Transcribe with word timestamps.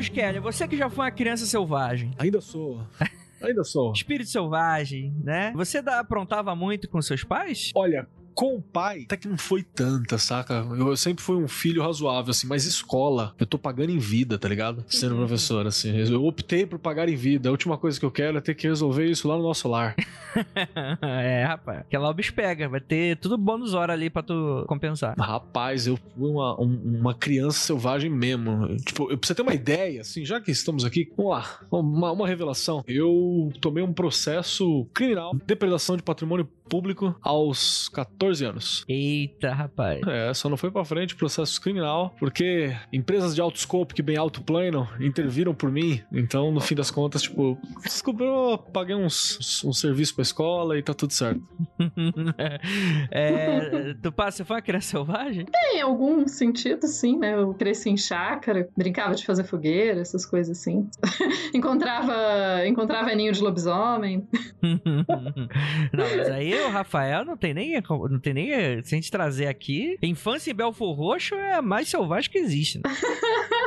Marcos 0.00 0.08
Kelly, 0.08 0.38
você 0.38 0.66
que 0.66 0.78
já 0.78 0.88
foi 0.88 1.04
uma 1.04 1.10
criança 1.10 1.44
selvagem. 1.44 2.12
Ainda 2.16 2.40
sou. 2.40 2.80
Ainda 3.42 3.62
sou. 3.62 3.92
Espírito 3.92 4.30
selvagem, 4.30 5.14
né? 5.22 5.52
Você 5.54 5.82
dá, 5.82 6.00
aprontava 6.00 6.56
muito 6.56 6.88
com 6.88 7.02
seus 7.02 7.22
pais? 7.22 7.70
Olha, 7.74 8.08
com 8.40 8.56
o 8.56 8.62
pai, 8.62 9.02
até 9.04 9.18
que 9.18 9.28
não 9.28 9.36
foi 9.36 9.62
tanta, 9.62 10.16
saca? 10.16 10.66
Eu, 10.78 10.96
sempre 10.96 11.22
fui 11.22 11.36
um 11.36 11.46
filho 11.46 11.82
razoável, 11.82 12.30
assim, 12.30 12.46
mas 12.46 12.64
escola, 12.64 13.34
eu 13.38 13.44
tô 13.44 13.58
pagando 13.58 13.90
em 13.92 13.98
vida, 13.98 14.38
tá 14.38 14.48
ligado? 14.48 14.82
Sendo 14.88 15.14
professor, 15.14 15.66
assim. 15.66 15.94
Eu 16.10 16.24
optei 16.24 16.64
por 16.64 16.78
pagar 16.78 17.06
em 17.10 17.16
vida. 17.16 17.50
A 17.50 17.52
última 17.52 17.76
coisa 17.76 18.00
que 18.00 18.06
eu 18.06 18.10
quero 18.10 18.38
é 18.38 18.40
ter 18.40 18.54
que 18.54 18.66
resolver 18.66 19.04
isso 19.04 19.28
lá 19.28 19.36
no 19.36 19.42
nosso 19.42 19.68
lar. 19.68 19.94
é, 21.02 21.44
rapaz. 21.44 21.80
Aquela 21.80 22.08
obis 22.08 22.30
pega. 22.30 22.66
Vai 22.66 22.80
ter 22.80 23.18
tudo 23.18 23.36
bônus 23.36 23.74
hora 23.74 23.92
ali 23.92 24.08
pra 24.08 24.22
tu 24.22 24.64
compensar. 24.66 25.14
Rapaz, 25.18 25.86
eu 25.86 25.96
fui 25.98 26.30
uma, 26.30 26.58
um- 26.58 26.98
uma 27.00 27.14
criança 27.14 27.58
selvagem 27.58 28.10
mesmo. 28.10 28.74
Tipo, 28.78 29.10
eu, 29.10 29.18
pra 29.18 29.26
você 29.26 29.34
ter 29.34 29.42
uma 29.42 29.54
ideia, 29.54 30.00
assim, 30.00 30.24
já 30.24 30.40
que 30.40 30.50
estamos 30.50 30.84
aqui, 30.84 31.12
vamos 31.14 31.32
lá, 31.32 31.58
uma, 31.70 32.10
uma 32.12 32.26
revelação. 32.26 32.82
Eu 32.86 33.52
tomei 33.60 33.82
um 33.84 33.92
processo 33.92 34.86
criminal, 34.94 35.36
depredação 35.46 35.94
de 35.94 36.02
patrimônio 36.02 36.48
público 36.68 37.14
aos 37.20 37.88
14 37.88 38.29
anos. 38.40 38.84
Eita, 38.88 39.52
rapaz. 39.52 40.00
É, 40.06 40.32
só 40.32 40.48
não 40.48 40.56
foi 40.56 40.70
pra 40.70 40.84
frente 40.84 41.16
processo 41.16 41.60
criminal, 41.60 42.14
porque 42.18 42.74
empresas 42.92 43.34
de 43.34 43.40
alto 43.40 43.58
scope 43.58 43.94
que 43.94 44.02
bem 44.02 44.16
alto 44.16 44.42
plano 44.42 44.88
interviram 45.00 45.54
por 45.54 45.70
mim. 45.70 46.00
Então, 46.12 46.50
no 46.50 46.60
fim 46.60 46.74
das 46.74 46.90
contas, 46.90 47.22
tipo, 47.22 47.58
descobriu, 47.82 48.58
paguei 48.72 48.94
uns, 48.94 49.62
um 49.64 49.72
serviço 49.72 50.14
pra 50.14 50.22
escola 50.22 50.78
e 50.78 50.82
tá 50.82 50.94
tudo 50.94 51.12
certo. 51.12 51.42
é, 53.10 53.94
tu 54.00 54.12
passa, 54.12 54.44
foi 54.44 54.56
uma 54.56 54.62
criança 54.62 54.88
selvagem? 54.88 55.46
Em 55.72 55.80
algum 55.80 56.26
sentido, 56.26 56.86
sim, 56.86 57.18
né? 57.18 57.34
Eu 57.34 57.54
cresci 57.54 57.90
em 57.90 57.96
chácara, 57.96 58.68
brincava 58.76 59.14
de 59.14 59.24
fazer 59.24 59.44
fogueira, 59.44 60.00
essas 60.00 60.26
coisas 60.26 60.58
assim. 60.58 60.88
encontrava, 61.54 62.66
encontrava 62.66 63.14
ninho 63.14 63.32
de 63.32 63.40
lobisomem. 63.40 64.26
não, 64.62 66.16
mas 66.16 66.30
aí 66.30 66.54
o 66.54 66.70
Rafael 66.70 67.24
não 67.24 67.36
tem 67.36 67.54
nem. 67.54 67.80
Não 68.10 68.19
tem 68.20 68.34
nem. 68.34 68.82
Se 68.82 68.94
a 68.94 68.98
gente 68.98 69.10
trazer 69.10 69.46
aqui, 69.46 69.98
infância 70.02 70.50
em 70.50 70.54
Belfor 70.54 70.94
Roxo 70.94 71.34
é 71.34 71.54
a 71.54 71.62
mais 71.62 71.88
selvagem 71.88 72.30
que 72.30 72.38
existe. 72.38 72.78
Né? 72.78 72.82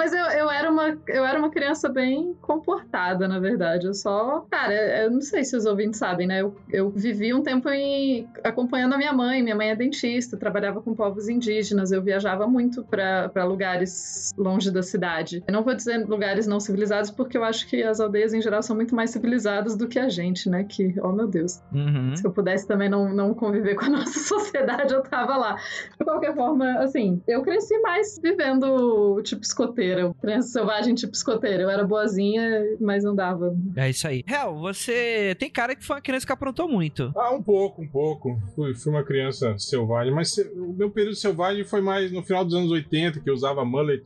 Mas 0.00 0.14
eu, 0.14 0.24
eu, 0.24 0.50
era 0.50 0.70
uma, 0.70 0.98
eu 1.08 1.26
era 1.26 1.38
uma 1.38 1.50
criança 1.50 1.86
bem 1.86 2.34
comportada, 2.40 3.28
na 3.28 3.38
verdade. 3.38 3.86
Eu 3.86 3.92
só. 3.92 4.46
Cara, 4.50 4.72
eu 5.02 5.10
não 5.10 5.20
sei 5.20 5.44
se 5.44 5.54
os 5.54 5.66
ouvintes 5.66 5.98
sabem, 5.98 6.26
né? 6.26 6.40
Eu, 6.40 6.56
eu 6.70 6.88
vivi 6.88 7.34
um 7.34 7.42
tempo 7.42 7.68
em, 7.68 8.26
acompanhando 8.42 8.94
a 8.94 8.96
minha 8.96 9.12
mãe. 9.12 9.42
Minha 9.42 9.54
mãe 9.54 9.68
é 9.68 9.76
dentista, 9.76 10.38
trabalhava 10.38 10.80
com 10.80 10.94
povos 10.94 11.28
indígenas. 11.28 11.92
Eu 11.92 12.00
viajava 12.00 12.46
muito 12.46 12.82
para 12.82 13.44
lugares 13.44 14.32
longe 14.38 14.70
da 14.70 14.82
cidade. 14.82 15.44
Eu 15.46 15.52
não 15.52 15.62
vou 15.62 15.74
dizer 15.74 15.98
lugares 16.08 16.46
não 16.46 16.60
civilizados, 16.60 17.10
porque 17.10 17.36
eu 17.36 17.44
acho 17.44 17.68
que 17.68 17.82
as 17.82 18.00
aldeias 18.00 18.32
em 18.32 18.40
geral 18.40 18.62
são 18.62 18.74
muito 18.74 18.94
mais 18.94 19.10
civilizadas 19.10 19.76
do 19.76 19.86
que 19.86 19.98
a 19.98 20.08
gente, 20.08 20.48
né? 20.48 20.64
Que, 20.64 20.94
oh 21.02 21.12
meu 21.12 21.26
Deus. 21.26 21.60
Uhum. 21.74 22.16
Se 22.16 22.26
eu 22.26 22.32
pudesse 22.32 22.66
também 22.66 22.88
não, 22.88 23.12
não 23.12 23.34
conviver 23.34 23.74
com 23.74 23.84
a 23.84 23.90
nossa 24.00 24.18
sociedade, 24.18 24.94
eu 24.94 25.02
tava 25.02 25.36
lá. 25.36 25.56
De 25.98 26.06
qualquer 26.06 26.34
forma, 26.34 26.78
assim, 26.78 27.20
eu 27.28 27.42
cresci 27.42 27.78
mais 27.80 28.18
vivendo 28.18 29.20
tipo 29.22 29.42
escoteira, 29.90 30.14
criança 30.20 30.48
selvagem 30.48 30.94
tipo 30.94 31.12
escoteira. 31.14 31.62
Eu 31.62 31.70
era 31.70 31.84
boazinha, 31.84 32.64
mas 32.80 33.04
andava. 33.04 33.54
É 33.76 33.90
isso 33.90 34.06
aí. 34.06 34.24
Hel, 34.28 34.56
você 34.58 35.34
tem 35.38 35.50
cara 35.50 35.74
que 35.74 35.84
foi 35.84 35.96
uma 35.96 36.02
criança 36.02 36.26
que 36.26 36.32
aprontou 36.32 36.68
muito. 36.68 37.12
Ah, 37.16 37.32
um 37.34 37.42
pouco, 37.42 37.82
um 37.82 37.88
pouco. 37.88 38.40
Fui, 38.54 38.74
fui 38.74 38.92
uma 38.92 39.04
criança 39.04 39.56
selvagem, 39.58 40.12
mas 40.12 40.32
se- 40.34 40.48
o 40.56 40.72
meu 40.72 40.90
período 40.90 41.16
selvagem 41.16 41.64
foi 41.64 41.80
mais 41.80 42.10
no 42.12 42.22
final 42.22 42.44
dos 42.44 42.54
anos 42.54 42.70
80, 42.70 43.20
que 43.20 43.28
eu 43.30 43.34
usava 43.34 43.64
mullet. 43.64 44.02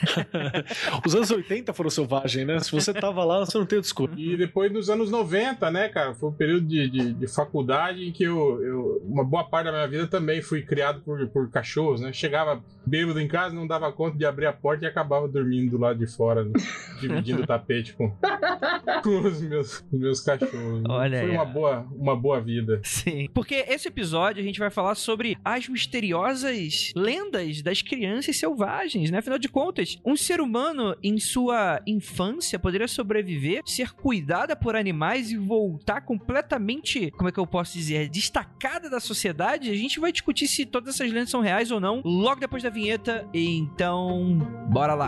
Os 1.06 1.14
anos 1.14 1.30
80 1.30 1.72
foram 1.72 1.90
selvagem, 1.90 2.44
né? 2.44 2.58
Se 2.60 2.72
você 2.72 2.92
tava 2.92 3.24
lá, 3.24 3.40
você 3.40 3.58
não 3.58 3.66
tem 3.66 3.80
desculpa. 3.80 4.14
E 4.18 4.36
depois 4.36 4.72
nos 4.72 4.88
anos 4.90 5.10
90, 5.10 5.70
né, 5.70 5.88
cara? 5.88 6.14
Foi 6.14 6.28
um 6.30 6.32
período 6.32 6.66
de, 6.66 6.88
de, 6.88 7.12
de 7.14 7.26
faculdade 7.26 8.06
em 8.06 8.12
que 8.12 8.24
eu, 8.24 8.62
eu, 8.62 9.02
uma 9.04 9.24
boa 9.24 9.44
parte 9.44 9.66
da 9.66 9.72
minha 9.72 9.86
vida 9.88 10.06
também 10.06 10.42
fui 10.42 10.62
criado 10.62 11.00
por, 11.02 11.26
por 11.28 11.50
cachorros, 11.50 12.00
né? 12.00 12.12
Chegava 12.12 12.62
bêbado 12.84 13.20
em 13.20 13.28
casa, 13.28 13.54
não 13.54 13.66
dava 13.66 13.90
conta 13.92 14.16
de 14.16 14.24
abrir 14.24 14.46
a 14.46 14.52
porta 14.52 14.84
e 14.84 14.88
acabava 14.88 15.15
dormindo 15.26 15.70
do 15.70 15.78
lado 15.78 15.98
de 15.98 16.06
fora, 16.06 16.44
né? 16.44 16.52
dividindo 17.00 17.42
o 17.42 17.46
tapete 17.46 17.94
com, 17.94 18.10
com 19.02 19.20
os 19.20 19.40
meus, 19.40 19.84
os 19.92 19.98
meus 19.98 20.20
cachorros. 20.20 20.82
Olha 20.88 21.20
Foi 21.20 21.30
aí, 21.30 21.36
uma 21.36 21.44
boa, 21.44 21.86
uma 21.92 22.16
boa 22.16 22.40
vida. 22.40 22.80
Sim. 22.84 23.28
Porque 23.32 23.54
esse 23.68 23.88
episódio 23.88 24.42
a 24.42 24.44
gente 24.44 24.58
vai 24.58 24.70
falar 24.70 24.94
sobre 24.94 25.36
as 25.44 25.68
misteriosas 25.68 26.92
lendas 26.94 27.62
das 27.62 27.82
crianças 27.82 28.36
selvagens, 28.36 29.10
né? 29.10 29.18
Afinal 29.18 29.38
de 29.38 29.48
contas, 29.48 29.98
um 30.04 30.16
ser 30.16 30.40
humano 30.40 30.96
em 31.02 31.18
sua 31.18 31.80
infância 31.86 32.58
poderia 32.58 32.88
sobreviver, 32.88 33.62
ser 33.64 33.92
cuidada 33.92 34.56
por 34.56 34.76
animais 34.76 35.30
e 35.30 35.36
voltar 35.36 36.00
completamente, 36.00 37.10
como 37.12 37.28
é 37.28 37.32
que 37.32 37.40
eu 37.40 37.46
posso 37.46 37.74
dizer, 37.74 38.08
destacada 38.08 38.88
da 38.88 39.00
sociedade. 39.00 39.70
A 39.70 39.76
gente 39.76 40.00
vai 40.00 40.12
discutir 40.12 40.46
se 40.46 40.64
todas 40.64 40.94
essas 40.94 41.10
lendas 41.12 41.30
são 41.30 41.40
reais 41.40 41.70
ou 41.70 41.80
não 41.80 42.00
logo 42.04 42.40
depois 42.40 42.62
da 42.62 42.70
vinheta. 42.70 43.26
Então, 43.32 44.38
bora 44.70 44.94
lá. 44.94 45.05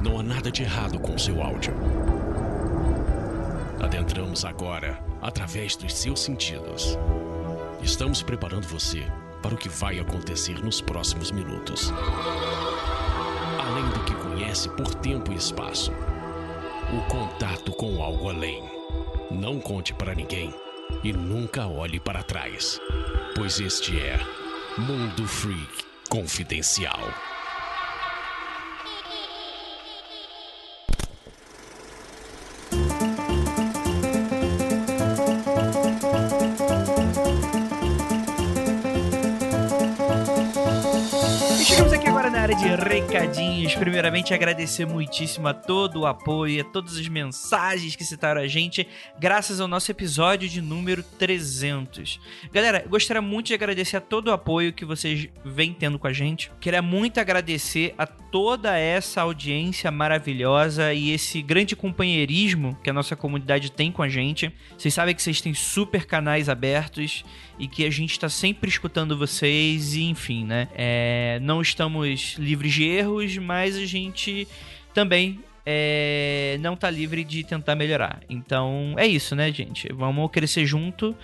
Não 0.00 0.18
há 0.18 0.22
nada 0.22 0.50
de 0.50 0.62
errado 0.62 0.98
com 0.98 1.16
seu 1.16 1.40
áudio. 1.42 1.72
Adentramos 3.80 4.44
agora 4.44 4.98
através 5.20 5.76
dos 5.76 5.94
seus 5.94 6.20
sentidos. 6.20 6.98
Estamos 7.82 8.22
preparando 8.22 8.66
você 8.66 9.06
para 9.42 9.54
o 9.54 9.58
que 9.58 9.68
vai 9.68 9.98
acontecer 9.98 10.62
nos 10.62 10.80
próximos 10.80 11.30
minutos. 11.30 11.92
Além 13.60 13.88
do 13.90 14.04
que 14.04 14.14
conhece 14.14 14.68
por 14.70 14.94
tempo 14.94 15.32
e 15.32 15.36
espaço, 15.36 15.92
o 16.92 17.00
contato 17.08 17.72
com 17.72 18.02
algo 18.02 18.28
além. 18.28 18.62
Não 19.30 19.58
conte 19.58 19.94
para 19.94 20.14
ninguém 20.14 20.52
e 21.02 21.10
nunca 21.10 21.66
olhe 21.66 21.98
para 21.98 22.22
trás, 22.22 22.78
pois 23.34 23.58
este 23.60 23.98
é 23.98 24.18
Mundo 24.76 25.26
Freak 25.26 25.84
Confidencial. 26.10 27.31
Primeiramente, 43.82 44.32
agradecer 44.32 44.86
muitíssimo 44.86 45.48
a 45.48 45.52
todo 45.52 46.02
o 46.02 46.06
apoio, 46.06 46.60
a 46.60 46.64
todas 46.64 46.96
as 46.96 47.08
mensagens 47.08 47.96
que 47.96 48.04
citaram 48.04 48.40
a 48.40 48.46
gente, 48.46 48.86
graças 49.18 49.60
ao 49.60 49.66
nosso 49.66 49.90
episódio 49.90 50.48
de 50.48 50.62
número 50.62 51.02
300. 51.02 52.20
Galera, 52.52 52.84
gostaria 52.88 53.20
muito 53.20 53.48
de 53.48 53.54
agradecer 53.54 53.96
a 53.96 54.00
todo 54.00 54.28
o 54.28 54.32
apoio 54.32 54.72
que 54.72 54.84
vocês 54.84 55.28
vêm 55.44 55.74
tendo 55.74 55.98
com 55.98 56.06
a 56.06 56.12
gente. 56.12 56.48
Queria 56.60 56.80
muito 56.80 57.18
agradecer 57.18 57.92
a 57.98 58.06
toda 58.06 58.78
essa 58.78 59.22
audiência 59.22 59.90
maravilhosa 59.90 60.94
e 60.94 61.10
esse 61.10 61.42
grande 61.42 61.74
companheirismo 61.74 62.78
que 62.84 62.88
a 62.88 62.92
nossa 62.92 63.16
comunidade 63.16 63.72
tem 63.72 63.90
com 63.90 64.02
a 64.02 64.08
gente. 64.08 64.54
Vocês 64.78 64.94
sabem 64.94 65.12
que 65.12 65.20
vocês 65.20 65.40
têm 65.40 65.54
super 65.54 66.06
canais 66.06 66.48
abertos 66.48 67.24
e 67.58 67.68
que 67.68 67.84
a 67.84 67.90
gente 67.90 68.18
tá 68.18 68.28
sempre 68.28 68.68
escutando 68.68 69.16
vocês 69.16 69.94
e 69.94 70.04
enfim, 70.04 70.44
né? 70.44 70.68
É, 70.74 71.38
não 71.42 71.60
estamos 71.60 72.36
livres 72.38 72.72
de 72.72 72.84
erros, 72.84 73.36
mas 73.36 73.71
a 73.76 73.86
gente 73.86 74.46
também 74.94 75.40
é, 75.64 76.56
não 76.60 76.76
tá 76.76 76.90
livre 76.90 77.24
de 77.24 77.44
tentar 77.44 77.74
melhorar. 77.74 78.20
Então 78.28 78.94
é 78.96 79.06
isso, 79.06 79.34
né, 79.34 79.52
gente? 79.52 79.92
Vamos 79.92 80.30
crescer 80.30 80.66
junto 80.66 81.16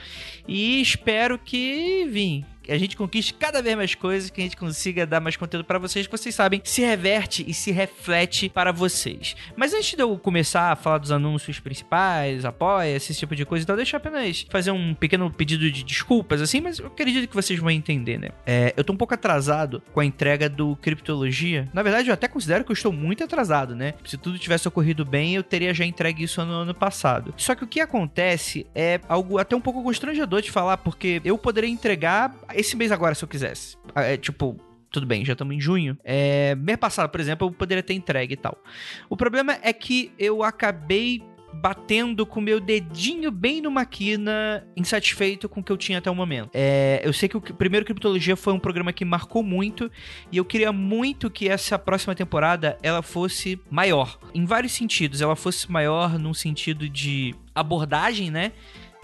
e 0.46 0.80
espero 0.80 1.38
que 1.38 2.06
vim. 2.08 2.44
A 2.68 2.78
gente 2.78 2.96
conquiste 2.96 3.34
cada 3.34 3.62
vez 3.62 3.76
mais 3.76 3.94
coisas, 3.94 4.30
que 4.30 4.40
a 4.40 4.44
gente 4.44 4.56
consiga 4.56 5.06
dar 5.06 5.20
mais 5.20 5.36
conteúdo 5.36 5.64
pra 5.64 5.78
vocês, 5.78 6.06
que 6.06 6.12
vocês 6.12 6.34
sabem, 6.34 6.60
se 6.64 6.82
reverte 6.82 7.44
e 7.46 7.54
se 7.54 7.70
reflete 7.70 8.48
para 8.48 8.72
vocês. 8.72 9.34
Mas 9.56 9.72
antes 9.72 9.94
de 9.94 10.02
eu 10.02 10.18
começar 10.18 10.72
a 10.72 10.76
falar 10.76 10.98
dos 10.98 11.10
anúncios 11.10 11.58
principais, 11.60 12.44
apoia, 12.44 12.96
esse 12.96 13.14
tipo 13.14 13.34
de 13.34 13.44
coisa, 13.44 13.64
então 13.64 13.76
deixa 13.76 13.96
eu 13.96 13.98
apenas 13.98 14.46
fazer 14.50 14.70
um 14.70 14.94
pequeno 14.94 15.30
pedido 15.30 15.70
de 15.70 15.82
desculpas, 15.82 16.42
assim, 16.42 16.60
mas 16.60 16.78
eu 16.78 16.86
acredito 16.86 17.28
que 17.28 17.34
vocês 17.34 17.58
vão 17.58 17.70
entender, 17.70 18.18
né? 18.18 18.28
É, 18.46 18.74
eu 18.76 18.84
tô 18.84 18.92
um 18.92 18.96
pouco 18.96 19.14
atrasado 19.14 19.82
com 19.92 20.00
a 20.00 20.04
entrega 20.04 20.48
do 20.48 20.76
Criptologia. 20.76 21.68
Na 21.72 21.82
verdade, 21.82 22.08
eu 22.08 22.14
até 22.14 22.28
considero 22.28 22.64
que 22.64 22.70
eu 22.70 22.74
estou 22.74 22.92
muito 22.92 23.24
atrasado, 23.24 23.74
né? 23.74 23.94
Se 24.04 24.16
tudo 24.16 24.38
tivesse 24.38 24.68
ocorrido 24.68 25.04
bem, 25.04 25.34
eu 25.34 25.42
teria 25.42 25.72
já 25.72 25.84
entregue 25.84 26.24
isso 26.24 26.44
no 26.44 26.52
ano 26.52 26.74
passado. 26.74 27.32
Só 27.36 27.54
que 27.54 27.64
o 27.64 27.66
que 27.66 27.80
acontece 27.80 28.66
é 28.74 29.00
algo 29.08 29.38
até 29.38 29.56
um 29.56 29.60
pouco 29.60 29.82
constrangedor 29.82 30.42
de 30.42 30.50
falar, 30.50 30.78
porque 30.78 31.20
eu 31.24 31.38
poderia 31.38 31.70
entregar 31.70 32.34
esse 32.58 32.76
mês 32.76 32.92
agora 32.92 33.14
se 33.14 33.24
eu 33.24 33.28
quisesse. 33.28 33.76
É, 33.94 34.16
tipo, 34.16 34.58
tudo 34.90 35.06
bem, 35.06 35.24
já 35.24 35.32
estamos 35.32 35.54
em 35.54 35.60
junho. 35.60 35.96
É, 36.04 36.54
mês 36.56 36.78
passado, 36.78 37.10
por 37.10 37.20
exemplo, 37.20 37.48
eu 37.48 37.52
poderia 37.52 37.82
ter 37.82 37.94
entregue 37.94 38.34
e 38.34 38.36
tal. 38.36 38.56
O 39.08 39.16
problema 39.16 39.58
é 39.62 39.72
que 39.72 40.12
eu 40.18 40.42
acabei 40.42 41.22
batendo 41.52 42.26
com 42.26 42.40
meu 42.40 42.60
dedinho 42.60 43.30
bem 43.30 43.60
numa 43.60 43.84
quina, 43.84 44.66
insatisfeito 44.76 45.48
com 45.48 45.60
o 45.60 45.62
que 45.62 45.72
eu 45.72 45.76
tinha 45.76 45.98
até 45.98 46.10
o 46.10 46.14
momento. 46.14 46.50
É, 46.52 47.00
eu 47.02 47.12
sei 47.12 47.28
que 47.28 47.36
o 47.36 47.40
primeiro 47.40 47.84
Criptologia 47.86 48.36
foi 48.36 48.52
um 48.52 48.58
programa 48.58 48.92
que 48.92 49.04
marcou 49.04 49.42
muito 49.42 49.90
e 50.30 50.36
eu 50.36 50.44
queria 50.44 50.72
muito 50.72 51.30
que 51.30 51.48
essa 51.48 51.78
próxima 51.78 52.14
temporada 52.14 52.78
ela 52.82 53.02
fosse 53.02 53.58
maior. 53.70 54.18
Em 54.34 54.44
vários 54.44 54.72
sentidos, 54.72 55.20
ela 55.20 55.34
fosse 55.34 55.70
maior 55.70 56.18
num 56.18 56.34
sentido 56.34 56.88
de 56.88 57.34
abordagem, 57.54 58.30
né? 58.30 58.52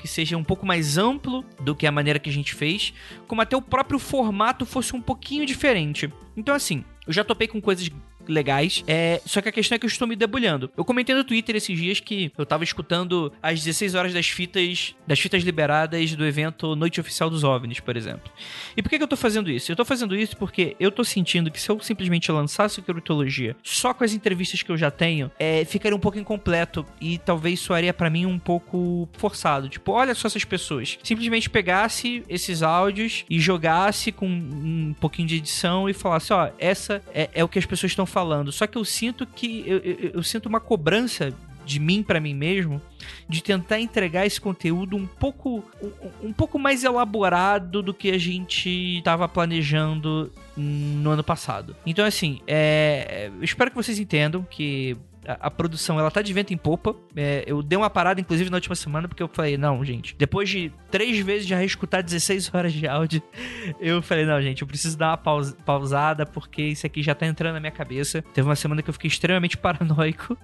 Que 0.04 0.08
seja 0.08 0.36
um 0.36 0.44
pouco 0.44 0.66
mais 0.66 0.98
amplo 0.98 1.42
do 1.58 1.74
que 1.74 1.86
a 1.86 1.90
maneira 1.90 2.18
que 2.18 2.28
a 2.28 2.32
gente 2.32 2.54
fez, 2.54 2.92
como 3.26 3.40
até 3.40 3.56
o 3.56 3.62
próprio 3.62 3.98
formato 3.98 4.66
fosse 4.66 4.94
um 4.94 5.00
pouquinho 5.00 5.46
diferente. 5.46 6.12
Então, 6.36 6.54
assim, 6.54 6.84
eu 7.06 7.12
já 7.14 7.24
topei 7.24 7.48
com 7.48 7.58
coisas 7.58 7.88
legais. 8.28 8.84
É, 8.86 9.20
só 9.24 9.40
que 9.40 9.48
a 9.48 9.52
questão 9.52 9.76
é 9.76 9.78
que 9.78 9.86
eu 9.86 9.88
estou 9.88 10.06
me 10.06 10.16
debulhando. 10.16 10.70
Eu 10.76 10.84
comentei 10.84 11.14
no 11.14 11.24
Twitter 11.24 11.56
esses 11.56 11.76
dias 11.76 12.00
que 12.00 12.32
eu 12.36 12.46
tava 12.46 12.64
escutando 12.64 13.32
às 13.42 13.62
16 13.62 13.94
horas 13.94 14.12
das 14.12 14.28
fitas 14.28 14.94
das 15.06 15.20
fitas 15.20 15.42
liberadas 15.42 16.14
do 16.14 16.24
evento 16.24 16.74
Noite 16.74 17.00
Oficial 17.00 17.30
dos 17.30 17.44
OVNIs, 17.44 17.80
por 17.80 17.96
exemplo. 17.96 18.30
E 18.76 18.82
por 18.82 18.88
que, 18.88 18.98
que 18.98 19.04
eu 19.04 19.08
tô 19.08 19.16
fazendo 19.16 19.50
isso? 19.50 19.70
Eu 19.70 19.76
tô 19.76 19.84
fazendo 19.84 20.14
isso 20.16 20.36
porque 20.36 20.76
eu 20.78 20.90
tô 20.90 21.04
sentindo 21.04 21.50
que 21.50 21.60
se 21.60 21.70
eu 21.70 21.78
simplesmente 21.80 22.30
lançasse 22.30 22.80
criptologia 22.82 23.56
só 23.62 23.92
com 23.92 24.04
as 24.04 24.12
entrevistas 24.12 24.62
que 24.62 24.70
eu 24.70 24.76
já 24.76 24.90
tenho, 24.90 25.30
é, 25.38 25.64
ficaria 25.64 25.96
um 25.96 26.00
pouco 26.00 26.18
incompleto 26.18 26.86
e 27.00 27.18
talvez 27.18 27.60
soaria 27.60 27.92
para 27.92 28.10
mim 28.10 28.26
um 28.26 28.38
pouco 28.38 29.08
forçado. 29.16 29.68
Tipo, 29.68 29.92
olha 29.92 30.14
só 30.14 30.28
essas 30.28 30.44
pessoas. 30.44 30.98
Simplesmente 31.02 31.50
pegasse 31.50 32.24
esses 32.28 32.62
áudios 32.62 33.24
e 33.28 33.38
jogasse 33.38 34.12
com 34.12 34.26
um 34.26 34.94
pouquinho 35.00 35.28
de 35.28 35.36
edição 35.36 35.88
e 35.88 35.92
falasse, 35.92 36.32
ó, 36.32 36.50
essa 36.58 37.02
é, 37.12 37.30
é 37.34 37.44
o 37.44 37.48
que 37.48 37.58
as 37.58 37.66
pessoas 37.66 37.92
estão 37.92 38.06
falando. 38.14 38.52
Só 38.52 38.66
que 38.68 38.78
eu 38.78 38.84
sinto 38.84 39.26
que 39.26 39.64
eu, 39.66 39.78
eu, 39.78 40.10
eu 40.14 40.22
sinto 40.22 40.46
uma 40.46 40.60
cobrança 40.60 41.34
de 41.66 41.80
mim 41.80 42.02
para 42.02 42.20
mim 42.20 42.34
mesmo 42.34 42.80
de 43.28 43.42
tentar 43.42 43.80
entregar 43.80 44.26
esse 44.26 44.40
conteúdo 44.40 44.96
um 44.96 45.06
pouco 45.06 45.64
um, 45.82 46.28
um 46.28 46.32
pouco 46.32 46.58
mais 46.58 46.84
elaborado 46.84 47.82
do 47.82 47.94
que 47.94 48.10
a 48.10 48.18
gente 48.18 48.98
estava 48.98 49.26
planejando 49.26 50.30
no 50.56 51.10
ano 51.10 51.24
passado. 51.24 51.74
Então 51.84 52.04
assim, 52.04 52.40
é, 52.46 53.30
eu 53.34 53.42
espero 53.42 53.70
que 53.70 53.76
vocês 53.76 53.98
entendam 53.98 54.46
que 54.48 54.96
a, 55.26 55.50
produção 55.50 55.98
ela 55.98 56.10
tá 56.10 56.22
de 56.22 56.32
vento 56.32 56.52
em 56.52 56.56
popa. 56.56 56.94
É, 57.16 57.44
eu 57.46 57.62
dei 57.62 57.76
uma 57.76 57.90
parada, 57.90 58.20
inclusive, 58.20 58.50
na 58.50 58.56
última 58.56 58.74
semana, 58.74 59.08
porque 59.08 59.22
eu 59.22 59.28
falei, 59.28 59.56
não, 59.56 59.84
gente, 59.84 60.14
depois 60.16 60.48
de 60.48 60.72
três 60.90 61.18
vezes 61.18 61.46
já 61.46 61.58
reescutar 61.58 62.02
16 62.02 62.54
horas 62.54 62.72
de 62.72 62.86
áudio, 62.86 63.22
eu 63.80 64.02
falei, 64.02 64.24
não, 64.24 64.40
gente, 64.40 64.62
eu 64.62 64.68
preciso 64.68 64.96
dar 64.96 65.10
uma 65.10 65.16
pausa, 65.16 65.56
pausada, 65.64 66.26
porque 66.26 66.62
isso 66.62 66.86
aqui 66.86 67.02
já 67.02 67.14
tá 67.14 67.26
entrando 67.26 67.54
na 67.54 67.60
minha 67.60 67.72
cabeça. 67.72 68.22
Teve 68.34 68.48
uma 68.48 68.56
semana 68.56 68.82
que 68.82 68.90
eu 68.90 68.94
fiquei 68.94 69.08
extremamente 69.08 69.56
paranoico. 69.58 70.36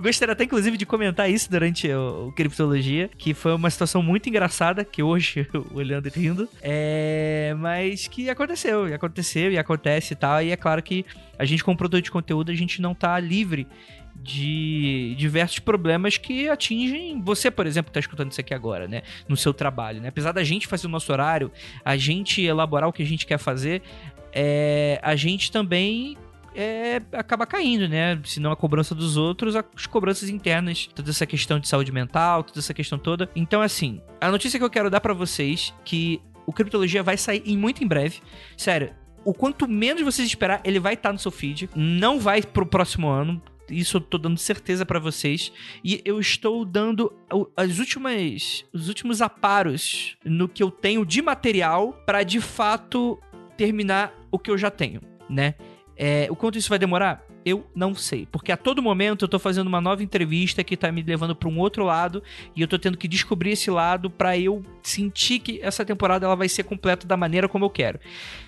Gostaria 0.00 0.32
até, 0.32 0.44
inclusive, 0.44 0.76
de 0.76 0.86
comentar 0.86 1.30
isso 1.30 1.50
durante 1.50 1.88
o, 1.88 2.28
o 2.28 2.32
Criptologia, 2.32 3.10
que 3.16 3.34
foi 3.34 3.54
uma 3.54 3.70
situação 3.70 4.02
muito 4.02 4.28
engraçada, 4.28 4.84
que 4.84 5.02
hoje, 5.02 5.46
olhando 5.72 6.08
e 6.08 6.10
rindo, 6.10 6.48
é... 6.60 7.54
mas 7.58 8.08
que 8.08 8.28
aconteceu, 8.28 8.88
e 8.88 8.94
aconteceu, 8.94 9.50
e 9.50 9.58
acontece 9.58 10.12
e 10.12 10.16
tal, 10.16 10.42
e 10.42 10.50
é 10.50 10.56
claro 10.56 10.82
que 10.82 11.04
a 11.38 11.44
gente, 11.44 11.62
como 11.62 11.76
produtor 11.76 12.02
de 12.02 12.10
conteúdo, 12.10 12.50
a 12.50 12.54
gente 12.54 12.82
não 12.82 12.94
tá 12.94 13.18
livre 13.20 13.66
de 14.28 15.14
diversos 15.16 15.58
problemas 15.58 16.18
que 16.18 16.50
atingem 16.50 17.18
você, 17.22 17.50
por 17.50 17.66
exemplo, 17.66 17.86
que 17.86 17.98
está 17.98 18.00
escutando 18.00 18.30
isso 18.30 18.40
aqui 18.40 18.52
agora, 18.52 18.86
né? 18.86 19.02
No 19.26 19.38
seu 19.38 19.54
trabalho, 19.54 20.02
né? 20.02 20.08
Apesar 20.08 20.32
da 20.32 20.44
gente 20.44 20.66
fazer 20.66 20.86
o 20.86 20.90
nosso 20.90 21.10
horário, 21.10 21.50
a 21.82 21.96
gente 21.96 22.42
elaborar 22.42 22.90
o 22.90 22.92
que 22.92 23.02
a 23.02 23.06
gente 23.06 23.24
quer 23.24 23.38
fazer, 23.38 23.80
é, 24.30 25.00
a 25.02 25.16
gente 25.16 25.50
também 25.50 26.18
é, 26.54 27.00
acaba 27.12 27.46
caindo, 27.46 27.88
né? 27.88 28.20
Se 28.22 28.38
não 28.38 28.52
a 28.52 28.56
cobrança 28.56 28.94
dos 28.94 29.16
outros, 29.16 29.56
as 29.56 29.86
cobranças 29.86 30.28
internas, 30.28 30.86
toda 30.94 31.08
essa 31.08 31.24
questão 31.24 31.58
de 31.58 31.66
saúde 31.66 31.90
mental, 31.90 32.42
toda 32.42 32.58
essa 32.58 32.74
questão 32.74 32.98
toda. 32.98 33.30
Então, 33.34 33.62
assim, 33.62 34.02
a 34.20 34.30
notícia 34.30 34.58
que 34.58 34.64
eu 34.64 34.70
quero 34.70 34.90
dar 34.90 35.00
para 35.00 35.14
vocês 35.14 35.72
que 35.86 36.20
o 36.44 36.52
Criptologia 36.52 37.02
vai 37.02 37.16
sair 37.16 37.42
em 37.46 37.56
muito 37.56 37.82
em 37.82 37.86
breve. 37.86 38.20
Sério, 38.58 38.90
o 39.24 39.32
quanto 39.32 39.66
menos 39.66 40.02
vocês 40.02 40.28
esperar, 40.28 40.60
ele 40.64 40.78
vai 40.78 40.92
estar 40.92 41.08
tá 41.08 41.12
no 41.14 41.18
seu 41.18 41.30
feed. 41.30 41.70
Não 41.74 42.20
vai 42.20 42.42
pro 42.42 42.66
próximo 42.66 43.08
ano 43.08 43.40
isso 43.70 43.96
eu 43.96 44.00
tô 44.00 44.18
dando 44.18 44.38
certeza 44.38 44.84
para 44.84 44.98
vocês. 44.98 45.52
E 45.84 46.00
eu 46.04 46.18
estou 46.20 46.64
dando 46.64 47.12
as 47.56 47.78
últimas, 47.78 48.64
os 48.72 48.88
últimos 48.88 49.20
aparos 49.22 50.16
no 50.24 50.48
que 50.48 50.62
eu 50.62 50.70
tenho 50.70 51.04
de 51.04 51.22
material 51.22 51.92
para 52.06 52.22
de 52.22 52.40
fato 52.40 53.18
terminar 53.56 54.14
o 54.30 54.38
que 54.38 54.50
eu 54.50 54.58
já 54.58 54.70
tenho, 54.70 55.00
né? 55.28 55.54
É, 55.96 56.28
o 56.30 56.36
quanto 56.36 56.56
isso 56.56 56.68
vai 56.68 56.78
demorar? 56.78 57.26
Eu 57.44 57.66
não 57.74 57.94
sei, 57.94 58.26
porque 58.30 58.52
a 58.52 58.56
todo 58.56 58.82
momento 58.82 59.24
eu 59.24 59.28
tô 59.28 59.38
fazendo 59.38 59.66
uma 59.66 59.80
nova 59.80 60.02
entrevista 60.02 60.62
que 60.62 60.76
tá 60.76 60.92
me 60.92 61.02
levando 61.02 61.34
para 61.34 61.48
um 61.48 61.58
outro 61.58 61.84
lado 61.84 62.22
e 62.54 62.60
eu 62.60 62.68
tô 62.68 62.78
tendo 62.78 62.98
que 62.98 63.08
descobrir 63.08 63.52
esse 63.52 63.70
lado 63.70 64.10
para 64.10 64.36
eu 64.38 64.62
sentir 64.82 65.38
que 65.40 65.60
essa 65.62 65.84
temporada 65.84 66.26
ela 66.26 66.36
vai 66.36 66.48
ser 66.48 66.64
completa 66.64 67.06
da 67.06 67.16
maneira 67.16 67.48
como 67.48 67.64
eu 67.64 67.70
quero. 67.70 67.98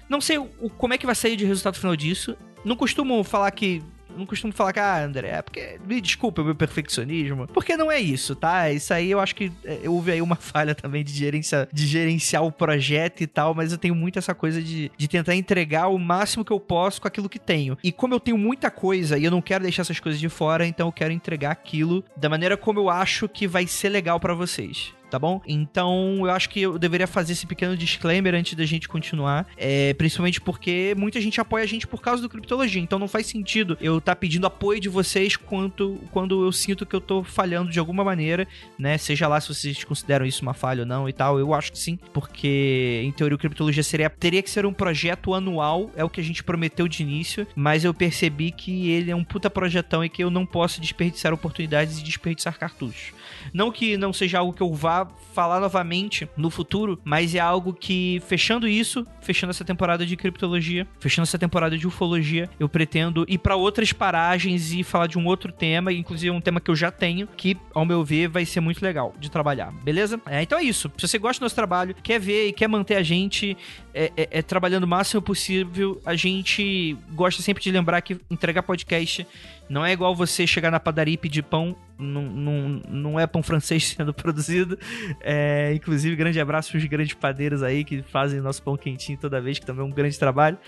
Não 0.08 0.20
sei 0.20 0.38
o, 0.38 0.46
como 0.76 0.92
é 0.92 0.98
que 0.98 1.06
vai 1.06 1.14
sair 1.14 1.34
de 1.34 1.44
resultado 1.44 1.78
final 1.78 1.96
disso. 1.96 2.36
Não 2.64 2.76
costumo 2.76 3.24
falar 3.24 3.50
que 3.52 3.82
não 4.16 4.26
costumo 4.26 4.52
falar 4.52 4.72
que, 4.72 4.80
ah, 4.80 5.04
André, 5.04 5.28
é 5.28 5.42
porque. 5.42 5.78
Me 5.86 6.00
desculpa 6.00 6.42
o 6.42 6.44
meu 6.44 6.54
perfeccionismo. 6.54 7.46
Porque 7.48 7.76
não 7.76 7.90
é 7.90 8.00
isso, 8.00 8.34
tá? 8.34 8.70
Isso 8.70 8.92
aí 8.92 9.10
eu 9.10 9.20
acho 9.20 9.34
que 9.34 9.52
é, 9.64 9.88
houve 9.88 10.12
aí 10.12 10.22
uma 10.22 10.36
falha 10.40 10.74
também 10.74 11.04
de, 11.04 11.12
gerencia, 11.12 11.68
de 11.72 11.86
gerenciar 11.86 12.44
o 12.44 12.52
projeto 12.52 13.22
e 13.22 13.26
tal, 13.26 13.54
mas 13.54 13.72
eu 13.72 13.78
tenho 13.78 13.94
muito 13.94 14.18
essa 14.18 14.34
coisa 14.34 14.62
de, 14.62 14.90
de 14.96 15.08
tentar 15.08 15.34
entregar 15.34 15.88
o 15.88 15.98
máximo 15.98 16.44
que 16.44 16.52
eu 16.52 16.60
posso 16.60 17.00
com 17.00 17.08
aquilo 17.08 17.28
que 17.28 17.38
tenho. 17.38 17.76
E 17.82 17.92
como 17.92 18.14
eu 18.14 18.20
tenho 18.20 18.38
muita 18.38 18.70
coisa 18.70 19.18
e 19.18 19.24
eu 19.24 19.30
não 19.30 19.42
quero 19.42 19.64
deixar 19.64 19.82
essas 19.82 20.00
coisas 20.00 20.20
de 20.20 20.28
fora, 20.28 20.66
então 20.66 20.88
eu 20.88 20.92
quero 20.92 21.12
entregar 21.12 21.50
aquilo 21.50 22.04
da 22.16 22.28
maneira 22.28 22.56
como 22.56 22.80
eu 22.80 22.90
acho 22.90 23.28
que 23.28 23.46
vai 23.46 23.66
ser 23.66 23.88
legal 23.88 24.18
para 24.20 24.34
vocês 24.34 24.94
tá 25.10 25.18
bom? 25.18 25.42
Então 25.46 26.18
eu 26.20 26.30
acho 26.30 26.48
que 26.48 26.62
eu 26.62 26.78
deveria 26.78 27.06
fazer 27.06 27.32
esse 27.32 27.46
pequeno 27.46 27.76
disclaimer 27.76 28.34
antes 28.34 28.54
da 28.54 28.64
gente 28.64 28.88
continuar, 28.88 29.46
é, 29.56 29.92
principalmente 29.94 30.40
porque 30.40 30.94
muita 30.96 31.20
gente 31.20 31.40
apoia 31.40 31.64
a 31.64 31.66
gente 31.66 31.86
por 31.86 32.00
causa 32.00 32.22
do 32.22 32.28
Criptologia, 32.28 32.80
então 32.80 32.98
não 32.98 33.08
faz 33.08 33.26
sentido 33.26 33.76
eu 33.80 33.98
estar 33.98 34.14
tá 34.14 34.16
pedindo 34.16 34.46
apoio 34.46 34.80
de 34.80 34.88
vocês 34.88 35.36
quanto, 35.36 35.98
quando 36.10 36.44
eu 36.44 36.52
sinto 36.52 36.86
que 36.86 36.94
eu 36.94 37.00
tô 37.00 37.22
falhando 37.24 37.70
de 37.70 37.78
alguma 37.78 38.04
maneira, 38.04 38.46
né? 38.78 38.96
Seja 38.96 39.26
lá 39.26 39.40
se 39.40 39.48
vocês 39.48 39.84
consideram 39.84 40.24
isso 40.24 40.42
uma 40.42 40.54
falha 40.54 40.82
ou 40.82 40.86
não 40.86 41.08
e 41.08 41.12
tal, 41.12 41.38
eu 41.38 41.52
acho 41.52 41.72
que 41.72 41.78
sim, 41.78 41.98
porque 42.12 43.02
em 43.04 43.12
teoria 43.12 43.36
o 43.36 43.38
Criptologia 43.38 43.82
seria, 43.82 44.08
teria 44.08 44.42
que 44.42 44.50
ser 44.50 44.64
um 44.64 44.72
projeto 44.72 45.34
anual, 45.34 45.90
é 45.96 46.04
o 46.04 46.08
que 46.08 46.20
a 46.20 46.24
gente 46.24 46.44
prometeu 46.44 46.86
de 46.86 47.02
início, 47.02 47.46
mas 47.56 47.84
eu 47.84 47.92
percebi 47.92 48.50
que 48.50 48.90
ele 48.90 49.10
é 49.10 49.16
um 49.16 49.24
puta 49.24 49.50
projetão 49.50 50.04
e 50.04 50.08
que 50.08 50.22
eu 50.22 50.30
não 50.30 50.46
posso 50.46 50.80
desperdiçar 50.80 51.32
oportunidades 51.32 51.98
e 51.98 52.04
desperdiçar 52.04 52.58
cartuchos. 52.58 53.12
Não 53.52 53.70
que 53.70 53.96
não 53.96 54.12
seja 54.12 54.38
algo 54.38 54.52
que 54.52 54.62
eu 54.62 54.72
vá 54.74 55.06
falar 55.32 55.60
novamente 55.60 56.28
no 56.36 56.50
futuro, 56.50 57.00
mas 57.04 57.34
é 57.34 57.38
algo 57.38 57.72
que, 57.72 58.22
fechando 58.26 58.66
isso, 58.66 59.06
fechando 59.20 59.50
essa 59.50 59.64
temporada 59.64 60.04
de 60.04 60.16
criptologia, 60.16 60.86
fechando 60.98 61.24
essa 61.24 61.38
temporada 61.38 61.76
de 61.76 61.86
ufologia, 61.86 62.48
eu 62.58 62.68
pretendo 62.68 63.24
ir 63.28 63.38
para 63.38 63.56
outras 63.56 63.92
paragens 63.92 64.72
e 64.72 64.82
falar 64.82 65.06
de 65.06 65.18
um 65.18 65.26
outro 65.26 65.52
tema, 65.52 65.92
inclusive 65.92 66.30
um 66.30 66.40
tema 66.40 66.60
que 66.60 66.70
eu 66.70 66.76
já 66.76 66.90
tenho, 66.90 67.28
que, 67.36 67.56
ao 67.72 67.84
meu 67.84 68.04
ver, 68.04 68.28
vai 68.28 68.44
ser 68.44 68.60
muito 68.60 68.82
legal 68.82 69.14
de 69.18 69.30
trabalhar, 69.30 69.72
beleza? 69.72 70.20
É, 70.26 70.42
então 70.42 70.58
é 70.58 70.62
isso. 70.62 70.90
Se 70.98 71.08
você 71.08 71.18
gosta 71.18 71.40
do 71.40 71.44
nosso 71.44 71.54
trabalho, 71.54 71.94
quer 72.02 72.18
ver 72.18 72.48
e 72.48 72.52
quer 72.52 72.68
manter 72.68 72.96
a 72.96 73.02
gente 73.02 73.56
é, 73.94 74.12
é, 74.16 74.28
é 74.30 74.42
trabalhando 74.42 74.84
o 74.84 74.88
máximo 74.88 75.22
possível, 75.22 76.00
a 76.04 76.14
gente 76.14 76.96
gosta 77.12 77.42
sempre 77.42 77.62
de 77.62 77.70
lembrar 77.70 78.00
que 78.00 78.18
entregar 78.30 78.62
podcast 78.62 79.26
não 79.70 79.86
é 79.86 79.92
igual 79.92 80.16
você 80.16 80.48
chegar 80.48 80.70
na 80.72 80.80
padaria 80.80 81.14
e 81.14 81.16
pedir 81.16 81.44
pão, 81.44 81.76
não, 81.96 82.22
não, 82.22 82.82
não 82.88 83.20
é 83.20 83.26
pão 83.26 83.42
francês 83.42 83.88
sendo 83.96 84.12
produzido. 84.12 84.76
É, 85.20 85.72
inclusive, 85.74 86.16
grande 86.16 86.40
abraço 86.40 86.70
para 86.70 86.78
os 86.78 86.84
grandes 86.86 87.14
padeiros 87.14 87.62
aí 87.62 87.84
que 87.84 88.02
fazem 88.02 88.40
nosso 88.40 88.62
pão 88.62 88.76
quentinho 88.76 89.16
toda 89.18 89.40
vez, 89.40 89.58
que 89.60 89.66
também 89.66 89.84
é 89.84 89.88
um 89.88 89.92
grande 89.92 90.18
trabalho. 90.18 90.58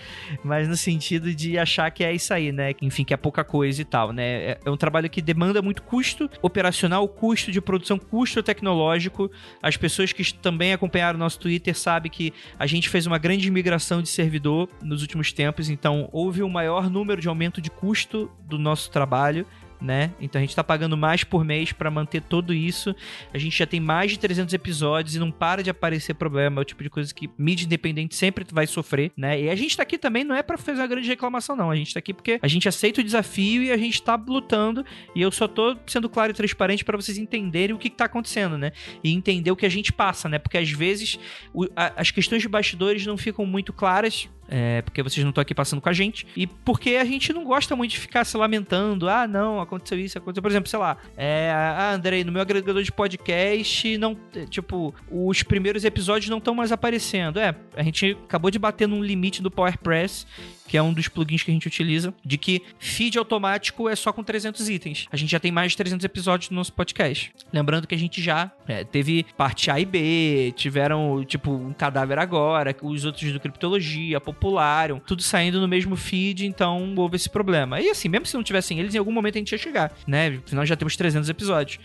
Mas 0.43 0.69
no 0.69 0.77
sentido 0.77 1.33
de 1.35 1.57
achar 1.57 1.91
que 1.91 2.03
é 2.03 2.13
isso 2.13 2.33
aí, 2.33 2.51
né? 2.51 2.73
Enfim, 2.81 3.03
que 3.03 3.13
é 3.13 3.17
pouca 3.17 3.43
coisa 3.43 3.81
e 3.81 3.85
tal, 3.85 4.13
né? 4.13 4.23
É, 4.23 4.59
é 4.65 4.69
um 4.69 4.77
trabalho 4.77 5.09
que 5.09 5.21
demanda 5.21 5.61
muito 5.61 5.83
custo 5.83 6.29
operacional, 6.41 7.05
custo 7.07 7.51
de 7.51 7.59
produção, 7.59 7.99
custo 7.99 8.41
tecnológico. 8.41 9.29
As 9.61 9.75
pessoas 9.75 10.13
que 10.13 10.33
também 10.35 10.71
acompanharam 10.71 11.17
o 11.17 11.19
nosso 11.19 11.39
Twitter 11.39 11.77
sabem 11.77 12.09
que 12.09 12.33
a 12.57 12.65
gente 12.65 12.87
fez 12.87 13.05
uma 13.05 13.17
grande 13.17 13.51
migração 13.51 14.01
de 14.01 14.07
servidor 14.07 14.69
nos 14.81 15.01
últimos 15.01 15.33
tempos, 15.33 15.69
então 15.69 16.07
houve 16.11 16.41
um 16.41 16.49
maior 16.49 16.89
número 16.89 17.19
de 17.19 17.27
aumento 17.27 17.59
de 17.59 17.69
custo 17.69 18.31
do 18.45 18.57
nosso 18.57 18.92
trabalho 18.93 19.45
né? 19.83 20.11
Então 20.19 20.39
a 20.39 20.41
gente 20.41 20.55
tá 20.55 20.63
pagando 20.63 20.95
mais 20.95 21.23
por 21.23 21.43
mês 21.43 21.73
para 21.73 21.91
manter 21.91 22.21
tudo 22.21 22.53
isso. 22.53 22.95
A 23.33 23.37
gente 23.37 23.55
já 23.55 23.67
tem 23.67 23.79
mais 23.79 24.11
de 24.11 24.17
300 24.17 24.53
episódios 24.53 25.15
e 25.15 25.19
não 25.19 25.29
para 25.29 25.61
de 25.61 25.69
aparecer 25.69 26.13
problema. 26.13 26.61
É 26.61 26.63
o 26.63 26.65
tipo 26.65 26.81
de 26.81 26.89
coisa 26.89 27.13
que 27.13 27.29
mídia 27.37 27.65
independente 27.65 28.15
sempre 28.15 28.45
vai 28.51 28.65
sofrer, 28.65 29.11
né? 29.17 29.39
E 29.39 29.49
a 29.49 29.55
gente 29.55 29.75
tá 29.75 29.83
aqui 29.83 29.97
também 29.97 30.23
não 30.23 30.33
é 30.33 30.41
para 30.41 30.57
fazer 30.57 30.79
uma 30.79 30.87
grande 30.87 31.07
reclamação, 31.07 31.55
não. 31.55 31.69
A 31.69 31.75
gente 31.75 31.93
tá 31.93 31.99
aqui 31.99 32.13
porque 32.13 32.39
a 32.41 32.47
gente 32.47 32.67
aceita 32.67 33.01
o 33.01 33.03
desafio 33.03 33.61
e 33.61 33.71
a 33.71 33.77
gente 33.77 34.01
tá 34.01 34.15
lutando. 34.15 34.85
E 35.13 35.21
eu 35.21 35.31
só 35.31 35.47
tô 35.47 35.75
sendo 35.85 36.09
claro 36.09 36.31
e 36.31 36.33
transparente 36.33 36.85
para 36.85 36.95
vocês 36.95 37.17
entenderem 37.17 37.75
o 37.75 37.77
que, 37.77 37.89
que 37.89 37.97
tá 37.97 38.05
acontecendo, 38.05 38.57
né? 38.57 38.71
E 39.03 39.11
entender 39.11 39.51
o 39.51 39.55
que 39.55 39.65
a 39.65 39.69
gente 39.69 39.91
passa, 39.91 40.29
né? 40.29 40.39
Porque 40.39 40.57
às 40.57 40.71
vezes 40.71 41.19
o, 41.53 41.65
a, 41.75 42.01
as 42.01 42.09
questões 42.09 42.41
de 42.41 42.47
bastidores 42.47 43.05
não 43.05 43.17
ficam 43.17 43.45
muito 43.45 43.73
claras 43.73 44.29
é, 44.55 44.83
porque 44.83 45.01
vocês 45.01 45.23
não 45.23 45.31
estão 45.31 45.41
aqui 45.41 45.55
passando 45.55 45.81
com 45.81 45.89
a 45.89 45.93
gente, 45.93 46.27
e 46.37 46.45
porque 46.45 46.91
a 46.91 47.03
gente 47.03 47.33
não 47.33 47.43
gosta 47.43 47.75
muito 47.75 47.89
de 47.89 47.99
ficar 47.99 48.23
se 48.23 48.37
lamentando, 48.37 49.09
ah, 49.09 49.27
não, 49.27 49.59
aconteceu 49.59 49.99
isso, 49.99 50.15
aconteceu, 50.15 50.43
por 50.43 50.51
exemplo, 50.51 50.69
sei 50.69 50.77
lá, 50.77 50.95
é, 51.17 51.49
ah, 51.51 51.91
Andrei, 51.91 52.23
no 52.23 52.31
meu 52.31 52.39
agregador 52.39 52.83
de 52.83 52.91
podcast, 52.91 53.97
não, 53.97 54.15
tipo, 54.51 54.93
os 55.09 55.41
primeiros 55.41 55.83
episódios 55.83 56.29
não 56.29 56.37
estão 56.37 56.53
mais 56.53 56.71
aparecendo. 56.71 57.39
É, 57.39 57.55
a 57.75 57.81
gente 57.81 58.15
acabou 58.25 58.51
de 58.51 58.59
bater 58.59 58.87
num 58.87 59.03
limite 59.03 59.41
do 59.41 59.49
PowerPress 59.49 60.27
que 60.73 60.77
é 60.77 60.81
um 60.81 60.91
dos 60.91 61.07
plugins 61.07 61.43
que 61.43 61.51
a 61.51 61.53
gente 61.53 61.67
utiliza, 61.67 62.11
de 62.25 62.35
que 62.35 62.63
feed 62.79 63.19
automático 63.19 63.87
é 63.87 63.95
só 63.95 64.11
com 64.11 64.23
300 64.23 64.69
itens. 64.69 65.05
A 65.11 65.15
gente 65.15 65.29
já 65.29 65.39
tem 65.39 65.51
mais 65.51 65.73
de 65.73 65.77
300 65.77 66.03
episódios 66.03 66.49
no 66.49 66.55
nosso 66.55 66.73
podcast. 66.73 67.31
Lembrando 67.53 67.85
que 67.85 67.93
a 67.93 67.97
gente 67.97 68.19
já 68.23 68.51
é, 68.67 68.83
teve 68.83 69.23
parte 69.37 69.69
A 69.69 69.79
e 69.79 69.85
B, 69.85 70.51
tiveram, 70.55 71.23
tipo, 71.25 71.51
um 71.51 71.73
cadáver 71.73 72.17
agora, 72.17 72.75
os 72.81 73.05
outros 73.05 73.31
do 73.31 73.39
Criptologia, 73.39 74.19
Popularium, 74.19 74.97
tudo 74.97 75.21
saindo 75.21 75.61
no 75.61 75.67
mesmo 75.67 75.95
feed, 75.95 76.47
então 76.47 76.95
houve 76.97 77.17
esse 77.17 77.29
problema. 77.29 77.79
E 77.79 77.91
assim, 77.91 78.09
mesmo 78.09 78.25
se 78.25 78.33
não 78.33 78.41
tivessem 78.41 78.79
eles, 78.79 78.95
em 78.95 78.97
algum 78.97 79.11
momento 79.11 79.35
a 79.35 79.37
gente 79.37 79.51
ia 79.51 79.59
chegar, 79.59 79.95
né? 80.07 80.39
Afinal, 80.43 80.65
já 80.65 80.75
temos 80.75 80.97
300 80.97 81.29
episódios. 81.29 81.79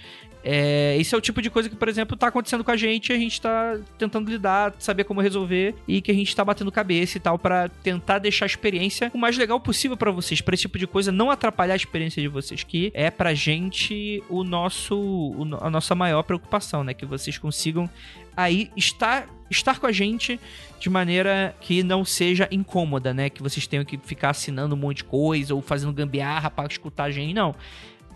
É, 0.50 0.96
esse 0.98 1.14
é 1.14 1.18
o 1.18 1.20
tipo 1.20 1.42
de 1.42 1.50
coisa 1.50 1.68
que, 1.68 1.76
por 1.76 1.90
exemplo, 1.90 2.16
tá 2.16 2.28
acontecendo 2.28 2.64
com 2.64 2.70
a 2.70 2.76
gente, 2.76 3.12
a 3.12 3.18
gente 3.18 3.38
tá 3.38 3.78
tentando 3.98 4.30
lidar, 4.30 4.74
saber 4.78 5.04
como 5.04 5.20
resolver 5.20 5.74
e 5.86 6.00
que 6.00 6.10
a 6.10 6.14
gente 6.14 6.34
tá 6.34 6.42
batendo 6.42 6.72
cabeça 6.72 7.18
e 7.18 7.20
tal 7.20 7.38
para 7.38 7.68
tentar 7.68 8.18
deixar 8.18 8.46
a 8.46 8.48
experiência 8.48 9.10
o 9.12 9.18
mais 9.18 9.36
legal 9.36 9.60
possível 9.60 9.94
para 9.94 10.10
vocês, 10.10 10.40
para 10.40 10.54
esse 10.54 10.62
tipo 10.62 10.78
de 10.78 10.86
coisa 10.86 11.12
não 11.12 11.30
atrapalhar 11.30 11.74
a 11.74 11.76
experiência 11.76 12.22
de 12.22 12.28
vocês, 12.28 12.64
que 12.64 12.90
é 12.94 13.10
pra 13.10 13.34
gente 13.34 14.22
o 14.26 14.42
nosso 14.42 14.96
o, 14.96 15.46
a 15.60 15.68
nossa 15.68 15.94
maior 15.94 16.22
preocupação, 16.22 16.82
né, 16.82 16.94
que 16.94 17.04
vocês 17.04 17.36
consigam 17.36 17.86
aí 18.34 18.70
estar 18.74 19.28
estar 19.50 19.78
com 19.78 19.86
a 19.86 19.92
gente 19.92 20.40
de 20.80 20.88
maneira 20.88 21.54
que 21.60 21.82
não 21.82 22.06
seja 22.06 22.48
incômoda, 22.50 23.12
né? 23.14 23.30
Que 23.30 23.42
vocês 23.42 23.66
tenham 23.66 23.82
que 23.82 23.96
ficar 23.96 24.30
assinando 24.30 24.74
um 24.74 24.78
monte 24.78 24.98
de 24.98 25.04
coisa 25.04 25.54
ou 25.54 25.62
fazendo 25.62 25.92
gambiarra 25.92 26.50
para 26.50 26.68
escutar 26.68 27.04
a 27.04 27.10
gente, 27.10 27.34
não 27.34 27.54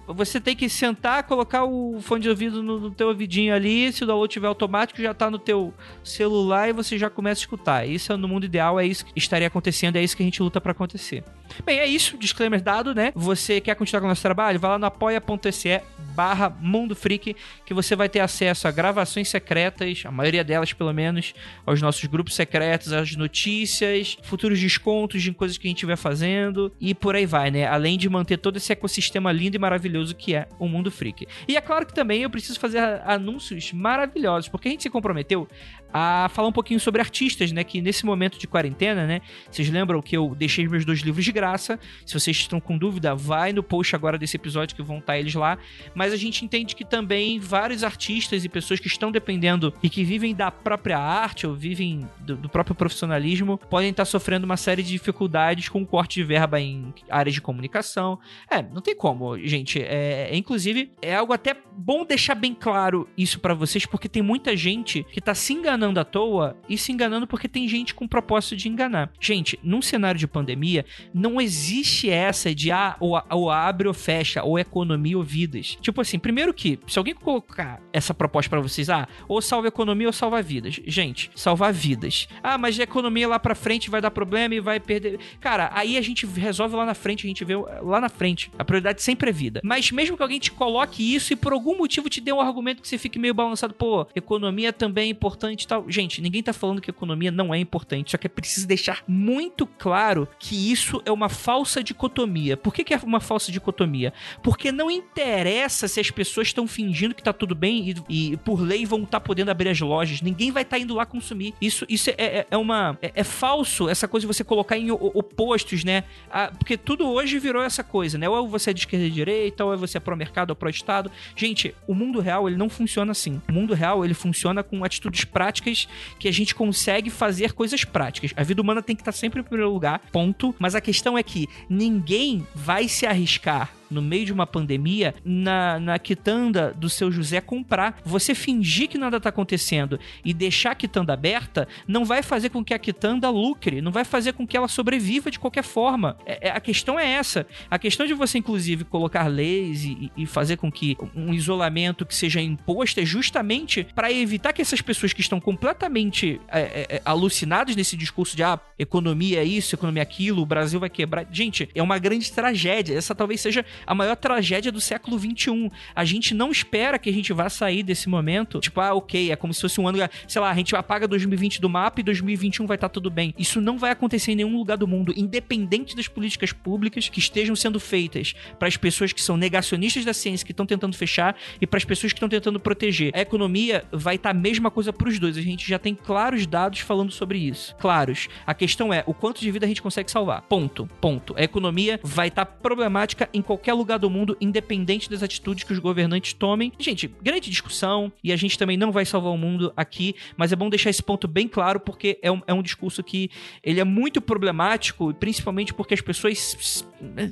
você 0.06 0.40
tem 0.40 0.56
que 0.56 0.68
sentar, 0.68 1.22
colocar 1.24 1.64
o 1.64 2.00
fone 2.00 2.22
de 2.22 2.28
ouvido 2.28 2.62
no, 2.62 2.80
no 2.80 2.90
teu 2.90 3.08
ouvidinho 3.08 3.54
ali, 3.54 3.92
se 3.92 4.02
o 4.02 4.06
download 4.06 4.32
tiver 4.32 4.48
automático, 4.48 5.00
já 5.00 5.14
tá 5.14 5.30
no 5.30 5.38
teu 5.38 5.72
celular 6.02 6.68
e 6.68 6.72
você 6.72 6.98
já 6.98 7.08
começa 7.08 7.40
a 7.40 7.42
escutar. 7.42 7.88
Isso 7.88 8.12
é 8.12 8.16
no 8.16 8.28
mundo 8.28 8.44
ideal, 8.44 8.78
é 8.78 8.86
isso 8.86 9.04
que 9.04 9.12
estaria 9.16 9.46
acontecendo, 9.46 9.96
é 9.96 10.02
isso 10.02 10.16
que 10.16 10.22
a 10.22 10.26
gente 10.26 10.42
luta 10.42 10.60
para 10.60 10.72
acontecer. 10.72 11.24
Bem, 11.64 11.78
é 11.78 11.86
isso, 11.86 12.16
disclaimer 12.16 12.62
dado, 12.62 12.94
né? 12.94 13.12
Você 13.14 13.60
quer 13.60 13.74
continuar 13.74 14.00
com 14.00 14.06
o 14.06 14.08
nosso 14.08 14.22
trabalho? 14.22 14.58
Vai 14.58 14.70
lá 14.70 14.78
no 14.78 14.86
apoia.se 14.86 15.82
barra 16.14 16.50
Mundo 16.60 16.94
Freak, 16.94 17.36
que 17.64 17.74
você 17.74 17.96
vai 17.96 18.08
ter 18.08 18.20
acesso 18.20 18.68
a 18.68 18.70
gravações 18.70 19.28
secretas, 19.28 20.02
a 20.04 20.10
maioria 20.10 20.44
delas 20.44 20.72
pelo 20.72 20.92
menos, 20.92 21.34
aos 21.64 21.80
nossos 21.80 22.04
grupos 22.04 22.34
secretos, 22.34 22.92
às 22.92 23.16
notícias, 23.16 24.18
futuros 24.22 24.60
descontos 24.60 25.22
de 25.22 25.32
coisas 25.32 25.56
que 25.56 25.66
a 25.66 25.70
gente 25.70 25.78
estiver 25.78 25.96
fazendo 25.96 26.72
e 26.80 26.94
por 26.94 27.14
aí 27.14 27.26
vai, 27.26 27.50
né? 27.50 27.66
Além 27.66 27.96
de 27.96 28.08
manter 28.08 28.38
todo 28.38 28.56
esse 28.56 28.72
ecossistema 28.72 29.32
lindo 29.32 29.56
e 29.56 29.58
maravilhoso 29.58 29.91
que 30.14 30.34
é 30.34 30.48
o 30.58 30.68
Mundo 30.68 30.90
Freak. 30.90 31.26
E 31.46 31.56
é 31.56 31.60
claro 31.60 31.86
que 31.86 31.94
também 31.94 32.22
eu 32.22 32.30
preciso 32.30 32.58
fazer 32.58 32.78
anúncios 33.04 33.72
maravilhosos, 33.72 34.48
porque 34.48 34.68
a 34.68 34.70
gente 34.70 34.82
se 34.82 34.90
comprometeu 34.90 35.48
a 35.92 36.28
falar 36.32 36.48
um 36.48 36.52
pouquinho 36.52 36.80
sobre 36.80 37.00
artistas, 37.00 37.52
né? 37.52 37.62
Que 37.62 37.82
nesse 37.82 38.06
momento 38.06 38.38
de 38.38 38.46
quarentena, 38.46 39.06
né? 39.06 39.20
Vocês 39.50 39.68
lembram 39.68 40.00
que 40.00 40.16
eu 40.16 40.34
deixei 40.34 40.66
meus 40.66 40.84
dois 40.84 41.00
livros 41.00 41.24
de 41.24 41.32
graça. 41.32 41.78
Se 42.06 42.14
vocês 42.14 42.36
estão 42.36 42.60
com 42.60 42.78
dúvida, 42.78 43.14
vai 43.14 43.52
no 43.52 43.62
post 43.62 43.94
agora 43.94 44.16
desse 44.16 44.36
episódio 44.36 44.74
que 44.74 44.82
vão 44.82 44.98
estar 44.98 45.18
eles 45.18 45.34
lá. 45.34 45.58
Mas 45.94 46.12
a 46.12 46.16
gente 46.16 46.44
entende 46.44 46.74
que 46.74 46.84
também 46.84 47.38
vários 47.38 47.84
artistas 47.84 48.44
e 48.44 48.48
pessoas 48.48 48.80
que 48.80 48.86
estão 48.86 49.12
dependendo 49.12 49.72
e 49.82 49.90
que 49.90 50.02
vivem 50.02 50.34
da 50.34 50.50
própria 50.50 50.98
arte 50.98 51.46
ou 51.46 51.54
vivem 51.54 52.06
do, 52.20 52.36
do 52.36 52.48
próprio 52.48 52.74
profissionalismo 52.74 53.58
podem 53.58 53.90
estar 53.90 54.04
sofrendo 54.04 54.46
uma 54.46 54.56
série 54.56 54.82
de 54.82 54.90
dificuldades 54.90 55.68
com 55.68 55.82
o 55.82 55.86
corte 55.86 56.14
de 56.14 56.24
verba 56.24 56.60
em 56.60 56.94
áreas 57.10 57.34
de 57.34 57.40
comunicação. 57.40 58.18
É, 58.50 58.62
não 58.62 58.80
tem 58.80 58.96
como, 58.96 59.38
gente. 59.38 59.80
É, 59.80 60.28
é 60.30 60.36
inclusive, 60.36 60.92
é 61.02 61.14
algo 61.14 61.32
até 61.32 61.56
bom 61.76 62.04
deixar 62.04 62.34
bem 62.34 62.54
claro 62.54 63.08
isso 63.16 63.40
para 63.40 63.54
vocês, 63.54 63.84
porque 63.84 64.08
tem 64.08 64.22
muita 64.22 64.56
gente 64.56 65.04
que 65.04 65.20
tá 65.20 65.34
se 65.34 65.52
enganando 65.52 65.81
enganando 65.82 66.00
à 66.00 66.04
toa 66.04 66.56
e 66.68 66.78
se 66.78 66.92
enganando 66.92 67.26
porque 67.26 67.48
tem 67.48 67.66
gente 67.66 67.94
com 67.94 68.06
propósito 68.06 68.56
de 68.56 68.68
enganar. 68.68 69.10
Gente, 69.20 69.58
num 69.62 69.82
cenário 69.82 70.18
de 70.18 70.28
pandemia, 70.28 70.84
não 71.12 71.40
existe 71.40 72.08
essa 72.08 72.54
de 72.54 72.70
ah, 72.70 72.96
ou, 73.00 73.20
ou 73.30 73.50
abre 73.50 73.88
ou 73.88 73.94
fecha, 73.94 74.42
ou 74.42 74.58
economia 74.58 75.16
ou 75.16 75.24
vidas. 75.24 75.76
Tipo 75.80 76.00
assim, 76.00 76.18
primeiro 76.18 76.54
que, 76.54 76.78
se 76.86 76.98
alguém 76.98 77.14
colocar 77.14 77.80
essa 77.92 78.14
proposta 78.14 78.48
para 78.48 78.60
vocês, 78.60 78.88
ah, 78.88 79.08
ou 79.26 79.42
salva 79.42 79.68
economia 79.68 80.06
ou 80.06 80.12
salva 80.12 80.40
vidas. 80.40 80.80
Gente, 80.86 81.30
salvar 81.34 81.72
vidas. 81.72 82.28
Ah, 82.42 82.56
mas 82.56 82.78
a 82.78 82.84
economia 82.84 83.26
lá 83.26 83.38
pra 83.38 83.54
frente 83.54 83.90
vai 83.90 84.00
dar 84.00 84.10
problema 84.10 84.54
e 84.54 84.60
vai 84.60 84.78
perder. 84.78 85.18
Cara, 85.40 85.70
aí 85.74 85.96
a 85.96 86.02
gente 86.02 86.26
resolve 86.26 86.76
lá 86.76 86.86
na 86.86 86.94
frente, 86.94 87.26
a 87.26 87.28
gente 87.28 87.44
vê 87.44 87.56
lá 87.56 88.00
na 88.00 88.08
frente. 88.08 88.50
A 88.58 88.64
prioridade 88.64 89.02
sempre 89.02 89.30
é 89.30 89.32
vida. 89.32 89.60
Mas 89.64 89.90
mesmo 89.90 90.16
que 90.16 90.22
alguém 90.22 90.38
te 90.38 90.52
coloque 90.52 91.14
isso 91.14 91.32
e 91.32 91.36
por 91.36 91.52
algum 91.52 91.76
motivo 91.76 92.08
te 92.08 92.20
dê 92.20 92.32
um 92.32 92.40
argumento 92.40 92.82
que 92.82 92.88
você 92.88 92.98
fique 92.98 93.18
meio 93.18 93.34
balançado, 93.34 93.74
pô, 93.74 94.06
economia 94.14 94.72
também 94.72 95.08
é 95.08 95.10
importante 95.10 95.66
tal. 95.72 95.90
Gente, 95.90 96.20
ninguém 96.20 96.42
tá 96.42 96.52
falando 96.52 96.80
que 96.80 96.90
economia 96.90 97.30
não 97.30 97.54
é 97.54 97.58
importante, 97.58 98.10
só 98.10 98.18
que 98.18 98.26
é 98.26 98.30
preciso 98.30 98.66
deixar 98.66 99.02
muito 99.08 99.66
claro 99.66 100.28
que 100.38 100.70
isso 100.70 101.00
é 101.06 101.10
uma 101.10 101.30
falsa 101.30 101.82
dicotomia. 101.82 102.56
Por 102.56 102.74
que, 102.74 102.84
que 102.84 102.92
é 102.92 103.00
uma 103.02 103.20
falsa 103.20 103.50
dicotomia? 103.50 104.12
Porque 104.42 104.70
não 104.70 104.90
interessa 104.90 105.88
se 105.88 105.98
as 105.98 106.10
pessoas 106.10 106.48
estão 106.48 106.66
fingindo 106.66 107.14
que 107.14 107.22
tá 107.22 107.32
tudo 107.32 107.54
bem 107.54 107.94
e, 108.08 108.32
e 108.32 108.36
por 108.38 108.60
lei 108.60 108.84
vão 108.84 109.02
estar 109.02 109.18
tá 109.18 109.20
podendo 109.20 109.50
abrir 109.50 109.70
as 109.70 109.80
lojas. 109.80 110.20
Ninguém 110.20 110.50
vai 110.50 110.62
estar 110.62 110.76
tá 110.76 110.82
indo 110.82 110.94
lá 110.94 111.06
consumir. 111.06 111.54
Isso, 111.60 111.86
isso 111.88 112.10
é, 112.10 112.14
é, 112.18 112.46
é 112.50 112.56
uma. 112.56 112.98
É, 113.00 113.12
é, 113.14 113.24
falso 113.24 113.88
essa 113.88 114.06
coisa 114.06 114.26
de 114.26 114.32
você 114.32 114.44
colocar 114.44 114.76
em 114.76 114.90
opostos, 114.90 115.84
né? 115.84 116.04
Ah, 116.30 116.50
porque 116.56 116.76
tudo 116.76 117.08
hoje 117.08 117.38
virou 117.38 117.62
essa 117.62 117.82
coisa, 117.82 118.18
né? 118.18 118.28
Ou 118.28 118.46
você 118.48 118.70
é 118.70 118.72
de 118.72 118.80
esquerda 118.80 119.06
e 119.06 119.10
direita, 119.10 119.64
ou 119.64 119.76
você 119.78 119.96
é 119.96 120.00
pró-mercado 120.00 120.50
ou 120.50 120.56
pró-estado. 120.56 121.10
Gente, 121.34 121.74
o 121.86 121.94
mundo 121.94 122.20
real 122.20 122.48
ele 122.48 122.56
não 122.56 122.68
funciona 122.68 123.12
assim. 123.12 123.40
O 123.48 123.52
mundo 123.52 123.74
real 123.74 124.04
ele 124.04 124.14
funciona 124.14 124.62
com 124.62 124.84
atitudes 124.84 125.24
práticas 125.24 125.61
práticas 125.62 125.88
que 126.18 126.28
a 126.28 126.32
gente 126.32 126.54
consegue 126.54 127.10
fazer 127.10 127.52
coisas 127.52 127.84
práticas. 127.84 128.32
A 128.36 128.42
vida 128.42 128.60
humana 128.60 128.82
tem 128.82 128.96
que 128.96 129.02
estar 129.02 129.12
sempre 129.12 129.40
em 129.40 129.44
primeiro 129.44 129.72
lugar, 129.72 130.00
ponto. 130.10 130.54
Mas 130.58 130.74
a 130.74 130.80
questão 130.80 131.16
é 131.16 131.22
que 131.22 131.48
ninguém 131.68 132.46
vai 132.54 132.88
se 132.88 133.06
arriscar 133.06 133.72
no 133.92 134.02
meio 134.02 134.26
de 134.26 134.32
uma 134.32 134.46
pandemia, 134.46 135.14
na, 135.24 135.78
na 135.78 135.98
quitanda 135.98 136.72
do 136.72 136.88
seu 136.88 137.10
José 137.10 137.40
comprar. 137.40 138.00
Você 138.04 138.34
fingir 138.34 138.88
que 138.88 138.98
nada 138.98 139.20
tá 139.20 139.28
acontecendo 139.28 139.98
e 140.24 140.32
deixar 140.32 140.72
a 140.72 140.74
quitanda 140.74 141.12
aberta 141.12 141.68
não 141.86 142.04
vai 142.04 142.22
fazer 142.22 142.48
com 142.48 142.64
que 142.64 142.74
a 142.74 142.78
quitanda 142.78 143.28
lucre, 143.30 143.80
não 143.80 143.92
vai 143.92 144.04
fazer 144.04 144.32
com 144.32 144.46
que 144.46 144.56
ela 144.56 144.68
sobreviva 144.68 145.30
de 145.30 145.38
qualquer 145.38 145.64
forma. 145.64 146.16
É, 146.24 146.48
é, 146.48 146.50
a 146.50 146.60
questão 146.60 146.98
é 146.98 147.12
essa. 147.12 147.46
A 147.70 147.78
questão 147.78 148.06
de 148.06 148.14
você, 148.14 148.38
inclusive, 148.38 148.84
colocar 148.84 149.26
leis 149.26 149.84
e, 149.84 150.10
e 150.16 150.26
fazer 150.26 150.56
com 150.56 150.70
que 150.70 150.96
um 151.14 151.32
isolamento 151.34 152.06
que 152.06 152.14
seja 152.14 152.40
imposto 152.40 153.00
é 153.00 153.04
justamente 153.04 153.86
para 153.94 154.12
evitar 154.12 154.52
que 154.52 154.62
essas 154.62 154.80
pessoas 154.80 155.12
que 155.12 155.20
estão 155.20 155.40
completamente 155.40 156.40
é, 156.48 156.60
é, 156.60 156.86
é, 156.96 157.02
alucinadas 157.04 157.76
nesse 157.76 157.96
discurso 157.96 158.36
de 158.36 158.42
ah, 158.42 158.58
economia 158.78 159.40
é 159.40 159.44
isso, 159.44 159.74
economia 159.74 160.02
é 160.02 160.04
aquilo, 160.04 160.42
o 160.42 160.46
Brasil 160.46 160.80
vai 160.80 160.90
quebrar. 160.90 161.26
Gente, 161.30 161.68
é 161.74 161.82
uma 161.82 161.98
grande 161.98 162.30
tragédia. 162.32 162.96
Essa 162.96 163.14
talvez 163.14 163.40
seja 163.40 163.64
a 163.86 163.94
maior 163.94 164.16
tragédia 164.16 164.70
do 164.70 164.80
século 164.80 165.18
XXI. 165.18 165.70
A 165.94 166.04
gente 166.04 166.34
não 166.34 166.50
espera 166.50 166.98
que 166.98 167.08
a 167.08 167.12
gente 167.12 167.32
vá 167.32 167.48
sair 167.48 167.82
desse 167.82 168.08
momento. 168.08 168.60
Tipo, 168.60 168.80
ah, 168.80 168.94
ok, 168.94 169.30
é 169.30 169.36
como 169.36 169.52
se 169.52 169.60
fosse 169.60 169.80
um 169.80 169.88
ano. 169.88 169.98
Sei 170.26 170.40
lá, 170.40 170.50
a 170.50 170.54
gente 170.54 170.74
apaga 170.74 171.06
2020 171.08 171.60
do 171.60 171.68
mapa 171.68 172.00
e 172.00 172.02
2021 172.02 172.66
vai 172.66 172.76
estar 172.76 172.88
tá 172.88 172.92
tudo 172.92 173.10
bem. 173.10 173.34
Isso 173.38 173.60
não 173.60 173.78
vai 173.78 173.90
acontecer 173.90 174.32
em 174.32 174.36
nenhum 174.36 174.56
lugar 174.56 174.76
do 174.76 174.86
mundo, 174.86 175.12
independente 175.16 175.94
das 175.96 176.08
políticas 176.08 176.52
públicas 176.52 177.08
que 177.08 177.18
estejam 177.18 177.56
sendo 177.56 177.78
feitas 177.78 178.34
para 178.58 178.68
as 178.68 178.76
pessoas 178.76 179.12
que 179.12 179.22
são 179.22 179.36
negacionistas 179.36 180.04
da 180.04 180.12
ciência, 180.12 180.44
que 180.44 180.52
estão 180.52 180.66
tentando 180.66 180.96
fechar, 180.96 181.36
e 181.60 181.66
para 181.66 181.78
as 181.78 181.84
pessoas 181.84 182.12
que 182.12 182.16
estão 182.16 182.28
tentando 182.28 182.60
proteger. 182.60 183.12
A 183.14 183.20
economia 183.20 183.84
vai 183.92 184.16
estar 184.16 184.32
tá 184.32 184.38
a 184.38 184.40
mesma 184.40 184.70
coisa 184.70 184.92
para 184.92 185.08
os 185.08 185.18
dois. 185.18 185.36
A 185.36 185.42
gente 185.42 185.68
já 185.68 185.78
tem 185.78 185.94
claros 185.94 186.46
dados 186.46 186.80
falando 186.80 187.12
sobre 187.12 187.38
isso. 187.38 187.74
Claros. 187.76 188.28
A 188.46 188.54
questão 188.54 188.92
é 188.92 189.02
o 189.06 189.14
quanto 189.14 189.40
de 189.40 189.50
vida 189.50 189.66
a 189.66 189.68
gente 189.68 189.82
consegue 189.82 190.10
salvar. 190.10 190.42
Ponto. 190.42 190.88
Ponto. 191.00 191.34
A 191.36 191.42
economia 191.42 192.00
vai 192.02 192.28
estar 192.28 192.44
tá 192.44 192.52
problemática 192.52 193.28
em 193.32 193.42
qualquer 193.42 193.71
qualquer 193.72 193.74
lugar 193.74 193.98
do 193.98 194.10
mundo, 194.10 194.36
independente 194.40 195.10
das 195.10 195.22
atitudes 195.22 195.64
que 195.64 195.72
os 195.72 195.78
governantes 195.78 196.32
tomem. 196.32 196.72
Gente, 196.78 197.08
grande 197.22 197.50
discussão, 197.50 198.12
e 198.22 198.32
a 198.32 198.36
gente 198.36 198.58
também 198.58 198.76
não 198.76 198.92
vai 198.92 199.04
salvar 199.04 199.32
o 199.32 199.36
mundo 199.36 199.72
aqui, 199.76 200.14
mas 200.36 200.52
é 200.52 200.56
bom 200.56 200.68
deixar 200.68 200.90
esse 200.90 201.02
ponto 201.02 201.26
bem 201.26 201.48
claro, 201.48 201.80
porque 201.80 202.18
é 202.22 202.30
um, 202.30 202.42
é 202.46 202.54
um 202.54 202.62
discurso 202.62 203.02
que 203.02 203.30
ele 203.62 203.80
é 203.80 203.84
muito 203.84 204.20
problemático, 204.20 205.12
principalmente 205.14 205.72
porque 205.74 205.94
as 205.94 206.00
pessoas 206.00 206.84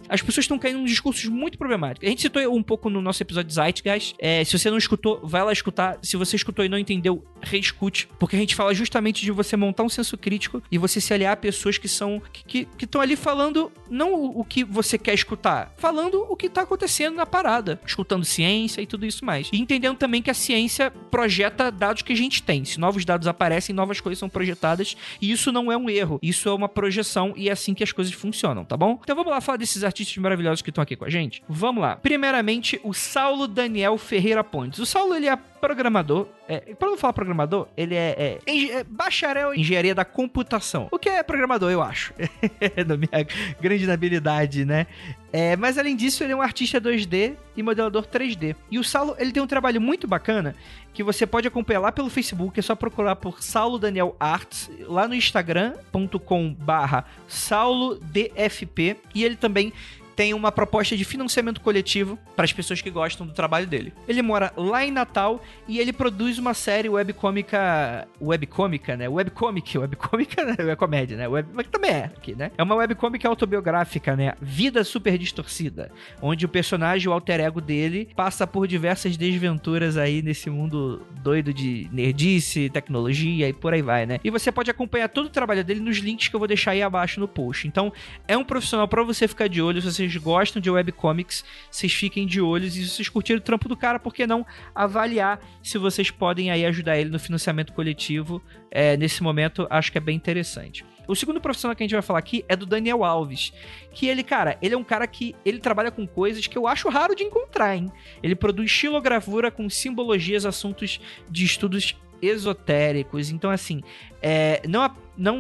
as 0.09 0.20
pessoas 0.20 0.44
estão 0.44 0.59
caindo 0.59 0.80
em 0.80 0.85
discursos 0.85 1.26
muito 1.26 1.56
problemáticos. 1.56 2.06
A 2.06 2.11
gente 2.11 2.23
citou 2.23 2.42
um 2.54 2.62
pouco 2.62 2.90
no 2.90 3.00
nosso 3.00 3.23
episódio 3.23 3.49
de 3.49 3.54
Zeitgeist. 3.54 4.14
É, 4.18 4.42
se 4.42 4.59
você 4.59 4.70
não 4.70 4.78
escutou, 4.78 5.20
vai 5.23 5.44
lá 5.44 5.52
escutar. 5.52 5.99
Se 6.02 6.16
você 6.16 6.37
escutou 6.37 6.64
e 6.64 6.68
não 6.68 6.78
entendeu, 6.78 7.25
reescute. 7.40 8.09
Porque 8.18 8.37
a 8.37 8.38
gente 8.38 8.54
fala 8.54 8.75
justamente 8.75 9.25
de 9.25 9.30
você 9.30 9.56
montar 9.56 9.85
um 9.85 9.88
senso 9.88 10.18
crítico 10.18 10.62
e 10.70 10.78
você 10.78 11.00
se 11.00 11.14
aliar 11.14 11.35
a 11.35 11.37
pessoas 11.37 11.78
que 11.78 11.88
são. 11.88 12.20
que 12.47 12.66
estão 12.80 13.00
ali 13.00 13.14
falando 13.14 13.70
não 13.88 14.12
o 14.12 14.44
que 14.44 14.64
você 14.64 14.99
quer 14.99 15.14
escutar, 15.14 15.73
falando 15.76 16.26
o 16.31 16.37
que 16.37 16.49
tá 16.49 16.63
acontecendo 16.63 17.17
na 17.17 17.27
parada, 17.27 17.81
escutando 17.85 18.25
ciência 18.25 18.81
e 18.81 18.87
tudo 18.87 19.05
isso 19.05 19.25
mais. 19.25 19.51
E 19.53 19.61
entendendo 19.61 19.97
também 19.97 20.23
que 20.23 20.31
a 20.31 20.35
ciência 20.35 20.91
projeta 21.11 21.71
dados 21.71 22.03
que 22.03 22.13
a 22.13 22.17
gente 22.17 22.43
tem. 22.43 22.65
Se 22.65 22.79
novos 22.79 23.05
dados 23.05 23.27
aparecem, 23.27 23.75
novas 23.75 24.01
coisas 24.01 24.19
são 24.19 24.29
projetadas, 24.29 24.97
e 25.21 25.31
isso 25.31 25.51
não 25.51 25.73
é 25.73 25.77
um 25.77 25.91
erro, 25.91 26.21
isso 26.23 26.49
é 26.49 26.53
uma 26.53 26.69
projeção 26.69 27.33
e 27.37 27.49
é 27.49 27.53
assim 27.53 27.75
que 27.75 27.83
as 27.83 27.91
coisas 27.93 28.13
funcionam, 28.13 28.65
tá 28.65 28.77
bom? 28.77 28.99
Então 29.03 29.17
vamos 29.17 29.31
lá 29.31 29.41
falar 29.41 29.59
desses 29.59 29.83
artistas 29.83 30.17
maravilhosos 30.19 30.63
que 30.63 30.71
estão 30.71 30.83
aqui 30.83 30.95
com 30.95 31.05
a 31.05 31.11
gente? 31.11 31.43
Vamos 31.49 31.83
lá. 31.83 31.97
Primeiramente, 31.97 32.81
o 32.85 32.95
Saulo 32.95 33.49
Daniel 33.49 33.99
Ferreira 33.99 34.45
Pontes. 34.45 34.79
O 34.79 34.87
Saulo, 34.87 35.15
ele 35.15 35.27
é 35.27 35.37
programador. 35.61 36.26
É, 36.49 36.75
pra 36.75 36.88
não 36.88 36.97
falar 36.97 37.12
programador, 37.12 37.69
ele 37.76 37.95
é, 37.95 38.38
é, 38.47 38.79
é 38.79 38.85
bacharel 38.85 39.55
em 39.55 39.61
engenharia 39.61 39.95
da 39.95 40.05
computação. 40.05 40.88
O 40.90 40.99
que 40.99 41.09
é 41.09 41.23
programador, 41.23 41.71
eu 41.71 41.83
acho. 41.83 42.12
Na 42.87 42.97
minha 42.97 43.26
grande 43.61 43.90
habilidade, 43.90 44.64
né? 44.64 44.87
É, 45.33 45.55
mas 45.57 45.79
além 45.79 45.95
disso, 45.95 46.25
ele 46.25 46.33
é 46.33 46.37
um 46.37 46.43
artista 46.43 46.81
2D 46.81 47.37
e 47.57 47.62
modelador 47.62 48.05
3D. 48.07 48.57
E 48.71 48.79
o 48.79 48.85
Saulo, 48.85 49.14
ele 49.19 49.31
tem 49.31 49.43
um 49.43 49.47
trabalho 49.47 49.81
muito 49.81 50.09
bacana 50.09 50.57
que 50.93 51.05
você 51.05 51.25
pode 51.26 51.47
acompanhar 51.47 51.81
lá 51.81 51.93
pelo 51.93 52.11
Facebook, 52.11 52.59
é 52.59 52.62
só 52.62 52.75
procurar 52.75 53.14
por 53.17 53.43
Saulo 53.43 53.79
Daniel 53.79 54.17
Arts, 54.19 54.69
lá 54.81 55.07
no 55.07 55.14
instagram.com 55.14 56.52
barra 56.55 57.05
saulodfp, 57.29 58.97
e 59.14 59.25
ele 59.25 59.37
também 59.37 59.73
tem 60.21 60.35
uma 60.35 60.53
proposta 60.53 60.95
de 60.95 61.03
financiamento 61.03 61.62
coletivo 61.62 62.19
para 62.37 62.45
as 62.45 62.53
pessoas 62.53 62.83
que 62.83 62.91
gostam 62.91 63.27
do 63.27 63.33
trabalho 63.33 63.67
dele. 63.67 63.91
Ele 64.07 64.21
mora 64.21 64.53
lá 64.55 64.85
em 64.85 64.91
Natal 64.91 65.43
e 65.67 65.79
ele 65.79 65.95
produz 65.95 66.37
uma 66.37 66.53
série 66.53 66.91
webcômica. 66.91 68.07
Webcômica, 68.21 68.99
né? 68.99 69.09
Webcomic. 69.09 69.79
Webcômica 69.79 70.45
né? 70.45 70.57
é 70.59 70.77
comédia, 70.77 71.17
né? 71.17 71.27
Web, 71.27 71.49
mas 71.55 71.67
também 71.69 71.91
é 71.91 72.05
aqui, 72.15 72.35
né? 72.35 72.50
É 72.59 72.62
uma 72.62 72.75
webcômica 72.75 73.27
autobiográfica, 73.27 74.15
né? 74.15 74.35
Vida 74.43 74.85
Super 74.85 75.17
Distorcida. 75.17 75.91
Onde 76.21 76.45
o 76.45 76.50
personagem, 76.50 77.09
o 77.09 77.15
alter 77.15 77.41
ego 77.41 77.62
dele, 77.62 78.11
passa 78.15 78.47
por 78.47 78.69
diversas 78.69 79.17
desventuras 79.17 79.97
aí 79.97 80.21
nesse 80.21 80.50
mundo 80.50 81.00
doido 81.23 81.55
de 81.55 81.89
nerdice, 81.91 82.69
tecnologia 82.69 83.49
e 83.49 83.55
por 83.55 83.73
aí 83.73 83.81
vai, 83.81 84.05
né? 84.05 84.21
E 84.23 84.29
você 84.29 84.53
pode 84.53 84.71
acompanhar 84.71 85.09
todo 85.09 85.27
o 85.27 85.31
trabalho 85.31 85.65
dele 85.65 85.81
nos 85.81 85.97
links 85.97 86.29
que 86.29 86.37
eu 86.37 86.41
vou 86.41 86.47
deixar 86.47 86.73
aí 86.73 86.83
abaixo 86.83 87.19
no 87.19 87.27
post. 87.27 87.67
Então, 87.67 87.91
é 88.29 88.37
um 88.37 88.45
profissional 88.45 88.87
para 88.87 89.03
você 89.03 89.27
ficar 89.27 89.49
de 89.49 89.62
olho 89.62 89.81
se 89.81 90.10
vocês 90.11 90.17
gostam 90.17 90.61
de 90.61 90.71
webcomics, 90.71 91.45
vocês 91.71 91.93
fiquem 91.93 92.26
de 92.26 92.40
olho 92.40 92.64
e 92.64 92.71
se 92.71 92.88
vocês 92.88 93.09
curtiram 93.09 93.38
o 93.38 93.43
trampo 93.43 93.69
do 93.69 93.76
cara, 93.76 93.99
por 93.99 94.12
que 94.12 94.26
não 94.26 94.45
avaliar 94.75 95.40
se 95.62 95.79
vocês 95.79 96.11
podem 96.11 96.50
aí 96.50 96.67
ajudar 96.67 96.99
ele 96.99 97.11
no 97.11 97.19
financiamento 97.19 97.73
coletivo? 97.73 98.43
É, 98.71 98.97
nesse 98.97 99.23
momento, 99.23 99.67
acho 99.71 99.90
que 99.90 99.99
é 99.99 100.00
bem 100.00 100.17
interessante. 100.17 100.85
O 101.07 101.17
segundo 101.17 101.40
profissional 101.40 101.75
que 101.75 101.83
a 101.83 101.87
gente 101.87 101.93
vai 101.93 102.02
falar 102.02 102.21
aqui 102.21 102.45
é 102.49 102.55
do 102.55 102.67
Daniel 102.67 103.02
Alves, 103.02 103.52
que 103.93 104.07
ele, 104.07 104.23
cara, 104.23 104.57
ele 104.62 104.75
é 104.75 104.79
um 104.79 104.85
cara 104.85 105.07
que 105.07 105.35
ele 105.45 105.59
trabalha 105.59 105.90
com 105.90 106.07
coisas 106.07 106.47
que 106.47 106.57
eu 106.57 106.69
acho 106.69 106.88
raro 106.88 107.17
de 107.17 107.25
encontrar, 107.25 107.76
hein? 107.76 107.90
Ele 108.23 108.37
produz 108.37 108.71
xilogravura 108.71 109.50
com 109.50 109.69
simbologias, 109.69 110.47
assuntos 110.47 111.00
de 111.29 111.45
estudos 111.45 111.97
esotéricos. 112.23 113.31
Então, 113.31 113.50
assim, 113.50 113.83
é, 114.23 114.62
não, 114.69 114.88
não, 115.21 115.37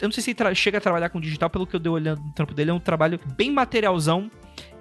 eu 0.00 0.08
não 0.08 0.12
sei 0.12 0.22
se 0.22 0.30
ele 0.30 0.54
chega 0.54 0.78
a 0.78 0.80
trabalhar 0.80 1.08
com 1.08 1.20
digital, 1.20 1.48
pelo 1.48 1.66
que 1.66 1.76
eu 1.76 1.80
dei 1.80 1.90
olhando 1.90 2.20
no 2.20 2.32
trampo 2.32 2.52
dele, 2.52 2.70
é 2.70 2.74
um 2.74 2.80
trabalho 2.80 3.20
bem 3.36 3.50
materialzão 3.50 4.30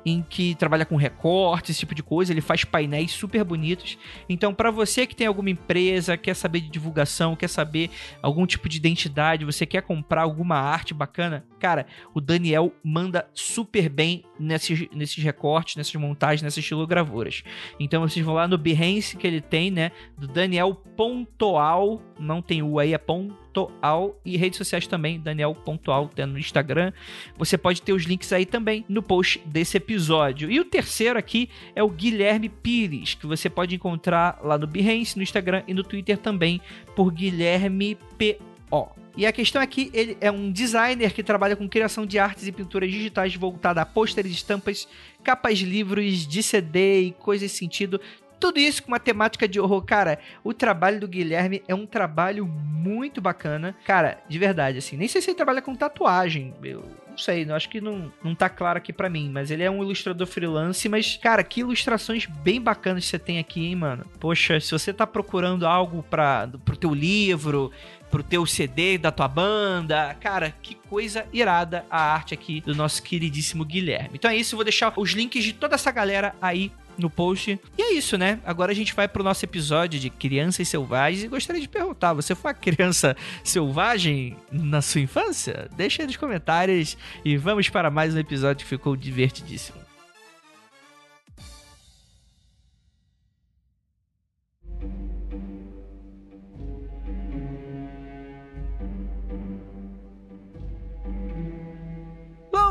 em 0.06 0.24
que 0.28 0.56
trabalha 0.56 0.86
com 0.86 0.96
recortes, 0.96 1.72
esse 1.72 1.80
tipo 1.82 1.94
de 1.94 2.02
coisa, 2.02 2.32
ele 2.32 2.42
faz 2.42 2.64
painéis 2.64 3.12
super 3.12 3.44
bonitos. 3.44 3.98
Então, 4.28 4.54
para 4.54 4.72
você 4.72 5.06
que 5.06 5.16
tem 5.16 5.28
alguma 5.28 5.50
empresa, 5.50 6.18
quer 6.18 6.34
saber 6.34 6.62
de 6.62 6.70
divulgação, 6.70 7.36
quer 7.36 7.50
saber 7.50 7.90
algum 8.22 8.46
tipo 8.46 8.68
de 8.70 8.78
identidade, 8.78 9.46
você 9.46 9.66
quer 9.66 9.82
comprar 9.82 10.24
alguma 10.24 10.56
arte 10.56 10.94
bacana, 10.94 11.46
cara, 11.60 11.86
o 12.14 12.22
Daniel 12.22 12.74
manda 12.84 13.28
super 13.34 13.90
bem 13.90 14.24
nesses, 14.40 14.88
nesses 14.92 15.24
recortes, 15.24 15.76
nessas 15.76 15.96
montagens, 15.96 16.42
nessas 16.42 16.60
estilogravuras. 16.60 17.44
Então, 17.80 18.08
vocês 18.08 18.26
vão 18.26 18.36
lá 18.36 18.48
no 18.48 18.58
Behance 18.58 19.18
que 19.18 19.28
ele 19.28 19.42
tem, 19.42 19.70
né, 19.70 19.92
do 20.18 20.28
Daniel 20.28 20.74
Pontual, 20.74 22.02
não 22.18 22.42
tem 22.42 22.64
o 22.64 22.80
aí, 22.80 22.94
é 22.94 22.98
Pontual 23.54 24.20
e 24.24 24.38
redes 24.38 24.58
sociais 24.58 24.88
também, 24.88 25.20
Daniel 25.20 25.54
Pontual, 25.54 26.10
tendo 26.14 26.34
no 26.34 26.40
Instagram. 26.40 26.92
Você 27.38 27.58
pode 27.58 27.82
ter 27.82 27.94
os 27.94 28.04
links 28.04 28.32
aí 28.32 28.46
também 28.46 28.86
no 28.88 29.02
post 29.02 29.40
desse 29.46 29.78
episódio. 29.78 30.52
E 30.52 30.60
o 30.60 30.66
terceiro 30.66 31.18
aqui 31.18 31.50
é 31.76 31.84
o 31.84 31.90
Guilherme 31.90 32.50
Pires, 32.50 33.16
que 33.16 33.26
você 33.26 33.50
pode 33.50 33.76
encontrar 33.76 34.40
lá 34.44 34.58
no 34.58 34.68
Behance, 34.68 35.18
no 35.18 35.24
Instagram 35.24 35.64
e 35.68 35.74
no 35.74 35.84
Twitter 35.84 36.18
também 36.18 36.62
por 36.96 37.12
Guilherme 37.12 37.98
P.O. 38.18 39.00
E 39.18 39.26
a 39.26 39.34
questão 39.34 39.62
é 39.62 39.68
que 39.68 39.90
ele 39.94 40.18
é 40.22 40.32
um 40.32 40.50
designer 40.50 41.12
que 41.12 41.22
trabalha 41.22 41.56
com 41.56 41.68
criação 41.68 42.06
de 42.06 42.18
artes 42.18 42.48
e 42.48 42.52
pinturas 42.52 42.90
digitais 42.90 43.36
voltada 43.36 43.82
a 43.82 43.86
pôsteres, 43.86 44.32
estampas, 44.32 44.88
capas 45.22 45.58
de 45.58 45.66
livros, 45.66 46.26
de 46.26 46.42
CD 46.42 47.02
e 47.02 47.12
coisas 47.12 47.52
sentido. 47.52 48.00
Tudo 48.40 48.60
isso 48.60 48.84
com 48.84 48.90
uma 48.90 49.00
temática 49.00 49.48
de 49.48 49.60
horror. 49.60 49.84
Cara, 49.84 50.20
o 50.44 50.54
trabalho 50.54 51.00
do 51.00 51.08
Guilherme 51.08 51.62
é 51.68 51.76
um 51.76 51.86
trabalho 51.86 52.46
muito 52.46 53.20
bacana. 53.20 53.76
Cara, 53.86 54.20
de 54.28 54.40
verdade, 54.40 54.78
assim. 54.78 54.96
Nem 54.96 55.08
sei 55.08 55.22
se 55.22 55.30
ele 55.30 55.38
trabalha 55.38 55.62
com 55.62 55.76
tatuagem. 55.76 56.54
Eu 56.64 56.84
não 57.10 57.18
sei, 57.18 57.44
eu 57.44 57.54
acho 57.54 57.70
que 57.70 57.82
não, 57.82 58.12
não 58.24 58.34
tá 58.34 58.48
claro 58.48 58.78
aqui 58.78 58.94
para 58.94 59.10
mim. 59.10 59.30
Mas 59.30 59.52
ele 59.52 59.64
é 59.64 59.70
um 59.70 59.84
ilustrador 59.84 60.26
freelance. 60.26 60.88
Mas, 60.88 61.18
cara, 61.18 61.44
que 61.44 61.60
ilustrações 61.60 62.26
bem 62.26 62.62
bacanas 62.62 63.06
você 63.06 63.20
tem 63.20 63.40
aqui, 63.40 63.66
hein, 63.68 63.76
mano? 63.76 64.06
Poxa, 64.20 64.60
se 64.60 64.72
você 64.72 64.94
tá 64.94 65.06
procurando 65.06 65.68
algo 65.68 66.02
para 66.04 66.48
pro 66.64 66.78
teu 66.78 66.94
livro, 66.94 67.72
pro 68.10 68.24
teu 68.24 68.46
CD 68.46 68.98
da 68.98 69.12
tua 69.12 69.28
banda. 69.28 70.16
Cara, 70.20 70.54
que 70.62 70.76
coisa 70.76 71.26
irada 71.32 71.86
a 71.90 72.14
arte 72.14 72.34
aqui 72.34 72.62
do 72.62 72.74
nosso 72.74 73.04
queridíssimo 73.04 73.66
Guilherme. 73.66 74.12
Então 74.14 74.32
é 74.32 74.36
isso, 74.36 74.56
vou 74.56 74.64
deixar 74.64 74.94
os 74.98 75.12
links 75.12 75.44
de 75.44 75.54
toda 75.54 75.76
essa 75.76 75.92
galera 75.92 76.34
aí 76.42 76.72
no 77.00 77.10
post. 77.10 77.60
E 77.78 77.82
é 77.82 77.94
isso, 77.94 78.18
né? 78.18 78.40
Agora 78.46 78.72
a 78.72 78.76
gente 78.76 78.94
vai 78.94 79.08
pro 79.08 79.24
nosso 79.24 79.44
episódio 79.46 80.00
de 80.00 80.10
Crianças 80.10 80.68
Selvagens 80.68 81.24
e 81.24 81.28
gostaria 81.28 81.62
de 81.62 81.70
perguntar: 81.70 82.14
você 82.14 82.36
foi 82.36 82.52
uma 82.52 82.58
criança 82.58 83.16
selvagem 83.44 84.36
na 84.52 84.82
sua 84.82 85.02
infância? 85.02 85.70
Deixa 85.76 86.04
aí 86.04 86.08
nos 86.08 86.18
comentários 86.18 86.98
e 87.24 87.38
vamos 87.38 87.70
para 87.70 87.90
mais 87.90 88.14
um 88.16 88.20
episódio 88.20 88.64
que 88.64 88.70
ficou 88.70 88.96
divertidíssimo. 88.96 89.89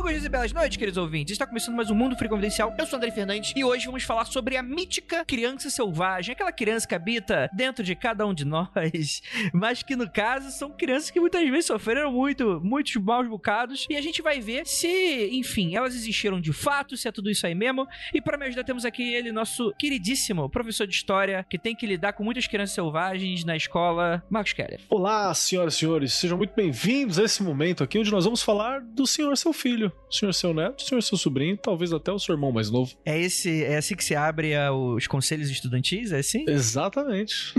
Dias 0.08 0.24
e 0.24 0.28
belas 0.30 0.52
noites, 0.52 0.76
queridos 0.76 0.96
ouvintes. 0.96 1.32
Está 1.32 1.46
começando 1.46 1.76
mais 1.76 1.90
um 1.90 1.94
Mundo 1.94 2.16
Free 2.16 2.28
Confidencial. 2.28 2.74
Eu 2.76 2.86
sou 2.86 2.96
André 2.96 3.10
Fernandes 3.10 3.52
e 3.54 3.62
hoje 3.62 3.86
vamos 3.86 4.02
falar 4.02 4.24
sobre 4.24 4.56
a 4.56 4.62
mítica 4.62 5.24
criança 5.24 5.70
selvagem. 5.70 6.32
Aquela 6.32 6.50
criança 6.50 6.88
que 6.88 6.94
habita 6.94 7.48
dentro 7.52 7.84
de 7.84 7.94
cada 7.94 8.26
um 8.26 8.34
de 8.34 8.44
nós, 8.44 9.22
mas 9.52 9.82
que 9.82 9.94
no 9.94 10.10
caso 10.10 10.50
são 10.50 10.70
crianças 10.70 11.10
que 11.10 11.20
muitas 11.20 11.48
vezes 11.48 11.66
sofreram 11.66 12.10
muito, 12.10 12.60
muitos 12.64 12.96
maus 12.96 13.28
bocados. 13.28 13.86
E 13.88 13.96
a 13.96 14.00
gente 14.00 14.20
vai 14.20 14.40
ver 14.40 14.66
se, 14.66 15.28
enfim, 15.30 15.76
elas 15.76 15.94
existiram 15.94 16.40
de 16.40 16.52
fato, 16.52 16.96
se 16.96 17.06
é 17.06 17.12
tudo 17.12 17.30
isso 17.30 17.46
aí 17.46 17.54
mesmo. 17.54 17.86
E 18.12 18.20
para 18.20 18.36
me 18.36 18.46
ajudar, 18.46 18.64
temos 18.64 18.84
aqui 18.84 19.14
ele, 19.14 19.30
nosso 19.30 19.72
queridíssimo 19.78 20.48
professor 20.48 20.86
de 20.86 20.94
história, 20.94 21.46
que 21.48 21.58
tem 21.58 21.76
que 21.76 21.86
lidar 21.86 22.14
com 22.14 22.24
muitas 22.24 22.46
crianças 22.48 22.74
selvagens 22.74 23.44
na 23.44 23.56
escola, 23.56 24.24
Marcos 24.28 24.54
Keller. 24.54 24.80
Olá, 24.88 25.32
senhoras 25.34 25.74
e 25.74 25.76
senhores, 25.76 26.12
sejam 26.14 26.36
muito 26.36 26.54
bem-vindos 26.56 27.20
a 27.20 27.24
esse 27.24 27.40
momento 27.42 27.84
aqui 27.84 27.98
onde 27.98 28.10
nós 28.10 28.24
vamos 28.24 28.42
falar 28.42 28.80
do 28.80 29.06
senhor 29.06 29.36
seu 29.36 29.52
filho, 29.52 29.92
o 30.08 30.14
senhor 30.14 30.32
seu 30.32 30.54
neto, 30.54 30.80
o 30.80 30.82
senhor 30.82 31.02
seu 31.02 31.18
sobrinho, 31.18 31.56
talvez 31.56 31.92
até 31.92 32.10
o 32.10 32.18
seu 32.18 32.34
irmão 32.34 32.50
mais 32.50 32.70
novo. 32.70 32.92
É 33.04 33.18
esse, 33.20 33.64
é 33.64 33.76
assim 33.76 33.94
que 33.94 34.04
se 34.04 34.14
abre 34.14 34.54
a, 34.54 34.72
os 34.72 35.06
conselhos 35.06 35.50
estudantis, 35.50 36.12
é 36.12 36.18
assim? 36.18 36.44
Exatamente. 36.48 37.54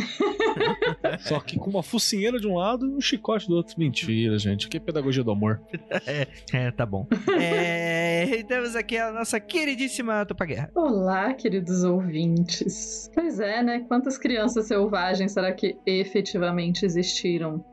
Só 1.22 1.40
que 1.40 1.58
com 1.58 1.70
uma 1.70 1.84
focinheira 1.84 2.40
de 2.40 2.48
um 2.48 2.56
lado 2.56 2.86
e 2.86 2.96
um 2.96 3.02
chicote 3.02 3.48
do 3.48 3.56
outro. 3.56 3.76
Mentira, 3.78 4.38
gente. 4.40 4.68
Que 4.68 4.80
pedagogia 4.80 5.24
do 5.24 5.32
amor. 5.32 5.62
é, 6.06 6.28
é, 6.52 6.72
tá 6.72 6.86
bom. 6.86 7.08
é, 7.40 8.44
temos 8.48 8.76
aqui 8.76 8.98
a 8.98 9.12
nossa 9.12 9.40
queridíssima 9.40 10.26
Tupaguerra. 10.26 10.72
Olá, 10.76 11.34
queridos 11.34 11.84
ouvintes. 11.84 13.10
Pois 13.14 13.40
é, 13.40 13.62
né? 13.62 13.86
Quantas 13.88 14.18
crianças 14.18 14.68
selvagens 14.68 15.34
será 15.34 15.54
que 15.54 15.78
efetivamente 15.86 16.86
existiram? 16.86 17.64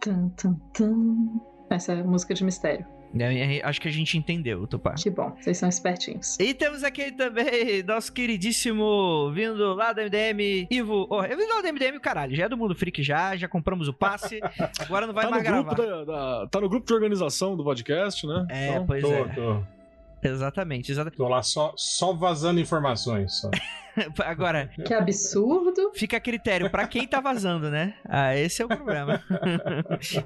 Tum, 0.00 0.28
tum, 0.30 0.54
tum. 0.74 1.40
Essa 1.70 1.92
é 1.92 2.02
música 2.02 2.34
de 2.34 2.44
mistério. 2.44 2.86
É, 3.18 3.60
acho 3.64 3.80
que 3.80 3.88
a 3.88 3.90
gente 3.90 4.16
entendeu, 4.16 4.66
Tupá. 4.66 4.94
Que 4.94 5.10
bom, 5.10 5.34
vocês 5.40 5.58
são 5.58 5.68
espertinhos. 5.68 6.38
E 6.38 6.54
temos 6.54 6.82
aqui 6.82 7.12
também 7.12 7.82
nosso 7.82 8.12
queridíssimo, 8.12 9.30
vindo 9.32 9.74
lá 9.74 9.92
da 9.92 10.02
MDM, 10.04 10.66
Ivo. 10.70 11.06
Oh, 11.10 11.22
eu 11.22 11.36
vim 11.36 11.46
lá 11.46 11.60
da 11.60 11.72
MDM, 11.72 11.98
caralho, 12.00 12.34
já 12.34 12.44
é 12.44 12.48
do 12.48 12.56
Mundo 12.56 12.74
Freak 12.74 13.02
já, 13.02 13.36
já 13.36 13.48
compramos 13.48 13.88
o 13.88 13.92
passe, 13.92 14.40
agora 14.78 15.06
não 15.06 15.14
vai 15.14 15.24
tá 15.24 15.30
mais 15.30 15.42
gravar. 15.42 15.74
Da, 15.74 16.04
da, 16.04 16.46
tá 16.48 16.60
no 16.60 16.68
grupo 16.68 16.86
de 16.86 16.94
organização 16.94 17.56
do 17.56 17.64
podcast, 17.64 18.26
né? 18.26 18.46
É, 18.48 18.68
então, 18.70 18.86
pois 18.86 19.02
tô, 19.02 19.12
é. 19.12 19.24
Tô. 19.28 19.81
Exatamente, 20.32 20.92
exatamente. 20.92 21.16
Tô 21.16 21.28
lá 21.28 21.42
só, 21.42 21.74
só 21.76 22.12
vazando 22.12 22.60
informações. 22.60 23.40
Só. 23.40 23.50
Agora, 24.24 24.70
Que 24.86 24.94
absurdo. 24.94 25.92
fica 25.94 26.16
a 26.16 26.20
critério 26.20 26.70
pra 26.70 26.86
quem 26.86 27.06
tá 27.06 27.20
vazando, 27.20 27.70
né? 27.70 27.94
Ah, 28.08 28.34
esse 28.36 28.62
é 28.62 28.64
o 28.64 28.68
problema. 28.68 29.22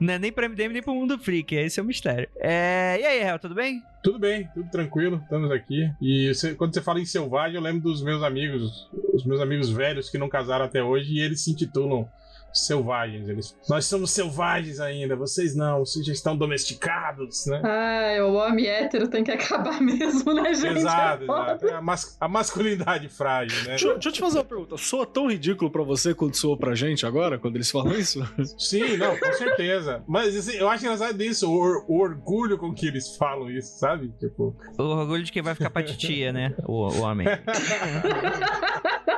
Não 0.00 0.14
é 0.14 0.18
nem 0.18 0.30
pra 0.32 0.48
MDM 0.48 0.72
nem 0.72 0.82
pro 0.82 0.94
Mundo 0.94 1.18
Freak, 1.18 1.54
esse 1.54 1.80
é 1.80 1.82
o 1.82 1.86
mistério. 1.86 2.28
É... 2.36 2.98
E 3.00 3.04
aí, 3.04 3.20
Hel, 3.22 3.38
tudo 3.38 3.54
bem? 3.54 3.82
Tudo 4.02 4.18
bem, 4.20 4.48
tudo 4.54 4.70
tranquilo, 4.70 5.20
estamos 5.22 5.50
aqui. 5.50 5.90
E 6.00 6.32
você- 6.32 6.54
quando 6.54 6.72
você 6.74 6.80
fala 6.82 7.00
em 7.00 7.04
selvagem, 7.06 7.56
eu 7.56 7.62
lembro 7.62 7.80
dos 7.80 8.02
meus 8.02 8.22
amigos, 8.22 8.88
os 9.12 9.24
meus 9.24 9.40
amigos 9.40 9.68
velhos 9.70 10.08
que 10.08 10.18
não 10.18 10.28
casaram 10.28 10.64
até 10.64 10.82
hoje, 10.82 11.12
e 11.14 11.20
eles 11.20 11.40
se 11.40 11.50
intitulam 11.50 12.08
selvagens. 12.52 13.28
Eles, 13.28 13.56
Nós 13.68 13.84
somos 13.86 14.10
selvagens 14.10 14.80
ainda, 14.80 15.14
vocês 15.16 15.54
não, 15.54 15.80
vocês 15.80 16.04
já 16.06 16.12
estão 16.12 16.36
domesticados, 16.36 17.46
né? 17.46 17.60
Ai, 17.64 18.20
o 18.22 18.34
homem 18.34 18.66
hétero 18.66 19.08
tem 19.08 19.22
que 19.22 19.30
acabar 19.30 19.80
mesmo, 19.82 20.32
né, 20.32 20.54
gente? 20.54 20.78
Exato, 20.78 21.22
É 21.22 21.24
exato. 21.24 21.68
É 21.68 21.72
a, 21.74 21.80
mas- 21.82 22.16
a 22.20 22.28
masculinidade 22.28 23.08
frágil, 23.08 23.56
né? 23.64 23.70
Deixa, 23.70 23.86
eu- 23.88 23.92
deixa 23.94 24.08
eu 24.08 24.12
te 24.12 24.20
fazer 24.20 24.38
uma 24.38 24.44
pergunta. 24.44 24.76
Soa 24.76 25.06
tão 25.06 25.30
ridículo 25.30 25.70
pra 25.70 25.82
você 25.82 26.14
quanto 26.14 26.36
soa 26.36 26.56
pra 26.56 26.74
gente 26.74 27.04
agora, 27.06 27.38
quando 27.38 27.56
eles 27.56 27.70
falam 27.70 27.92
isso? 27.92 28.20
Sim, 28.58 28.96
não, 28.96 29.16
com 29.18 29.32
certeza. 29.34 30.02
Mas 30.06 30.34
assim, 30.36 30.52
eu 30.56 30.68
acho 30.68 30.84
engraçado 30.84 31.20
isso, 31.22 31.48
o, 31.50 31.84
o 31.88 32.00
orgulho 32.00 32.56
com 32.58 32.72
que 32.74 32.86
eles 32.86 33.16
falam 33.16 33.50
isso, 33.50 33.78
sabe? 33.78 34.12
Tipo, 34.18 34.56
O 34.78 34.82
orgulho 34.82 35.22
de 35.22 35.30
quem 35.32 35.42
vai 35.42 35.54
ficar 35.54 35.70
pra 35.70 35.82
titia, 35.82 36.32
né? 36.32 36.54
O, 36.64 36.86
o 36.88 37.00
homem. 37.02 37.26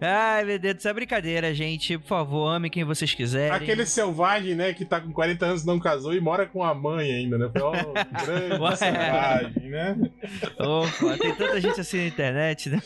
Ai, 0.00 0.44
meu 0.44 0.58
Deus, 0.58 0.76
isso 0.78 0.88
é 0.88 0.92
brincadeira, 0.92 1.54
gente. 1.54 1.98
Por 1.98 2.06
favor, 2.06 2.48
ame 2.48 2.70
quem 2.70 2.84
vocês 2.84 3.14
quiserem. 3.14 3.52
aquele 3.52 3.84
selvagem, 3.86 4.54
né, 4.54 4.72
que 4.72 4.84
tá 4.84 5.00
com 5.00 5.12
40 5.12 5.46
anos 5.46 5.64
não 5.64 5.78
casou 5.78 6.14
e 6.14 6.20
mora 6.20 6.46
com 6.46 6.62
a 6.62 6.74
mãe 6.74 7.10
ainda, 7.12 7.38
né? 7.38 7.50
Ó, 7.60 7.72
grande 8.24 8.62
Ué. 8.62 8.76
selvagem, 8.76 9.70
né? 9.70 9.96
Opa, 10.58 11.18
tem 11.18 11.34
tanta 11.34 11.60
gente 11.60 11.80
assim 11.80 11.98
na 11.98 12.06
internet, 12.06 12.70
né? 12.70 12.80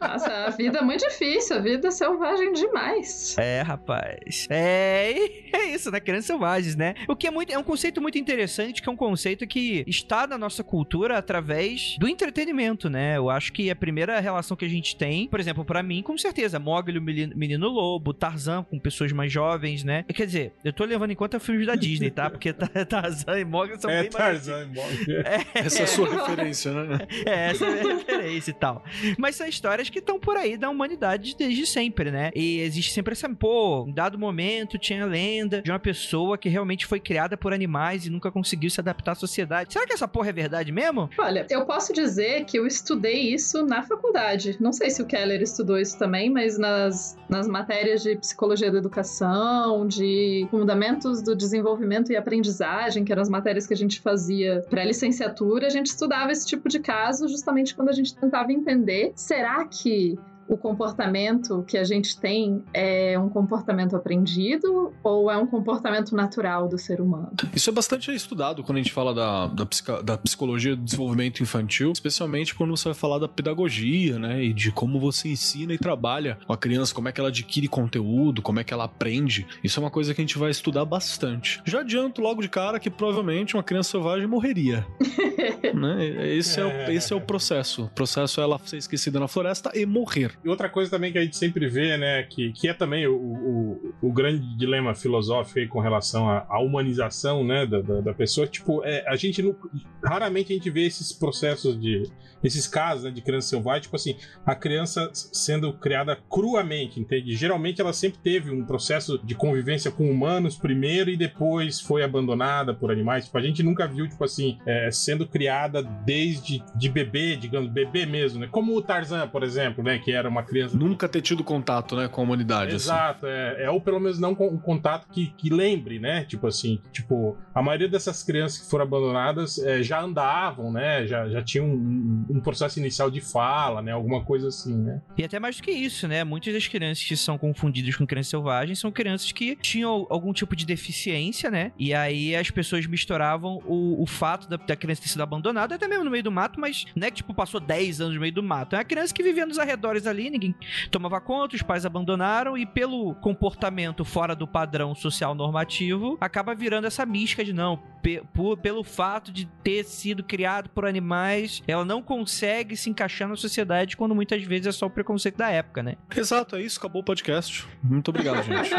Nossa, 0.00 0.46
a 0.46 0.50
vida 0.50 0.78
é 0.78 0.82
muito 0.82 1.06
difícil, 1.08 1.56
a 1.56 1.60
vida 1.60 1.88
é 1.88 1.90
selvagem 1.90 2.52
demais. 2.52 3.36
É, 3.38 3.62
rapaz. 3.62 4.46
É, 4.50 5.12
é 5.52 5.64
isso, 5.70 5.90
né? 5.90 6.00
Crianças 6.00 6.26
selvagens, 6.26 6.76
né? 6.76 6.94
O 7.08 7.16
que 7.16 7.26
é, 7.26 7.30
muito, 7.30 7.52
é 7.52 7.58
um 7.58 7.62
conceito 7.62 8.00
muito 8.00 8.18
interessante, 8.18 8.82
que 8.82 8.88
é 8.88 8.92
um 8.92 8.96
conceito 8.96 9.46
que 9.46 9.84
está 9.86 10.26
na 10.26 10.36
nossa 10.36 10.62
cultura 10.62 11.18
através 11.18 11.96
do 11.98 12.08
entretenimento, 12.08 12.88
né? 12.90 13.16
Eu 13.16 13.30
acho 13.30 13.52
que 13.52 13.70
a 13.70 13.76
primeira 13.76 14.18
relação 14.20 14.56
que 14.56 14.64
a 14.64 14.68
gente 14.68 14.96
tem, 14.96 15.05
por 15.30 15.40
exemplo, 15.40 15.64
pra 15.64 15.82
mim, 15.82 16.02
com 16.02 16.16
certeza, 16.18 16.58
Mogli, 16.58 16.98
o 16.98 17.02
Menino 17.02 17.68
Lobo, 17.68 18.12
Tarzan 18.14 18.62
com 18.64 18.78
pessoas 18.78 19.12
mais 19.12 19.32
jovens, 19.32 19.84
né? 19.84 20.04
Quer 20.14 20.26
dizer, 20.26 20.52
eu 20.64 20.72
tô 20.72 20.84
levando 20.84 21.10
em 21.10 21.14
conta 21.14 21.38
filmes 21.40 21.66
da 21.66 21.74
Disney, 21.74 22.10
tá? 22.10 22.30
Porque 22.30 22.52
Tar- 22.52 22.70
Tarzan 22.86 23.38
e 23.40 23.44
Mogli 23.44 23.80
são 23.80 23.90
É 23.90 24.02
bem 24.02 24.10
mais... 24.12 24.46
Tarzan 24.46 24.62
e 24.64 24.66
Mogli. 24.74 25.06
Essa 25.54 25.80
é 25.80 25.82
a 25.84 25.86
sua 25.86 26.08
referência, 26.08 26.72
né? 26.72 26.98
É, 27.26 27.50
essa 27.50 27.64
é 27.64 27.68
a 27.80 27.82
minha 27.82 27.96
referência 27.96 28.50
e 28.50 28.54
tal. 28.54 28.84
Mas 29.18 29.36
são 29.36 29.46
histórias 29.46 29.88
que 29.90 29.98
estão 29.98 30.18
por 30.18 30.36
aí 30.36 30.56
da 30.56 30.68
humanidade 30.70 31.34
desde 31.36 31.66
sempre, 31.66 32.10
né? 32.10 32.30
E 32.34 32.60
existe 32.60 32.92
sempre 32.92 33.12
essa, 33.12 33.28
pô, 33.28 33.84
em 33.88 33.92
dado 33.92 34.18
momento 34.18 34.78
tinha 34.78 35.02
a 35.02 35.06
lenda 35.06 35.60
de 35.62 35.70
uma 35.70 35.78
pessoa 35.78 36.38
que 36.38 36.48
realmente 36.48 36.86
foi 36.86 37.00
criada 37.00 37.36
por 37.36 37.52
animais 37.52 38.06
e 38.06 38.10
nunca 38.10 38.30
conseguiu 38.30 38.70
se 38.70 38.80
adaptar 38.80 39.12
à 39.12 39.14
sociedade. 39.14 39.72
Será 39.72 39.86
que 39.86 39.92
essa 39.92 40.06
porra 40.08 40.28
é 40.28 40.32
verdade 40.32 40.70
mesmo? 40.72 41.10
Olha, 41.18 41.46
eu 41.50 41.64
posso 41.66 41.92
dizer 41.92 42.44
que 42.44 42.58
eu 42.58 42.66
estudei 42.66 43.32
isso 43.34 43.64
na 43.66 43.82
faculdade. 43.82 44.56
Não 44.60 44.72
sei 44.72 44.90
se 44.90 44.95
o 45.02 45.06
Keller 45.06 45.42
estudou 45.42 45.78
isso 45.78 45.98
também, 45.98 46.30
mas 46.30 46.58
nas, 46.58 47.16
nas 47.28 47.46
matérias 47.46 48.02
de 48.02 48.16
psicologia 48.16 48.70
da 48.70 48.78
educação, 48.78 49.86
de 49.86 50.46
fundamentos 50.50 51.22
do 51.22 51.34
desenvolvimento 51.34 52.12
e 52.12 52.16
aprendizagem, 52.16 53.04
que 53.04 53.12
eram 53.12 53.22
as 53.22 53.28
matérias 53.28 53.66
que 53.66 53.74
a 53.74 53.76
gente 53.76 54.00
fazia 54.00 54.64
pré-licenciatura, 54.68 55.66
a 55.66 55.70
gente 55.70 55.86
estudava 55.86 56.32
esse 56.32 56.46
tipo 56.46 56.68
de 56.68 56.80
caso 56.80 57.28
justamente 57.28 57.74
quando 57.74 57.88
a 57.88 57.92
gente 57.92 58.14
tentava 58.14 58.52
entender: 58.52 59.12
será 59.14 59.64
que 59.64 60.18
o 60.48 60.56
comportamento 60.56 61.64
que 61.66 61.76
a 61.76 61.84
gente 61.84 62.18
tem 62.18 62.62
é 62.72 63.18
um 63.18 63.28
comportamento 63.28 63.96
aprendido 63.96 64.92
ou 65.02 65.30
é 65.30 65.36
um 65.36 65.46
comportamento 65.46 66.14
natural 66.14 66.68
do 66.68 66.78
ser 66.78 67.00
humano? 67.00 67.32
Isso 67.54 67.70
é 67.70 67.72
bastante 67.72 68.14
estudado 68.14 68.62
quando 68.62 68.78
a 68.78 68.82
gente 68.82 68.92
fala 68.92 69.14
da, 69.14 69.46
da, 69.46 69.66
psica- 69.66 70.02
da 70.02 70.16
psicologia 70.16 70.76
do 70.76 70.82
desenvolvimento 70.82 71.42
infantil, 71.42 71.92
especialmente 71.92 72.54
quando 72.54 72.76
você 72.76 72.88
vai 72.88 72.94
falar 72.94 73.18
da 73.18 73.28
pedagogia, 73.28 74.18
né? 74.18 74.42
E 74.44 74.52
de 74.52 74.70
como 74.70 75.00
você 75.00 75.28
ensina 75.28 75.72
e 75.72 75.78
trabalha 75.78 76.38
com 76.46 76.52
a 76.52 76.56
criança, 76.56 76.94
como 76.94 77.08
é 77.08 77.12
que 77.12 77.20
ela 77.20 77.28
adquire 77.28 77.68
conteúdo, 77.68 78.42
como 78.42 78.60
é 78.60 78.64
que 78.64 78.72
ela 78.72 78.84
aprende. 78.84 79.46
Isso 79.62 79.78
é 79.78 79.82
uma 79.82 79.90
coisa 79.90 80.14
que 80.14 80.20
a 80.20 80.24
gente 80.24 80.38
vai 80.38 80.50
estudar 80.50 80.84
bastante. 80.84 81.60
Já 81.64 81.80
adianto 81.80 82.20
logo 82.20 82.40
de 82.40 82.48
cara 82.48 82.78
que 82.78 82.90
provavelmente 82.90 83.56
uma 83.56 83.62
criança 83.62 83.90
selvagem 83.90 84.26
morreria. 84.26 84.86
né? 85.74 86.34
Esse, 86.36 86.60
é 86.60 86.64
o, 86.64 86.92
esse 86.92 87.12
é 87.12 87.16
o 87.16 87.20
processo. 87.20 87.84
O 87.84 87.88
processo 87.88 88.40
é 88.40 88.44
ela 88.44 88.58
ser 88.64 88.76
esquecida 88.76 89.18
na 89.18 89.28
floresta 89.28 89.70
e 89.74 89.84
morrer. 89.86 90.35
E 90.44 90.48
outra 90.48 90.68
coisa 90.68 90.90
também 90.90 91.12
que 91.12 91.18
a 91.18 91.22
gente 91.22 91.36
sempre 91.36 91.68
vê, 91.68 91.96
né, 91.96 92.22
que, 92.22 92.52
que 92.52 92.68
é 92.68 92.74
também 92.74 93.06
o, 93.06 93.16
o, 93.16 93.94
o 94.02 94.12
grande 94.12 94.56
dilema 94.56 94.94
filosófico 94.94 95.58
aí 95.58 95.66
com 95.66 95.80
relação 95.80 96.28
à, 96.28 96.46
à 96.48 96.60
humanização, 96.60 97.44
né, 97.44 97.66
da, 97.66 97.80
da, 97.80 98.00
da 98.00 98.14
pessoa, 98.14 98.46
tipo, 98.46 98.84
é, 98.84 99.04
a 99.08 99.16
gente 99.16 99.42
não, 99.42 99.56
raramente 100.04 100.52
a 100.52 100.56
gente 100.56 100.70
vê 100.70 100.86
esses 100.86 101.12
processos 101.12 101.78
de, 101.80 102.04
esses 102.42 102.66
casos, 102.66 103.04
né, 103.04 103.10
de 103.10 103.20
criança 103.20 103.48
selvagem, 103.48 103.82
tipo 103.82 103.96
assim, 103.96 104.16
a 104.44 104.54
criança 104.54 105.10
sendo 105.12 105.72
criada 105.72 106.16
cruamente, 106.30 107.00
entende? 107.00 107.34
Geralmente 107.36 107.80
ela 107.80 107.92
sempre 107.92 108.18
teve 108.22 108.50
um 108.50 108.64
processo 108.64 109.18
de 109.24 109.34
convivência 109.34 109.90
com 109.90 110.10
humanos 110.10 110.56
primeiro 110.56 111.10
e 111.10 111.16
depois 111.16 111.80
foi 111.80 112.02
abandonada 112.02 112.74
por 112.74 112.90
animais, 112.90 113.26
tipo, 113.26 113.38
a 113.38 113.42
gente 113.42 113.62
nunca 113.62 113.86
viu, 113.86 114.08
tipo 114.08 114.24
assim, 114.24 114.58
é, 114.66 114.90
sendo 114.90 115.26
criada 115.26 115.82
desde 115.82 116.62
de 116.74 116.88
bebê, 116.88 117.36
digamos, 117.36 117.70
bebê 117.70 118.06
mesmo, 118.06 118.40
né, 118.40 118.48
como 118.50 118.76
o 118.76 118.82
Tarzan, 118.82 119.28
por 119.28 119.42
exemplo, 119.42 119.82
né, 119.82 119.98
que 119.98 120.12
era 120.12 120.28
uma 120.28 120.42
criança 120.42 120.76
Nunca 120.76 121.08
ter 121.08 121.22
tido 121.22 121.42
contato, 121.42 121.96
né, 121.96 122.08
com 122.08 122.20
a 122.20 122.24
humanidade. 122.24 122.74
assim. 122.74 122.86
Exato, 122.86 123.26
é, 123.26 123.64
é, 123.64 123.70
ou 123.70 123.80
pelo 123.80 124.00
menos 124.00 124.18
não 124.18 124.34
com 124.34 124.48
um 124.48 124.58
contato 124.58 125.08
que, 125.10 125.28
que 125.36 125.50
lembre, 125.50 125.98
né? 125.98 126.24
Tipo 126.24 126.46
assim, 126.46 126.80
tipo, 126.92 127.36
a 127.54 127.62
maioria 127.62 127.88
dessas 127.88 128.22
crianças 128.22 128.58
que 128.58 128.70
foram 128.70 128.84
abandonadas 128.84 129.58
é, 129.58 129.82
já 129.82 130.00
andavam, 130.00 130.72
né? 130.72 131.06
Já, 131.06 131.28
já 131.28 131.42
tinham 131.42 131.66
um, 131.66 132.25
um 132.28 132.40
processo 132.40 132.78
inicial 132.78 133.10
de 133.10 133.20
fala, 133.20 133.80
né? 133.82 133.92
Alguma 133.92 134.24
coisa 134.24 134.48
assim, 134.48 134.74
né? 134.76 135.00
E 135.16 135.24
até 135.24 135.38
mais 135.38 135.56
do 135.56 135.62
que 135.62 135.70
isso, 135.70 136.06
né? 136.08 136.24
Muitas 136.24 136.52
das 136.54 136.66
crianças 136.66 137.04
que 137.04 137.16
são 137.16 137.36
confundidas 137.38 137.94
com 137.96 138.06
crianças 138.06 138.30
selvagens 138.30 138.78
são 138.78 138.90
crianças 138.90 139.32
que 139.32 139.56
tinham 139.56 140.06
algum 140.10 140.32
tipo 140.32 140.54
de 140.56 140.64
deficiência, 140.66 141.50
né? 141.50 141.72
E 141.78 141.92
aí 141.94 142.34
as 142.36 142.50
pessoas 142.50 142.86
misturavam 142.86 143.62
o, 143.66 144.02
o 144.02 144.06
fato 144.06 144.48
da, 144.48 144.56
da 144.56 144.76
criança 144.76 145.02
ter 145.02 145.08
sido 145.08 145.22
abandonada, 145.22 145.74
até 145.74 145.86
mesmo 145.88 146.04
no 146.04 146.10
meio 146.10 146.22
do 146.22 146.32
mato, 146.32 146.60
mas 146.60 146.84
não 146.94 147.06
é 147.06 147.10
que, 147.10 147.18
tipo, 147.18 147.34
passou 147.34 147.60
10 147.60 148.00
anos 148.00 148.14
no 148.14 148.20
meio 148.20 148.32
do 148.32 148.42
mato. 148.42 148.74
É 148.74 148.78
uma 148.78 148.84
criança 148.84 149.12
que 149.14 149.22
vivia 149.22 149.46
nos 149.46 149.58
arredores 149.58 150.06
ali, 150.06 150.30
ninguém 150.30 150.54
tomava 150.90 151.20
conta, 151.20 151.56
os 151.56 151.62
pais 151.62 151.84
abandonaram 151.86 152.56
e 152.56 152.64
pelo 152.66 153.14
comportamento 153.16 154.04
fora 154.04 154.34
do 154.34 154.46
padrão 154.46 154.94
social 154.94 155.34
normativo, 155.34 156.16
acaba 156.20 156.54
virando 156.54 156.86
essa 156.86 157.04
mística 157.04 157.44
de 157.44 157.52
não, 157.52 157.76
pe- 158.02 158.22
por- 158.34 158.56
pelo 158.58 158.82
fato 158.84 159.30
de 159.32 159.46
ter 159.62 159.84
sido 159.84 160.22
criado 160.24 160.68
por 160.70 160.86
animais, 160.86 161.62
ela 161.66 161.84
não 161.84 162.02
consegue 162.16 162.76
se 162.78 162.88
encaixar 162.88 163.28
na 163.28 163.36
sociedade 163.36 163.94
quando 163.94 164.14
muitas 164.14 164.42
vezes 164.42 164.68
é 164.68 164.72
só 164.72 164.86
o 164.86 164.90
preconceito 164.90 165.36
da 165.36 165.50
época, 165.50 165.82
né? 165.82 165.96
Exato, 166.16 166.56
é 166.56 166.62
isso. 166.62 166.78
Acabou 166.78 167.02
o 167.02 167.04
podcast. 167.04 167.66
Muito 167.82 168.08
obrigado, 168.08 168.40
gente. 168.42 168.70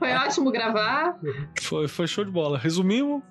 Foi 0.00 0.12
ótimo 0.14 0.50
gravar. 0.50 1.16
foi, 1.62 1.86
foi 1.86 2.08
show 2.08 2.24
de 2.24 2.30
bola. 2.32 2.58
Resumimos, 2.58 3.22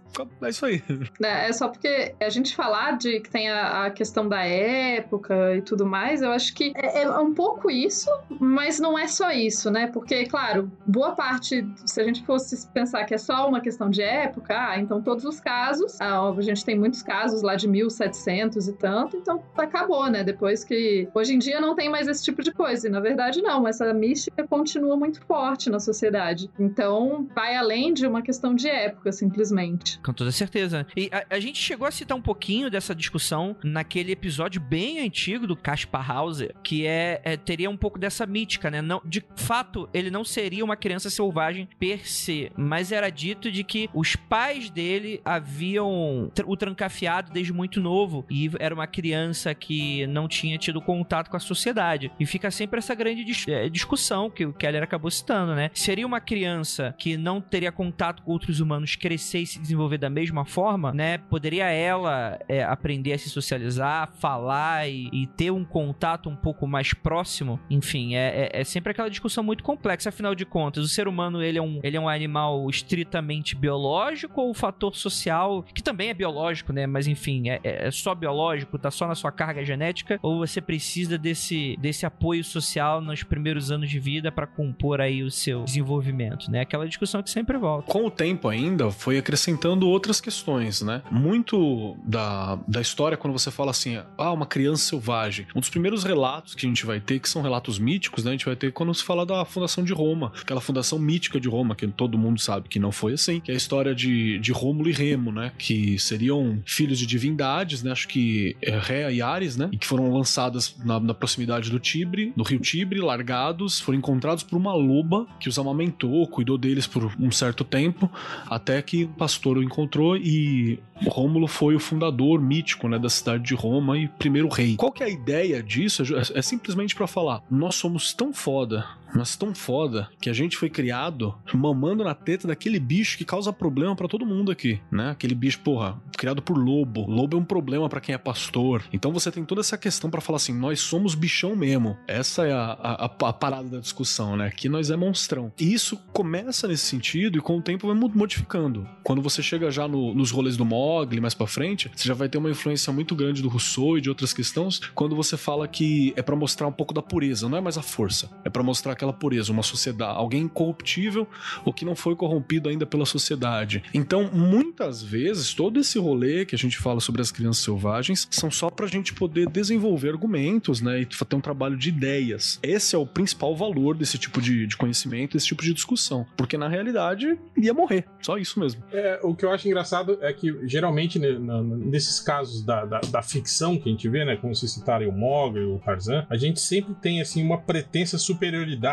é 0.42 0.50
isso 0.50 0.66
aí. 0.66 0.82
né? 1.20 1.50
É 1.50 1.54
só 1.54 1.68
porque 1.68 2.16
a 2.20 2.30
gente 2.30 2.56
falar 2.56 2.98
de 2.98 3.20
que 3.20 3.30
tem 3.30 3.50
a, 3.50 3.86
a 3.86 3.92
questão 3.92 4.28
da 4.28 4.44
época 4.44 5.56
e 5.56 5.62
tudo 5.62 5.86
mais, 5.86 6.22
eu 6.22 6.32
acho 6.32 6.54
que 6.54 6.72
é, 6.76 7.04
é 7.04 7.10
um 7.10 7.34
pouco 7.34 7.70
isso, 7.70 8.10
mas 8.40 8.80
não 8.80 8.98
é 8.98 9.08
só 9.08 9.32
isso, 9.32 9.70
né? 9.70 9.88
Porque, 9.88 10.26
claro, 10.26 10.72
boa 10.86 11.12
parte, 11.12 11.68
se 11.86 12.02
a 12.02 12.04
gente 12.06 12.26
fosse 12.26 12.68
pensar 12.70 13.04
que 13.06 13.14
é 13.14 13.18
só 13.18 13.48
uma 13.48 13.60
questão 13.60 13.90
de 13.90 14.02
época, 14.02 14.56
ah, 14.58 14.80
então 14.80 15.02
todos 15.02 15.26
os 15.26 15.40
casos, 15.40 16.00
ah, 16.00 16.30
a 16.30 16.42
gente 16.42 16.64
tem 16.64 16.78
muitos 16.78 17.04
casos 17.04 17.42
lá 17.42 17.56
de 17.56 17.68
1700 17.68 18.68
e 18.68 18.74
tanto, 18.78 19.18
então 19.18 19.44
acabou, 19.58 20.10
né? 20.10 20.24
Depois 20.24 20.64
que. 20.64 21.08
Hoje 21.14 21.34
em 21.34 21.40
dia 21.40 21.60
não 21.60 21.76
tem 21.76 21.90
mais 21.90 22.08
esse 22.08 22.24
tipo 22.24 22.42
de 22.42 22.52
coisa, 22.52 22.88
e 22.88 22.92
na 22.92 23.00
verdade 23.00 23.42
não, 23.42 23.68
essa 23.68 23.94
mística 23.94 24.48
continua 24.48 24.96
muito 24.96 25.22
forte 25.26 25.70
na 25.70 25.80
sociedade. 25.80 26.50
Então 26.60 27.28
vai 27.36 27.56
além 27.56 27.94
de 27.94 28.06
uma 28.06 28.22
questão 28.22 28.54
de 28.54 28.68
época, 28.68 29.12
simplesmente. 29.12 30.00
Com 30.02 30.14
toda 30.14 30.32
certeza. 30.32 30.86
E 30.96 31.10
a, 31.12 31.36
a 31.36 31.40
gente 31.40 31.60
chegou 31.60 31.88
a 31.88 31.92
citar 31.92 32.18
um 32.18 32.22
pouquinho 32.22 32.70
dessa 32.70 32.94
discussão 32.94 33.56
naquele 33.64 34.12
episódio 34.12 34.62
bem 34.62 35.00
antigo 35.00 35.48
do 35.48 35.56
Caspar 35.56 36.10
Hauser, 36.10 36.56
que 36.64 36.86
é, 36.86 37.22
é, 37.24 37.38
teria 37.38 37.70
um 37.70 37.78
pouco 37.78 38.00
dessa 38.00 38.26
mítica, 38.26 38.70
né? 38.70 38.82
Não, 38.82 39.02
de 39.06 39.24
fato, 39.36 39.90
ele 39.94 40.12
não 40.12 40.24
seria 40.24 40.64
uma 40.64 40.76
criança 40.76 41.10
selvagem 41.10 41.68
per 41.80 42.08
se, 42.08 42.52
mas 42.56 42.92
era 42.92 43.10
dito 43.10 43.52
de 43.52 43.64
que 43.64 43.90
os 43.94 44.16
pais 44.16 44.70
dele 44.70 45.22
haviam 45.24 46.32
o 46.46 46.58
trancafiado 46.58 47.32
desde 47.32 47.54
muito 47.54 47.82
novo 47.82 48.26
e 48.30 48.50
era 48.68 48.76
uma 48.76 48.88
criança 48.88 49.54
que 49.56 50.06
não 50.08 50.28
tinha 50.28 50.58
tido 50.58 50.82
contato 50.82 51.30
com 51.30 51.38
a 51.38 51.40
sociedade. 51.40 52.12
E 52.20 52.26
fica 52.26 52.52
sempre 52.52 52.78
essa 52.78 52.94
grande 52.94 53.24
dis 53.24 53.46
é, 53.48 53.68
discussão 53.70 54.30
que 54.30 54.46
o 54.46 54.54
Keller 54.54 54.84
acabou 54.84 55.10
citando, 55.10 55.56
né? 55.56 55.72
Seria 55.74 56.06
uma 56.06 56.20
criança 56.20 56.94
que 56.98 57.18
não 57.18 57.42
teria 57.42 57.72
contato 57.72 58.22
com 58.24 58.32
outros 58.32 58.60
humanos 58.60 58.96
crescer 58.96 59.40
e 59.40 59.48
se 59.48 59.60
desenvolver 59.60 59.98
da 59.98 60.10
mesma 60.10 60.46
forma, 60.46 60.94
né? 60.94 61.18
Poderia 61.18 61.66
ela 61.70 62.40
é, 62.48 62.64
aprender 62.64 63.14
a 63.14 63.18
se 63.18 63.30
socializar, 63.30 64.12
falar 64.20 64.90
e, 64.90 65.10
e, 65.12 65.28
ter 65.28 65.52
um 65.52 65.64
contato 65.64 66.30
um 66.30 66.36
pouco 66.36 66.68
mais 66.68 66.94
próximo? 66.94 67.60
Enfim, 67.70 68.16
é, 68.16 68.50
é, 68.54 68.62
é, 68.62 68.64
sempre 68.64 68.92
aquela 68.92 69.10
discussão 69.10 69.44
muito 69.44 69.64
complexa. 69.64 70.10
Afinal 70.10 70.36
de 70.36 70.46
contas, 70.46 70.84
o 70.84 70.88
ser 70.88 71.08
humano 71.08 71.42
ele 71.42 71.58
é 71.58 71.62
um, 71.62 71.80
ele 71.84 71.98
é 71.98 72.00
um 72.00 72.10
animal 72.10 72.70
estritamente 72.70 73.56
biológico 73.56 74.42
ou 74.42 74.50
o 74.52 74.54
fator 74.54 74.96
social, 74.96 75.64
que 75.64 75.84
também 75.84 76.10
é 76.10 76.14
biológico, 76.14 76.74
né? 76.74 76.86
Mas 76.86 77.08
enfim, 77.08 77.50
é, 77.50 77.60
é 77.64 77.92
só 77.92 78.14
biológico, 78.14 78.57
tá 78.66 78.92
só 78.92 79.08
na 79.08 79.16
sua 79.16 79.32
carga 79.32 79.64
genética, 79.64 80.20
ou 80.22 80.40
você 80.40 80.62
precisa 80.62 81.18
desse, 81.18 81.78
desse 81.80 82.06
apoio 82.06 82.44
social 82.44 83.02
nos 83.02 83.24
primeiros 83.24 83.72
anos 83.72 83.90
de 83.90 84.00
vida 84.00 84.32
para 84.32 84.48
compor 84.48 85.02
aí 85.02 85.24
o 85.24 85.32
seu 85.32 85.64
desenvolvimento, 85.64 86.50
né? 86.50 86.62
Aquela 86.62 86.88
discussão 86.88 87.22
que 87.22 87.30
sempre 87.30 87.58
volta. 87.58 87.92
Com 87.92 88.06
o 88.06 88.12
tempo 88.12 88.48
ainda, 88.48 88.92
foi 88.92 89.18
acrescentando 89.18 89.88
outras 89.88 90.22
questões, 90.22 90.82
né? 90.82 91.02
Muito 91.12 91.98
da, 92.04 92.58
da 92.68 92.82
história, 92.82 93.18
quando 93.18 93.34
você 93.34 93.52
fala 93.52 93.72
assim, 93.72 94.02
ah, 94.18 94.32
uma 94.32 94.46
criança 94.46 94.90
selvagem, 94.90 95.48
um 95.56 95.60
dos 95.60 95.70
primeiros 95.70 96.04
relatos 96.04 96.56
que 96.56 96.66
a 96.66 96.70
gente 96.70 96.86
vai 96.86 97.00
ter, 97.00 97.20
que 97.20 97.30
são 97.30 97.42
relatos 97.42 97.80
míticos, 97.80 98.24
né? 98.24 98.32
A 98.32 98.34
gente 98.34 98.46
vai 98.46 98.56
ter 98.56 98.72
quando 98.72 98.94
se 98.94 99.04
fala 99.04 99.26
da 99.26 99.46
fundação 99.46 99.84
de 99.84 99.94
Roma, 99.94 100.32
aquela 100.42 100.62
fundação 100.62 101.00
mítica 101.00 101.40
de 101.40 101.48
Roma, 101.48 101.76
que 101.76 101.88
todo 101.88 102.18
mundo 102.18 102.40
sabe 102.40 102.70
que 102.70 102.80
não 102.80 102.92
foi 102.92 103.14
assim, 103.14 103.40
que 103.40 103.52
é 103.52 103.54
a 103.54 103.58
história 103.58 103.94
de, 103.94 104.40
de 104.40 104.52
Rômulo 104.52 104.90
e 104.90 104.94
Remo, 104.94 105.32
né? 105.32 105.52
Que 105.58 105.98
seriam 106.00 106.62
filhos 106.66 107.00
de 107.00 107.06
divindades, 107.06 107.84
né? 107.84 107.92
Acho 107.92 108.08
que 108.08 108.47
é 108.62 108.78
Rhea 108.78 109.12
e 109.12 109.22
Ares, 109.22 109.58
né? 109.58 109.70
E 109.72 109.78
que 109.78 109.88
foram 109.88 110.12
lançadas 110.12 110.76
na, 110.84 111.00
na 111.00 111.14
proximidade 111.14 111.70
do 111.70 111.80
Tibre, 111.80 112.34
do 112.36 112.44
rio 112.44 112.60
Tibre, 112.60 113.00
largados, 113.00 113.80
foram 113.80 113.98
encontrados 113.98 114.44
por 114.44 114.58
uma 114.58 114.74
loba 114.74 115.28
que 115.40 115.50
os 115.50 115.58
amamentou, 115.58 116.28
cuidou 116.28 116.58
deles 116.58 116.88
por 116.88 117.12
um 117.20 117.32
certo 117.32 117.64
tempo, 117.64 118.10
até 118.50 118.82
que 118.82 119.06
o 119.06 119.10
pastor 119.10 119.58
o 119.58 119.64
encontrou 119.64 120.16
e 120.16 120.80
Rômulo 121.08 121.48
foi 121.48 121.76
o 121.76 121.80
fundador 121.80 122.42
mítico, 122.42 122.88
né, 122.88 122.98
da 122.98 123.10
cidade 123.10 123.44
de 123.44 123.54
Roma 123.54 123.98
e 123.98 124.08
primeiro 124.08 124.48
rei. 124.48 124.76
Qual 124.76 124.92
que 124.92 125.04
é 125.04 125.08
a 125.08 125.10
ideia 125.10 125.62
disso? 125.62 126.04
É, 126.16 126.40
é 126.40 126.42
simplesmente 126.42 126.96
para 126.96 127.08
falar, 127.08 127.44
nós 127.50 127.76
somos 127.76 128.14
tão 128.14 128.34
foda, 128.34 128.86
mas 129.14 129.36
tão 129.36 129.54
foda 129.54 130.10
que 130.22 130.30
a 130.30 130.34
gente 130.34 130.58
foi 130.58 130.70
criado 130.70 131.36
mamando 131.54 132.04
na 132.04 132.14
teta 132.14 132.48
daquele 132.48 132.80
bicho 132.80 133.18
que 133.18 133.26
causa 133.26 133.52
problema 133.54 133.96
para 133.96 134.08
todo 134.08 134.26
mundo 134.26 134.52
aqui, 134.52 134.80
né? 134.92 135.12
Aquele 135.12 135.36
bicho, 135.36 135.60
porra, 135.60 136.00
criado 136.18 136.42
por 136.42 136.58
lobo. 136.58 137.10
Lobo 137.10 137.38
é 137.38 137.40
um 137.40 137.46
problema 137.46 137.90
para 137.90 138.02
quem 138.02 138.14
é 138.14 138.18
pastor. 138.18 138.84
Então 138.92 139.12
você 139.12 139.32
tem 139.32 139.46
toda 139.46 139.62
essa 139.62 139.78
questão 139.78 140.10
para 140.10 140.22
falar 140.22 140.38
assim, 140.38 140.54
nós 140.54 140.80
somos 140.80 141.16
bichão 141.16 141.56
mesmo. 141.56 141.98
Essa 142.08 142.46
é 142.46 142.52
a, 142.52 142.78
a, 142.82 143.06
a, 143.06 143.34
parada 143.34 143.70
da 143.70 143.80
discussão, 143.80 144.36
né? 144.36 144.52
Que 144.52 144.68
nós 144.68 144.90
é 144.90 144.96
monstrão. 144.96 145.52
E 145.60 145.74
isso 145.74 145.98
começa 146.12 146.68
nesse 146.68 146.86
sentido 146.86 147.38
e 147.38 147.42
com 147.42 147.58
o 147.58 147.62
tempo 147.62 147.88
vai 147.88 147.96
modificando. 147.96 148.88
Quando 149.04 149.22
você 149.22 149.42
chega 149.42 149.72
já 149.72 149.88
no, 149.88 150.14
nos 150.14 150.32
rolês 150.32 150.58
do 150.58 150.66
Mogli 150.66 151.22
mais 151.22 151.34
para 151.34 151.48
frente, 151.48 151.90
você 151.96 152.08
já 152.08 152.14
vai 152.14 152.28
ter 152.28 152.38
uma 152.38 152.50
influência 152.50 152.92
muito 152.92 153.16
grande 153.16 153.42
do 153.42 153.50
Rousseau 153.50 153.98
e 153.98 154.02
de 154.02 154.10
outras 154.10 154.34
questões, 154.34 154.80
quando 154.94 155.16
você 155.16 155.38
fala 155.38 155.68
que 155.68 156.14
é 156.16 156.22
para 156.22 156.36
mostrar 156.36 156.68
um 156.68 156.72
pouco 156.72 156.94
da 156.94 157.02
pureza, 157.02 157.48
não 157.48 157.58
é 157.58 157.62
mais 157.62 157.78
a 157.78 157.82
força. 157.82 158.30
É 158.44 158.50
para 158.50 158.64
mostrar 158.64 158.96
aquela 158.98 159.14
pureza, 159.14 159.52
uma 159.52 159.64
sociedade, 159.64 160.18
alguém 160.18 160.44
incorruptível 160.44 161.28
ou 161.64 161.72
que 161.72 161.86
não 161.86 161.96
foi 161.96 162.16
corrompido 162.16 162.68
ainda 162.68 162.86
pela 162.86 163.06
sociedade. 163.06 163.84
Então, 163.94 164.30
muitas 164.34 165.02
vezes, 165.02 165.54
todo 165.54 165.80
esse 165.80 165.98
rolê 165.98 166.46
que 166.46 166.56
a 166.56 166.58
gente 166.58 166.78
fala 166.78 167.00
sobre 167.00 167.22
as 167.22 167.32
crianças 167.32 167.64
selvagens 167.64 168.28
são 168.32 168.52
só 168.52 168.70
pra 168.70 168.88
gente 168.88 169.14
poder 169.14 169.48
desenvolver 169.50 170.10
argumentos, 170.10 170.82
né, 170.82 171.02
e 171.02 171.06
ter 171.06 171.36
um 171.36 171.42
trabalho 171.42 171.78
de 171.78 171.90
ideias. 171.90 172.60
Esse 172.62 172.96
é 172.96 172.98
o 172.98 173.06
principal 173.06 173.56
valor 173.56 173.96
desse 173.96 174.18
tipo 174.18 174.42
de, 174.42 174.66
de 174.66 174.76
conhecimento, 174.76 175.34
desse 175.34 175.48
tipo 175.48 175.64
de 175.64 175.74
discussão, 175.74 176.26
porque 176.36 176.58
na 176.58 176.68
realidade 176.68 177.38
ia 177.56 177.74
morrer, 177.74 178.06
só 178.22 178.38
isso 178.38 178.60
mesmo. 178.60 178.84
É, 178.92 179.20
o 179.24 179.36
que 179.36 179.46
eu 179.46 179.52
acho 179.52 179.68
engraçado 179.68 180.18
é 180.22 180.34
que 180.34 180.56
geralmente 180.68 181.20
né, 181.20 181.38
nesses 181.78 182.20
casos 182.20 182.64
da, 182.64 182.86
da, 182.86 183.00
da, 183.00 183.22
ficção 183.22 183.78
que 183.78 183.90
a 183.90 183.92
gente 183.92 184.08
vê, 184.10 184.26
né, 184.26 184.36
como 184.38 184.56
se 184.56 184.68
citarem 184.68 185.08
o 185.08 185.12
Mogli, 185.12 185.64
o 185.64 185.80
Tarzan, 185.80 186.26
a 186.30 186.38
gente 186.38 186.60
sempre 186.60 186.96
tem 186.96 187.22
assim 187.22 187.44
uma 187.44 187.58
pretensa 187.58 188.18
superioridade 188.18 188.87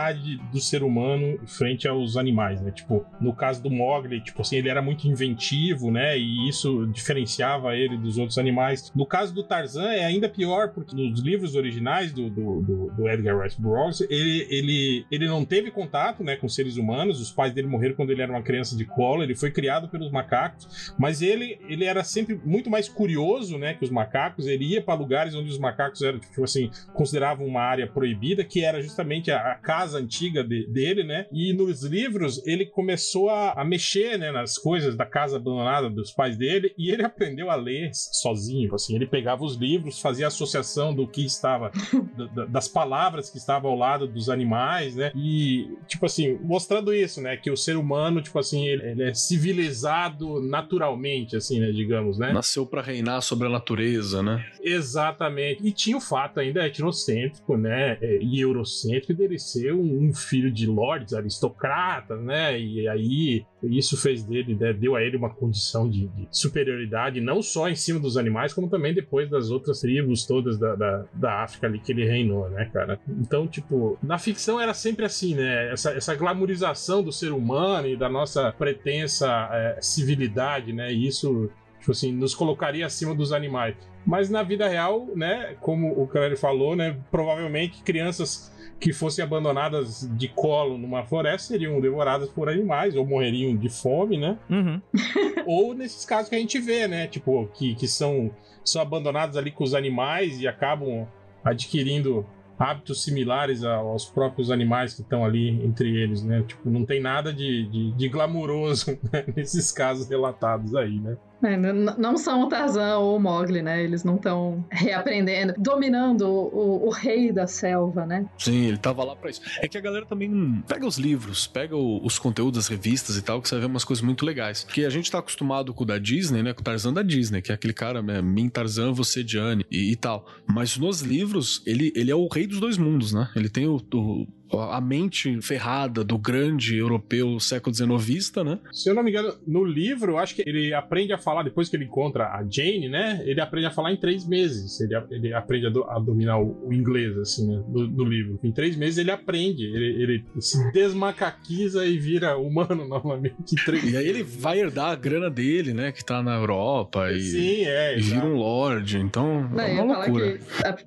do 0.53 0.61
ser 0.61 0.83
humano 0.83 1.39
frente 1.47 1.87
aos 1.89 2.17
animais, 2.17 2.61
né? 2.61 2.71
Tipo, 2.71 3.05
no 3.21 3.35
caso 3.35 3.63
do 3.63 3.71
Mogli, 3.71 4.21
tipo 4.21 4.43
assim, 4.43 4.57
ele 4.57 4.69
era 4.69 4.83
muito 4.83 5.07
inventivo, 5.07 5.91
né? 5.91 6.19
E 6.19 6.49
isso 6.49 6.87
diferenciava 6.87 7.77
ele 7.77 7.97
dos 7.97 8.19
outros 8.19 8.39
animais. 8.39 8.93
No 8.95 9.07
caso 9.07 9.35
do 9.35 9.43
Tarzan 9.43 9.93
é 9.93 10.05
ainda 10.05 10.29
pior, 10.29 10.71
porque 10.71 10.95
nos 10.95 11.21
livros 11.21 11.55
originais 11.55 12.13
do, 12.13 12.31
do, 12.31 12.63
do, 12.63 12.91
do 12.93 13.09
Edgar 13.09 13.41
Rice 13.41 13.61
Burroughs, 13.61 14.01
ele, 14.03 14.47
ele, 14.51 15.07
ele 15.11 15.27
não 15.27 15.45
teve 15.45 15.71
contato 15.71 16.23
né, 16.23 16.37
com 16.37 16.49
seres 16.49 16.77
humanos, 16.77 17.21
os 17.21 17.31
pais 17.31 17.53
dele 17.53 17.67
morreram 17.67 17.95
quando 17.95 18.11
ele 18.11 18.23
era 18.23 18.33
uma 18.33 18.43
criança 18.43 18.77
de 18.77 18.85
colo, 18.85 19.23
ele 19.23 19.35
foi 19.35 19.51
criado 19.51 19.89
pelos 19.89 20.11
macacos, 20.11 20.95
mas 20.99 21.23
ele, 21.23 21.59
ele 21.69 21.85
era 21.85 22.03
sempre 22.05 22.41
muito 22.45 22.71
mais 22.71 22.89
curioso 22.89 23.59
né, 23.59 23.75
que 23.75 23.85
os 23.85 23.91
macacos, 23.91 24.47
ele 24.47 24.65
ia 24.65 24.83
para 24.83 24.95
lugares 24.95 25.35
onde 25.35 25.51
os 25.51 25.59
macacos 25.59 26.03
eram, 26.03 26.19
tipo 26.19 26.45
assim, 26.45 26.71
consideravam 26.93 27.47
uma 27.47 27.63
área 27.63 27.87
proibida, 27.87 28.45
que 28.45 28.65
era 28.65 28.81
justamente 28.83 29.31
a, 29.31 29.53
a 29.53 29.55
casa 29.55 29.84
casa 29.85 29.99
antiga 29.99 30.43
de, 30.43 30.67
dele, 30.67 31.05
né? 31.05 31.27
E 31.31 31.53
nos 31.53 31.83
livros 31.83 32.45
ele 32.47 32.65
começou 32.65 33.29
a, 33.29 33.53
a, 33.53 33.65
mexer, 33.65 34.19
né, 34.19 34.33
nas 34.33 34.57
coisas 34.57 34.97
da 34.97 35.05
casa 35.05 35.37
abandonada 35.37 35.91
dos 35.91 36.11
pais 36.11 36.37
dele 36.37 36.73
e 36.79 36.91
ele 36.91 37.05
aprendeu 37.05 37.51
a 37.51 37.55
ler 37.55 37.91
sozinho, 37.93 38.75
assim. 38.75 38.95
Ele 38.95 39.07
pegava 39.07 39.45
os 39.45 39.57
livros, 39.57 40.01
fazia 40.01 40.27
associação 40.27 40.95
do 40.95 41.07
que 41.07 41.25
estava, 41.25 41.71
das 42.49 42.67
palavras 42.67 43.29
que 43.29 43.37
estavam 43.37 43.71
ao 43.71 43.77
lado 43.77 44.07
dos 44.07 44.31
animais, 44.31 44.97
né? 44.97 45.13
E, 45.15 45.69
tipo 45.87 46.07
assim, 46.07 46.39
mostrando 46.43 46.95
isso, 46.95 47.21
né? 47.21 47.37
Que 47.37 47.51
o 47.51 47.57
ser 47.57 47.77
humano, 47.77 48.23
tipo 48.23 48.39
assim, 48.39 48.67
ele, 48.67 48.91
ele 48.91 49.03
é 49.11 49.15
civilizado 49.15 50.41
naturalmente, 50.41 51.37
assim, 51.37 51.61
né? 51.61 51.71
Digamos, 51.73 52.19
né? 52.19 52.33
Nasceu 52.33 52.65
para 52.65 52.81
reinar 52.81 53.21
sobre 53.21 53.49
a 53.49 53.51
natureza, 53.51 54.23
né? 54.23 54.45
Exatamente. 54.63 55.67
E 55.67 55.71
tinha 55.71 55.97
o 55.97 56.01
fato 56.01 56.41
ainda 56.41 56.67
etnocêntrico, 56.67 57.57
né? 57.57 57.99
E 58.01 58.41
eurocêntrico 58.41 59.13
dele 59.13 59.39
ser 59.39 59.74
um, 59.75 60.13
filho 60.15 60.51
de 60.51 60.67
lords, 60.67 61.15
aristocratas, 61.15 62.21
né? 62.21 62.59
E 62.59 62.89
aí 62.89 63.45
isso 63.63 63.97
fez 63.97 64.23
dele, 64.23 64.55
né, 64.55 64.73
deu 64.73 64.95
a 64.95 65.03
ele 65.03 65.17
uma 65.17 65.31
condição 65.31 65.89
de, 65.89 66.07
de, 66.09 66.29
superioridade, 66.31 67.21
não 67.21 67.41
só 67.43 67.69
em 67.69 67.75
cima 67.75 67.99
dos 67.99 68.17
animais, 68.17 68.53
como 68.53 68.69
também 68.69 68.93
depois 68.93 69.31
das 69.31 69.51
outras 69.51 69.81
tribos 69.81 70.27
todas 70.27 70.59
da, 70.59 70.75
da, 70.75 71.05
da, 71.15 71.43
África 71.43 71.67
ali 71.67 71.79
que 71.79 71.93
ele 71.93 72.05
reinou, 72.05 72.49
né, 72.51 72.71
cara? 72.73 73.01
Então, 73.09 73.47
tipo, 73.47 73.99
na 74.03 74.19
ficção 74.19 74.61
era 74.61 74.75
sempre 74.75 75.05
assim, 75.05 75.35
né? 75.35 75.73
Essa, 75.73 75.93
essa 75.93 76.15
glamorização 76.15 77.03
do 77.03 77.13
ser 77.13 77.33
humano 77.33 77.89
e 77.89 77.97
da 77.97 78.09
nossa 78.09 78.53
pretensa 78.53 79.49
é, 79.53 79.79
civilidade, 79.81 80.73
né? 80.73 80.93
E 80.93 81.07
isso, 81.07 81.51
tipo 81.79 81.93
assim, 81.93 82.13
nos 82.13 82.35
colocaria 82.35 82.87
acima 82.87 83.15
dos 83.15 83.33
animais. 83.33 83.77
Mas 84.07 84.29
na 84.29 84.43
vida 84.43 84.69
real, 84.69 85.09
né, 85.15 85.57
como 85.61 86.01
o 86.01 86.07
Clary 86.07 86.37
falou, 86.37 86.77
né, 86.77 86.99
provavelmente 87.11 87.83
crianças 87.83 88.53
que 88.85 88.93
fossem 88.93 89.25
abandonadas 89.25 90.07
de 90.13 90.29
colo 90.29 90.77
numa 90.77 91.07
floresta 91.07 91.55
seriam 91.55 91.81
devoradas 91.81 92.29
por 92.29 92.51
animais 92.51 92.95
ou 92.95 93.07
morreriam 93.07 93.57
de 93.57 93.71
fome, 93.71 94.19
né? 94.19 94.39
Uhum. 94.51 94.79
ou 95.47 95.73
nesses 95.73 96.05
casos 96.05 96.29
que 96.29 96.37
a 96.37 96.39
gente 96.39 96.59
vê, 96.59 96.87
né? 96.87 97.07
Tipo, 97.07 97.49
que, 97.55 97.75
que 97.77 97.89
são, 97.89 98.31
são 98.63 98.83
abandonados 98.83 99.39
ali 99.39 99.51
com 99.51 99.65
os 99.65 99.73
animais 99.73 100.39
e 100.39 100.47
acabam 100.47 101.09
adquirindo 101.43 102.27
hábitos 102.59 103.03
similares 103.03 103.65
aos 103.65 104.05
próprios 104.05 104.51
animais 104.51 104.93
que 104.93 105.01
estão 105.01 105.25
ali 105.25 105.49
entre 105.65 105.89
eles, 105.97 106.23
né? 106.23 106.45
Tipo, 106.47 106.69
não 106.69 106.85
tem 106.85 107.01
nada 107.01 107.33
de, 107.33 107.67
de, 107.67 107.93
de 107.93 108.09
glamuroso 108.11 108.99
né? 109.11 109.25
nesses 109.35 109.73
casos 109.73 110.11
relatados 110.11 110.75
aí, 110.75 111.01
né? 111.01 111.17
É, 111.43 111.57
não 111.57 112.17
são 112.17 112.43
o 112.43 112.49
Tarzan 112.49 112.99
ou 112.99 113.17
o 113.17 113.21
Mogli, 113.21 113.63
né? 113.63 113.83
Eles 113.83 114.05
não 114.05 114.17
estão 114.17 114.65
reaprendendo, 114.71 115.55
dominando 115.59 116.23
o, 116.29 116.87
o, 116.87 116.91
rei 116.91 117.33
da 117.33 117.47
selva, 117.47 118.07
né? 118.07 118.27
Sim, 118.39 118.67
ele 118.67 118.79
tava 118.79 119.05
lá 119.05 119.15
pra 119.15 119.31
isso. 119.31 119.43
É 119.61 119.69
que 119.69 119.77
a 119.77 119.81
galera 119.81 120.07
também 120.07 120.63
pega 120.67 120.87
os 120.87 120.97
livros, 120.97 121.47
pega 121.47 121.77
o, 121.77 122.05
os 122.05 122.19
conteúdos 122.19 122.59
das 122.59 122.69
revistas 122.69 123.17
e 123.17 123.23
tal, 123.23 123.43
que 123.43 123.49
você 123.49 123.59
vê 123.59 123.67
umas 123.67 123.85
coisas 123.85 124.03
muito 124.03 124.25
legais. 124.25 124.65
Porque 124.65 124.85
a 124.85 124.91
gente 124.91 125.11
tá 125.11 125.19
acostumado 125.19 125.75
com 125.75 125.85
o 125.85 125.87
da 125.87 125.99
Disney, 125.99 126.43
né? 126.43 126.53
Com 126.53 126.61
o 126.61 126.65
Tarzan 126.65 126.93
da 126.93 127.03
Disney, 127.03 127.43
que 127.43 127.53
é 127.53 127.55
aquele 127.55 127.75
cara, 127.75 128.03
né? 128.03 128.23
Mim 128.23 128.49
Tarzan, 128.49 128.93
você 128.93 129.23
Diane 129.23 129.65
e, 129.71 129.93
e 129.93 129.97
tal. 129.97 130.27
Mas 130.47 130.77
nos 130.77 131.01
livros, 131.01 131.63
ele, 131.67 131.93
ele 131.95 132.11
é 132.11 132.15
o 132.15 132.29
rei 132.29 132.47
dos 132.47 132.61
dois 132.61 132.79
mundos, 132.79 133.13
né? 133.13 133.29
Ele 133.37 133.49
tem 133.49 133.67
o, 133.67 133.77
o 133.77 134.27
a 134.61 134.81
mente 134.81 135.41
ferrada 135.41 136.05
do 136.05 136.19
grande 136.19 136.77
europeu 136.77 137.39
século 137.41 137.75
XIXista, 137.75 138.43
né? 138.45 138.59
Se 138.73 138.89
eu 138.89 138.95
não 138.95 139.03
me 139.03 139.11
engano, 139.11 139.35
no 139.47 139.65
livro, 139.65 140.13
eu 140.13 140.19
acho 140.19 140.35
que 140.35 140.43
ele 140.47 140.73
aprende 140.73 141.13
a 141.13 141.19
falar, 141.19 141.43
depois 141.43 141.69
que 141.69 141.77
ele 141.77 141.85
encontra 141.85 142.27
a 142.27 142.45
Jane, 142.49 142.89
né? 142.89 143.23
Ele 143.25 143.41
aprende 143.41 143.67
a 143.67 143.71
falar 143.71 143.93
em 143.93 143.97
três 143.97 144.27
meses. 144.27 144.81
Ele, 144.81 144.95
ele 145.11 145.35
aprende 145.35 145.67
a, 145.67 145.71
do, 145.71 145.85
a 145.85 145.99
dominar 145.99 146.39
o, 146.39 146.69
o, 146.69 146.73
inglês, 146.73 147.17
assim, 147.19 147.47
né? 147.47 147.63
No, 147.69 147.87
no, 147.87 148.05
livro. 148.05 148.39
Em 148.43 148.53
três 148.53 148.77
meses 148.77 148.99
ele 148.99 149.11
aprende. 149.11 149.65
Ele, 149.65 150.03
ele 150.03 150.25
se 150.41 150.73
desmacaquiza 150.73 151.87
e 151.87 151.99
vira 151.99 152.37
humano 152.37 152.87
novamente. 152.89 153.55
E 153.85 153.97
aí 153.97 154.07
ele 154.07 154.23
vai 154.23 154.61
herdar 154.61 154.91
a 154.91 154.97
grana 154.97 155.31
dele, 155.31 155.73
né? 155.73 155.93
Que 155.93 156.05
tá 156.05 156.23
na 156.23 156.37
Europa. 156.37 157.11
E, 157.13 157.21
Sim, 157.21 157.65
é. 157.65 157.99
E 157.99 158.03
vira 158.03 158.25
um 158.25 158.37
lord. 158.37 158.99
Então, 158.99 159.49
não, 159.49 159.61
é 159.61 159.83
uma 159.83 159.99
loucura. 159.99 160.39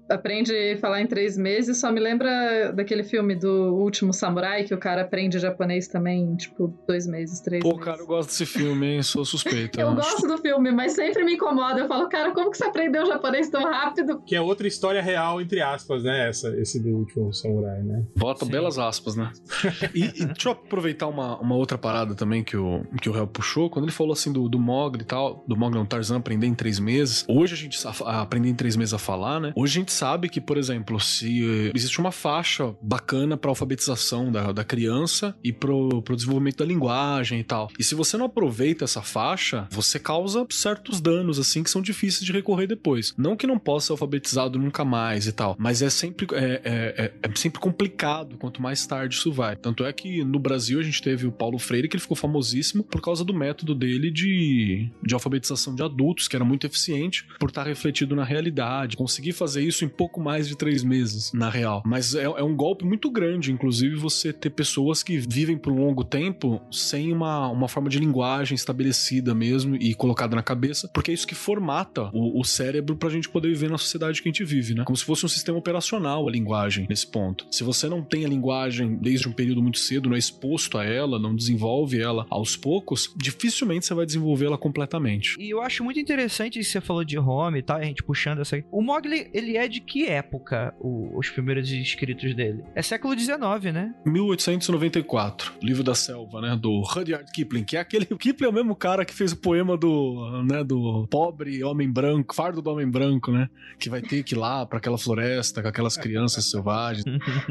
aprende 0.10 0.54
a 0.54 0.78
falar 0.78 1.02
em 1.02 1.08
três 1.08 1.38
meses, 1.38 1.80
só 1.80 1.92
me 1.92 2.00
lembra 2.00 2.72
daquele 2.72 3.04
filme 3.04 3.36
do 3.36 3.57
Último 3.58 4.14
Samurai, 4.14 4.64
que 4.64 4.74
o 4.74 4.78
cara 4.78 5.02
aprende 5.02 5.40
japonês 5.40 5.88
também, 5.88 6.36
tipo, 6.36 6.74
dois 6.88 7.08
meses, 7.08 7.40
três 7.40 7.62
Pô, 7.62 7.70
meses. 7.70 7.80
Pô, 7.80 7.86
cara, 7.86 8.02
eu 8.02 8.08
gosto 8.08 8.30
desse 8.30 8.46
filme, 8.46 8.88
hein? 8.88 9.04
Sou 9.04 9.26
suspeito. 9.26 9.80
eu 9.80 9.94
gosto 9.96 10.28
do 10.28 10.38
filme, 10.38 10.72
mas 10.72 10.94
sempre 10.94 11.24
me 11.24 11.34
incomoda. 11.36 11.82
Eu 11.82 11.88
falo, 11.88 12.08
cara, 12.10 12.32
como 12.32 12.52
que 12.52 12.58
você 12.58 12.66
aprendeu 12.66 13.06
japonês 13.06 13.50
tão 13.50 13.64
rápido? 13.64 14.22
Que 14.26 14.36
é 14.36 14.42
outra 14.42 14.68
história 14.68 15.02
real, 15.02 15.42
entre 15.42 15.62
aspas, 15.62 16.04
né? 16.04 16.30
Essa, 16.30 16.56
esse 16.60 16.80
do 16.82 16.90
Último 16.90 17.34
Samurai, 17.34 17.82
né? 17.82 18.06
Bota 18.16 18.46
Sim. 18.46 18.52
belas 18.52 18.78
aspas, 18.78 19.16
né? 19.16 19.32
e, 19.94 20.06
e, 20.06 20.26
deixa 20.26 20.50
eu 20.50 20.52
aproveitar 20.52 21.08
uma, 21.08 21.40
uma 21.40 21.56
outra 21.56 21.78
parada 21.78 22.16
também 22.16 22.44
que 22.44 22.58
o, 22.58 22.84
que 23.02 23.10
o 23.10 23.14
réu 23.14 23.28
puxou. 23.28 23.70
Quando 23.70 23.86
ele 23.86 23.92
falou 23.92 24.14
assim 24.14 24.32
do, 24.32 24.50
do 24.50 24.60
Mogli 24.60 25.02
e 25.02 25.06
tal, 25.06 25.44
do 25.48 25.56
Mogli 25.56 25.78
não, 25.78 25.86
Tarzan 25.86 26.18
aprender 26.18 26.48
em 26.48 26.54
três 26.54 26.80
meses. 26.80 27.26
Hoje 27.28 27.54
a 27.54 27.58
gente 27.58 27.80
aprender 28.06 28.50
em 28.50 28.56
três 28.56 28.76
meses 28.76 28.94
a 28.94 28.98
falar, 28.98 29.40
né? 29.40 29.54
Hoje 29.56 29.78
a 29.78 29.80
gente 29.80 29.92
sabe 29.92 30.30
que, 30.30 30.42
por 30.42 30.58
exemplo, 30.58 31.00
se 31.00 31.72
existe 31.74 32.00
uma 32.00 32.12
faixa 32.12 32.76
bacana 32.82 33.37
para 33.38 33.50
alfabetização 33.50 34.32
da, 34.32 34.52
da 34.52 34.64
criança 34.64 35.36
e 35.44 35.52
pro, 35.52 36.02
pro 36.02 36.16
desenvolvimento 36.16 36.58
da 36.58 36.66
linguagem 36.66 37.40
e 37.40 37.44
tal. 37.44 37.70
E 37.78 37.84
se 37.84 37.96
você 37.96 38.18
não 38.18 38.26
aproveita 38.26 38.86
essa 38.86 39.02
faixa, 39.02 39.68
você 39.72 40.00
causa 40.00 40.46
certos 40.50 41.02
danos, 41.02 41.40
assim, 41.40 41.64
que 41.64 41.70
são 41.70 41.82
difíceis 41.82 42.26
de 42.26 42.32
recorrer 42.32 42.68
depois. 42.68 43.14
Não 43.18 43.36
que 43.36 43.48
não 43.48 43.60
possa 43.60 43.88
ser 43.88 43.92
alfabetizado 43.94 44.60
nunca 44.60 44.84
mais 44.84 45.28
e 45.28 45.32
tal, 45.32 45.56
mas 45.58 45.82
é 45.82 45.90
sempre, 45.90 46.28
é, 46.34 46.62
é, 46.64 46.64
é, 46.64 47.14
é 47.24 47.36
sempre 47.36 47.60
complicado 47.60 48.38
quanto 48.38 48.62
mais 48.62 48.86
tarde 48.86 49.16
isso 49.16 49.32
vai. 49.32 49.56
Tanto 49.56 49.86
é 49.86 49.94
que 49.94 50.24
no 50.24 50.40
Brasil 50.40 50.80
a 50.80 50.84
gente 50.84 51.02
teve 51.02 51.28
o 51.28 51.32
Paulo 51.32 51.60
Freire, 51.60 51.88
que 51.88 51.96
ele 51.96 52.02
ficou 52.02 52.18
famosíssimo 52.18 52.84
por 52.84 53.02
causa 53.02 53.24
do 53.24 53.34
método 53.34 53.74
dele 53.74 54.12
de, 54.12 54.90
de 55.04 55.14
alfabetização 55.14 55.76
de 55.76 55.84
adultos, 55.84 56.28
que 56.28 56.36
era 56.36 56.46
muito 56.46 56.66
eficiente 56.66 57.26
por 57.40 57.50
estar 57.50 57.66
refletido 57.66 58.16
na 58.16 58.24
realidade. 58.24 58.98
Consegui 58.98 59.32
fazer 59.32 59.62
isso 59.64 59.86
em 59.86 59.90
pouco 59.90 60.20
mais 60.20 60.48
de 60.48 60.56
três 60.56 60.84
meses, 60.84 61.32
na 61.34 61.50
real. 61.50 61.84
Mas 61.86 62.16
é, 62.16 62.24
é 62.24 62.44
um 62.44 62.56
golpe 62.56 62.86
muito 62.86 63.10
grande, 63.10 63.27
inclusive, 63.36 63.96
você 63.96 64.32
ter 64.32 64.50
pessoas 64.50 65.04
que 65.04 65.18
vivem 65.18 65.58
por 65.58 65.72
um 65.74 65.86
longo 65.86 66.04
tempo 66.04 66.62
sem 66.72 67.12
uma, 67.12 67.50
uma 67.50 67.68
forma 67.68 67.90
de 67.90 68.00
linguagem 68.00 68.56
estabelecida 68.56 69.34
mesmo 69.34 69.76
e 69.76 69.94
colocada 69.94 70.36
na 70.36 70.44
cabeça, 70.44 70.90
porque 70.94 71.12
é 71.12 71.14
isso 71.14 71.28
que 71.28 71.36
formata 71.36 72.10
o, 72.14 72.40
o 72.40 72.44
cérebro 72.44 72.96
pra 72.96 73.10
gente 73.10 73.30
poder 73.30 73.50
viver 73.50 73.70
na 73.70 73.78
sociedade 73.78 74.22
que 74.22 74.28
a 74.28 74.32
gente 74.32 74.44
vive, 74.44 74.74
né? 74.74 74.84
Como 74.84 74.98
se 74.98 75.04
fosse 75.04 75.26
um 75.26 75.30
sistema 75.30 75.58
operacional 75.58 76.28
a 76.28 76.32
linguagem 76.32 76.86
nesse 76.90 77.08
ponto. 77.08 77.46
Se 77.52 77.64
você 77.64 77.88
não 77.88 78.02
tem 78.02 78.26
a 78.26 78.30
linguagem 78.30 78.98
desde 78.98 79.28
um 79.28 79.32
período 79.32 79.62
muito 79.62 79.80
cedo, 79.80 80.10
não 80.10 80.16
é 80.16 80.20
exposto 80.20 80.78
a 80.78 80.86
ela, 80.86 81.20
não 81.20 81.36
desenvolve 81.36 82.00
ela 82.00 82.26
aos 82.30 82.56
poucos, 82.56 83.14
dificilmente 83.16 83.86
você 83.86 83.94
vai 83.94 84.06
desenvolvê-la 84.06 84.58
completamente. 84.58 85.36
E 85.40 85.50
eu 85.50 85.62
acho 85.62 85.84
muito 85.84 86.00
interessante 86.00 86.60
isso 86.60 86.70
que 86.70 86.80
você 86.80 86.82
falou 86.82 87.04
de 87.04 87.18
home 87.18 87.60
e 87.60 87.62
tal, 87.62 87.78
a 87.78 87.84
gente 87.84 88.04
puxando 88.04 88.42
essa. 88.42 88.64
O 88.72 88.82
Mogli, 88.82 89.30
ele 89.34 89.58
é 89.58 89.68
de 89.68 89.80
que 89.82 90.06
época, 90.06 90.74
o, 90.80 91.18
os 91.18 91.30
primeiros 91.30 91.72
escritos 91.72 92.36
dele? 92.36 92.64
É 92.76 92.82
século 92.82 93.16
XIX, 93.20 93.74
né? 93.74 93.94
1894, 94.06 95.54
Livro 95.62 95.84
da 95.84 95.96
Selva, 95.96 96.42
né? 96.42 96.58
Do 96.60 96.82
Rudyard 96.82 97.32
Kipling, 97.32 97.64
que 97.64 97.78
é 97.78 97.80
aquele. 97.80 98.08
O 98.12 98.18
Kipling 98.18 98.48
é 98.48 98.50
o 98.50 98.54
mesmo 98.54 98.76
cara 98.76 99.06
que 99.06 99.14
fez 99.14 99.32
o 99.32 99.38
poema 99.38 99.78
do, 99.78 100.44
né? 100.44 100.64
Do 100.64 101.08
pobre 101.10 101.64
homem 101.64 101.90
branco, 101.90 102.36
fardo 102.36 102.62
do 102.62 102.70
homem 102.70 102.90
branco, 102.90 103.32
né? 103.32 103.50
Que 103.80 103.90
vai 103.90 104.02
ter 104.02 104.24
que 104.24 104.36
ir 104.36 104.38
lá 104.38 104.66
pra 104.66 104.78
aquela 104.78 104.98
floresta 104.98 105.62
com 105.62 105.68
aquelas 105.68 105.98
crianças 105.98 106.50
selvagens. 106.52 107.06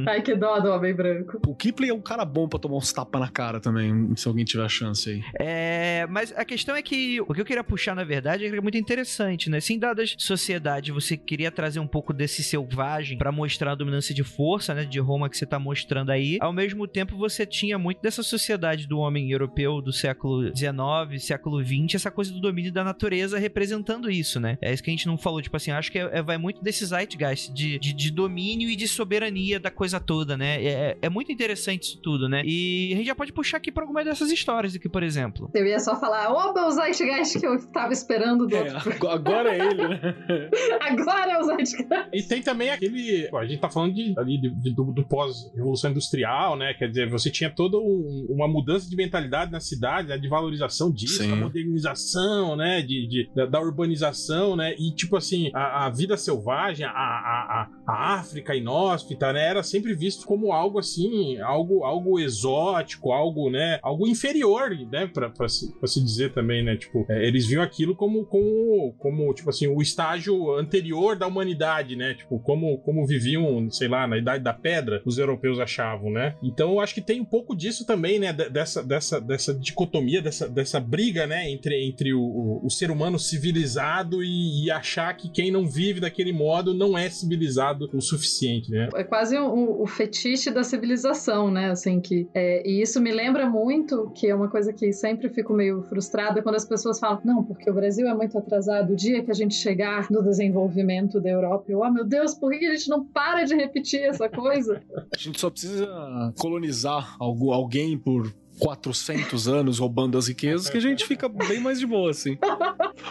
Ai, 0.06 0.22
que 0.22 0.34
dó 0.34 0.58
do 0.60 0.70
homem 0.70 0.94
branco. 0.94 1.40
O 1.46 1.54
Kipling 1.54 1.88
é 1.88 1.94
um 1.94 2.00
cara 2.00 2.24
bom 2.24 2.48
pra 2.48 2.58
tomar 2.58 2.76
uns 2.76 2.92
tapas 2.92 3.20
na 3.20 3.28
cara 3.28 3.60
também, 3.60 4.14
se 4.16 4.26
alguém 4.28 4.44
tiver 4.44 4.64
a 4.64 4.68
chance 4.68 5.08
aí. 5.10 5.22
É, 5.38 6.06
mas 6.08 6.32
a 6.36 6.44
questão 6.44 6.74
é 6.74 6.82
que 6.82 7.20
o 7.20 7.32
que 7.32 7.40
eu 7.40 7.44
queria 7.44 7.64
puxar, 7.64 7.94
na 7.94 8.04
verdade, 8.04 8.44
é 8.44 8.50
que 8.50 8.56
é 8.56 8.60
muito 8.60 8.78
interessante, 8.78 9.50
né? 9.50 9.60
Se 9.60 9.74
em 9.74 9.78
dadas 9.78 10.14
sociedades 10.18 10.94
você 10.94 11.16
queria 11.16 11.50
trazer 11.50 11.80
um 11.80 11.86
pouco 11.86 12.12
desse 12.12 12.42
selvagem 12.42 13.18
para 13.18 13.32
mostrar 13.32 13.72
a 13.72 13.74
dominância 13.74 14.14
de 14.14 14.22
força, 14.24 14.74
né? 14.74 14.84
De 14.84 14.98
Roma 14.98 15.28
que 15.28 15.36
você 15.36 15.46
tá 15.46 15.55
mostrando 15.58 16.10
aí, 16.10 16.38
ao 16.40 16.52
mesmo 16.52 16.86
tempo 16.86 17.16
você 17.16 17.46
tinha 17.46 17.78
muito 17.78 18.00
dessa 18.00 18.22
sociedade 18.22 18.86
do 18.86 18.98
homem 18.98 19.30
europeu 19.30 19.80
do 19.80 19.92
século 19.92 20.44
XIX, 20.54 21.24
século 21.24 21.64
XX, 21.64 21.94
essa 21.94 22.10
coisa 22.10 22.32
do 22.32 22.40
domínio 22.40 22.72
da 22.72 22.84
natureza 22.84 23.38
representando 23.38 24.10
isso, 24.10 24.40
né? 24.40 24.58
É 24.60 24.72
isso 24.72 24.82
que 24.82 24.90
a 24.90 24.92
gente 24.92 25.06
não 25.06 25.18
falou, 25.18 25.40
tipo 25.40 25.56
assim, 25.56 25.70
acho 25.70 25.90
que 25.90 25.98
é, 25.98 26.18
é, 26.18 26.22
vai 26.22 26.38
muito 26.38 26.62
desse 26.62 26.84
zeitgeist 26.84 27.52
de, 27.52 27.78
de, 27.78 27.92
de, 27.92 28.10
domínio 28.10 28.68
e 28.68 28.76
de 28.76 28.88
soberania 28.88 29.58
da 29.58 29.70
coisa 29.70 30.00
toda, 30.00 30.36
né? 30.36 30.62
É, 30.64 30.98
é 31.02 31.08
muito 31.08 31.32
interessante 31.32 31.84
isso 31.84 32.00
tudo, 32.00 32.28
né? 32.28 32.42
E 32.44 32.92
a 32.92 32.96
gente 32.96 33.06
já 33.06 33.14
pode 33.14 33.32
puxar 33.32 33.58
aqui 33.58 33.70
pra 33.70 33.82
alguma 33.82 34.04
dessas 34.04 34.30
histórias 34.30 34.74
aqui, 34.74 34.88
por 34.88 35.02
exemplo. 35.02 35.50
Eu 35.54 35.66
ia 35.66 35.78
só 35.78 35.98
falar, 35.98 36.32
oba, 36.32 36.66
o 36.66 36.70
zeitgeist 36.70 37.38
que 37.38 37.46
eu 37.46 37.66
tava 37.68 37.92
esperando 37.92 38.46
do 38.46 38.56
é, 38.56 38.72
outro. 38.74 39.08
Agora 39.08 39.54
é 39.54 39.58
ele, 39.58 39.88
né? 39.88 40.00
agora 40.80 41.32
é 41.32 41.38
o 41.38 41.44
zeitgeist. 41.44 41.86
E 42.12 42.22
tem 42.22 42.42
também 42.42 42.70
aquele, 42.70 43.28
a 43.34 43.44
gente 43.44 43.60
tá 43.60 43.68
falando 43.68 43.94
de, 43.94 44.14
ali, 44.18 44.38
de, 44.38 44.50
de, 44.50 44.74
do, 44.74 44.84
do 44.84 45.04
pós-revolução 45.46 45.90
industrial, 45.90 46.56
né? 46.56 46.74
Quer 46.74 46.88
dizer, 46.88 47.08
você 47.08 47.30
tinha 47.30 47.50
toda 47.50 47.78
um, 47.78 48.26
uma 48.28 48.48
mudança 48.48 48.88
de 48.88 48.96
mentalidade 48.96 49.50
na 49.50 49.60
cidade, 49.60 50.08
né? 50.08 50.18
de 50.18 50.28
valorização 50.28 50.90
disso, 50.90 51.22
Sim. 51.22 51.30
da 51.30 51.36
modernização, 51.36 52.56
né? 52.56 52.82
De, 52.82 53.06
de 53.06 53.30
da, 53.34 53.46
da, 53.46 53.60
urbanização, 53.60 54.56
né? 54.56 54.74
E 54.78 54.94
tipo 54.94 55.16
assim, 55.16 55.50
a, 55.54 55.86
a 55.86 55.90
vida 55.90 56.16
selvagem, 56.16 56.86
a, 56.86 56.90
a, 56.90 57.68
a, 57.86 58.14
África 58.14 58.54
inóspita, 58.54 59.32
né? 59.32 59.48
Era 59.48 59.62
sempre 59.62 59.94
visto 59.94 60.26
como 60.26 60.52
algo 60.52 60.78
assim, 60.78 61.38
algo, 61.40 61.84
algo 61.84 62.18
exótico, 62.18 63.12
algo, 63.12 63.50
né? 63.50 63.78
Algo 63.82 64.06
inferior, 64.06 64.70
né? 64.90 65.06
Pra, 65.06 65.30
pra, 65.30 65.48
se, 65.48 65.72
pra 65.78 65.86
se 65.86 66.02
dizer 66.02 66.32
também, 66.32 66.64
né? 66.64 66.76
Tipo, 66.76 67.06
é, 67.08 67.26
eles 67.26 67.46
viam 67.46 67.62
aquilo 67.62 67.94
como, 67.94 68.24
como, 68.26 68.94
como, 68.98 69.32
tipo 69.34 69.50
assim, 69.50 69.66
o 69.66 69.80
estágio 69.80 70.54
anterior 70.54 71.16
da 71.16 71.26
humanidade, 71.26 71.96
né? 71.96 72.14
Tipo, 72.14 72.38
como, 72.40 72.78
como 72.78 73.06
viviam, 73.06 73.70
sei 73.70 73.88
lá, 73.88 74.06
na 74.06 74.18
Idade 74.18 74.42
da 74.42 74.52
Pedra, 74.52 75.02
os 75.04 75.18
europeus 75.18 75.35
achavam, 75.60 76.10
né? 76.10 76.34
Então 76.42 76.72
eu 76.72 76.80
acho 76.80 76.94
que 76.94 77.00
tem 77.00 77.20
um 77.20 77.24
pouco 77.24 77.56
disso 77.56 77.86
também, 77.86 78.18
né? 78.18 78.32
Dessa, 78.32 78.82
dessa, 78.82 79.20
dessa 79.20 79.54
dicotomia, 79.54 80.22
dessa, 80.22 80.48
dessa 80.48 80.80
briga, 80.80 81.26
né? 81.26 81.50
Entre, 81.50 81.86
entre 81.86 82.12
o, 82.12 82.20
o, 82.20 82.66
o 82.66 82.70
ser 82.70 82.90
humano 82.90 83.18
civilizado 83.18 84.22
e, 84.22 84.64
e, 84.64 84.70
achar 84.70 85.14
que 85.16 85.28
quem 85.28 85.50
não 85.50 85.66
vive 85.66 86.00
daquele 86.00 86.32
modo 86.32 86.74
não 86.74 86.96
é 86.96 87.08
civilizado 87.08 87.88
o 87.92 88.00
suficiente, 88.00 88.70
né? 88.70 88.88
É 88.94 89.04
quase 89.04 89.36
o, 89.38 89.82
o 89.82 89.86
fetiche 89.86 90.50
da 90.50 90.62
civilização, 90.62 91.50
né? 91.50 91.70
Assim, 91.70 92.00
que, 92.00 92.28
é, 92.34 92.66
e 92.68 92.82
isso 92.82 93.00
me 93.00 93.12
lembra 93.12 93.48
muito, 93.48 94.10
que 94.14 94.26
é 94.28 94.34
uma 94.34 94.48
coisa 94.48 94.72
que 94.72 94.92
sempre 94.92 95.28
fico 95.28 95.52
meio 95.52 95.82
frustrada 95.82 96.42
quando 96.42 96.56
as 96.56 96.64
pessoas 96.64 96.98
falam, 96.98 97.20
não, 97.24 97.44
porque 97.44 97.70
o 97.70 97.74
Brasil 97.74 98.08
é 98.08 98.14
muito 98.14 98.36
atrasado, 98.36 98.92
o 98.92 98.96
dia 98.96 99.22
que 99.22 99.30
a 99.30 99.34
gente 99.34 99.54
chegar 99.54 100.10
no 100.10 100.22
desenvolvimento 100.22 101.20
da 101.20 101.30
Europa, 101.30 101.64
eu, 101.68 101.80
oh 101.80 101.90
meu 101.90 102.04
Deus, 102.04 102.34
por 102.34 102.50
que 102.50 102.66
a 102.66 102.74
gente 102.74 102.88
não 102.88 103.04
para 103.04 103.44
de 103.44 103.54
repetir 103.54 104.02
essa 104.02 104.28
coisa? 104.28 104.82
gente 105.26 105.40
só 105.40 105.50
precisa 105.50 106.32
colonizar 106.38 107.16
alguém 107.18 107.98
por 107.98 108.32
400 108.58 109.48
anos 109.48 109.78
roubando 109.78 110.16
as 110.16 110.28
riquezas 110.28 110.68
que 110.68 110.78
a 110.78 110.80
gente 110.80 111.04
fica 111.04 111.28
bem 111.28 111.60
mais 111.60 111.78
de 111.78 111.86
boa, 111.86 112.10
assim. 112.10 112.38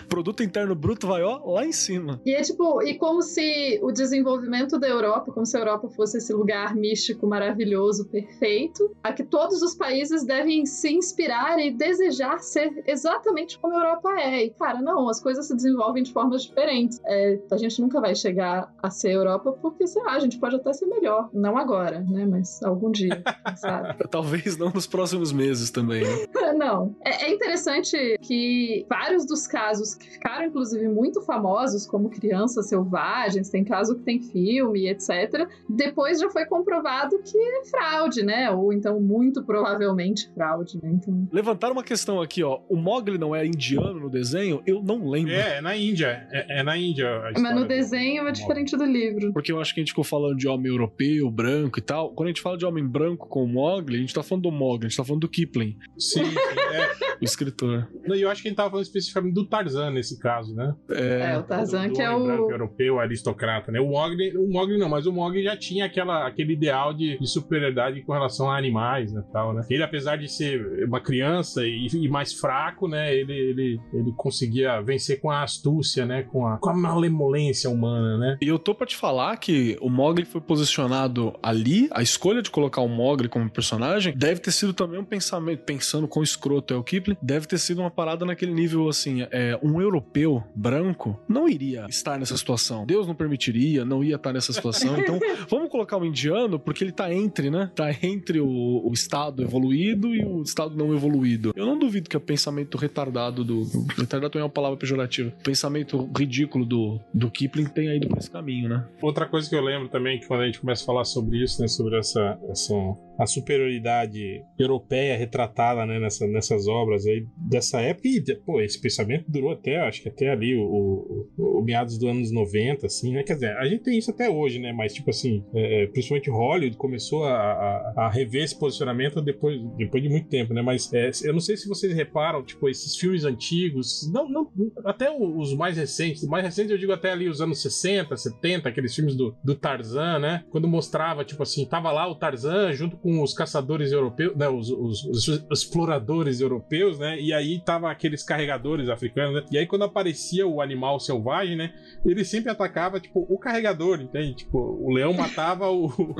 Produto 0.10 0.44
interno 0.44 0.76
bruto 0.76 1.08
vai, 1.08 1.22
ó, 1.24 1.42
lá 1.46 1.66
em 1.66 1.72
cima. 1.72 2.22
E 2.26 2.34
é 2.34 2.42
tipo, 2.42 2.82
e 2.82 2.98
como 2.98 3.22
se 3.22 3.80
o 3.82 3.92
desenvolvimento 3.92 4.80
da 4.80 4.88
Europa, 4.88 5.32
como 5.32 5.46
se 5.46 5.56
a 5.58 5.60
Europa 5.60 5.90
fosse 5.90 6.18
esse 6.18 6.34
lugar 6.34 6.76
místico, 6.76 7.28
maravilhoso, 7.28 8.06
perfeito, 8.06 8.96
a 9.04 9.14
que 9.14 9.24
todos 9.24 9.62
os 9.62 9.76
países 9.76 10.26
devem 10.26 10.66
se 10.66 10.92
inspirar 10.92 11.60
e 11.60 11.72
desejar 11.72 12.40
ser 12.40 12.84
exatamente 12.88 13.60
como 13.60 13.76
a 13.76 13.80
Europa 13.80 14.10
é. 14.20 14.46
E, 14.46 14.50
cara, 14.52 14.82
não, 14.82 15.10
as 15.10 15.22
coisas 15.22 15.48
se 15.48 15.56
desenvolvem 15.56 16.04
de 16.04 16.12
formas 16.12 16.44
diferentes. 16.44 17.00
É, 17.06 17.40
a 17.52 17.58
gente 17.58 17.82
nunca 17.82 18.02
vai 18.02 18.16
chegar 18.16 18.74
a 18.82 18.90
ser 18.90 19.12
Europa 19.12 19.52
porque, 19.62 19.88
sei 19.88 20.02
lá, 20.04 20.14
a 20.14 20.20
gente 20.20 20.40
pode 20.40 20.56
até 20.56 20.74
ser 20.74 20.86
melhor. 20.88 21.30
Não 21.34 21.58
agora, 21.58 22.00
né? 22.02 22.26
Mas 22.26 22.62
algum 22.64 22.92
dia, 22.92 23.24
sabe? 23.56 23.96
Talvez 24.10 24.58
não 24.58 24.70
nos 24.70 24.88
próximos 24.88 25.32
meses 25.36 25.69
também, 25.69 26.04
né? 26.04 26.26
não. 26.56 26.95
É, 27.04 27.26
é, 27.26 27.34
interessante 27.34 28.17
que 28.21 28.86
vários 28.89 29.26
dos 29.26 29.45
casos 29.45 29.95
que 29.95 30.10
ficaram, 30.10 30.45
inclusive, 30.45 30.88
muito 30.88 31.21
famosos, 31.21 31.86
como 31.86 32.10
Crianças 32.10 32.67
Selvagens, 32.67 33.50
tem 33.50 33.63
caso 33.63 33.95
que 33.95 34.04
tem 34.04 34.21
filme, 34.21 34.88
etc., 34.89 35.48
depois 35.69 36.19
já 36.19 36.30
foi 36.30 36.45
comprovado 36.45 37.19
que 37.19 37.38
é 37.38 37.65
fraude, 37.65 38.24
né? 38.24 38.50
Ou 38.52 38.74
então, 38.74 39.00
muito 39.00 39.43
provavelmente 39.43 40.32
fraude, 40.34 40.80
né? 40.82 40.91
Então... 40.93 41.28
Levantaram 41.32 41.74
uma 41.74 41.84
questão 41.84 42.21
aqui, 42.21 42.43
ó. 42.43 42.62
O 42.69 42.76
Mogli 42.76 43.17
não 43.17 43.36
é 43.36 43.45
indiano 43.45 44.00
no 44.00 44.10
desenho? 44.10 44.62
Eu 44.65 44.82
não 44.82 45.08
lembro. 45.08 45.34
É, 45.34 45.58
é 45.58 45.62
na 45.62 45.76
Índia. 45.76 46.28
É, 46.32 46.60
é 46.60 46.63
na 46.63 46.78
Índia. 46.78 47.32
Mas 47.39 47.56
no 47.56 47.65
desenho 47.65 48.28
é 48.28 48.32
diferente 48.32 48.76
do 48.78 48.86
livro. 48.86 49.34
Porque 49.34 49.52
eu 49.52 49.60
acho 49.60 49.74
que 49.74 49.80
a 49.80 49.84
gente 49.84 49.89
ficou 49.89 50.04
falando 50.04 50.38
de 50.38 50.48
homem 50.48 50.71
europeu, 50.71 51.30
branco 51.30 51.80
e 51.80 51.82
tal. 51.82 52.12
Quando 52.12 52.28
a 52.28 52.30
gente 52.32 52.41
fala 52.41 52.58
de 52.58 52.65
homem 52.65 52.86
branco 52.86 53.28
com 53.28 53.43
o 53.43 53.48
Mogli, 53.48 53.98
a 53.98 54.00
gente 54.00 54.13
tá 54.13 54.24
falando 54.24 54.43
do 54.43 54.52
Mogli, 54.52 54.86
a 54.86 54.89
gente 54.89 54.98
tá 54.98 55.04
falando 55.04 55.21
do 55.21 55.25
Kipling. 55.30 55.78
Sim, 55.98 56.26
sim 56.26 56.36
é. 56.74 57.16
o 57.22 57.24
escritor. 57.24 57.88
E 58.08 58.22
eu 58.22 58.30
acho 58.30 58.42
que 58.42 58.48
a 58.48 58.50
gente 58.50 58.58
tava 58.58 58.70
falando 58.70 58.86
especificamente 58.86 59.34
do 59.34 59.46
Tarzan 59.46 59.92
nesse 59.92 60.20
caso, 60.20 60.56
né? 60.56 60.74
É, 60.92 61.34
é 61.34 61.38
o 61.38 61.44
Tarzan 61.44 61.84
do, 61.84 61.88
do 61.90 61.94
que 61.96 62.02
é 62.02 62.10
o. 62.10 62.24
branco 62.24 62.52
europeu, 62.52 63.00
aristocrata, 63.00 63.72
né? 63.72 63.80
O 63.80 63.90
Mogli, 63.90 64.36
o 64.38 64.52
Mogli 64.52 64.78
não, 64.78 64.89
mas 64.89 65.06
o 65.06 65.12
Mogli 65.12 65.43
já 65.43 65.56
tinha 65.56 65.86
aquela, 65.86 66.28
aquele 66.28 66.54
ideal 66.54 66.93
de, 66.93 67.18
de 67.18 67.28
superioridade 67.28 68.02
com 68.04 68.14
relação 68.14 68.49
a 68.49 68.58
animais, 68.58 69.12
né? 69.12 69.24
Tal, 69.32 69.54
né? 69.54 69.66
Ele, 69.70 69.84
apesar 69.84 70.18
de 70.18 70.28
ser 70.28 70.86
uma 70.86 70.99
criança 70.99 71.66
e, 71.66 71.88
e 71.88 72.10
mais 72.10 72.34
fraco, 72.34 72.88
né? 72.88 73.14
Ele, 73.16 73.34
ele, 73.34 73.80
ele 73.93 74.14
conseguia 74.16 74.82
vencer 74.82 75.20
com 75.20 75.30
a 75.30 75.43
astúcia, 75.43 76.06
né? 76.06 76.24
Com 76.24 76.47
a, 76.47 76.58
com 76.58 76.70
a 76.70 76.76
malemolência 76.76 77.70
humana, 77.70 78.18
né? 78.18 78.38
E 78.41 78.47
eu 78.47 78.60
tô 78.60 78.74
pra 78.74 78.86
te 78.86 78.95
falar 78.95 79.38
que 79.38 79.78
o 79.82 79.89
Mogli 79.89 80.26
foi 80.26 80.41
posicionado 80.41 81.34
ali, 81.41 81.88
a 81.91 82.02
escolha 82.02 82.41
de 82.41 82.52
colocar 82.52 82.82
o 82.82 82.88
Mogli 82.88 83.30
como 83.30 83.49
personagem 83.49 84.16
deve 84.16 84.39
ter 84.39 84.52
sido 84.52 84.74
também 84.74 84.99
um 84.99 85.06
pensamento, 85.16 85.61
pensando 85.63 86.07
com 86.09 86.22
escroto 86.22 86.74
é 86.74 86.78
o 86.78 86.84
Kipling, 86.84 87.16
deve 87.22 87.47
ter 87.47 87.57
sido 87.57 87.80
uma 87.80 87.89
parada 87.89 88.26
naquele 88.26 88.53
nível 88.53 88.89
assim, 88.89 89.26
é, 89.32 89.57
um 89.63 89.80
europeu 89.80 90.43
branco 90.53 91.18
não 91.28 91.47
iria 91.47 91.86
estar 91.89 92.20
nessa 92.20 92.36
situação. 92.36 92.86
Deus 92.86 93.07
não 93.07 93.16
permitiria, 93.16 93.86
não 93.86 94.03
ia 94.03 94.16
estar 94.16 94.34
nessa 94.34 94.51
situação. 94.51 94.95
Então, 95.05 95.20
vamos 95.47 95.70
colocar 95.70 95.97
o 95.97 96.05
indiano 96.05 96.57
porque 96.57 96.84
ele 96.84 96.91
tá 96.91 97.13
entre, 97.13 97.51
né? 97.51 97.70
Tá 97.76 97.91
entre 98.01 98.39
o, 98.39 98.82
o 98.84 98.91
estado 98.91 99.43
evoluído 99.43 100.16
e 100.16 100.26
o 100.26 100.41
estado 100.41 100.76
não 100.76 100.95
evoluído. 100.95 101.53
Eu 101.55 101.66
não 101.66 101.78
duvido 101.78 102.09
que 102.09 102.18
o 102.18 102.20
pensamento 102.20 102.76
retardado 102.76 103.43
do. 103.43 103.63
Retardado 103.95 104.39
é 104.39 104.41
uma 104.41 104.49
palavra 104.49 104.78
pejorativa. 104.78 105.30
O 105.30 105.43
pensamento 105.43 106.09
ridículo 106.18 106.66
do, 106.66 106.99
do 107.13 107.30
Kipling 107.30 107.66
tenha 107.66 107.93
ido 107.93 108.07
por 108.07 108.18
esse 108.18 108.32
caminho, 108.32 108.70
né? 108.70 108.88
Outra 108.99 109.28
coisa 109.28 109.47
que 109.47 109.55
eu 109.55 109.61
lembro 109.61 109.89
também, 109.89 110.20
que 110.20 110.28
quando 110.28 110.41
a 110.41 110.45
gente 110.47 110.59
começa 110.59 110.84
a 110.84 110.86
falar 110.86 111.03
sobre 111.03 111.43
isso, 111.43 111.61
né? 111.61 111.68
Sobre 111.68 111.99
essa, 111.99 112.39
essa 112.49 112.74
a 113.20 113.26
superioridade 113.26 114.43
europeia 114.57 115.05
retratada 115.14 115.86
né, 115.86 115.99
nessa, 115.99 116.28
nessas 116.28 116.68
obras 116.68 117.06
aí 117.06 117.26
dessa 117.38 117.82
época. 117.82 118.08
E, 118.08 118.22
pô, 118.45 118.62
esse 118.62 118.80
pensamento 118.80 119.26
durou 119.28 119.51
até, 119.51 119.78
acho 119.80 120.01
que 120.01 120.10
até 120.10 120.30
ali, 120.30 120.56
o, 120.56 121.28
o, 121.38 121.60
o 121.60 121.64
meados 121.64 121.97
dos 121.97 122.10
anos 122.10 122.32
90, 122.32 122.86
assim, 122.86 123.14
né? 123.14 123.24
Quer 123.24 123.34
dizer, 123.36 123.58
a 123.58 123.66
gente 123.66 123.84
tem 123.84 123.97
isso 123.97 124.12
até 124.12 124.30
hoje, 124.30 124.60
né? 124.60 124.72
Mas, 124.72 124.93
tipo 124.93 125.10
assim, 125.10 125.43
é, 125.53 125.84
é, 125.84 125.88
principalmente 125.88 126.30
Hollywood 126.30 126.78
começou 126.78 127.24
a, 127.26 127.34
a, 127.34 127.93
a, 127.97 128.10
rever 128.10 128.43
esse 128.43 128.58
posicionamento 128.58 129.22
depois, 129.22 129.60
depois 129.78 130.01
de 130.01 130.10
muito 130.10 130.28
tempo, 130.28 130.53
né? 130.53 130.62
Mas 130.62 130.91
é, 130.93 131.12
eu 131.24 131.34
não 131.34 131.39
sei 131.39 131.58
se 131.58 131.68
vocês 131.68 131.93
reparam, 131.93 132.43
tipo, 132.43 132.70
esses 132.70 132.95
filmes 132.95 133.26
antigos, 133.26 134.10
não, 134.12 134.30
não, 134.30 134.51
até 134.84 135.12
os 135.12 135.53
mais 135.53 135.78
recentes, 135.78 136.26
mais 136.28 136.43
recentes 136.43 136.72
eu 136.72 136.78
digo 136.78 136.91
até 136.91 137.12
ali 137.12 137.28
os 137.28 137.41
anos 137.41 137.62
60, 137.62 138.16
70, 138.16 138.70
aqueles 138.70 138.95
filmes 138.95 139.16
do, 139.16 139.36
do 139.43 139.56
Tarzan, 139.56 140.20
né? 140.20 140.43
Quando 140.49 140.68
mostrava, 140.68 141.26
tipo 141.26 141.43
assim, 141.43 141.66
tava 141.66 141.91
lá 141.91 142.08
o 142.08 142.16
Tarzan 142.16 142.72
junto 142.74 142.97
com 142.97 143.22
os 143.22 143.34
caçadores 143.34 143.91
europeus, 143.91 144.36
né, 144.36 144.47
os, 144.47 144.70
os, 144.70 144.95
os, 145.04 145.28
exploradores 145.52 146.39
europeus, 146.39 147.00
né? 147.00 147.20
E 147.20 147.34
aí 147.34 147.60
tava 147.60 147.89
aqueles 147.89 148.24
carregadores 148.24 148.89
africanos, 148.89 149.36
né? 149.36 149.46
E 149.52 149.58
aí 149.58 149.66
quando 149.66 149.84
aparecia 149.84 150.48
o 150.48 150.62
animal 150.62 151.00
selvagem, 151.00 151.56
né? 151.56 151.74
Ele 152.06 152.24
sempre 152.24 152.52
atacava, 152.52 153.00
tipo, 153.00 153.26
o 153.30 153.38
carregador, 153.38 154.02
entende? 154.02 154.36
Tipo, 154.36 154.58
o 154.60 154.93
leão 154.93 155.14
matava 155.14 155.70
o, 155.70 155.88
o, 155.88 156.16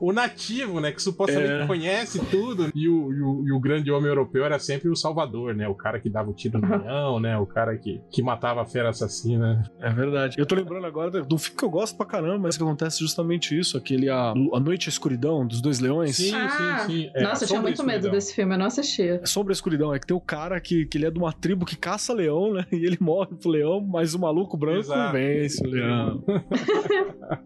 o, 0.08 0.12
nativo, 0.12 0.80
né? 0.80 0.92
Que 0.92 1.02
supostamente 1.02 1.62
é. 1.62 1.66
conhece 1.66 2.24
tudo. 2.26 2.70
E 2.74 2.88
o, 2.88 3.12
e 3.12 3.22
o, 3.22 3.48
e, 3.48 3.52
o, 3.52 3.60
grande 3.60 3.90
homem 3.90 4.08
europeu 4.08 4.44
era 4.44 4.58
sempre 4.58 4.88
o 4.88 4.96
salvador, 4.96 5.54
né? 5.54 5.68
O 5.68 5.74
cara 5.74 6.00
que 6.00 6.08
dava 6.08 6.30
o 6.30 6.34
tiro 6.34 6.60
no 6.60 6.68
leão, 6.68 7.20
né? 7.20 7.38
O 7.38 7.46
cara 7.46 7.76
que, 7.76 8.00
que 8.10 8.22
matava 8.22 8.62
a 8.62 8.66
fera 8.66 8.90
assassina. 8.90 9.62
É 9.80 9.90
verdade. 9.90 10.36
Eu 10.38 10.46
tô 10.46 10.54
lembrando 10.54 10.86
agora 10.86 11.10
do 11.10 11.38
filme 11.38 11.58
que 11.58 11.64
eu 11.64 11.70
gosto 11.70 11.96
pra 11.96 12.06
caramba, 12.06 12.38
mas 12.38 12.56
que 12.56 12.62
acontece 12.62 13.00
justamente 13.00 13.58
isso, 13.58 13.76
aquele 13.76 14.08
A, 14.08 14.30
a 14.30 14.60
Noite 14.60 14.86
e 14.86 14.88
a 14.88 14.90
Escuridão, 14.90 15.46
dos 15.46 15.60
dois 15.60 15.80
leões. 15.80 16.16
Sim, 16.16 16.34
ah, 16.34 16.78
sim, 16.86 16.92
sim. 16.92 17.10
É, 17.14 17.22
nossa, 17.22 17.46
tinha 17.48 17.62
muito 17.62 17.84
medo 17.84 18.10
desse 18.10 18.34
filme, 18.34 18.54
eu 18.54 18.58
não 18.58 18.66
assistia. 18.66 19.20
Sombra 19.24 19.52
e 19.52 19.54
Escuridão, 19.54 19.94
é 19.94 19.98
que 19.98 20.06
tem 20.06 20.16
o 20.16 20.20
cara 20.20 20.60
que, 20.60 20.86
que 20.86 20.98
ele 20.98 21.06
é 21.06 21.10
de 21.10 21.18
uma 21.18 21.32
tribo 21.32 21.66
que 21.66 21.76
caça 21.76 22.12
leão, 22.12 22.52
né? 22.52 22.66
E 22.78 22.84
ele 22.84 22.98
morre 23.00 23.34
pro 23.34 23.50
leão, 23.50 23.80
mas 23.80 24.14
o 24.14 24.20
maluco 24.20 24.56
branco 24.56 24.78
Exato. 24.78 25.12
vence 25.12 25.66
o 25.66 25.68
leão. 25.68 26.22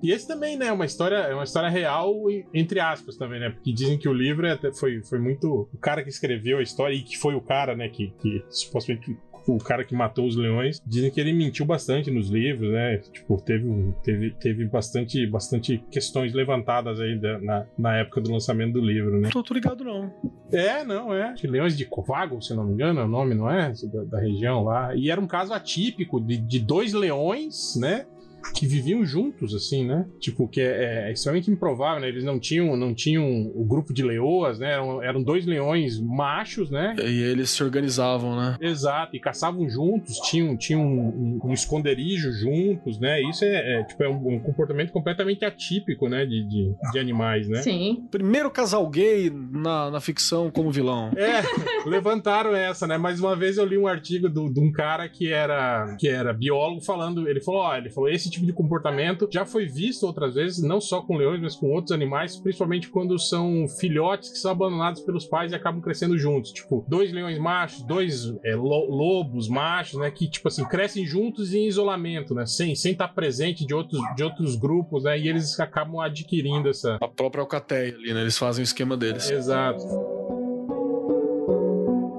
e 0.03 0.13
esse 0.13 0.29
também, 0.29 0.59
né? 0.59 0.67
É 0.67 0.73
uma 0.73 0.85
história, 0.85 1.17
é 1.17 1.35
uma 1.35 1.45
história 1.45 1.71
real, 1.71 2.15
entre 2.53 2.81
aspas, 2.81 3.17
também, 3.17 3.41
né? 3.41 3.51
Porque 3.51 3.73
dizem 3.73 3.99
que 3.99 4.09
o 4.09 4.13
livro 4.13 4.47
é 4.47 4.59
foi, 4.75 5.03
foi 5.03 5.19
muito. 5.19 5.69
O 5.73 5.79
cara 5.79 6.03
que 6.03 6.11
escreveu 6.11 6.59
a 6.59 6.63
história 6.63 6.95
e 6.95 7.03
que 7.03 7.17
foi 7.17 7.35
o 7.35 7.41
cara, 7.41 7.75
né? 7.75 7.89
Que, 7.89 8.13
que 8.21 8.45
supostamente 8.51 9.17
o 9.47 9.59
cara 9.59 9.84
que 9.84 9.95
matou 9.95 10.26
os 10.26 10.36
leões, 10.36 10.80
dizem 10.86 11.11
que 11.11 11.20
ele 11.20 11.32
mentiu 11.32 11.64
bastante 11.64 12.11
nos 12.11 12.28
livros, 12.28 12.70
né? 12.70 12.99
Tipo, 12.99 13.40
teve, 13.40 13.95
teve, 14.03 14.30
teve 14.32 14.64
bastante, 14.66 15.26
bastante 15.26 15.78
questões 15.90 16.32
levantadas 16.32 17.01
aí 17.01 17.18
da, 17.18 17.38
na, 17.38 17.66
na 17.78 17.97
época 17.97 18.20
do 18.20 18.30
lançamento 18.30 18.74
do 18.74 18.80
livro, 18.80 19.20
né? 19.20 19.30
Tô, 19.32 19.43
tô 19.43 19.55
ligado, 19.55 19.84
não. 19.84 20.12
É, 20.53 20.84
não, 20.84 21.14
é. 21.14 21.34
Leões 21.43 21.76
de 21.76 21.84
Covago, 21.84 22.40
se 22.40 22.55
não 22.55 22.64
me 22.64 22.72
engano, 22.72 23.01
é 23.01 23.05
o 23.05 23.09
nome, 23.09 23.34
não 23.34 23.51
é? 23.51 23.72
Da, 23.93 24.05
da 24.05 24.20
região 24.20 24.64
lá. 24.64 24.95
E 24.95 25.11
era 25.11 25.20
um 25.20 25.26
caso 25.26 25.53
atípico 25.53 26.20
de, 26.20 26.36
de 26.36 26.59
dois 26.61 26.93
leões, 26.93 27.76
né? 27.76 28.07
Que 28.55 28.66
viviam 28.66 29.05
juntos, 29.05 29.55
assim, 29.55 29.84
né? 29.86 30.07
Tipo, 30.18 30.49
que 30.49 30.61
é, 30.61 31.09
é, 31.09 31.12
extremamente 31.12 31.51
improvável, 31.51 32.01
né? 32.01 32.09
Eles 32.09 32.24
não 32.24 32.38
tinham, 32.38 32.76
não 32.76 32.95
tinham 32.95 33.24
o 33.55 33.64
grupo 33.64 33.93
de 33.93 34.03
leoas, 34.03 34.59
né? 34.59 34.72
Eram, 34.72 35.03
eram 35.03 35.22
dois 35.22 35.47
leões 35.47 36.01
machos, 36.01 36.70
né? 36.70 36.95
E 36.99 37.22
eles 37.22 37.51
se 37.51 37.62
organizavam, 37.62 38.36
né? 38.36 38.57
Exato, 38.61 39.16
e 39.16 39.20
caçavam 39.20 39.68
juntos, 39.68 40.16
tinham, 40.18 40.57
tinham 40.57 40.82
um, 40.82 41.38
um, 41.45 41.51
um 41.51 41.53
esconderijo 41.53 42.32
juntos, 42.32 42.99
né? 42.99 43.20
Isso 43.22 43.45
é, 43.45 43.80
é 43.80 43.84
tipo, 43.84 44.03
é 44.03 44.09
um, 44.09 44.34
um, 44.34 44.40
comportamento 44.40 44.93
completamente 44.93 45.45
atípico, 45.45 46.09
né? 46.09 46.26
De, 46.26 46.43
de, 46.49 46.74
de, 46.93 46.99
animais, 46.99 47.49
né? 47.49 47.62
Sim. 47.62 48.07
Primeiro 48.11 48.51
casal 48.51 48.88
gay 48.88 49.30
na, 49.30 49.90
na 49.90 50.01
ficção 50.01 50.51
como 50.51 50.70
vilão. 50.70 51.11
É, 51.16 51.43
levantaram 51.88 52.55
essa, 52.55 52.86
né? 52.86 52.99
Mais 52.99 53.20
uma 53.20 53.36
vez 53.36 53.57
eu 53.57 53.64
li 53.64 53.78
um 53.78 53.86
artigo 53.86 54.28
de 54.28 54.61
um 54.61 54.72
cara 54.72 55.09
que 55.09 55.32
era, 55.32 55.97
que 55.99 56.09
era 56.09 56.32
biólogo 56.32 56.80
falando, 56.80 57.28
ele 57.28 57.40
falou, 57.40 57.62
ó, 57.62 57.76
ele 57.76 57.90
falou, 57.90 58.09
esse 58.09 58.30
tipo 58.33 58.47
de 58.47 58.53
comportamento 58.53 59.28
já 59.30 59.45
foi 59.45 59.66
visto 59.66 60.05
outras 60.05 60.35
vezes, 60.35 60.62
não 60.62 60.80
só 60.80 61.01
com 61.01 61.16
leões, 61.16 61.41
mas 61.41 61.55
com 61.55 61.70
outros 61.70 61.93
animais, 61.93 62.37
principalmente 62.37 62.89
quando 62.89 63.18
são 63.18 63.66
filhotes 63.68 64.30
que 64.30 64.39
são 64.39 64.51
abandonados 64.51 65.03
pelos 65.03 65.24
pais 65.24 65.53
e 65.53 65.55
acabam 65.55 65.80
crescendo 65.80 66.18
juntos. 66.18 66.53
Tipo, 66.53 66.85
dois 66.89 67.12
leões 67.12 67.39
machos, 67.39 67.83
dois 67.83 68.35
é, 68.45 68.55
lo 68.55 68.83
lobos 68.93 69.49
machos, 69.49 69.99
né? 70.01 70.11
Que, 70.11 70.28
tipo 70.28 70.49
assim, 70.49 70.64
crescem 70.64 71.07
juntos 71.07 71.55
em 71.55 71.66
isolamento, 71.66 72.35
né? 72.35 72.47
Sem, 72.47 72.74
sem 72.74 72.93
estar 72.93 73.09
presente 73.09 73.66
de 73.66 73.74
outros, 73.74 74.01
de 74.16 74.22
outros 74.22 74.57
grupos, 74.57 75.05
né? 75.05 75.18
E 75.18 75.28
eles 75.28 75.59
acabam 75.61 76.01
adquirindo 76.01 76.68
essa. 76.68 76.99
A 77.01 77.09
própria 77.09 77.43
alcateia 77.43 77.95
ali, 77.95 78.12
né? 78.12 78.20
Eles 78.22 78.39
fazem 78.39 78.62
o 78.62 78.64
esquema 78.64 78.97
deles. 78.97 79.30
Exato 79.30 80.22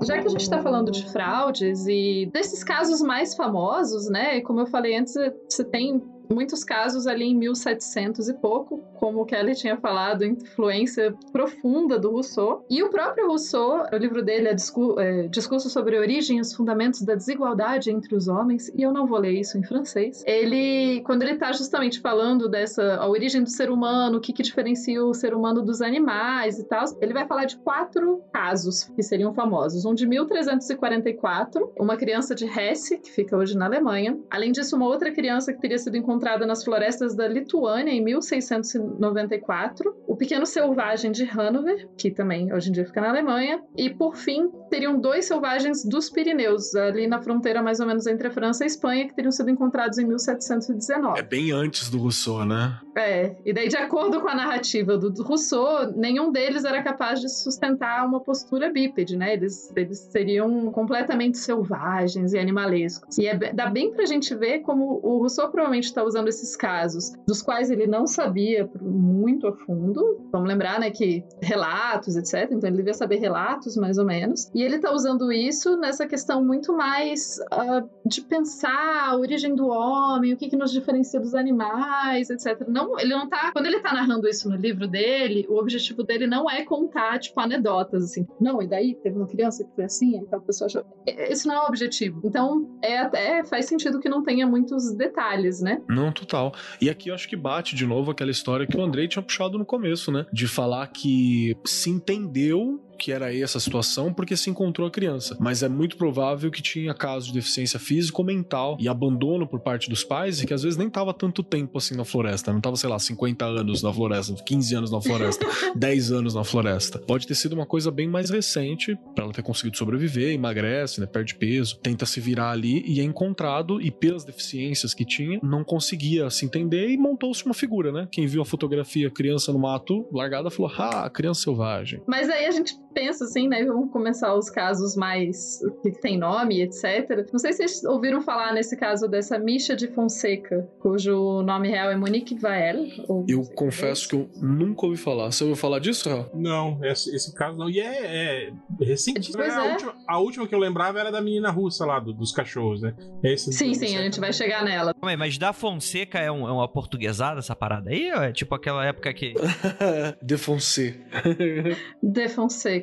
já 0.04 0.20
que 0.20 0.28
a 0.28 0.30
gente 0.30 0.42
está 0.42 0.62
falando 0.62 0.92
de 0.92 1.10
fraudes 1.12 1.86
e 1.88 2.30
desses 2.32 2.64
casos 2.64 3.02
mais 3.02 3.36
famosos, 3.36 4.10
né? 4.10 4.42
Como 4.42 4.60
eu 4.60 4.68
falei 4.68 4.96
antes, 4.98 5.14
você 5.50 5.64
tem 5.64 6.02
muitos 6.30 6.64
casos 6.64 7.08
ali 7.08 7.26
em 7.26 7.36
1700 7.36 8.30
e 8.30 8.34
pouco, 8.34 8.84
como 8.96 9.22
o 9.22 9.26
Kelly 9.26 9.56
tinha 9.56 9.78
falado, 9.78 10.24
influência 10.24 11.14
profunda 11.32 12.00
do 12.00 12.12
Rousseau. 12.12 12.66
E 12.70 12.82
o 12.84 12.90
próprio 12.90 13.28
Rousseau, 13.28 13.86
o 13.92 13.98
livro 13.98 14.24
dele 14.24 14.48
é, 14.48 14.54
Discu 14.54 15.00
é 15.00 15.28
Discurso 15.28 15.70
sobre 15.70 15.98
a 15.98 16.00
Origem 16.00 16.38
e 16.38 16.42
os 16.42 16.54
Fundamentos 16.54 17.02
da 17.02 17.16
Desigualdade 17.16 17.92
entre 17.92 18.16
os 18.16 18.28
Homens, 18.28 18.70
e 18.76 18.82
eu 18.82 18.92
não 18.92 19.06
vou 19.06 19.20
ler 19.20 19.34
isso 19.34 19.58
em 19.58 19.64
francês. 19.64 20.24
Ele, 20.26 21.02
quando 21.06 21.24
ele 21.24 21.34
está 21.34 21.52
justamente 21.52 22.00
falando 22.00 22.50
dessa 22.50 22.96
a 22.96 23.08
origem 23.08 23.44
do 23.44 23.50
ser 23.50 23.70
humano, 23.70 24.18
o 24.18 24.22
que, 24.22 24.34
que 24.34 24.44
diferencia 24.44 25.04
o 25.04 25.14
ser 25.14 25.34
humano 25.34 25.62
dos 25.62 25.82
animais 25.82 26.60
e 26.60 26.64
tal, 26.64 26.84
ele 27.02 27.14
vai 27.14 27.26
falar 27.28 27.46
de 27.46 27.58
quatro 27.58 28.22
casos 28.32 28.84
que 28.84 29.04
seriam 29.04 29.34
famosos. 29.34 29.86
Um 29.86 29.94
de 29.94 30.08
1344, 30.08 31.74
uma 31.80 31.98
criança 31.98 32.36
de 32.36 32.46
Hesse, 32.46 32.98
que 32.98 33.12
fica 33.12 33.36
hoje 33.36 33.58
na 33.58 33.66
Alemanha. 33.66 34.18
Além 34.30 34.52
disso, 34.52 34.76
uma 34.76 34.88
outra 34.88 35.12
criança 35.12 35.54
que 35.54 35.60
teria 35.60 35.78
sido 35.78 35.98
encontrada 35.98 36.13
encontrada 36.14 36.46
nas 36.46 36.64
florestas 36.64 37.16
da 37.16 37.28
Lituânia 37.28 37.92
em 37.92 38.02
1600 38.02 38.74
94, 39.00 39.96
O 40.08 40.16
Pequeno 40.16 40.46
Selvagem 40.46 41.12
de 41.12 41.24
Hanover, 41.24 41.90
que 41.98 42.12
também 42.12 42.54
hoje 42.54 42.70
em 42.70 42.72
dia 42.72 42.86
fica 42.86 43.02
na 43.02 43.10
Alemanha, 43.10 43.62
e 43.76 43.90
por 43.90 44.16
fim 44.16 44.52
teriam 44.74 45.00
dois 45.00 45.26
selvagens 45.26 45.86
dos 45.86 46.10
Pirineus, 46.10 46.74
ali 46.74 47.06
na 47.06 47.22
fronteira 47.22 47.62
mais 47.62 47.80
ou 47.80 47.86
menos 47.86 48.08
entre 48.08 48.28
a 48.28 48.32
França 48.32 48.64
e 48.64 48.66
a 48.66 48.68
Espanha, 48.68 49.08
que 49.08 49.14
teriam 49.14 49.32
sido 49.32 49.52
encontrados 49.52 50.00
em 50.00 50.06
1719. 50.06 51.20
É 51.20 51.22
bem 51.22 51.52
antes 51.52 51.92
do 51.92 52.00
Rousseau, 52.00 52.44
né? 52.44 52.80
É, 52.98 53.36
e 53.46 53.54
daí 53.54 53.68
de 53.68 53.78
acordo 53.78 54.20
com 54.20 54.28
a 54.28 54.34
narrativa 54.34 54.98
do 54.98 55.22
Rousseau, 55.22 55.92
nenhum 55.96 56.32
deles 56.32 56.66
era 56.66 56.82
capaz 56.82 57.22
de 57.22 57.30
sustentar 57.30 58.04
uma 58.04 58.20
postura 58.20 58.72
bípede, 58.72 59.16
né? 59.16 59.34
Eles, 59.34 59.72
eles 59.76 60.00
seriam 60.12 60.72
completamente 60.72 61.38
selvagens 61.38 62.34
e 62.34 62.40
animalescos. 62.40 63.16
E 63.20 63.28
é, 63.28 63.36
dá 63.54 63.70
bem 63.70 63.94
pra 63.94 64.08
gente 64.08 64.34
ver 64.34 64.62
como 64.62 65.00
o 65.04 65.20
Rousseau 65.20 65.52
provavelmente 65.52 65.86
está 65.86 66.04
usando 66.04 66.30
esses 66.30 66.56
casos, 66.56 67.14
dos 67.28 67.44
quais 67.44 67.70
ele 67.70 67.86
não 67.86 68.08
sabia 68.08 68.68
muito 68.82 69.46
a 69.46 69.54
fundo. 69.54 70.28
Vamos 70.32 70.48
lembrar, 70.48 70.80
né, 70.80 70.90
que 70.90 71.24
relatos, 71.44 72.16
etc. 72.16 72.52
Então 72.52 72.68
ele 72.68 72.78
devia 72.78 72.96
saber 72.96 73.18
relatos, 73.18 73.78
mais 73.78 74.00
ou 74.00 74.06
menos. 74.06 74.50
E 74.56 74.63
ele 74.64 74.76
está 74.78 74.92
usando 74.92 75.32
isso 75.32 75.78
nessa 75.78 76.08
questão 76.08 76.44
muito 76.44 76.76
mais 76.76 77.40
uh, 77.52 77.90
de 78.06 78.22
pensar 78.22 79.10
a 79.10 79.16
origem 79.16 79.56
do 79.56 79.68
homem, 79.68 80.34
o 80.34 80.38
que, 80.38 80.50
que 80.50 80.56
nos 80.56 80.72
diferencia 80.72 81.20
dos 81.20 81.36
animais, 81.36 82.30
etc. 82.30 82.68
Não, 82.68 83.00
ele 83.00 83.14
não 83.14 83.28
tá. 83.28 83.52
Quando 83.52 83.66
ele 83.66 83.78
está 83.78 83.94
narrando 83.94 84.28
isso 84.28 84.50
no 84.50 84.56
livro 84.56 84.88
dele, 84.88 85.46
o 85.50 85.58
objetivo 85.58 86.04
dele 86.04 86.28
não 86.28 86.50
é 86.50 86.64
contar, 86.64 87.20
tipo, 87.20 87.40
anedotas, 87.40 88.04
assim. 88.04 88.26
Não, 88.40 88.62
e 88.62 88.68
daí 88.68 88.96
teve 88.96 89.18
uma 89.18 89.28
criança 89.28 89.64
que 89.64 89.74
foi 89.76 89.86
assim, 89.86 90.20
aquela 90.20 90.42
pessoa 90.42 90.68
achou. 90.68 90.86
Esse 91.06 91.48
não 91.48 91.56
é 91.56 91.60
o 91.60 91.68
objetivo. 91.68 92.22
Então, 92.24 92.78
é 92.82 92.98
até 93.00 93.44
faz 93.44 93.66
sentido 93.66 94.00
que 94.00 94.10
não 94.10 94.24
tenha 94.24 94.48
muitos 94.48 94.94
detalhes, 94.96 95.62
né? 95.62 95.82
Não, 95.88 96.12
total. 96.12 96.54
E 96.82 96.90
aqui 96.90 97.10
eu 97.10 97.16
acho 97.16 97.28
que 97.28 97.36
bate 97.36 97.76
de 97.76 97.86
novo 97.86 98.12
aquela 98.12 98.32
história 98.32 98.68
que 98.68 98.78
o 98.78 98.82
Andrei 98.82 99.08
tinha 99.08 99.24
puxado 99.24 99.58
no 99.58 99.66
começo, 99.66 100.12
né? 100.12 100.26
De 100.32 100.48
falar 100.48 100.88
que 100.88 101.58
se 101.66 101.90
entendeu 101.90 102.82
que 102.98 103.12
era 103.12 103.36
essa 103.36 103.60
situação 103.60 104.14
porque 104.14 104.36
se 104.36 104.50
encontrou 104.50 104.88
a 104.88 104.92
criança. 104.92 105.38
Mas 105.40 105.64
é 105.64 105.70
muito 105.70 105.98
provável 105.98 106.50
que 106.52 106.62
tinha 106.62 106.94
casos 106.94 107.28
de 107.28 107.34
deficiência 107.34 107.80
física 107.80 108.20
ou 108.20 108.26
mental 108.26 108.78
e 108.80 108.88
abandono 108.88 109.48
por 109.48 109.60
parte 109.60 109.90
dos 109.90 110.04
pais 110.04 110.42
e 110.42 110.46
que 110.46 110.54
às 110.54 110.64
vezes 110.64 110.78
nem 110.78 110.90
tava 110.90 111.14
tanto 111.14 111.44
tempo 111.44 111.78
assim 111.78 111.96
na 111.96 112.06
floresta. 112.06 112.54
Não 112.54 112.62
tava, 112.62 112.76
sei 112.76 112.90
lá, 112.90 113.00
50 113.00 113.46
anos 113.46 113.82
na 113.82 113.94
floresta, 113.94 114.34
15 114.44 114.76
anos 114.76 114.92
na 114.92 115.02
floresta, 115.02 115.46
10 115.76 116.12
anos 116.12 116.34
na 116.34 116.44
floresta. 116.44 117.00
Pode 117.00 117.28
ter 117.28 117.36
sido 117.36 117.54
uma 117.54 117.66
coisa 117.66 117.92
bem 117.92 118.08
mais 118.08 118.30
recente 118.30 118.98
para 119.16 119.26
ela 119.26 119.34
ter 119.34 119.44
conseguido 119.44 119.78
sobreviver, 119.78 120.34
emagrece, 120.34 121.00
né, 121.00 121.06
perde 121.06 121.36
peso, 121.36 121.78
tenta 121.80 122.06
se 122.06 122.20
virar 122.20 122.52
ali 122.52 122.84
e 122.86 123.00
é 123.00 123.04
encontrado 123.04 123.82
e 123.82 123.92
pelas 123.92 124.24
deficiências 124.24 124.94
que 124.94 125.06
tinha, 125.06 125.40
não 125.44 125.64
conseguia 125.64 126.30
se 126.30 126.46
entender 126.46 126.90
e 126.90 126.98
montou-se 126.98 127.46
uma 127.46 127.54
figura, 127.54 127.92
né? 127.92 128.08
Quem 128.12 128.28
viu 128.28 128.42
a 128.42 128.46
fotografia 128.46 129.10
criança 129.10 129.52
no 129.52 129.60
mato 129.60 130.08
largada 130.12 130.50
falou: 130.50 130.72
"Ah, 130.78 131.10
criança 131.10 131.42
selvagem". 131.42 132.02
Mas 132.08 132.30
aí 132.30 132.46
a 132.46 132.52
gente 132.52 132.76
pensa 132.94 133.26
assim, 133.26 133.48
né? 133.48 133.64
Vamos 133.66 133.92
começar 133.92 134.34
os 134.36 134.50
casos 134.50 134.96
mais 134.96 135.60
que 135.82 135.92
tem 135.92 136.18
nome, 136.18 136.62
etc. 136.62 137.28
Não 137.32 137.40
sei 137.40 137.54
se 137.54 137.68
vocês 137.68 137.84
ouviram 137.84 138.22
falar 138.22 138.54
nesse 138.54 138.78
caso 138.78 139.08
dessa 139.08 139.38
Misha 139.38 139.76
de 139.76 139.88
Fonseca, 139.88 140.68
cujo 140.80 141.42
nome 141.42 141.70
real 141.70 141.90
é 141.90 141.96
Monique 141.96 142.36
Vael. 142.36 142.86
Eu 143.28 143.44
confesso 143.56 144.08
que 144.08 144.16
eu 144.16 144.30
nunca 144.42 144.86
ouvi 144.86 144.98
falar. 144.98 145.32
Você 145.32 145.44
ouviu 145.44 145.56
falar 145.56 145.80
disso, 145.80 146.10
Raul? 146.10 146.30
Não, 146.34 146.80
esse, 146.84 147.14
esse, 147.16 147.34
caso 147.34 147.58
não. 147.58 147.70
E 147.70 147.80
é, 147.80 148.48
é 148.48 148.54
recente. 148.80 149.32
Pois 149.32 149.54
a, 149.54 149.66
é. 149.66 149.72
Última, 149.72 149.96
a 150.08 150.20
última 150.20 150.48
que 150.48 150.56
eu 150.56 150.60
lembrava 150.60 151.00
era 151.00 151.12
da 151.12 151.22
menina 151.22 151.50
russa 151.50 151.86
lá, 151.86 152.00
do, 152.00 152.14
dos 152.14 152.32
cachorros, 152.32 152.82
né? 152.82 152.94
Esse 153.24 153.52
sim, 153.52 153.74
sim, 153.74 153.98
a 153.98 154.02
gente 154.02 154.20
vai 154.20 154.32
chegar 154.32 154.64
nela. 154.64 154.94
Mas 155.02 155.38
da 155.38 155.54
Fonseca 155.54 156.20
é, 156.20 156.32
um, 156.32 156.48
é 156.48 156.52
uma 156.52 156.68
portuguesada 156.68 157.40
essa 157.40 157.56
parada 157.56 157.90
aí? 157.90 158.12
Ou 158.12 158.22
é 158.22 158.32
tipo 158.32 158.54
aquela 158.54 158.86
época 158.86 159.14
que. 159.14 159.34
de 160.22 160.38
Fonseca. 160.38 161.08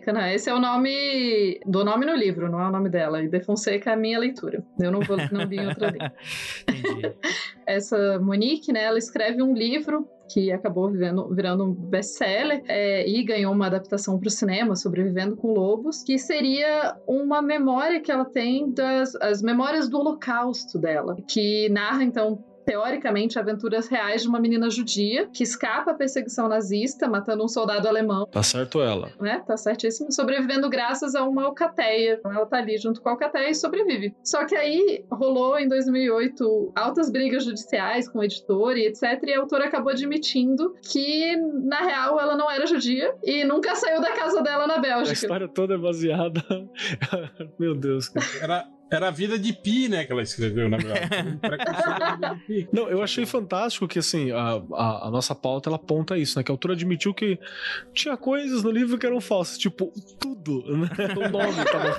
Fonseca. 0.00 0.12
Né? 0.12 0.34
Esse 0.34 0.50
é 0.50 0.54
o 0.54 0.58
nome 0.58 1.60
do 1.66 1.84
nome 1.84 2.06
no 2.06 2.14
livro, 2.14 2.50
não 2.50 2.60
é 2.60 2.68
o 2.68 2.72
nome 2.72 2.88
dela. 2.88 3.22
E 3.22 3.28
De 3.28 3.40
Fonseca 3.40 3.90
é 3.90 3.92
a 3.92 3.96
minha 3.96 4.18
leitura. 4.18 4.64
Eu 4.78 4.90
não, 4.90 5.00
vou, 5.00 5.16
não 5.30 5.46
vi 5.46 5.56
em 5.56 5.66
outra 5.66 5.90
língua. 6.68 7.14
Essa 7.66 8.18
Monique, 8.18 8.72
né? 8.72 8.84
Ela 8.84 8.98
escreve 8.98 9.42
um 9.42 9.54
livro 9.54 10.08
que 10.32 10.52
acabou 10.52 10.88
vivendo, 10.88 11.28
virando 11.34 11.64
um 11.64 11.72
best-seller 11.72 12.62
é, 12.68 13.08
e 13.08 13.22
ganhou 13.24 13.52
uma 13.52 13.66
adaptação 13.66 14.18
para 14.18 14.28
o 14.28 14.30
cinema, 14.30 14.76
Sobrevivendo 14.76 15.36
com 15.36 15.52
Lobos, 15.52 16.04
que 16.04 16.18
seria 16.18 16.96
uma 17.06 17.42
memória 17.42 18.00
que 18.00 18.12
ela 18.12 18.24
tem 18.24 18.70
das 18.72 19.16
as 19.16 19.42
memórias 19.42 19.88
do 19.88 19.98
Holocausto 19.98 20.78
dela, 20.78 21.16
que 21.26 21.68
narra 21.70 22.04
então 22.04 22.44
teoricamente, 22.70 23.36
aventuras 23.36 23.88
reais 23.88 24.22
de 24.22 24.28
uma 24.28 24.38
menina 24.38 24.70
judia 24.70 25.26
que 25.32 25.42
escapa 25.42 25.90
à 25.90 25.94
perseguição 25.94 26.48
nazista, 26.48 27.08
matando 27.08 27.44
um 27.44 27.48
soldado 27.48 27.88
alemão. 27.88 28.26
Tá 28.26 28.44
certo 28.44 28.80
ela. 28.80 29.10
Né? 29.20 29.42
Tá 29.44 29.56
certíssimo. 29.56 30.12
Sobrevivendo 30.12 30.70
graças 30.70 31.16
a 31.16 31.24
uma 31.24 31.46
alcateia. 31.46 32.18
Então 32.20 32.32
ela 32.32 32.46
tá 32.46 32.58
ali 32.58 32.78
junto 32.78 33.02
com 33.02 33.08
a 33.08 33.12
alcateia 33.12 33.50
e 33.50 33.54
sobrevive. 33.56 34.14
Só 34.22 34.44
que 34.44 34.54
aí 34.54 35.04
rolou 35.10 35.58
em 35.58 35.66
2008 35.66 36.72
altas 36.76 37.10
brigas 37.10 37.44
judiciais 37.44 38.08
com 38.08 38.20
o 38.20 38.22
editor 38.22 38.76
e 38.76 38.86
etc. 38.86 39.20
E 39.24 39.34
a 39.34 39.40
autora 39.40 39.64
acabou 39.64 39.90
admitindo 39.90 40.76
que, 40.80 41.36
na 41.64 41.80
real, 41.80 42.20
ela 42.20 42.36
não 42.36 42.48
era 42.48 42.68
judia 42.68 43.12
e 43.24 43.42
nunca 43.42 43.74
saiu 43.74 44.00
da 44.00 44.12
casa 44.12 44.42
dela 44.42 44.68
na 44.68 44.78
Bélgica. 44.78 45.10
A 45.10 45.12
história 45.12 45.48
toda 45.48 45.74
é 45.74 45.78
baseada. 45.78 46.40
Meu 47.58 47.74
Deus. 47.74 48.08
Cara. 48.08 48.26
Era, 48.40 48.68
era 48.90 49.08
a 49.08 49.10
vida 49.10 49.38
de 49.38 49.52
Pi, 49.52 49.88
né, 49.88 50.04
que 50.04 50.12
ela 50.12 50.22
escreveu, 50.22 50.68
na 50.68 50.76
verdade. 50.76 51.38
Não, 52.72 52.88
eu 52.88 53.02
achei 53.02 53.24
fantástico 53.24 53.86
que, 53.86 53.98
assim, 53.98 54.30
a, 54.32 54.62
a, 54.72 55.08
a, 55.08 55.10
nossa 55.10 55.34
pauta, 55.34 55.68
ela 55.68 55.76
aponta 55.76 56.18
isso, 56.18 56.38
né, 56.38 56.42
que 56.42 56.50
a 56.50 56.54
autora 56.54 56.74
admitiu 56.74 57.14
que 57.14 57.38
tinha 57.94 58.16
coisas 58.16 58.62
no 58.62 58.70
livro 58.70 58.98
que 58.98 59.06
eram 59.06 59.20
falsas, 59.20 59.58
tipo, 59.58 59.92
tudo, 60.18 60.64
né, 60.76 60.88
o 61.16 61.28
nome 61.28 61.64
tava, 61.64 61.98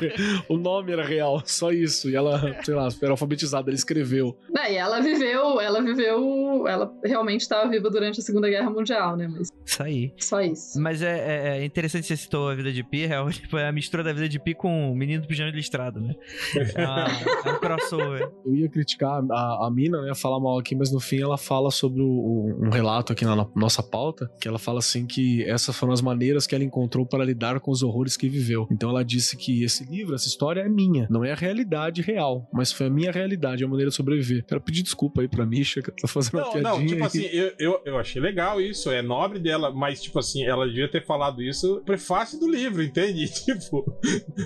o 0.49 0.57
nome 0.57 0.91
era 0.91 1.05
real, 1.05 1.41
só 1.45 1.71
isso, 1.71 2.09
e 2.09 2.15
ela, 2.15 2.61
sei 2.63 2.73
lá, 2.73 2.89
era 3.01 3.11
alfabetizada, 3.11 3.69
ela 3.69 3.75
escreveu. 3.75 4.37
Não, 4.49 4.65
e 4.65 4.75
ela 4.75 4.99
viveu, 4.99 5.61
ela 5.61 5.81
viveu, 5.81 6.67
ela 6.67 6.91
realmente 7.03 7.41
estava 7.41 7.69
viva 7.69 7.89
durante 7.89 8.19
a 8.19 8.23
Segunda 8.23 8.49
Guerra 8.49 8.69
Mundial, 8.69 9.15
né, 9.15 9.27
mas... 9.27 9.49
Isso 9.65 9.83
aí. 9.83 10.13
Só 10.17 10.41
isso. 10.41 10.79
Mas 10.79 11.01
é, 11.01 11.57
é, 11.57 11.59
é 11.59 11.65
interessante 11.65 12.05
você 12.05 12.17
citou 12.17 12.49
a 12.49 12.55
vida 12.55 12.71
de 12.71 12.83
Pi, 12.83 13.05
é, 13.05 13.29
tipo, 13.31 13.57
é 13.57 13.67
a 13.67 13.71
mistura 13.71 14.03
da 14.03 14.11
vida 14.11 14.27
de 14.27 14.39
Pi 14.39 14.53
com 14.53 14.91
o 14.91 14.95
menino 14.95 15.21
do 15.21 15.27
pijama 15.27 15.51
listrado, 15.51 16.01
né? 16.01 16.15
Ah, 16.85 17.07
é 17.45 17.51
um 17.51 17.59
crossover. 17.59 18.31
Eu 18.45 18.55
ia 18.55 18.69
criticar 18.69 19.23
a, 19.31 19.67
a 19.67 19.71
mina, 19.71 20.01
né? 20.01 20.13
Falar 20.15 20.39
mal 20.39 20.57
aqui, 20.57 20.75
mas 20.75 20.91
no 20.91 20.99
fim 20.99 21.21
ela 21.21 21.37
fala 21.37 21.71
sobre 21.71 22.01
o, 22.01 22.55
um 22.59 22.69
relato 22.69 23.13
aqui 23.13 23.25
na, 23.25 23.35
na 23.35 23.47
nossa 23.55 23.81
pauta, 23.83 24.31
que 24.39 24.47
ela 24.47 24.59
fala 24.59 24.79
assim 24.79 25.05
que 25.05 25.43
essas 25.43 25.75
foram 25.75 25.93
as 25.93 26.01
maneiras 26.01 26.45
que 26.45 26.55
ela 26.55 26.63
encontrou 26.63 27.05
para 27.05 27.23
lidar 27.23 27.59
com 27.59 27.71
os 27.71 27.83
horrores 27.83 28.15
que 28.17 28.29
viveu. 28.29 28.67
Então 28.71 28.89
ela 28.89 29.03
disse 29.03 29.35
que 29.37 29.63
esse 29.63 29.83
livro, 29.85 30.15
essa 30.15 30.27
história 30.27 30.61
é 30.61 30.69
minha, 30.69 31.07
não 31.09 31.23
é 31.23 31.31
a 31.31 31.35
realidade 31.35 32.01
real, 32.01 32.47
mas 32.53 32.71
foi 32.71 32.87
a 32.87 32.89
minha 32.89 33.11
realidade, 33.11 33.63
a 33.63 33.67
maneira 33.67 33.89
de 33.89 33.95
sobreviver. 33.95 34.45
Quero 34.45 34.61
pedir 34.61 34.83
desculpa 34.83 35.21
aí 35.21 35.27
pra 35.27 35.45
Misha, 35.45 35.81
que 35.81 35.91
tá 35.91 36.07
fazendo 36.07 36.37
não, 36.37 36.43
uma 36.43 36.51
piadinha. 36.51 36.71
Não, 36.71 36.85
tipo 36.85 37.01
aí. 37.01 37.07
assim, 37.07 37.25
eu, 37.25 37.53
eu, 37.59 37.81
eu 37.85 37.97
achei 37.97 38.21
legal 38.21 38.61
isso, 38.61 38.89
é 38.91 39.01
nobre 39.01 39.39
dela, 39.39 39.71
mas 39.71 40.01
tipo 40.01 40.19
assim, 40.19 40.43
ela 40.43 40.67
devia 40.67 40.89
ter 40.89 41.05
falado 41.05 41.41
isso 41.41 41.75
no 41.75 41.81
prefácio 41.81 42.39
do 42.39 42.49
livro, 42.49 42.83
entende? 42.83 43.29
Tipo, 43.61 43.85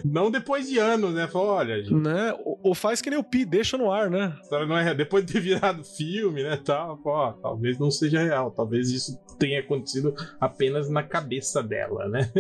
não 0.03 0.31
depois 0.31 0.69
de 0.69 0.77
anos, 0.77 1.13
né? 1.13 1.27
Falou, 1.27 1.49
olha, 1.49 1.81
gente. 1.81 1.93
Né? 1.93 2.24
Ou 2.34 2.73
faz 2.73 3.01
que 3.01 3.09
nem 3.09 3.19
o 3.19 3.23
Pi, 3.23 3.45
deixa 3.45 3.78
no 3.78 3.91
ar, 3.91 4.09
né? 4.09 4.36
Não 4.51 4.78
é, 4.78 4.93
depois 4.93 5.26
de 5.26 5.34
ter 5.34 5.39
virado 5.39 5.84
filme, 5.84 6.43
né? 6.43 6.57
Tal, 6.63 6.97
pô, 6.97 7.34
talvez 7.34 7.78
não 7.78 7.91
seja 7.91 8.23
real. 8.23 8.51
Talvez 8.51 8.89
isso 8.89 9.19
tenha 9.38 9.59
acontecido 9.59 10.15
apenas 10.39 10.89
na 10.89 11.03
cabeça 11.03 11.61
dela, 11.61 12.07
né? 12.07 12.32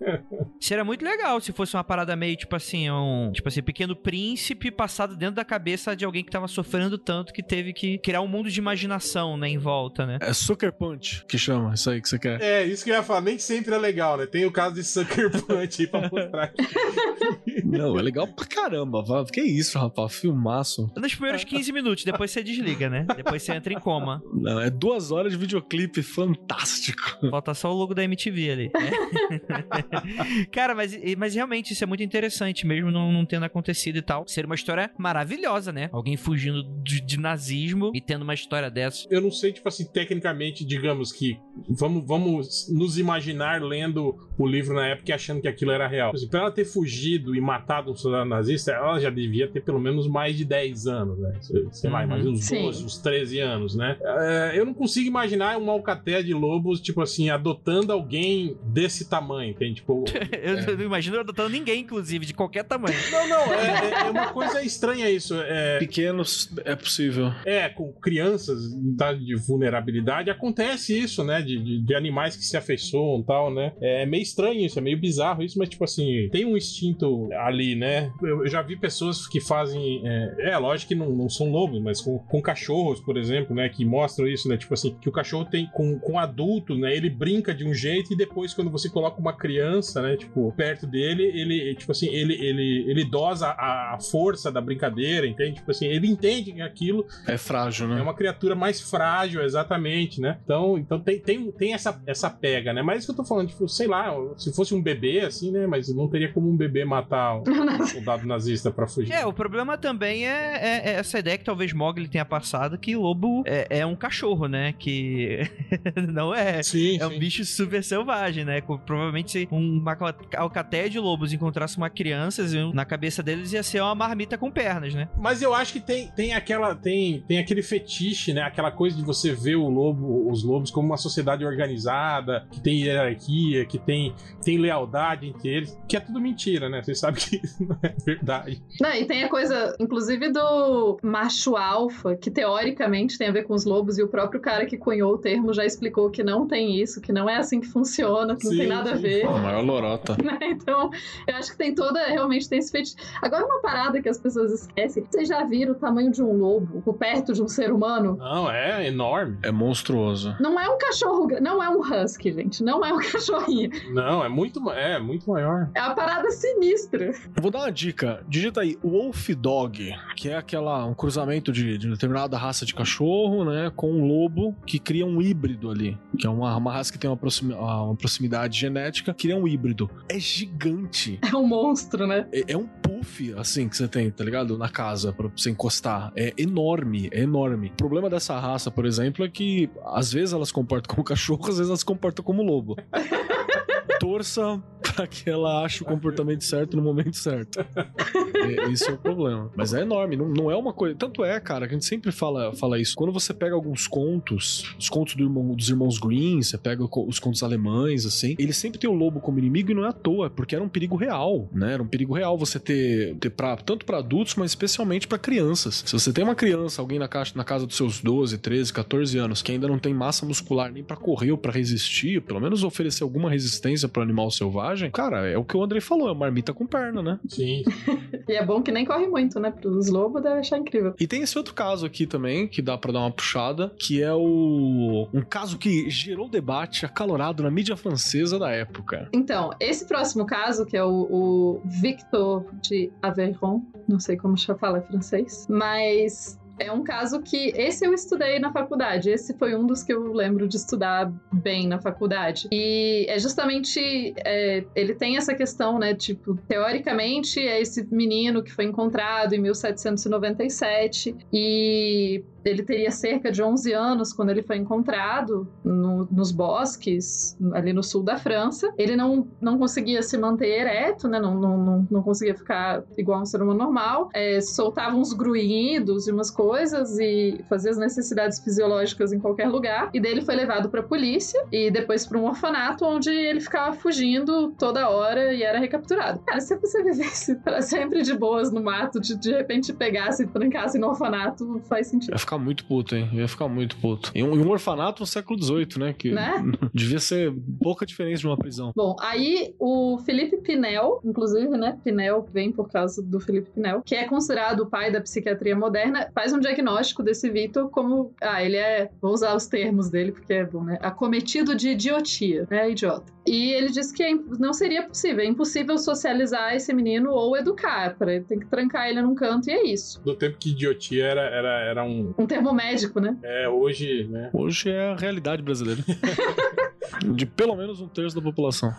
Seria 0.60 0.84
muito 0.84 1.04
legal 1.04 1.40
se 1.40 1.52
fosse 1.52 1.76
uma 1.76 1.84
parada 1.84 2.16
meio, 2.16 2.36
tipo 2.36 2.54
assim, 2.56 2.90
um. 2.90 3.30
Tipo 3.32 3.48
assim, 3.48 3.62
pequeno 3.62 3.94
príncipe 3.94 4.70
passado 4.70 5.16
dentro 5.16 5.36
da 5.36 5.44
cabeça 5.44 5.94
de 5.94 6.04
alguém 6.04 6.24
que 6.24 6.30
tava 6.30 6.48
sofrendo 6.48 6.98
tanto 6.98 7.32
que 7.32 7.42
teve 7.42 7.72
que 7.72 7.98
criar 7.98 8.20
um 8.20 8.28
mundo 8.28 8.50
de 8.50 8.58
imaginação, 8.58 9.36
né, 9.36 9.48
em 9.48 9.58
volta, 9.58 10.06
né? 10.06 10.18
É 10.20 10.32
Sucker 10.32 10.72
Punch 10.72 11.24
que 11.26 11.38
chama, 11.38 11.74
isso 11.74 11.90
aí 11.90 12.00
que 12.00 12.08
você 12.08 12.18
quer. 12.18 12.40
É, 12.40 12.64
isso 12.64 12.84
que 12.84 12.90
eu 12.90 12.94
ia 12.94 13.02
falar, 13.02 13.20
nem 13.20 13.38
sempre 13.38 13.74
é 13.74 13.78
legal, 13.78 14.16
né? 14.16 14.26
Tem 14.26 14.44
o 14.44 14.52
caso 14.52 14.74
de 14.74 14.84
Sucker 14.84 15.30
Punch 15.30 15.82
aí 15.82 15.86
pra 15.86 16.08
mostrar. 16.08 16.52
Não, 17.64 17.98
é 17.98 18.02
legal 18.02 18.26
pra 18.28 18.46
caramba. 18.46 19.02
Que 19.32 19.42
isso, 19.42 19.78
rapaz, 19.78 20.14
filmaço. 20.14 20.90
Nos 20.96 21.14
primeiros 21.14 21.44
15 21.44 21.72
minutos, 21.72 22.04
depois 22.04 22.30
você 22.30 22.42
desliga, 22.42 22.88
né? 22.88 23.06
Depois 23.16 23.42
você 23.42 23.52
entra 23.52 23.72
em 23.72 23.80
coma. 23.80 24.22
Não, 24.32 24.60
é 24.60 24.70
duas 24.70 25.10
horas 25.10 25.32
de 25.32 25.38
videoclipe 25.38 26.02
fantástico. 26.02 27.18
Falta 27.30 27.54
só 27.54 27.72
o 27.72 27.76
logo 27.76 27.94
da 27.94 28.04
MTV 28.04 28.50
ali. 28.50 28.70
Né? 28.74 30.46
Cara, 30.52 30.74
mas, 30.74 30.96
mas 31.16 31.34
realmente 31.34 31.72
isso 31.72 31.84
é 31.84 31.86
muito 31.86 32.02
interessante, 32.02 32.66
mesmo 32.66 32.90
não, 32.90 33.12
não 33.12 33.24
tendo 33.24 33.44
acontecido 33.44 33.96
e 33.96 34.02
tal. 34.02 34.26
Seria 34.26 34.46
uma 34.46 34.54
história 34.54 34.90
maravilhosa, 34.98 35.72
né? 35.72 35.88
Alguém 35.92 36.16
fugindo 36.16 36.62
de, 36.82 37.00
de 37.00 37.18
nazismo 37.18 37.90
e 37.94 38.00
tendo 38.00 38.22
uma 38.22 38.34
história 38.34 38.70
dessa. 38.70 39.06
Eu 39.10 39.20
não 39.20 39.30
sei, 39.30 39.52
tipo 39.52 39.68
assim, 39.68 39.84
tecnicamente, 39.84 40.64
digamos 40.64 41.12
que 41.12 41.38
vamos, 41.68 42.06
vamos 42.06 42.68
nos 42.68 42.98
imaginar 42.98 43.62
lendo 43.62 44.16
o 44.38 44.46
livro 44.46 44.74
na 44.74 44.88
época 44.88 45.10
e 45.10 45.14
achando 45.14 45.40
que 45.40 45.48
aquilo 45.48 45.70
era 45.70 45.86
real. 45.86 46.12
Assim, 46.14 46.28
pra 46.28 46.40
ela 46.40 46.50
ter 46.50 46.64
fugido 46.64 47.34
e 47.34 47.40
matado 47.40 47.90
um 47.90 47.96
soldado 47.96 48.28
nazista, 48.28 48.72
ela 48.72 48.98
já 49.00 49.05
devia 49.10 49.48
ter 49.48 49.60
pelo 49.62 49.78
menos 49.80 50.06
mais 50.08 50.36
de 50.36 50.44
10 50.44 50.86
anos, 50.86 51.18
né? 51.18 51.38
Sei 51.72 51.90
lá, 51.90 51.98
Uhum. 52.00 52.04
imagina 52.04 52.30
uns 52.30 52.44
Sim. 52.44 52.62
12, 52.62 52.84
uns 52.84 52.98
13 52.98 53.40
anos, 53.40 53.74
né? 53.74 53.96
É, 54.02 54.52
eu 54.58 54.64
não 54.64 54.74
consigo 54.74 55.06
imaginar 55.08 55.56
uma 55.58 55.72
alcateia 55.72 56.22
de 56.22 56.32
lobos, 56.34 56.80
tipo 56.80 57.00
assim, 57.02 57.30
adotando 57.30 57.92
alguém 57.92 58.56
desse 58.64 59.08
tamanho, 59.08 59.54
tem 59.54 59.72
tipo. 59.74 60.04
Eu 60.42 60.76
não 60.76 60.84
imagino 60.84 61.18
adotando 61.18 61.48
ninguém, 61.50 61.80
inclusive, 61.80 62.24
de 62.26 62.34
qualquer 62.34 62.64
tamanho. 62.64 62.96
Não, 63.10 63.28
não, 63.28 63.54
é, 63.54 63.90
é- 64.04 64.06
é 64.06 64.10
uma 64.10 64.28
coisa 64.32 64.62
estranha 64.62 65.08
isso. 65.10 65.34
É, 65.40 65.78
Pequenos 65.78 66.50
é 66.64 66.74
possível. 66.74 67.32
É, 67.44 67.68
com 67.68 67.92
crianças 67.92 68.72
em 68.72 68.90
estado 68.92 69.18
de 69.18 69.34
vulnerabilidade, 69.34 70.30
acontece 70.30 70.96
isso, 70.98 71.24
né? 71.24 71.40
De, 71.42 71.58
de, 71.62 71.82
de 71.82 71.94
animais 71.94 72.36
que 72.36 72.44
se 72.44 72.56
afeiçoam 72.56 73.20
e 73.20 73.24
tal, 73.24 73.52
né? 73.52 73.72
É 73.80 74.06
meio 74.06 74.22
estranho 74.22 74.60
isso, 74.64 74.78
é 74.78 74.82
meio 74.82 74.98
bizarro 74.98 75.42
isso, 75.42 75.58
mas, 75.58 75.68
tipo 75.68 75.84
assim, 75.84 76.28
tem 76.30 76.44
um 76.44 76.56
instinto 76.56 77.28
ali, 77.32 77.74
né? 77.74 78.12
Eu, 78.22 78.44
eu 78.44 78.48
já 78.48 78.62
vi 78.62 78.76
pessoas 78.76 78.95
que 79.30 79.40
fazem. 79.40 80.02
É, 80.04 80.50
é 80.50 80.58
lógico 80.58 80.88
que 80.88 80.94
não, 80.94 81.10
não 81.10 81.28
são 81.28 81.50
lobos, 81.50 81.80
mas 81.80 82.00
com, 82.00 82.18
com 82.18 82.42
cachorros, 82.42 83.00
por 83.00 83.16
exemplo, 83.16 83.54
né? 83.54 83.68
Que 83.68 83.84
mostram 83.84 84.26
isso, 84.26 84.48
né? 84.48 84.56
Tipo 84.56 84.74
assim, 84.74 84.96
que 85.00 85.08
o 85.08 85.12
cachorro 85.12 85.44
tem 85.44 85.66
com, 85.72 85.98
com 85.98 86.18
adulto, 86.18 86.74
né? 86.74 86.94
Ele 86.94 87.10
brinca 87.10 87.54
de 87.54 87.64
um 87.64 87.74
jeito 87.74 88.12
e 88.12 88.16
depois, 88.16 88.54
quando 88.54 88.70
você 88.70 88.88
coloca 88.88 89.20
uma 89.20 89.32
criança, 89.32 90.02
né? 90.02 90.16
Tipo, 90.16 90.52
perto 90.56 90.86
dele, 90.86 91.22
ele, 91.24 91.74
tipo 91.74 91.92
assim, 91.92 92.08
ele, 92.08 92.34
ele, 92.34 92.84
ele 92.88 93.04
dosa 93.04 93.48
a, 93.48 93.94
a 93.94 94.00
força 94.00 94.50
da 94.50 94.60
brincadeira, 94.60 95.26
entende? 95.26 95.56
Tipo 95.56 95.70
assim, 95.70 95.86
ele 95.86 96.06
entende 96.06 96.52
que 96.52 96.60
aquilo 96.60 97.06
É 97.26 97.36
frágil, 97.36 97.88
né? 97.88 97.98
é 97.98 98.02
uma 98.02 98.14
criatura 98.14 98.54
mais 98.54 98.80
frágil, 98.80 99.42
exatamente, 99.42 100.20
né? 100.20 100.38
Então, 100.44 100.78
então 100.78 101.00
tem, 101.00 101.18
tem, 101.20 101.50
tem 101.52 101.74
essa, 101.74 102.00
essa 102.06 102.30
pega, 102.30 102.72
né? 102.72 102.82
Mas 102.82 102.98
isso 102.98 103.12
que 103.12 103.12
eu 103.12 103.24
tô 103.24 103.28
falando, 103.28 103.48
tipo, 103.48 103.68
sei 103.68 103.86
lá, 103.86 104.14
se 104.36 104.54
fosse 104.54 104.74
um 104.74 104.82
bebê, 104.82 105.20
assim, 105.20 105.50
né? 105.50 105.66
Mas 105.66 105.94
não 105.94 106.08
teria 106.08 106.32
como 106.32 106.48
um 106.48 106.56
bebê 106.56 106.84
matar 106.84 107.38
um 107.40 107.44
soldado 107.86 108.26
nazista 108.26 108.70
pra 108.70 108.85
fugir. 108.88 109.12
É, 109.12 109.26
o 109.26 109.32
problema 109.32 109.76
também 109.78 110.26
é, 110.26 110.30
é- 110.30 110.82
é 110.90 110.92
essa 110.94 111.18
ideia 111.18 111.36
que 111.38 111.44
talvez 111.44 111.72
Mogli 111.72 112.08
tenha 112.08 112.24
passado, 112.24 112.78
que 112.78 112.94
lobo 112.96 113.42
é, 113.46 113.66
é 113.80 113.86
um 113.86 113.94
cachorro, 113.96 114.46
né? 114.46 114.74
Que 114.78 115.40
não 116.12 116.34
é. 116.34 116.62
sim, 116.62 116.98
É 117.00 117.06
um 117.06 117.10
sim. 117.10 117.18
bicho 117.18 117.44
super 117.44 117.82
selvagem, 117.82 118.44
né? 118.44 118.60
Provavelmente 118.60 119.30
se 119.32 119.48
uma 119.50 119.96
alcateia 120.36 120.88
de 120.90 120.98
lobos 120.98 121.32
encontrasse 121.32 121.76
uma 121.76 121.90
criança, 121.90 122.44
na 122.72 122.84
cabeça 122.84 123.22
deles 123.22 123.52
ia 123.52 123.62
ser 123.62 123.80
uma 123.80 123.94
marmita 123.94 124.36
com 124.38 124.50
pernas, 124.50 124.94
né? 124.94 125.08
Mas 125.18 125.42
eu 125.42 125.54
acho 125.54 125.72
que 125.72 125.80
tem, 125.80 126.08
tem 126.08 126.34
aquela 126.34 126.74
tem, 126.74 127.20
tem 127.26 127.38
aquele 127.38 127.62
fetiche, 127.62 128.32
né? 128.32 128.42
Aquela 128.42 128.70
coisa 128.70 128.96
de 128.96 129.02
você 129.04 129.32
ver 129.34 129.56
o 129.56 129.68
lobo, 129.68 130.30
os 130.30 130.42
lobos 130.44 130.70
como 130.70 130.88
uma 130.88 130.96
sociedade 130.96 131.44
organizada, 131.44 132.46
que 132.50 132.60
tem 132.60 132.82
hierarquia, 132.82 133.64
que 133.66 133.78
tem, 133.78 134.14
tem 134.44 134.58
lealdade 134.58 135.26
entre 135.28 135.48
eles, 135.48 135.78
que 135.88 135.96
é 135.96 136.00
tudo 136.00 136.20
mentira, 136.20 136.68
né? 136.68 136.82
Você 136.82 136.94
sabe 136.94 137.18
que 137.20 137.40
não 137.60 137.78
é 137.82 137.94
verdade. 138.04 138.62
Não, 138.80 138.92
e 138.92 139.04
tem 139.04 139.24
a 139.24 139.28
coisa, 139.28 139.74
inclusive, 139.78 140.30
do 140.30 140.98
macho 141.02 141.56
alfa, 141.56 142.16
que 142.16 142.30
teoricamente 142.30 143.18
tem 143.18 143.28
a 143.28 143.32
ver 143.32 143.44
com 143.44 143.54
os 143.54 143.64
lobos, 143.64 143.98
e 143.98 144.02
o 144.02 144.08
próprio 144.08 144.40
cara 144.40 144.66
que 144.66 144.76
cunhou 144.76 145.14
o 145.14 145.18
termo 145.18 145.52
já 145.52 145.64
explicou 145.64 146.10
que 146.10 146.22
não 146.22 146.46
tem 146.46 146.80
isso, 146.80 147.00
que 147.00 147.12
não 147.12 147.28
é 147.28 147.36
assim 147.36 147.60
que 147.60 147.66
funciona, 147.66 148.36
que 148.36 148.44
não 148.44 148.52
Sim, 148.52 148.58
tem 148.58 148.66
nada 148.68 148.92
a 148.92 148.96
sim. 148.96 149.02
ver. 149.02 149.26
A 149.26 149.38
maior 149.38 149.64
lorota. 149.64 150.16
né? 150.22 150.38
Então, 150.42 150.90
eu 151.26 151.36
acho 151.36 151.52
que 151.52 151.58
tem 151.58 151.74
toda, 151.74 152.06
realmente 152.06 152.48
tem 152.48 152.58
esse 152.58 152.70
fetiche. 152.70 152.96
Agora, 153.22 153.44
uma 153.44 153.60
parada 153.60 154.00
que 154.00 154.08
as 154.08 154.18
pessoas 154.18 154.52
esquecem: 154.52 155.04
vocês 155.08 155.28
já 155.28 155.44
viram 155.44 155.72
o 155.72 155.76
tamanho 155.76 156.10
de 156.10 156.22
um 156.22 156.32
lobo 156.32 156.82
por 156.82 156.94
perto 156.94 157.32
de 157.32 157.42
um 157.42 157.48
ser 157.48 157.72
humano? 157.72 158.16
Não, 158.16 158.50
é 158.50 158.86
enorme. 158.86 159.38
É 159.42 159.50
monstruoso. 159.50 160.34
Não 160.40 160.58
é 160.58 160.68
um 160.68 160.78
cachorro, 160.78 161.28
não 161.40 161.62
é 161.62 161.68
um 161.68 161.80
husky, 161.80 162.32
gente, 162.32 162.62
não 162.62 162.84
é 162.84 162.92
um 162.92 162.98
cachorrinho. 163.12 163.70
Não, 163.92 164.24
é 164.24 164.28
muito, 164.28 164.70
é 164.70 164.98
muito 164.98 165.30
maior. 165.30 165.68
É 165.74 165.82
uma 165.82 165.94
parada 165.94 166.30
sinistra. 166.30 167.06
Eu 167.06 167.42
Vou 167.42 167.50
dar 167.50 167.60
uma 167.60 167.72
dica. 167.72 168.24
Digita 168.28 168.60
aí 168.60 168.65
Wolf 168.82 169.28
Dog, 169.30 169.94
que 170.16 170.28
é 170.28 170.36
aquela 170.36 170.84
um 170.84 170.94
cruzamento 170.94 171.52
de, 171.52 171.78
de 171.78 171.88
determinada 171.88 172.36
raça 172.36 172.66
de 172.66 172.74
cachorro, 172.74 173.44
né, 173.44 173.70
com 173.76 173.90
um 173.92 174.04
lobo 174.06 174.54
que 174.66 174.78
cria 174.78 175.06
um 175.06 175.20
híbrido 175.22 175.70
ali, 175.70 175.96
que 176.18 176.26
é 176.26 176.30
uma, 176.30 176.56
uma 176.56 176.72
raça 176.72 176.92
que 176.92 176.98
tem 176.98 177.08
uma, 177.08 177.16
proximi- 177.16 177.54
uma 177.54 177.94
proximidade 177.94 178.58
genética, 178.58 179.14
cria 179.14 179.36
um 179.36 179.46
híbrido. 179.46 179.88
É 180.08 180.18
gigante. 180.18 181.18
É 181.22 181.36
um 181.36 181.46
monstro, 181.46 182.06
né? 182.06 182.26
É, 182.32 182.52
é 182.52 182.56
um 182.56 182.66
puff 182.66 183.32
assim 183.36 183.68
que 183.68 183.76
você 183.76 183.86
tem, 183.86 184.10
tá 184.10 184.24
ligado? 184.24 184.56
Na 184.58 184.68
casa 184.68 185.12
pra 185.12 185.28
você 185.28 185.50
encostar. 185.50 186.12
É 186.16 186.32
enorme, 186.38 187.08
é 187.12 187.20
enorme. 187.20 187.68
O 187.68 187.76
problema 187.76 188.08
dessa 188.10 188.38
raça, 188.38 188.70
por 188.70 188.86
exemplo, 188.86 189.24
é 189.24 189.28
que 189.28 189.68
às 189.84 190.12
vezes 190.12 190.32
elas 190.32 190.48
se 190.48 190.54
comportam 190.54 190.94
como 190.94 191.04
cachorro, 191.04 191.40
às 191.48 191.56
vezes 191.58 191.68
elas 191.68 191.82
comportam 191.82 192.24
como 192.24 192.42
lobo. 192.42 192.76
Torça 194.00 194.62
pra 194.94 195.06
que 195.06 195.28
ela 195.28 195.64
ache 195.64 195.82
o 195.82 195.86
comportamento 195.86 196.44
certo 196.44 196.76
no 196.76 196.82
momento 196.82 197.16
certo. 197.16 197.60
É, 197.60 198.70
Esse 198.70 198.88
é 198.90 198.92
o 198.92 198.98
problema. 198.98 199.50
Mas 199.56 199.72
é 199.74 199.82
enorme, 199.82 200.16
não, 200.16 200.28
não 200.28 200.50
é 200.50 200.56
uma 200.56 200.72
coisa. 200.72 200.94
Tanto 200.94 201.24
é, 201.24 201.38
cara, 201.40 201.66
que 201.66 201.74
a 201.74 201.76
gente 201.76 201.86
sempre 201.86 202.12
fala, 202.12 202.54
fala 202.54 202.78
isso. 202.78 202.94
Quando 202.96 203.12
você 203.12 203.32
pega 203.34 203.54
alguns 203.54 203.86
contos, 203.86 204.74
os 204.78 204.88
contos 204.88 205.14
do 205.14 205.22
irmão- 205.24 205.54
dos 205.54 205.68
irmãos 205.68 205.98
Green, 205.98 206.42
você 206.42 206.56
pega 206.58 206.84
os 206.84 207.18
contos 207.18 207.42
alemães, 207.42 208.06
assim, 208.06 208.34
eles 208.38 208.56
sempre 208.56 208.78
tem 208.78 208.88
o 208.88 208.94
lobo 208.94 209.20
como 209.20 209.38
inimigo 209.38 209.70
e 209.70 209.74
não 209.74 209.84
é 209.84 209.88
à 209.88 209.92
toa, 209.92 210.28
porque 210.30 210.54
era 210.54 210.62
um 210.64 210.68
perigo 210.68 210.96
real, 210.96 211.48
né? 211.52 211.72
Era 211.74 211.82
um 211.82 211.86
perigo 211.86 212.14
real 212.14 212.36
você 212.36 212.58
ter, 212.58 213.16
ter 213.16 213.30
pra, 213.30 213.56
tanto 213.56 213.84
pra 213.84 213.98
adultos, 213.98 214.34
mas 214.36 214.50
especialmente 214.50 215.06
pra 215.08 215.18
crianças. 215.18 215.82
Se 215.86 215.92
você 215.92 216.12
tem 216.12 216.24
uma 216.24 216.34
criança, 216.34 216.80
alguém 216.80 216.98
na, 216.98 217.08
caixa, 217.08 217.32
na 217.36 217.44
casa 217.44 217.66
dos 217.66 217.76
seus 217.76 218.00
12, 218.00 218.38
13, 218.38 218.72
14 218.72 219.18
anos, 219.18 219.42
que 219.42 219.52
ainda 219.52 219.68
não 219.68 219.78
tem 219.78 219.94
massa 219.94 220.26
muscular 220.26 220.72
nem 220.72 220.82
pra 220.84 220.96
correr 220.96 221.32
ou 221.32 221.38
pra 221.38 221.52
resistir, 221.52 222.20
pelo 222.22 222.40
menos 222.40 222.62
oferecer 222.64 223.02
alguma 223.02 223.30
resistência 223.30 223.88
pro 223.88 224.02
animal 224.02 224.30
selvagem, 224.30 224.75
cara, 224.90 225.26
é 225.26 225.36
o 225.36 225.44
que 225.44 225.56
o 225.56 225.62
Andrei 225.62 225.80
falou, 225.80 226.08
é 226.08 226.12
uma 226.12 226.20
marmita 226.20 226.52
com 226.52 226.66
perna, 226.66 227.02
né? 227.02 227.20
Sim. 227.28 227.62
E 228.28 228.32
é 228.32 228.44
bom 228.44 228.60
que 228.60 228.72
nem 228.72 228.84
corre 228.84 229.06
muito, 229.06 229.38
né? 229.38 229.52
Pros 229.52 229.88
lobos 229.88 230.20
deve 230.20 230.40
achar 230.40 230.58
incrível. 230.58 230.94
E 230.98 231.06
tem 231.06 231.22
esse 231.22 231.38
outro 231.38 231.54
caso 231.54 231.86
aqui 231.86 232.06
também, 232.06 232.48
que 232.48 232.60
dá 232.60 232.76
pra 232.76 232.90
dar 232.90 232.98
uma 232.98 233.10
puxada, 233.10 233.72
que 233.78 234.02
é 234.02 234.12
o 234.12 235.08
um 235.12 235.22
caso 235.22 235.56
que 235.58 235.88
gerou 235.88 236.28
debate 236.28 236.84
acalorado 236.84 237.44
na 237.44 237.50
mídia 237.52 237.76
francesa 237.76 238.36
da 238.36 238.50
época. 238.50 239.08
Então, 239.12 239.50
esse 239.60 239.86
próximo 239.86 240.26
caso, 240.26 240.66
que 240.66 240.76
é 240.76 240.82
o, 240.82 241.06
o 241.08 241.62
Victor 241.64 242.46
de 242.60 242.90
Aveyron, 243.00 243.62
não 243.88 244.00
sei 244.00 244.16
como 244.16 244.36
se 244.36 244.52
fala 244.56 244.78
em 244.78 244.82
francês, 244.82 245.46
mas 245.48 246.38
é 246.58 246.72
um 246.72 246.82
caso 246.82 247.20
que 247.20 247.52
esse 247.56 247.86
eu 247.86 247.92
estudei 247.92 248.38
na 248.38 248.52
faculdade. 248.52 249.10
Esse 249.10 249.36
foi 249.36 249.54
um 249.54 249.66
dos 249.66 249.82
que 249.82 249.92
eu 249.92 250.12
lembro 250.12 250.48
de 250.48 250.56
estudar 250.56 251.12
bem 251.32 251.66
na 251.66 251.78
faculdade. 251.78 252.48
E 252.52 253.06
é 253.08 253.18
justamente 253.18 254.14
é, 254.24 254.64
ele 254.74 254.94
tem 254.94 255.16
essa 255.16 255.34
questão, 255.34 255.78
né? 255.78 255.94
Tipo, 255.94 256.36
teoricamente 256.48 257.40
é 257.40 257.60
esse 257.60 257.86
menino 257.92 258.42
que 258.42 258.52
foi 258.52 258.64
encontrado 258.64 259.34
em 259.34 259.40
1797 259.40 261.16
e 261.32 262.24
ele 262.46 262.62
teria 262.62 262.90
cerca 262.90 263.30
de 263.30 263.42
11 263.42 263.72
anos 263.72 264.12
quando 264.12 264.30
ele 264.30 264.42
foi 264.42 264.56
encontrado 264.56 265.46
no- 265.64 266.06
nos 266.10 266.30
bosques 266.32 267.36
ali 267.52 267.72
no 267.72 267.82
sul 267.82 268.02
da 268.02 268.16
França. 268.16 268.72
Ele 268.78 268.96
não, 268.96 269.26
não 269.40 269.58
conseguia 269.58 270.02
se 270.02 270.16
manter 270.16 270.48
ereto, 270.60 271.08
né? 271.08 271.18
Não, 271.18 271.34
não, 271.34 271.56
não, 271.58 271.88
não 271.90 272.02
conseguia 272.02 272.34
ficar 272.34 272.82
igual 272.96 273.20
um 273.22 273.26
ser 273.26 273.42
humano 273.42 273.58
normal. 273.58 274.08
É, 274.14 274.40
soltava 274.40 274.96
uns 274.96 275.12
gruídos 275.12 276.06
e 276.06 276.12
umas 276.12 276.30
coisas 276.30 276.98
e 276.98 277.40
fazia 277.48 277.70
as 277.70 277.76
necessidades 277.78 278.38
fisiológicas 278.40 279.12
em 279.12 279.18
qualquer 279.18 279.48
lugar. 279.48 279.90
E 279.92 280.00
daí 280.00 280.12
ele 280.12 280.22
foi 280.22 280.34
levado 280.36 280.68
para 280.68 280.82
polícia 280.82 281.44
e 281.50 281.70
depois 281.70 282.06
para 282.06 282.18
um 282.18 282.24
orfanato 282.26 282.84
onde 282.84 283.10
ele 283.10 283.40
ficava 283.40 283.74
fugindo 283.74 284.52
toda 284.58 284.88
hora 284.88 285.32
e 285.34 285.42
era 285.42 285.58
recapturado. 285.58 286.20
Cara, 286.26 286.40
se 286.40 286.56
você 286.56 286.82
vivesse 286.82 287.34
para 287.36 287.60
sempre 287.62 288.02
de 288.02 288.14
boas 288.14 288.52
no 288.52 288.62
mato, 288.62 289.00
de, 289.00 289.16
de 289.16 289.32
repente 289.32 289.72
pegasse 289.72 290.22
e 290.22 290.26
trancasse 290.26 290.78
no 290.78 290.88
orfanato, 290.88 291.60
faz 291.68 291.88
sentido. 291.88 292.12
Ia 292.12 292.18
ficar 292.36 292.44
muito 292.44 292.64
puto, 292.64 292.94
hein? 292.96 293.08
Ia 293.12 293.28
ficar 293.28 293.48
muito 293.48 293.76
puto. 293.76 294.10
E 294.14 294.22
um, 294.22 294.32
um 294.32 294.48
orfanato 294.50 295.00
no 295.02 295.06
século 295.06 295.42
XVIII, 295.42 295.78
né? 295.78 295.92
Que 295.96 296.10
Né? 296.12 296.32
devia 296.72 296.98
ser 296.98 297.32
pouca 297.62 297.84
diferença 297.86 298.20
de 298.20 298.26
uma 298.26 298.36
prisão. 298.36 298.72
Bom, 298.74 298.94
aí 299.00 299.54
o 299.58 299.98
Felipe 300.04 300.36
Pinel, 300.38 301.00
inclusive, 301.04 301.48
né? 301.56 301.78
Pinel 301.84 302.26
vem 302.32 302.52
por 302.52 302.68
causa 302.70 303.02
do 303.02 303.18
Felipe 303.20 303.50
Pinel, 303.50 303.82
que 303.84 303.94
é 303.94 304.04
considerado 304.04 304.60
o 304.60 304.66
pai 304.66 304.90
da 304.90 305.00
psiquiatria 305.00 305.56
moderna, 305.56 306.08
faz 306.14 306.32
um 306.32 306.40
diagnóstico 306.40 307.02
desse 307.02 307.30
Vitor 307.30 307.68
como. 307.70 308.12
Ah, 308.20 308.42
ele 308.42 308.56
é. 308.56 308.90
Vou 309.00 309.12
usar 309.12 309.34
os 309.34 309.46
termos 309.46 309.88
dele 309.90 310.12
porque 310.12 310.32
é 310.32 310.44
bom, 310.44 310.62
né? 310.64 310.78
Acometido 310.80 311.54
de 311.54 311.70
idiotia, 311.70 312.46
né? 312.50 312.70
Idiota. 312.70 313.14
E 313.26 313.52
ele 313.54 313.70
diz 313.70 313.90
que 313.90 314.04
é 314.04 314.10
imp- 314.10 314.38
não 314.38 314.52
seria 314.52 314.84
possível, 314.84 315.18
é 315.20 315.26
impossível 315.26 315.76
socializar 315.78 316.54
esse 316.54 316.72
menino 316.72 317.10
ou 317.10 317.36
educar, 317.36 317.96
para 317.96 318.14
ele 318.14 318.24
tem 318.24 318.38
que 318.38 318.46
trancar 318.46 318.88
ele 318.88 319.02
num 319.02 319.16
canto 319.16 319.48
e 319.50 319.52
é 319.52 319.66
isso. 319.66 320.00
Do 320.04 320.14
tempo 320.14 320.36
que 320.38 320.50
idiotia 320.50 321.04
era, 321.06 321.22
era, 321.22 321.60
era 321.64 321.84
um. 321.84 322.14
Um 322.16 322.25
termo 322.26 322.52
médico, 322.52 323.00
né? 323.00 323.16
É, 323.22 323.48
hoje, 323.48 324.06
né? 324.08 324.30
Hoje 324.32 324.70
é 324.70 324.92
a 324.92 324.96
realidade 324.96 325.42
brasileira. 325.42 325.82
De 327.04 327.26
pelo 327.26 327.56
menos 327.56 327.80
um 327.80 327.88
terço 327.88 328.16
da 328.16 328.22
população. 328.22 328.72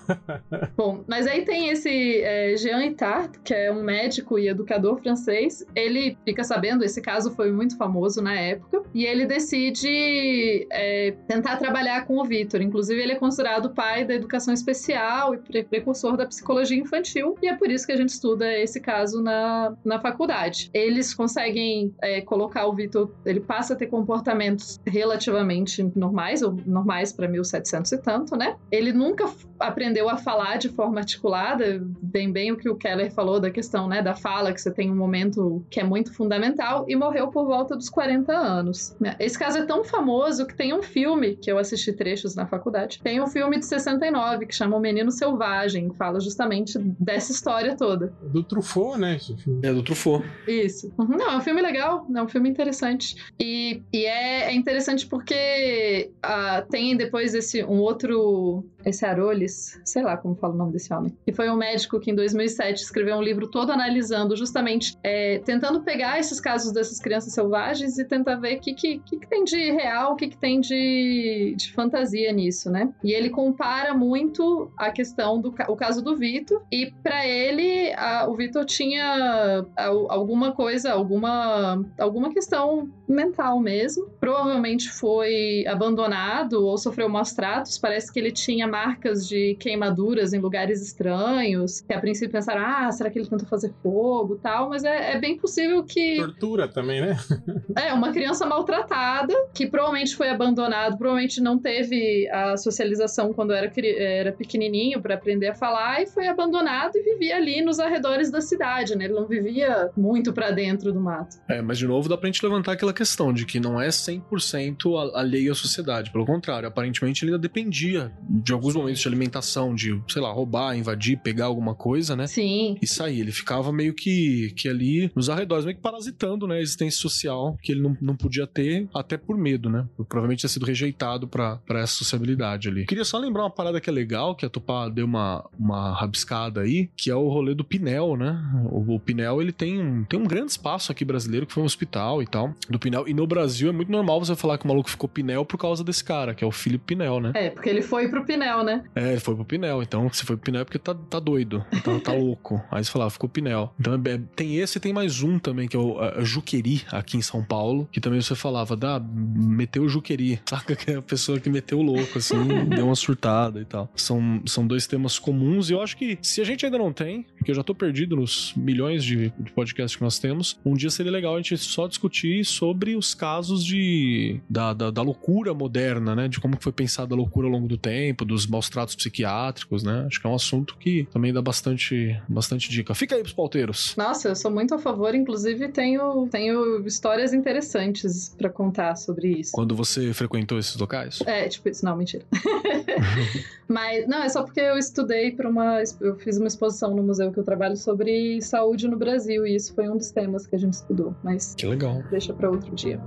Bom, 0.76 1.04
mas 1.08 1.28
aí 1.28 1.44
tem 1.44 1.70
esse 1.70 2.22
é, 2.22 2.56
Jean 2.58 2.84
Itard, 2.86 3.40
que 3.44 3.54
é 3.54 3.72
um 3.72 3.84
médico 3.84 4.40
e 4.40 4.48
educador 4.48 4.98
francês. 5.02 5.66
Ele 5.76 6.18
fica 6.26 6.44
sabendo, 6.44 6.84
esse 6.84 7.02
caso 7.02 7.32
foi 7.32 7.52
muito 7.52 7.78
famoso 7.78 8.22
na 8.22 8.34
época, 8.34 8.84
e 8.94 9.06
ele 9.06 9.26
decide 9.26 10.68
é, 10.72 11.14
tentar 11.28 11.58
trabalhar 11.58 12.06
com 12.06 12.18
o 12.18 12.26
Vitor. 12.26 12.62
Inclusive, 12.62 13.02
ele 13.02 13.14
é 13.14 13.16
considerado 13.16 13.68
o 13.68 13.74
pai 13.74 14.06
da 14.06 14.14
educação 14.14 14.54
especial 14.54 15.36
e 15.36 15.64
precursor 15.64 16.18
da 16.18 16.26
psicologia 16.26 16.78
infantil, 16.78 17.36
e 17.42 17.48
é 17.48 17.56
por 17.56 17.70
isso 17.70 17.86
que 17.86 17.92
a 17.92 17.98
gente 17.98 18.10
estuda 18.10 18.52
esse 18.58 18.80
caso 18.80 19.22
na, 19.22 19.76
na 19.84 20.00
faculdade. 20.00 20.70
Eles 20.74 21.14
conseguem 21.14 21.94
é, 22.02 22.22
colocar 22.22 22.66
o 22.68 22.74
Vitor, 22.74 23.12
ele 23.38 23.46
passa 23.46 23.74
a 23.74 23.76
ter 23.76 23.88
comportamentos 23.88 24.80
relativamente 24.86 25.84
normais, 25.96 26.42
ou 26.42 26.58
normais 26.66 27.14
para 27.14 27.28
1700 27.28 27.92
e 27.92 27.98
tanto, 28.00 28.36
né? 28.36 28.56
Ele 28.72 28.92
nunca 28.92 29.30
aprendeu 29.60 30.10
a 30.10 30.18
falar 30.18 30.58
de 30.58 30.70
forma 30.70 31.00
articulada, 31.00 31.82
bem 32.02 32.32
bem 32.32 32.52
o 32.52 32.58
que 32.58 32.70
o 32.70 32.76
Keller 32.76 33.12
falou 33.12 33.40
da 33.40 33.50
questão, 33.50 33.88
né, 33.88 34.02
da 34.02 34.16
fala, 34.16 34.54
que 34.54 34.62
você 34.62 34.72
tem 34.72 34.92
um 34.92 34.96
momento 34.96 35.66
que 35.70 35.80
é 35.80 35.84
muito 35.84 36.14
fundamental, 36.14 36.86
e 36.88 36.96
morreu 36.96 37.28
por 37.30 37.46
volta 37.46 37.76
dos 37.76 37.90
40 37.90 38.32
anos. 38.34 38.96
Esse 39.20 39.38
caso 39.38 39.60
é 39.60 39.66
tão 39.66 39.84
famoso 39.84 40.46
que 40.46 40.56
tem 40.56 40.74
um 40.74 40.82
filme, 40.82 41.36
que 41.36 41.52
eu 41.52 41.58
assisti 41.58 41.94
trechos 41.94 42.36
na 42.36 42.46
faculdade, 42.46 43.00
tem 43.02 43.22
um 43.22 43.28
filme 43.28 43.60
de 43.60 43.66
69 43.66 44.46
que 44.46 44.56
chama 44.56 44.76
O 44.76 44.80
Menino 44.80 45.12
Selvagem, 45.12 45.90
que 45.90 45.98
fala 45.98 46.20
justamente 46.20 46.78
dessa 47.00 47.32
história 47.32 47.76
toda. 47.76 48.14
Do 48.22 48.44
Truffaut, 48.44 49.00
né, 49.00 49.16
esse 49.16 49.36
filme? 49.38 49.60
É, 49.64 49.74
do 49.74 49.84
Truffaut. 49.84 50.26
Isso. 50.48 50.92
Uhum. 50.98 51.18
Não, 51.18 51.32
é 51.32 51.38
um 51.38 51.42
filme 51.42 51.62
legal, 51.62 52.06
é 52.14 52.22
um 52.22 52.28
filme 52.28 52.50
interessante. 52.50 53.16
E, 53.40 53.82
e 53.92 54.06
é, 54.06 54.46
é 54.46 54.54
interessante 54.54 55.06
porque 55.06 56.12
uh, 56.26 56.70
tem 56.70 56.96
depois 56.96 57.34
esse 57.34 57.64
um 57.64 57.80
outro 57.80 58.64
esse 58.90 59.06
Arolis, 59.06 59.80
sei 59.84 60.04
lá 60.04 60.18
como 60.18 60.36
fala 60.36 60.54
o 60.54 60.58
nome 60.58 60.72
desse 60.72 60.94
homem, 60.94 61.16
que 61.26 61.34
foi 61.34 61.50
um 61.50 61.56
médico 61.56 62.00
que 62.00 62.12
em 62.12 62.16
2007 62.16 62.82
escreveu 62.82 63.18
um 63.18 63.22
livro 63.22 63.50
todo 63.50 63.72
analisando 63.72 64.36
justamente, 64.36 64.98
é, 65.04 65.40
tentando 65.40 65.82
pegar 65.82 66.20
esses 66.20 66.40
casos 66.40 66.72
dessas 66.72 67.00
crianças 67.00 67.34
selvagens 67.34 67.98
e 67.98 68.06
tentar 68.06 68.36
ver 68.36 68.58
o 68.58 68.62
que, 68.62 68.74
que, 68.74 69.00
que, 69.00 69.28
tem 69.28 69.44
de 69.44 69.72
real, 69.72 70.14
o 70.14 70.16
que, 70.16 70.28
que 70.28 70.38
tem 70.38 70.60
de, 70.60 71.56
de 71.58 71.74
fantasia 71.74 72.32
nisso, 72.32 72.70
né? 72.70 72.94
E 73.04 73.12
ele 73.12 73.30
compara 73.30 73.94
muito 73.94 74.72
a 74.78 74.92
questão 74.92 75.40
do 75.40 75.54
o 75.68 75.76
caso 75.76 76.04
do 76.04 76.16
Vitor 76.16 76.62
e 76.72 76.92
para 77.04 77.26
ele 77.28 77.94
a, 77.94 78.28
o 78.30 78.36
Vitor 78.36 78.66
tinha 78.66 79.66
alguma 80.10 80.52
coisa, 80.52 80.92
alguma 80.92 81.84
alguma 81.98 82.32
questão 82.32 82.90
mental 83.08 83.60
mesmo. 83.60 84.10
Provavelmente 84.20 84.90
foi 84.90 85.66
abandonado 85.68 86.66
ou 86.66 86.78
sofreu 86.78 87.10
maus 87.10 87.34
tratos. 87.34 87.78
Parece 87.78 88.12
que 88.12 88.20
ele 88.20 88.32
tinha 88.32 88.68
marcas 88.78 89.28
de 89.28 89.56
queimaduras 89.60 90.34
em 90.34 90.40
lugares 90.40 90.82
estranhos, 90.82 91.82
que 91.82 91.94
a 91.94 92.00
princípio 92.00 92.32
pensaram, 92.32 92.62
ah, 92.64 92.92
será 92.92 93.10
que 93.10 93.18
ele 93.18 93.28
tentou 93.28 93.48
fazer 93.48 93.74
fogo 93.82 94.36
tal, 94.36 94.70
mas 94.70 94.84
é, 94.84 95.14
é 95.14 95.20
bem 95.20 95.38
possível 95.38 95.84
que... 95.84 96.18
Tortura 96.18 96.68
também, 96.68 97.02
né? 97.02 97.18
é, 97.76 97.94
uma 97.94 98.12
criança 98.12 98.46
maltratada, 98.46 99.34
que 99.54 99.66
provavelmente 99.66 100.16
foi 100.16 100.30
abandonado, 100.30 100.98
provavelmente 100.98 101.42
não 101.42 101.58
teve 101.58 102.30
a 102.30 102.56
socialização 102.56 103.34
quando 103.34 103.52
era, 103.52 103.72
era 103.98 104.32
pequenininho 104.32 105.02
para 105.02 105.16
aprender 105.16 105.48
a 105.48 105.56
falar, 105.56 106.04
e 106.04 106.08
foi 106.08 106.28
abandonado 106.28 106.96
e 106.96 107.02
vivia 107.02 107.38
ali 107.38 107.62
nos 107.62 107.80
arredores 107.80 108.30
da 108.30 108.42
cidade, 108.42 108.96
né? 108.96 109.06
Ele 109.06 109.14
não 109.14 109.28
vivia 109.28 109.90
muito 109.98 110.32
para 110.32 110.52
dentro 110.52 110.94
do 110.94 111.00
mato. 111.00 111.38
É, 111.50 111.62
mas 111.62 111.80
de 111.80 111.88
novo 111.88 112.08
dá 112.08 112.18
pra 112.18 112.28
gente 112.28 112.44
levantar 112.44 112.74
aquela 112.74 112.94
questão 112.94 113.34
de 113.34 113.46
que 113.46 113.60
não 113.60 113.82
é 113.82 113.88
100% 113.88 115.14
alheio 115.16 115.52
à 115.52 115.56
sociedade, 115.56 116.12
pelo 116.12 116.26
contrário, 116.26 116.68
aparentemente 116.68 117.24
ele 117.24 117.32
ainda 117.32 117.42
dependia 117.42 118.12
de 118.22 118.54
alguns 118.58 118.76
momentos 118.76 119.02
de 119.02 119.08
alimentação, 119.08 119.74
de, 119.74 120.00
sei 120.08 120.22
lá, 120.22 120.32
roubar, 120.32 120.78
invadir, 120.78 121.18
pegar 121.18 121.46
alguma 121.46 121.74
coisa, 121.76 122.16
né? 122.16 122.28
Sim. 122.28 122.78
E 122.82 122.88
sair. 122.88 123.22
Ele 123.22 123.32
ficava 123.32 123.72
meio 123.72 123.94
que, 123.94 124.54
que 124.56 124.68
ali 124.68 125.12
nos 125.16 125.30
arredores, 125.30 125.66
meio 125.66 125.78
que 125.78 125.82
parasitando, 125.82 126.48
né? 126.48 126.58
A 126.58 126.62
existência 126.62 127.00
social 127.00 127.58
que 127.62 127.72
ele 127.72 127.82
não, 127.82 127.98
não 128.02 128.16
podia 128.16 128.46
ter, 128.48 128.88
até 128.94 129.18
por 129.18 129.38
medo, 129.38 129.70
né? 129.70 129.88
Por, 129.96 130.06
provavelmente 130.06 130.42
ter 130.42 130.50
sido 130.50 130.66
rejeitado 130.66 131.28
para 131.28 131.60
essa 131.70 131.94
sociabilidade 131.94 132.68
ali. 132.68 132.86
Queria 132.86 133.06
só 133.06 133.18
lembrar 133.18 133.44
uma 133.44 133.52
parada 133.52 133.80
que 133.80 133.90
é 133.90 133.94
legal, 133.94 134.36
que 134.36 134.46
a 134.46 134.50
Tupá 134.50 134.90
deu 134.90 135.06
uma, 135.06 135.48
uma 135.58 135.94
rabiscada 135.94 136.62
aí, 136.62 136.90
que 136.96 137.10
é 137.10 137.16
o 137.16 137.28
rolê 137.28 137.54
do 137.54 137.64
Pinel, 137.64 138.16
né? 138.16 138.40
O, 138.72 138.96
o 138.96 139.00
Pinel, 139.00 139.42
ele 139.42 139.52
tem 139.52 139.82
um, 139.82 140.04
tem 140.04 140.20
um 140.20 140.26
grande 140.26 140.52
espaço 140.52 140.92
aqui 140.92 141.06
brasileiro, 141.06 141.46
que 141.46 141.54
foi 141.54 141.64
um 141.64 141.66
hospital 141.66 142.22
e 142.22 142.28
tal, 142.28 142.54
do 142.70 142.80
Pinel. 142.80 143.08
E 143.08 143.14
no 143.14 143.28
Brasil 143.28 143.70
é 143.70 143.72
muito 143.72 143.92
normal 143.92 144.24
você 144.24 144.36
falar 144.36 144.58
que 144.58 144.66
o 144.66 144.68
maluco 144.68 144.90
ficou 144.90 145.08
Pinel 145.08 145.46
por 145.46 145.58
causa 145.58 145.84
desse 145.84 146.04
cara, 146.04 146.34
que 146.34 146.44
é 146.44 146.48
o 146.48 146.52
Felipe 146.52 146.86
Pinel, 146.88 147.20
né? 147.20 147.32
É, 147.36 147.50
porque 147.50 147.70
ele 147.70 147.82
foi 147.82 148.08
pro 148.08 148.26
Pinel 148.26 148.47
Pinel, 148.48 148.64
né? 148.64 148.84
É, 148.96 149.12
ele 149.12 149.20
foi 149.20 149.36
pro 149.36 149.46
Pinel. 149.46 149.84
Então, 149.84 150.12
se 150.12 150.24
foi 150.24 150.38
pro 150.38 150.46
Pinel 150.46 150.62
é 150.62 150.66
porque 150.66 150.80
tá, 150.80 150.94
tá 150.94 151.20
doido. 151.20 151.66
Então 151.74 152.00
tá 152.00 152.14
louco. 152.14 152.62
Aí 152.72 152.84
você 152.84 152.92
falava, 152.92 153.10
ficou 153.10 153.30
Pinel. 153.30 153.74
Então 153.80 153.94
é, 153.94 154.20
tem 154.36 154.58
esse 154.58 154.78
e 154.78 154.82
tem 154.82 154.94
mais 154.94 155.22
um 155.22 155.38
também, 155.38 155.68
que 155.68 155.76
é 155.76 155.80
o 155.80 156.00
a 156.00 156.24
Juqueri, 156.24 156.84
aqui 156.92 157.18
em 157.18 157.22
São 157.22 157.44
Paulo. 157.44 157.88
Que 157.92 158.00
também 158.00 158.22
você 158.22 158.36
falava, 158.36 158.76
dá, 158.76 159.00
meteu 159.00 159.84
o 159.84 159.90
Juqueri. 159.90 160.40
Saca? 160.48 160.76
Que 160.76 160.92
é 160.92 160.96
a 160.96 161.02
pessoa 161.02 161.40
que 161.40 161.50
meteu 161.50 161.80
o 161.80 161.82
louco, 161.82 162.18
assim, 162.18 162.36
deu 162.70 162.86
uma 162.86 162.96
surtada 162.96 163.60
e 163.60 163.66
tal. 163.66 163.92
São, 163.96 164.42
são 164.46 164.66
dois 164.66 164.88
temas 164.88 165.20
comuns 165.20 165.70
e 165.70 165.74
eu 165.74 165.82
acho 165.82 165.98
que 165.98 166.18
se 166.22 166.40
a 166.40 166.44
gente 166.44 166.66
ainda 166.66 166.78
não 166.78 166.94
tem, 166.94 167.26
porque 167.38 167.52
eu 167.52 167.56
já 167.56 167.64
tô 167.64 167.76
perdido 167.76 168.16
nos 168.16 168.54
milhões 168.56 169.04
de, 169.04 169.34
de 169.38 169.52
podcasts 169.52 169.96
que 169.96 170.04
nós 170.04 170.20
temos, 170.20 170.60
um 170.66 170.76
dia 170.76 170.90
seria 170.90 171.12
legal 171.12 171.36
a 171.36 171.38
gente 171.38 171.58
só 171.58 171.88
discutir 171.88 172.46
sobre 172.46 172.96
os 172.96 173.14
casos 173.14 173.64
de 173.66 174.40
da, 174.50 174.74
da, 174.74 174.92
da 174.92 175.02
loucura 175.02 175.54
moderna, 175.54 176.16
né? 176.16 176.28
De 176.28 176.40
como 176.40 176.58
foi 176.60 176.72
pensada 176.72 177.14
a 177.14 177.18
loucura 177.18 177.48
ao 177.48 177.52
longo 177.52 177.68
do 177.68 177.78
tempo, 177.78 178.26
dos 178.26 178.37
maus 178.46 178.70
tratos 178.70 178.96
psiquiátricos, 178.96 179.84
né? 179.84 180.06
Acho 180.08 180.20
que 180.20 180.28
é 180.28 180.30
um 180.30 180.36
assunto 180.36 180.76
que 180.78 181.08
também 181.12 181.34
dá 181.34 181.42
bastante, 181.42 182.20
bastante 182.28 182.70
dica. 182.70 182.94
Fica 182.94 183.16
aí 183.16 183.22
pros 183.22 183.34
pauteiros. 183.34 183.96
Nossa, 183.98 184.30
eu 184.30 184.36
sou 184.36 184.52
muito 184.52 184.76
a 184.76 184.78
favor, 184.78 185.16
inclusive 185.16 185.70
tenho, 185.70 186.28
tenho 186.28 186.86
histórias 186.86 187.34
interessantes 187.34 188.36
para 188.38 188.50
contar 188.50 188.96
sobre 188.96 189.40
isso. 189.40 189.52
Quando 189.54 189.76
você 189.76 190.14
frequentou 190.14 190.60
esses 190.60 190.76
locais? 190.76 191.20
É, 191.26 191.48
tipo 191.48 191.70
isso, 191.70 191.84
não, 191.86 191.96
mentira. 191.96 192.26
Mas, 193.68 194.08
não, 194.08 194.24
é 194.24 194.30
só 194.30 194.44
porque 194.44 194.62
eu 194.62 194.78
estudei 194.78 195.32
para 195.32 195.50
uma. 195.50 195.82
Eu 196.00 196.16
fiz 196.16 196.38
uma 196.38 196.48
exposição 196.48 196.96
no 196.96 197.04
museu 197.04 197.32
que 197.32 197.40
eu 197.40 197.44
trabalho 197.44 197.76
sobre 197.76 198.42
saúde 198.42 198.88
no 198.88 198.98
Brasil, 198.98 199.46
e 199.46 199.56
isso 199.56 199.74
foi 199.74 199.90
um 199.90 199.98
dos 199.98 200.10
temas 200.10 200.48
que 200.48 200.56
a 200.56 200.60
gente 200.60 200.74
estudou. 200.74 201.14
Mas. 201.24 201.54
Que 201.56 201.66
legal. 201.66 202.02
Deixa 202.10 202.34
para 202.34 202.50
outro 202.50 202.74
dia. 202.74 203.02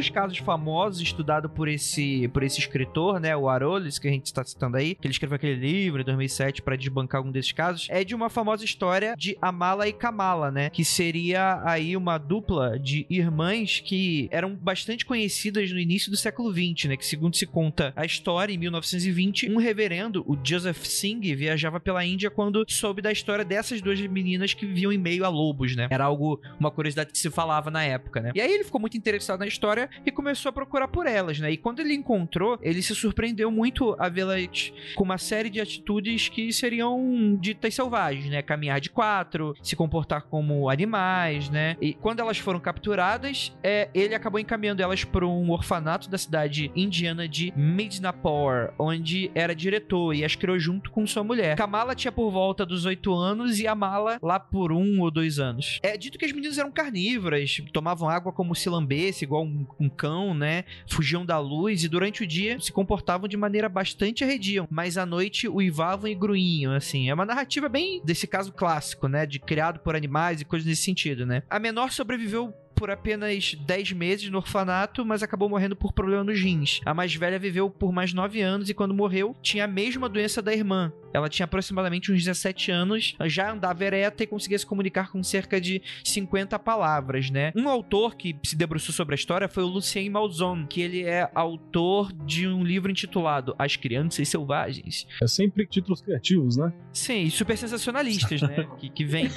Dos 0.00 0.08
casos 0.08 0.38
famosos 0.38 1.02
estudado 1.02 1.50
por 1.50 1.68
esse, 1.68 2.26
por 2.28 2.42
esse 2.42 2.58
escritor, 2.58 3.20
né, 3.20 3.36
o 3.36 3.50
Arolis, 3.50 3.98
que 3.98 4.08
a 4.08 4.10
gente 4.10 4.24
está 4.24 4.42
citando 4.42 4.78
aí, 4.78 4.94
que 4.94 5.06
ele 5.06 5.12
escreveu 5.12 5.36
aquele 5.36 5.56
livro 5.56 6.00
em 6.00 6.04
2007 6.04 6.62
para 6.62 6.74
desbancar 6.74 7.18
algum 7.18 7.30
desses 7.30 7.52
casos, 7.52 7.86
é 7.90 8.02
de 8.02 8.14
uma 8.14 8.30
famosa 8.30 8.64
história 8.64 9.14
de 9.14 9.36
Amala 9.42 9.86
e 9.86 9.92
Kamala, 9.92 10.50
né, 10.50 10.70
que 10.70 10.86
seria 10.86 11.60
aí 11.66 11.94
uma 11.98 12.16
dupla 12.16 12.78
de 12.78 13.06
irmãs 13.10 13.80
que 13.80 14.26
eram 14.32 14.54
bastante 14.54 15.04
conhecidas 15.04 15.70
no 15.70 15.78
início 15.78 16.10
do 16.10 16.16
século 16.16 16.50
20, 16.50 16.88
né, 16.88 16.96
que 16.96 17.04
segundo 17.04 17.36
se 17.36 17.46
conta 17.46 17.92
a 17.94 18.06
história, 18.06 18.54
em 18.54 18.58
1920, 18.58 19.50
um 19.50 19.58
reverendo, 19.58 20.24
o 20.26 20.38
Joseph 20.42 20.82
Singh, 20.86 21.34
viajava 21.36 21.78
pela 21.78 22.02
Índia 22.02 22.30
quando 22.30 22.64
soube 22.66 23.02
da 23.02 23.12
história 23.12 23.44
dessas 23.44 23.82
duas 23.82 24.00
meninas 24.00 24.54
que 24.54 24.64
viviam 24.64 24.90
em 24.90 24.98
meio 24.98 25.26
a 25.26 25.28
lobos, 25.28 25.76
né. 25.76 25.88
Era 25.90 26.04
algo, 26.04 26.40
uma 26.58 26.70
curiosidade 26.70 27.12
que 27.12 27.18
se 27.18 27.30
falava 27.30 27.70
na 27.70 27.84
época, 27.84 28.22
né. 28.22 28.32
E 28.34 28.40
aí 28.40 28.50
ele 28.50 28.64
ficou 28.64 28.80
muito 28.80 28.96
interessado 28.96 29.40
na 29.40 29.46
história 29.46 29.89
e 30.04 30.10
começou 30.10 30.50
a 30.50 30.52
procurar 30.52 30.88
por 30.88 31.06
elas, 31.06 31.38
né? 31.38 31.50
E 31.50 31.56
quando 31.56 31.80
ele 31.80 31.94
encontrou, 31.94 32.58
ele 32.62 32.82
se 32.82 32.94
surpreendeu 32.94 33.50
muito 33.50 33.94
a 33.98 34.08
vê-las 34.08 34.72
com 34.94 35.04
uma 35.04 35.18
série 35.18 35.50
de 35.50 35.60
atitudes 35.60 36.28
que 36.28 36.52
seriam 36.52 37.36
ditas 37.40 37.74
selvagens, 37.74 38.26
né? 38.26 38.42
Caminhar 38.42 38.80
de 38.80 38.90
quatro, 38.90 39.54
se 39.62 39.76
comportar 39.76 40.22
como 40.22 40.68
animais, 40.68 41.48
né? 41.50 41.76
E 41.80 41.94
quando 41.94 42.20
elas 42.20 42.38
foram 42.38 42.60
capturadas, 42.60 43.56
é, 43.62 43.88
ele 43.94 44.14
acabou 44.14 44.40
encaminhando 44.40 44.82
elas 44.82 45.04
para 45.04 45.26
um 45.26 45.50
orfanato 45.50 46.08
da 46.08 46.18
cidade 46.18 46.70
indiana 46.74 47.28
de 47.28 47.52
Midnapore, 47.56 48.72
onde 48.78 49.30
era 49.34 49.54
diretor 49.54 50.14
e 50.14 50.24
as 50.24 50.34
criou 50.34 50.58
junto 50.58 50.90
com 50.90 51.06
sua 51.06 51.24
mulher. 51.24 51.56
Kamala 51.56 51.94
tinha 51.94 52.12
por 52.12 52.30
volta 52.30 52.64
dos 52.64 52.84
oito 52.84 53.14
anos 53.14 53.58
e 53.58 53.66
a 53.66 53.74
Mala 53.74 54.18
lá 54.22 54.38
por 54.38 54.72
um 54.72 55.00
ou 55.00 55.10
dois 55.10 55.38
anos. 55.38 55.78
É 55.82 55.96
dito 55.96 56.18
que 56.18 56.24
as 56.24 56.32
meninas 56.32 56.58
eram 56.58 56.70
carnívoras, 56.70 57.62
tomavam 57.72 58.08
água 58.08 58.32
como 58.32 58.54
se 58.54 58.68
lambesse, 58.68 59.24
igual 59.24 59.44
um, 59.44 59.66
um, 59.80 59.88
cão, 59.88 60.34
né? 60.34 60.64
Fugiam 60.86 61.24
da 61.24 61.38
luz 61.38 61.82
e 61.84 61.88
durante 61.88 62.22
o 62.22 62.26
dia 62.26 62.60
se 62.60 62.72
comportavam 62.72 63.26
de 63.26 63.36
maneira 63.36 63.68
bastante 63.68 64.22
arredia, 64.22 64.66
mas 64.70 64.98
à 64.98 65.06
noite 65.06 65.48
uivavam 65.48 66.10
e 66.10 66.14
gruinham, 66.14 66.72
assim. 66.72 67.08
É 67.08 67.14
uma 67.14 67.26
narrativa 67.26 67.68
bem 67.68 68.00
desse 68.04 68.26
caso 68.26 68.52
clássico, 68.52 69.08
né? 69.08 69.26
De 69.26 69.38
criado 69.38 69.80
por 69.80 69.96
animais 69.96 70.40
e 70.40 70.44
coisas 70.44 70.66
nesse 70.66 70.82
sentido, 70.82 71.24
né? 71.26 71.42
A 71.48 71.58
menor 71.58 71.90
sobreviveu 71.90 72.54
por 72.80 72.90
apenas 72.90 73.54
10 73.54 73.92
meses 73.92 74.30
no 74.30 74.38
orfanato, 74.38 75.04
mas 75.04 75.22
acabou 75.22 75.50
morrendo 75.50 75.76
por 75.76 75.92
problema 75.92 76.24
nos 76.24 76.40
rins. 76.40 76.80
A 76.86 76.94
mais 76.94 77.14
velha 77.14 77.38
viveu 77.38 77.68
por 77.68 77.92
mais 77.92 78.14
9 78.14 78.40
anos 78.40 78.70
e 78.70 78.74
quando 78.74 78.94
morreu 78.94 79.36
tinha 79.42 79.64
a 79.64 79.68
mesma 79.68 80.08
doença 80.08 80.40
da 80.40 80.50
irmã, 80.50 80.90
ela 81.12 81.28
tinha 81.28 81.44
aproximadamente 81.44 82.10
uns 82.12 82.24
17 82.24 82.70
anos, 82.70 83.16
já 83.26 83.52
andava 83.52 83.84
ereta 83.84 84.22
e 84.22 84.26
conseguia 84.26 84.58
se 84.58 84.64
comunicar 84.64 85.10
com 85.10 85.22
cerca 85.22 85.60
de 85.60 85.82
50 86.04 86.58
palavras, 86.58 87.30
né? 87.30 87.52
Um 87.54 87.68
autor 87.68 88.16
que 88.16 88.36
se 88.44 88.56
debruçou 88.56 88.94
sobre 88.94 89.14
a 89.14 89.16
história 89.16 89.48
foi 89.48 89.62
o 89.62 89.66
Lucien 89.66 90.08
Malzon, 90.08 90.66
que 90.66 90.80
ele 90.80 91.02
é 91.02 91.30
autor 91.34 92.12
de 92.12 92.46
um 92.46 92.62
livro 92.62 92.90
intitulado 92.90 93.54
As 93.58 93.76
Crianças 93.76 94.28
Selvagens. 94.28 95.06
É 95.22 95.26
sempre 95.26 95.66
títulos 95.66 96.00
criativos, 96.00 96.56
né? 96.56 96.72
Sim, 96.92 97.28
super 97.28 97.58
sensacionalistas, 97.58 98.40
né? 98.42 98.66
que, 98.78 98.88
que 98.88 99.04
vem. 99.04 99.28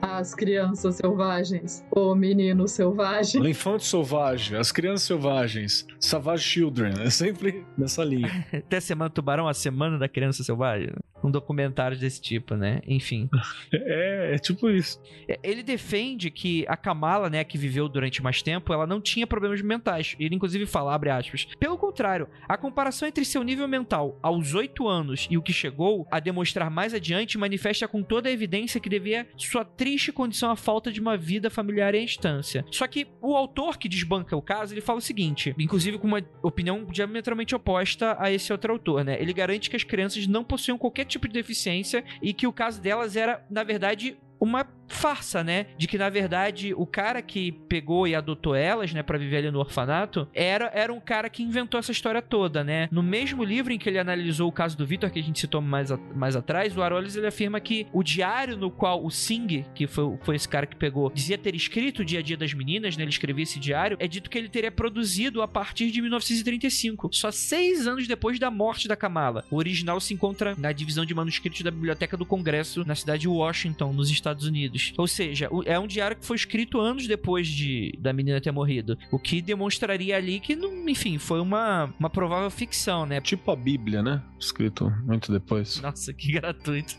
As 0.00 0.34
crianças 0.34 0.96
selvagens. 0.96 1.84
O 1.90 2.14
menino 2.14 2.51
selvagem. 2.66 3.40
L'Enfant 3.40 3.78
Sauvage, 3.80 4.56
As 4.56 4.72
Crianças 4.72 5.02
Selvagens, 5.02 5.86
Savage 5.98 6.44
Children, 6.44 6.94
é 7.04 7.10
sempre 7.10 7.64
nessa 7.76 8.04
linha. 8.04 8.46
Até 8.52 8.76
a 8.76 8.80
Semana 8.80 9.08
do 9.08 9.14
Tubarão, 9.14 9.48
a 9.48 9.54
Semana 9.54 9.98
da 9.98 10.08
Criança 10.08 10.42
Selvagem. 10.42 10.90
Um 11.24 11.30
documentário 11.30 11.96
desse 11.96 12.20
tipo, 12.20 12.54
né? 12.56 12.80
Enfim. 12.86 13.28
É, 13.74 14.34
é 14.34 14.38
tipo 14.38 14.68
isso. 14.70 15.00
É, 15.26 15.38
Ele 15.42 15.62
defende 15.62 16.30
que 16.30 16.64
a 16.68 16.76
Kamala, 16.76 17.28
né, 17.28 17.42
que 17.42 17.56
viveu 17.58 17.88
durante 17.88 18.22
mais 18.22 18.42
tempo, 18.42 18.72
ela 18.72 18.86
não 18.86 19.00
tinha 19.00 19.26
problemas 19.26 19.60
mentais. 19.60 20.14
Ele, 20.18 20.34
inclusive, 20.34 20.66
fala, 20.66 20.94
abre 20.94 21.10
aspas. 21.10 21.46
Pelo 21.58 21.78
contrário, 21.78 22.28
a 22.48 22.56
comparação 22.56 23.08
entre 23.08 23.24
seu 23.24 23.42
nível 23.42 23.66
mental 23.66 24.18
aos 24.22 24.54
8 24.54 24.86
anos 24.86 25.26
e 25.30 25.36
o 25.36 25.42
que 25.42 25.52
chegou 25.52 26.06
a 26.10 26.20
demonstrar 26.20 26.70
mais 26.70 26.94
adiante 26.94 27.38
manifesta 27.38 27.88
com 27.88 28.02
toda 28.02 28.28
a 28.28 28.32
evidência 28.32 28.80
que 28.80 28.88
devia 28.88 29.26
sua 29.36 29.64
triste 29.64 30.12
condição 30.12 30.50
à 30.50 30.56
falta 30.56 30.92
de 30.92 31.00
uma 31.00 31.16
vida 31.16 31.50
familiar 31.50 31.94
em 31.94 32.04
instância. 32.04 32.41
Só 32.70 32.86
que 32.86 33.06
o 33.20 33.36
autor 33.36 33.78
que 33.78 33.88
desbanca 33.88 34.36
o 34.36 34.42
caso, 34.42 34.74
ele 34.74 34.80
fala 34.80 34.98
o 34.98 35.02
seguinte, 35.02 35.54
inclusive 35.58 35.98
com 35.98 36.06
uma 36.06 36.22
opinião 36.42 36.84
diametralmente 36.84 37.54
oposta 37.54 38.16
a 38.18 38.30
esse 38.30 38.52
outro 38.52 38.72
autor, 38.72 39.04
né? 39.04 39.20
Ele 39.20 39.32
garante 39.32 39.70
que 39.70 39.76
as 39.76 39.84
crianças 39.84 40.26
não 40.26 40.44
possuíam 40.44 40.78
qualquer 40.78 41.04
tipo 41.04 41.26
de 41.26 41.34
deficiência 41.34 42.04
e 42.20 42.32
que 42.32 42.46
o 42.46 42.52
caso 42.52 42.80
delas 42.80 43.16
era, 43.16 43.44
na 43.50 43.62
verdade, 43.62 44.16
uma 44.42 44.66
farsa, 44.88 45.42
né? 45.42 45.66
De 45.78 45.86
que, 45.86 45.96
na 45.96 46.10
verdade, 46.10 46.74
o 46.74 46.84
cara 46.84 47.22
que 47.22 47.50
pegou 47.52 48.06
e 48.06 48.14
adotou 48.14 48.54
elas, 48.54 48.92
né, 48.92 49.02
para 49.02 49.16
viver 49.16 49.38
ali 49.38 49.50
no 49.50 49.58
orfanato, 49.60 50.28
era, 50.34 50.70
era 50.74 50.92
um 50.92 51.00
cara 51.00 51.30
que 51.30 51.42
inventou 51.42 51.80
essa 51.80 51.92
história 51.92 52.20
toda, 52.20 52.62
né? 52.62 52.88
No 52.92 53.02
mesmo 53.02 53.42
livro 53.42 53.72
em 53.72 53.78
que 53.78 53.88
ele 53.88 53.98
analisou 53.98 54.48
o 54.48 54.52
caso 54.52 54.76
do 54.76 54.84
Victor, 54.84 55.10
que 55.10 55.18
a 55.18 55.22
gente 55.22 55.40
citou 55.40 55.62
mais, 55.62 55.90
a- 55.90 55.96
mais 56.14 56.36
atrás, 56.36 56.76
o 56.76 56.82
Arolis 56.82 57.16
ele 57.16 57.26
afirma 57.26 57.58
que 57.58 57.86
o 57.92 58.02
diário 58.02 58.56
no 58.56 58.70
qual 58.70 59.02
o 59.02 59.10
Singh, 59.10 59.64
que 59.74 59.86
foi, 59.86 60.18
foi 60.22 60.36
esse 60.36 60.48
cara 60.48 60.66
que 60.66 60.76
pegou, 60.76 61.10
dizia 61.10 61.38
ter 61.38 61.54
escrito 61.54 62.00
o 62.02 62.04
dia 62.04 62.18
a 62.18 62.22
dia 62.22 62.36
das 62.36 62.52
meninas, 62.52 62.96
né? 62.96 63.04
Ele 63.04 63.10
escrevia 63.10 63.44
esse 63.44 63.58
diário, 63.58 63.96
é 63.98 64.06
dito 64.06 64.28
que 64.28 64.36
ele 64.36 64.48
teria 64.48 64.70
produzido 64.72 65.40
a 65.40 65.48
partir 65.48 65.90
de 65.90 66.02
1935, 66.02 67.08
só 67.12 67.30
seis 67.30 67.86
anos 67.86 68.06
depois 68.06 68.38
da 68.38 68.50
morte 68.50 68.86
da 68.88 68.96
Kamala. 68.96 69.44
O 69.50 69.56
original 69.56 70.00
se 70.00 70.12
encontra 70.12 70.54
na 70.58 70.72
divisão 70.72 71.04
de 71.06 71.14
manuscritos 71.14 71.62
da 71.62 71.70
Biblioteca 71.70 72.16
do 72.16 72.26
Congresso, 72.26 72.84
na 72.86 72.94
cidade 72.94 73.22
de 73.22 73.28
Washington, 73.28 73.92
nos 73.92 74.10
Estados 74.10 74.31
Unidos. 74.40 74.92
Ou 74.96 75.06
seja, 75.06 75.48
é 75.66 75.78
um 75.78 75.86
diário 75.86 76.16
que 76.16 76.24
foi 76.26 76.36
escrito 76.36 76.80
anos 76.80 77.06
depois 77.06 77.46
de 77.46 77.92
da 77.98 78.12
menina 78.12 78.40
ter 78.40 78.50
morrido, 78.50 78.96
o 79.10 79.18
que 79.18 79.40
demonstraria 79.42 80.16
ali 80.16 80.40
que, 80.40 80.56
não- 80.56 80.88
enfim, 80.88 81.18
foi 81.18 81.40
uma, 81.40 81.92
uma 81.98 82.10
provável 82.10 82.50
ficção, 82.50 83.04
né? 83.06 83.20
Tipo 83.20 83.50
a 83.50 83.56
Bíblia, 83.56 84.02
né? 84.02 84.22
Escrito 84.38 84.90
muito 85.04 85.30
depois. 85.32 85.80
Nossa, 85.82 86.12
que 86.12 86.32
gratuito. 86.32 86.96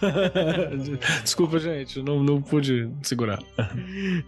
Desculpa, 1.22 1.58
gente, 1.58 2.02
não, 2.02 2.22
não 2.22 2.40
pude 2.40 2.88
segurar. 3.02 3.42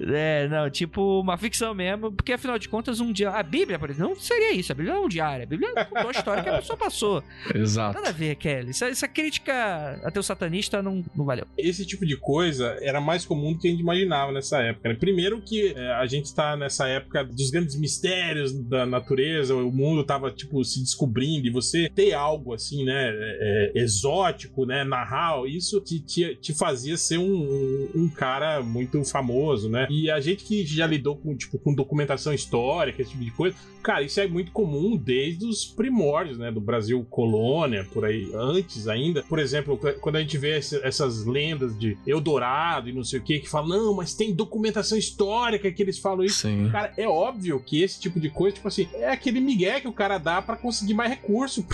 É, 0.01 0.49
não, 0.49 0.69
tipo 0.71 1.21
uma 1.21 1.37
ficção 1.37 1.75
mesmo, 1.75 2.13
porque 2.13 2.33
afinal 2.33 2.59
de 2.59 2.69
contas, 2.69 3.01
um 3.01 3.13
dia. 3.13 3.31
A 3.31 3.43
Bíblia, 3.43 3.79
por 3.79 3.91
exemplo, 3.91 4.11
não 4.15 4.21
seria 4.21 4.53
isso. 4.53 4.73
A 4.73 4.75
Bíblia 4.75 4.95
não 4.95 5.03
é 5.03 5.07
um 5.07 5.09
diário. 5.09 5.45
A 5.45 5.47
Bíblia 5.47 5.85
contou 5.87 6.09
a 6.09 6.11
história 6.13 6.43
que 6.43 6.49
a 6.49 6.57
pessoa 6.59 6.77
passou. 6.77 7.23
Exato. 7.55 7.95
Nada 7.97 8.09
a 8.11 8.13
ver, 8.13 8.35
Kelly. 8.37 8.71
Essa, 8.71 8.87
essa 8.89 9.09
crítica 9.09 10.01
até 10.05 10.19
o 10.19 10.23
satanista 10.23 10.83
não, 10.83 11.05
não 11.15 11.25
valeu. 11.25 11.47
esse 11.57 11.85
tipo 11.87 12.05
de 12.07 12.17
coisa 12.17 12.40
era 12.81 13.01
mais 13.01 13.25
comum 13.25 13.53
do 13.53 13.59
que 13.59 13.69
a 13.69 13.71
gente 13.71 13.81
imaginava 13.81 14.33
nessa 14.33 14.61
época. 14.61 14.89
né? 14.89 14.95
Primeiro 14.95 15.41
que 15.41 15.73
é, 15.77 15.93
a 15.93 16.07
gente 16.07 16.35
tá 16.35 16.57
nessa 16.57 16.89
época 16.89 17.25
dos 17.25 17.51
grandes 17.51 17.79
mistérios 17.79 18.53
da 18.53 18.87
natureza, 18.87 19.55
o 19.55 19.71
mundo 19.71 20.05
tava, 20.05 20.31
tipo, 20.31 20.65
se 20.65 20.81
descobrindo, 20.81 21.47
e 21.47 21.51
você 21.51 21.91
ter 21.95 22.13
algo 22.13 22.55
assim, 22.55 22.85
né, 22.85 23.11
é, 23.11 23.73
é, 23.77 23.81
exótico, 23.81 24.65
né, 24.65 24.85
narrar, 24.85 25.45
isso 25.47 25.81
te, 25.81 26.01
te, 26.01 26.37
te 26.37 26.55
fazia 26.55 26.97
ser 26.97 27.19
um, 27.19 27.25
um, 27.25 27.91
um 28.03 28.09
cara 28.09 28.63
muito 28.63 29.03
famoso, 29.05 29.69
né? 29.69 29.87
E 29.91 30.11
a 30.11 30.21
gente 30.21 30.45
que 30.45 30.65
já 30.65 30.87
lidou 30.87 31.17
com, 31.17 31.37
tipo, 31.37 31.59
com 31.59 31.75
documentação 31.75 32.33
histórica, 32.33 33.03
esse 33.03 33.13
tipo 33.13 33.25
de 33.25 33.31
coisa, 33.31 33.57
cara, 33.83 34.03
isso 34.03 34.21
é 34.21 34.27
muito 34.27 34.53
comum 34.53 34.97
desde 34.97 35.47
os 35.47 35.65
primórdios, 35.65 36.39
né, 36.39 36.51
do 36.51 36.61
Brasil 36.61 37.05
colônia, 37.09 37.87
por 37.93 38.05
aí, 38.05 38.31
antes 38.35 38.89
ainda. 38.89 39.23
Por 39.23 39.39
exemplo, 39.39 39.79
quando 40.01 40.17
a 40.17 40.21
gente 40.21 40.37
vê 40.39 40.59
essas 40.59 41.25
lendas 41.25 41.79
de 41.79 41.97
Eldorado 42.31 42.89
e 42.89 42.93
não 42.93 43.03
sei 43.03 43.19
o 43.19 43.23
que, 43.23 43.41
que 43.41 43.49
falam, 43.49 43.69
não, 43.69 43.95
mas 43.95 44.15
tem 44.15 44.33
documentação 44.33 44.97
histórica 44.97 45.71
que 45.71 45.83
eles 45.83 45.99
falam 45.99 46.25
isso. 46.25 46.41
Sim. 46.41 46.69
Cara, 46.71 46.93
é 46.97 47.09
óbvio 47.09 47.61
que 47.61 47.83
esse 47.83 48.01
tipo 48.01 48.21
de 48.21 48.31
coisa, 48.31 48.57
tipo 48.57 48.69
assim, 48.69 48.89
é 48.95 49.11
aquele 49.11 49.41
migué 49.41 49.81
que 49.81 49.89
o 49.89 49.93
cara 49.93 50.19
dá 50.19 50.41
pra 50.41 50.57
conseguir 50.57 50.95
mais 50.95 51.11
recurso 51.11 51.67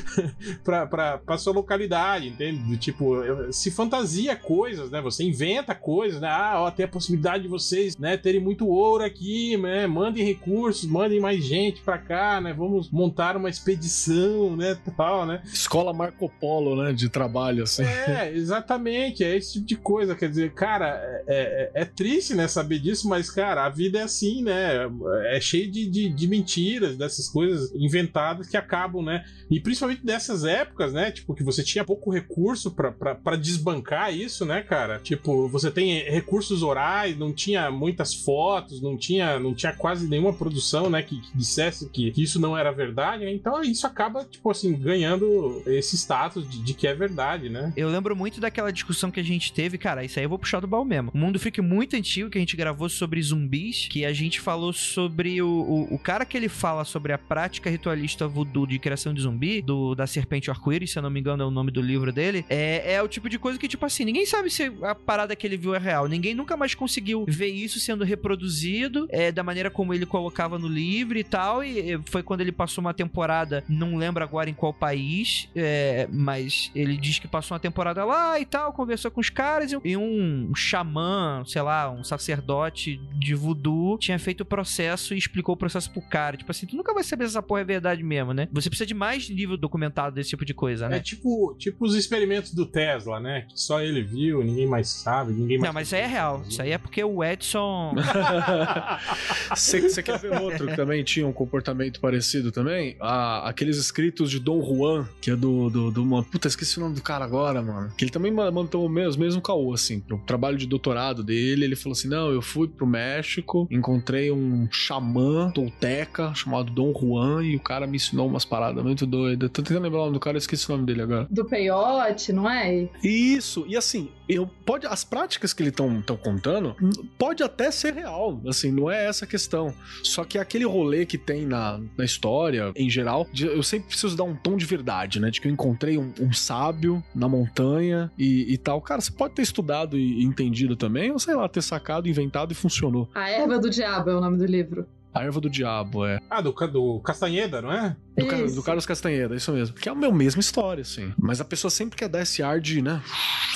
pra, 0.64 0.86
pra, 0.86 1.18
pra 1.18 1.38
sua 1.38 1.52
localidade, 1.52 2.28
entende? 2.28 2.76
Tipo, 2.76 3.52
se 3.52 3.70
fantasia 3.70 4.34
coisas, 4.34 4.90
né? 4.90 5.00
Você 5.00 5.24
inventa 5.24 5.74
coisas, 5.74 6.20
né? 6.20 6.28
Ah, 6.28 6.54
ó, 6.58 6.70
tem 6.70 6.84
a 6.84 6.88
possibilidade 6.88 7.42
de 7.44 7.48
vocês, 7.48 7.96
né, 7.96 8.16
terem 8.16 8.40
muito 8.40 8.66
ouro 8.66 9.04
aqui, 9.04 9.56
né? 9.56 9.86
Mandem 9.86 10.24
recursos, 10.24 10.88
mandem 10.88 11.20
mais 11.20 11.44
gente 11.44 11.82
pra 11.82 11.98
cá, 11.98 12.40
né? 12.40 12.52
Vamos 12.52 12.90
montar 12.90 13.36
uma 13.36 13.50
expedição, 13.50 14.56
né? 14.56 14.76
Tal, 14.96 15.26
né? 15.26 15.42
Escola 15.52 15.92
Marco 15.92 16.30
Polo, 16.40 16.82
né? 16.82 16.92
De 16.92 17.08
trabalho, 17.08 17.64
assim. 17.64 17.82
É, 17.84 18.32
exatamente, 18.32 19.24
é 19.24 19.36
esse 19.36 19.63
tipo 19.64 19.66
de 19.66 19.76
coisa. 19.76 20.14
Quer 20.14 20.28
dizer, 20.28 20.52
cara, 20.52 21.00
é, 21.26 21.70
é, 21.74 21.82
é 21.82 21.84
triste, 21.84 22.34
né, 22.34 22.46
saber 22.46 22.78
disso, 22.78 23.08
mas, 23.08 23.30
cara, 23.30 23.64
a 23.64 23.68
vida 23.68 23.98
é 23.98 24.02
assim, 24.02 24.42
né? 24.42 24.88
É 25.26 25.40
cheio 25.40 25.70
de, 25.70 25.88
de, 25.88 26.08
de 26.08 26.28
mentiras, 26.28 26.96
dessas 26.96 27.28
coisas 27.28 27.72
inventadas 27.74 28.48
que 28.48 28.56
acabam, 28.56 29.02
né? 29.02 29.24
E 29.50 29.60
principalmente 29.60 30.04
dessas 30.04 30.44
épocas, 30.44 30.92
né? 30.92 31.10
Tipo, 31.10 31.34
que 31.34 31.42
você 31.42 31.62
tinha 31.62 31.84
pouco 31.84 32.10
recurso 32.10 32.70
pra 32.70 33.36
desbancar 33.36 34.14
isso, 34.14 34.44
né, 34.44 34.62
cara? 34.62 34.98
Tipo, 34.98 35.48
você 35.48 35.70
tem 35.70 36.04
recursos 36.10 36.62
orais, 36.62 37.16
não 37.16 37.32
tinha 37.32 37.70
muitas 37.70 38.14
fotos, 38.14 38.82
não 38.82 38.96
tinha, 38.96 39.38
não 39.38 39.54
tinha 39.54 39.72
quase 39.72 40.08
nenhuma 40.08 40.32
produção, 40.32 40.90
né, 40.90 41.02
que, 41.02 41.20
que 41.20 41.36
dissesse 41.36 41.88
que, 41.88 42.10
que 42.10 42.22
isso 42.22 42.40
não 42.40 42.56
era 42.56 42.70
verdade, 42.72 43.24
né? 43.24 43.32
Então 43.32 43.62
isso 43.62 43.86
acaba, 43.86 44.24
tipo 44.24 44.50
assim, 44.50 44.74
ganhando 44.74 45.62
esse 45.66 45.96
status 45.96 46.48
de, 46.48 46.62
de 46.62 46.74
que 46.74 46.86
é 46.86 46.94
verdade, 46.94 47.48
né? 47.48 47.72
Eu 47.76 47.88
lembro 47.88 48.16
muito 48.16 48.40
daquela 48.40 48.72
discussão 48.72 49.10
que 49.10 49.20
a 49.20 49.24
gente 49.24 49.52
teve, 49.54 49.78
cara, 49.78 50.04
isso 50.04 50.18
aí 50.18 50.24
eu 50.24 50.28
vou 50.28 50.38
puxar 50.38 50.60
do 50.60 50.66
baú 50.66 50.84
mesmo. 50.84 51.10
Um 51.14 51.18
mundo 51.18 51.38
freak 51.38 51.60
muito 51.60 51.94
antigo 51.96 52.28
que 52.28 52.38
a 52.38 52.40
gente 52.40 52.56
gravou 52.56 52.88
sobre 52.88 53.22
zumbis, 53.22 53.86
que 53.88 54.04
a 54.04 54.12
gente 54.12 54.40
falou 54.40 54.72
sobre 54.72 55.40
o, 55.40 55.48
o, 55.48 55.94
o 55.94 55.98
cara 55.98 56.24
que 56.24 56.36
ele 56.36 56.48
fala 56.48 56.84
sobre 56.84 57.12
a 57.12 57.18
prática 57.18 57.70
ritualista 57.70 58.26
voodoo 58.26 58.66
de 58.66 58.78
criação 58.78 59.14
de 59.14 59.22
zumbi, 59.22 59.62
do, 59.62 59.94
da 59.94 60.06
serpente 60.06 60.50
arco-íris, 60.50 60.90
se 60.90 60.98
eu 60.98 61.02
não 61.02 61.10
me 61.10 61.20
engano 61.20 61.42
é 61.42 61.46
o 61.46 61.50
nome 61.50 61.70
do 61.70 61.80
livro 61.80 62.12
dele, 62.12 62.44
é, 62.48 62.94
é 62.94 63.02
o 63.02 63.08
tipo 63.08 63.28
de 63.28 63.38
coisa 63.38 63.58
que, 63.58 63.68
tipo 63.68 63.86
assim, 63.86 64.04
ninguém 64.04 64.26
sabe 64.26 64.50
se 64.50 64.72
a 64.82 64.94
parada 64.94 65.36
que 65.36 65.46
ele 65.46 65.56
viu 65.56 65.74
é 65.74 65.78
real, 65.78 66.08
ninguém 66.08 66.34
nunca 66.34 66.56
mais 66.56 66.74
conseguiu 66.74 67.24
ver 67.28 67.48
isso 67.48 67.78
sendo 67.78 68.04
reproduzido 68.04 69.06
é, 69.10 69.30
da 69.30 69.42
maneira 69.42 69.70
como 69.70 69.94
ele 69.94 70.06
colocava 70.06 70.58
no 70.58 70.66
livro 70.66 71.18
e 71.18 71.24
tal, 71.24 71.62
e 71.62 71.84
e 71.84 72.00
foi 72.06 72.22
quando 72.22 72.40
ele 72.40 72.52
passou 72.52 72.82
uma 72.82 72.94
temporada, 72.94 73.62
não 73.68 73.96
lembro 73.96 74.24
agora 74.24 74.48
em 74.48 74.54
qual 74.54 74.72
país, 74.72 75.48
é, 75.54 76.08
mas 76.10 76.70
ele 76.74 76.96
diz 76.96 77.18
que 77.18 77.28
passou 77.28 77.54
uma 77.54 77.60
temporada 77.60 78.04
lá 78.04 78.38
e 78.40 78.46
tal, 78.46 78.72
conversou 78.72 79.10
com 79.10 79.20
os 79.20 79.30
caras 79.30 79.43
e, 79.84 79.90
e 79.92 79.96
um 79.96 80.52
xamã, 80.54 81.42
sei 81.46 81.62
lá, 81.62 81.90
um 81.90 82.02
sacerdote 82.04 83.00
de 83.14 83.34
voodoo 83.34 83.98
tinha 83.98 84.18
feito 84.18 84.42
o 84.42 84.44
processo 84.44 85.14
e 85.14 85.18
explicou 85.18 85.54
o 85.54 85.58
processo 85.58 85.90
pro 85.90 86.02
cara. 86.02 86.36
Tipo 86.36 86.50
assim, 86.50 86.66
tu 86.66 86.76
nunca 86.76 86.92
vai 86.94 87.02
saber 87.04 87.24
se 87.24 87.30
essa 87.30 87.42
porra 87.42 87.60
é 87.60 87.64
verdade 87.64 88.02
mesmo, 88.02 88.32
né? 88.32 88.48
Você 88.52 88.68
precisa 88.68 88.86
de 88.86 88.94
mais 88.94 89.28
nível 89.28 89.56
documentado 89.56 90.14
desse 90.14 90.30
tipo 90.30 90.44
de 90.44 90.54
coisa, 90.54 90.86
É 90.86 90.88
né? 90.88 91.00
tipo, 91.00 91.54
tipo 91.58 91.84
os 91.84 91.94
experimentos 91.94 92.52
do 92.54 92.66
Tesla, 92.66 93.20
né? 93.20 93.42
Que 93.48 93.60
só 93.60 93.80
ele 93.80 94.02
viu, 94.02 94.42
ninguém 94.42 94.66
mais 94.66 94.88
sabe, 94.88 95.32
ninguém 95.32 95.58
mais. 95.58 95.68
Não, 95.68 95.74
mas 95.74 95.86
isso 95.88 95.94
aí 95.96 96.02
é 96.02 96.06
real. 96.06 96.42
Isso 96.48 96.62
aí 96.62 96.70
é 96.70 96.78
porque 96.78 97.02
o 97.02 97.22
Edson. 97.24 97.94
Você 99.54 100.02
quer 100.02 100.18
ver 100.18 100.40
outro 100.40 100.66
que 100.66 100.76
também 100.76 101.02
tinha 101.04 101.26
um 101.26 101.32
comportamento 101.32 102.00
parecido 102.00 102.50
também? 102.52 102.96
Ah, 103.00 103.48
aqueles 103.48 103.76
escritos 103.76 104.30
de 104.30 104.38
Dom 104.38 104.62
Juan, 104.62 105.08
que 105.20 105.30
é 105.30 105.36
do, 105.36 105.70
do, 105.70 105.90
do. 105.90 106.04
Mano, 106.04 106.24
puta, 106.24 106.48
esqueci 106.48 106.78
o 106.78 106.80
nome 106.82 106.94
do 106.94 107.02
cara 107.02 107.24
agora, 107.24 107.62
mano. 107.62 107.92
Que 107.96 108.04
ele 108.04 108.10
também 108.10 108.30
ma- 108.32 108.50
mandou 108.50 108.84
o 108.84 108.88
mesmo, 108.88 109.22
mesmo 109.34 109.42
caô, 109.42 109.72
assim. 109.72 110.00
pro 110.00 110.18
trabalho 110.18 110.56
de 110.56 110.66
doutorado 110.66 111.22
dele, 111.22 111.64
ele 111.64 111.76
falou 111.76 111.92
assim: 111.92 112.08
não, 112.08 112.30
eu 112.30 112.40
fui 112.42 112.68
pro 112.68 112.86
México, 112.86 113.66
encontrei 113.70 114.30
um 114.30 114.68
xamã 114.70 115.50
tolteca 115.50 116.32
chamado 116.34 116.72
Dom 116.72 116.92
Juan 116.98 117.42
e 117.44 117.56
o 117.56 117.60
cara 117.60 117.86
me 117.86 117.96
ensinou 117.96 118.26
umas 118.28 118.44
paradas 118.44 118.82
muito 118.84 119.06
doidas. 119.06 119.50
Tô 119.50 119.62
tentando 119.62 119.82
lembrar 119.82 120.00
o 120.00 120.04
nome 120.04 120.14
do 120.14 120.20
cara, 120.20 120.36
eu 120.36 120.38
esqueci 120.38 120.68
o 120.68 120.72
nome 120.72 120.86
dele 120.86 121.02
agora. 121.02 121.26
Do 121.30 121.44
peiote, 121.44 122.32
não 122.32 122.48
é? 122.48 122.88
Isso, 123.02 123.64
e 123.68 123.76
assim, 123.76 124.10
eu 124.28 124.46
pode 124.64 124.86
as 124.86 125.04
práticas 125.04 125.52
que 125.52 125.62
ele 125.62 125.70
estão 125.70 126.02
contando 126.22 126.74
pode 127.18 127.42
até 127.42 127.70
ser 127.70 127.94
real, 127.94 128.40
assim, 128.46 128.70
não 128.70 128.90
é 128.90 129.06
essa 129.06 129.24
a 129.24 129.28
questão. 129.28 129.74
Só 130.02 130.24
que 130.24 130.38
aquele 130.38 130.64
rolê 130.64 131.04
que 131.06 131.18
tem 131.18 131.46
na, 131.46 131.80
na 131.96 132.04
história, 132.04 132.72
em 132.76 132.88
geral, 132.90 133.26
de- 133.32 133.46
eu 133.46 133.62
sempre 133.62 133.88
preciso 133.88 134.16
dar 134.16 134.24
um 134.24 134.34
tom 134.36 134.56
de 134.56 134.64
verdade, 134.64 135.20
né? 135.20 135.30
De 135.30 135.40
que 135.40 135.48
eu 135.48 135.52
encontrei 135.52 135.98
um, 135.98 136.12
um 136.20 136.32
sábio 136.32 137.02
na 137.14 137.28
montanha 137.28 138.10
e, 138.18 138.52
e 138.52 138.58
tal. 138.58 138.80
Cara, 138.80 139.00
você 139.00 139.10
pode 139.10 139.23
ter 139.28 139.42
estudado 139.42 139.98
e, 139.98 140.24
entendido 140.24 140.76
também, 140.76 141.10
ou 141.10 141.18
sei 141.18 141.34
lá, 141.34 141.48
ter 141.48 141.62
sacado, 141.62 142.08
inventado 142.08 142.52
e 142.52 142.54
funcionou. 142.54 143.08
A 143.14 143.30
Erva 143.30 143.58
do 143.58 143.70
Diabo 143.70 144.10
é 144.10 144.16
o 144.16 144.20
nome 144.20 144.36
do 144.36 144.46
livro. 144.46 144.86
A 145.14 145.22
erva 145.22 145.40
do 145.40 145.48
diabo, 145.48 146.04
é. 146.04 146.18
Ah, 146.28 146.40
do, 146.40 146.50
do 146.50 146.98
Castanheda, 146.98 147.62
não 147.62 147.70
é? 147.70 147.96
Do, 148.16 148.26
Ca- 148.26 148.36
Isso. 148.42 148.54
do 148.54 148.62
Carlos 148.62 148.86
Castanheira, 148.86 149.34
isso 149.34 149.50
mesmo. 149.52 149.74
Que 149.74 149.88
é 149.88 149.92
a 149.92 149.94
meu- 149.94 150.12
mesma 150.12 150.40
história, 150.40 150.82
assim. 150.82 151.12
Mas 151.18 151.40
a 151.40 151.44
pessoa 151.44 151.68
sempre 151.70 151.98
quer 151.98 152.08
dar 152.08 152.22
esse 152.22 152.42
ar 152.44 152.60
de, 152.60 152.80
né? 152.80 153.02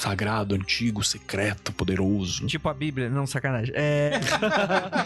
Sagrado, 0.01 0.55
antigo, 0.55 1.03
secreto, 1.05 1.73
poderoso. 1.73 2.45
Tipo 2.47 2.69
a 2.69 2.75
Bíblia, 2.75 3.09
não, 3.09 3.25
sacanagem. 3.27 3.73
É. 3.77 4.19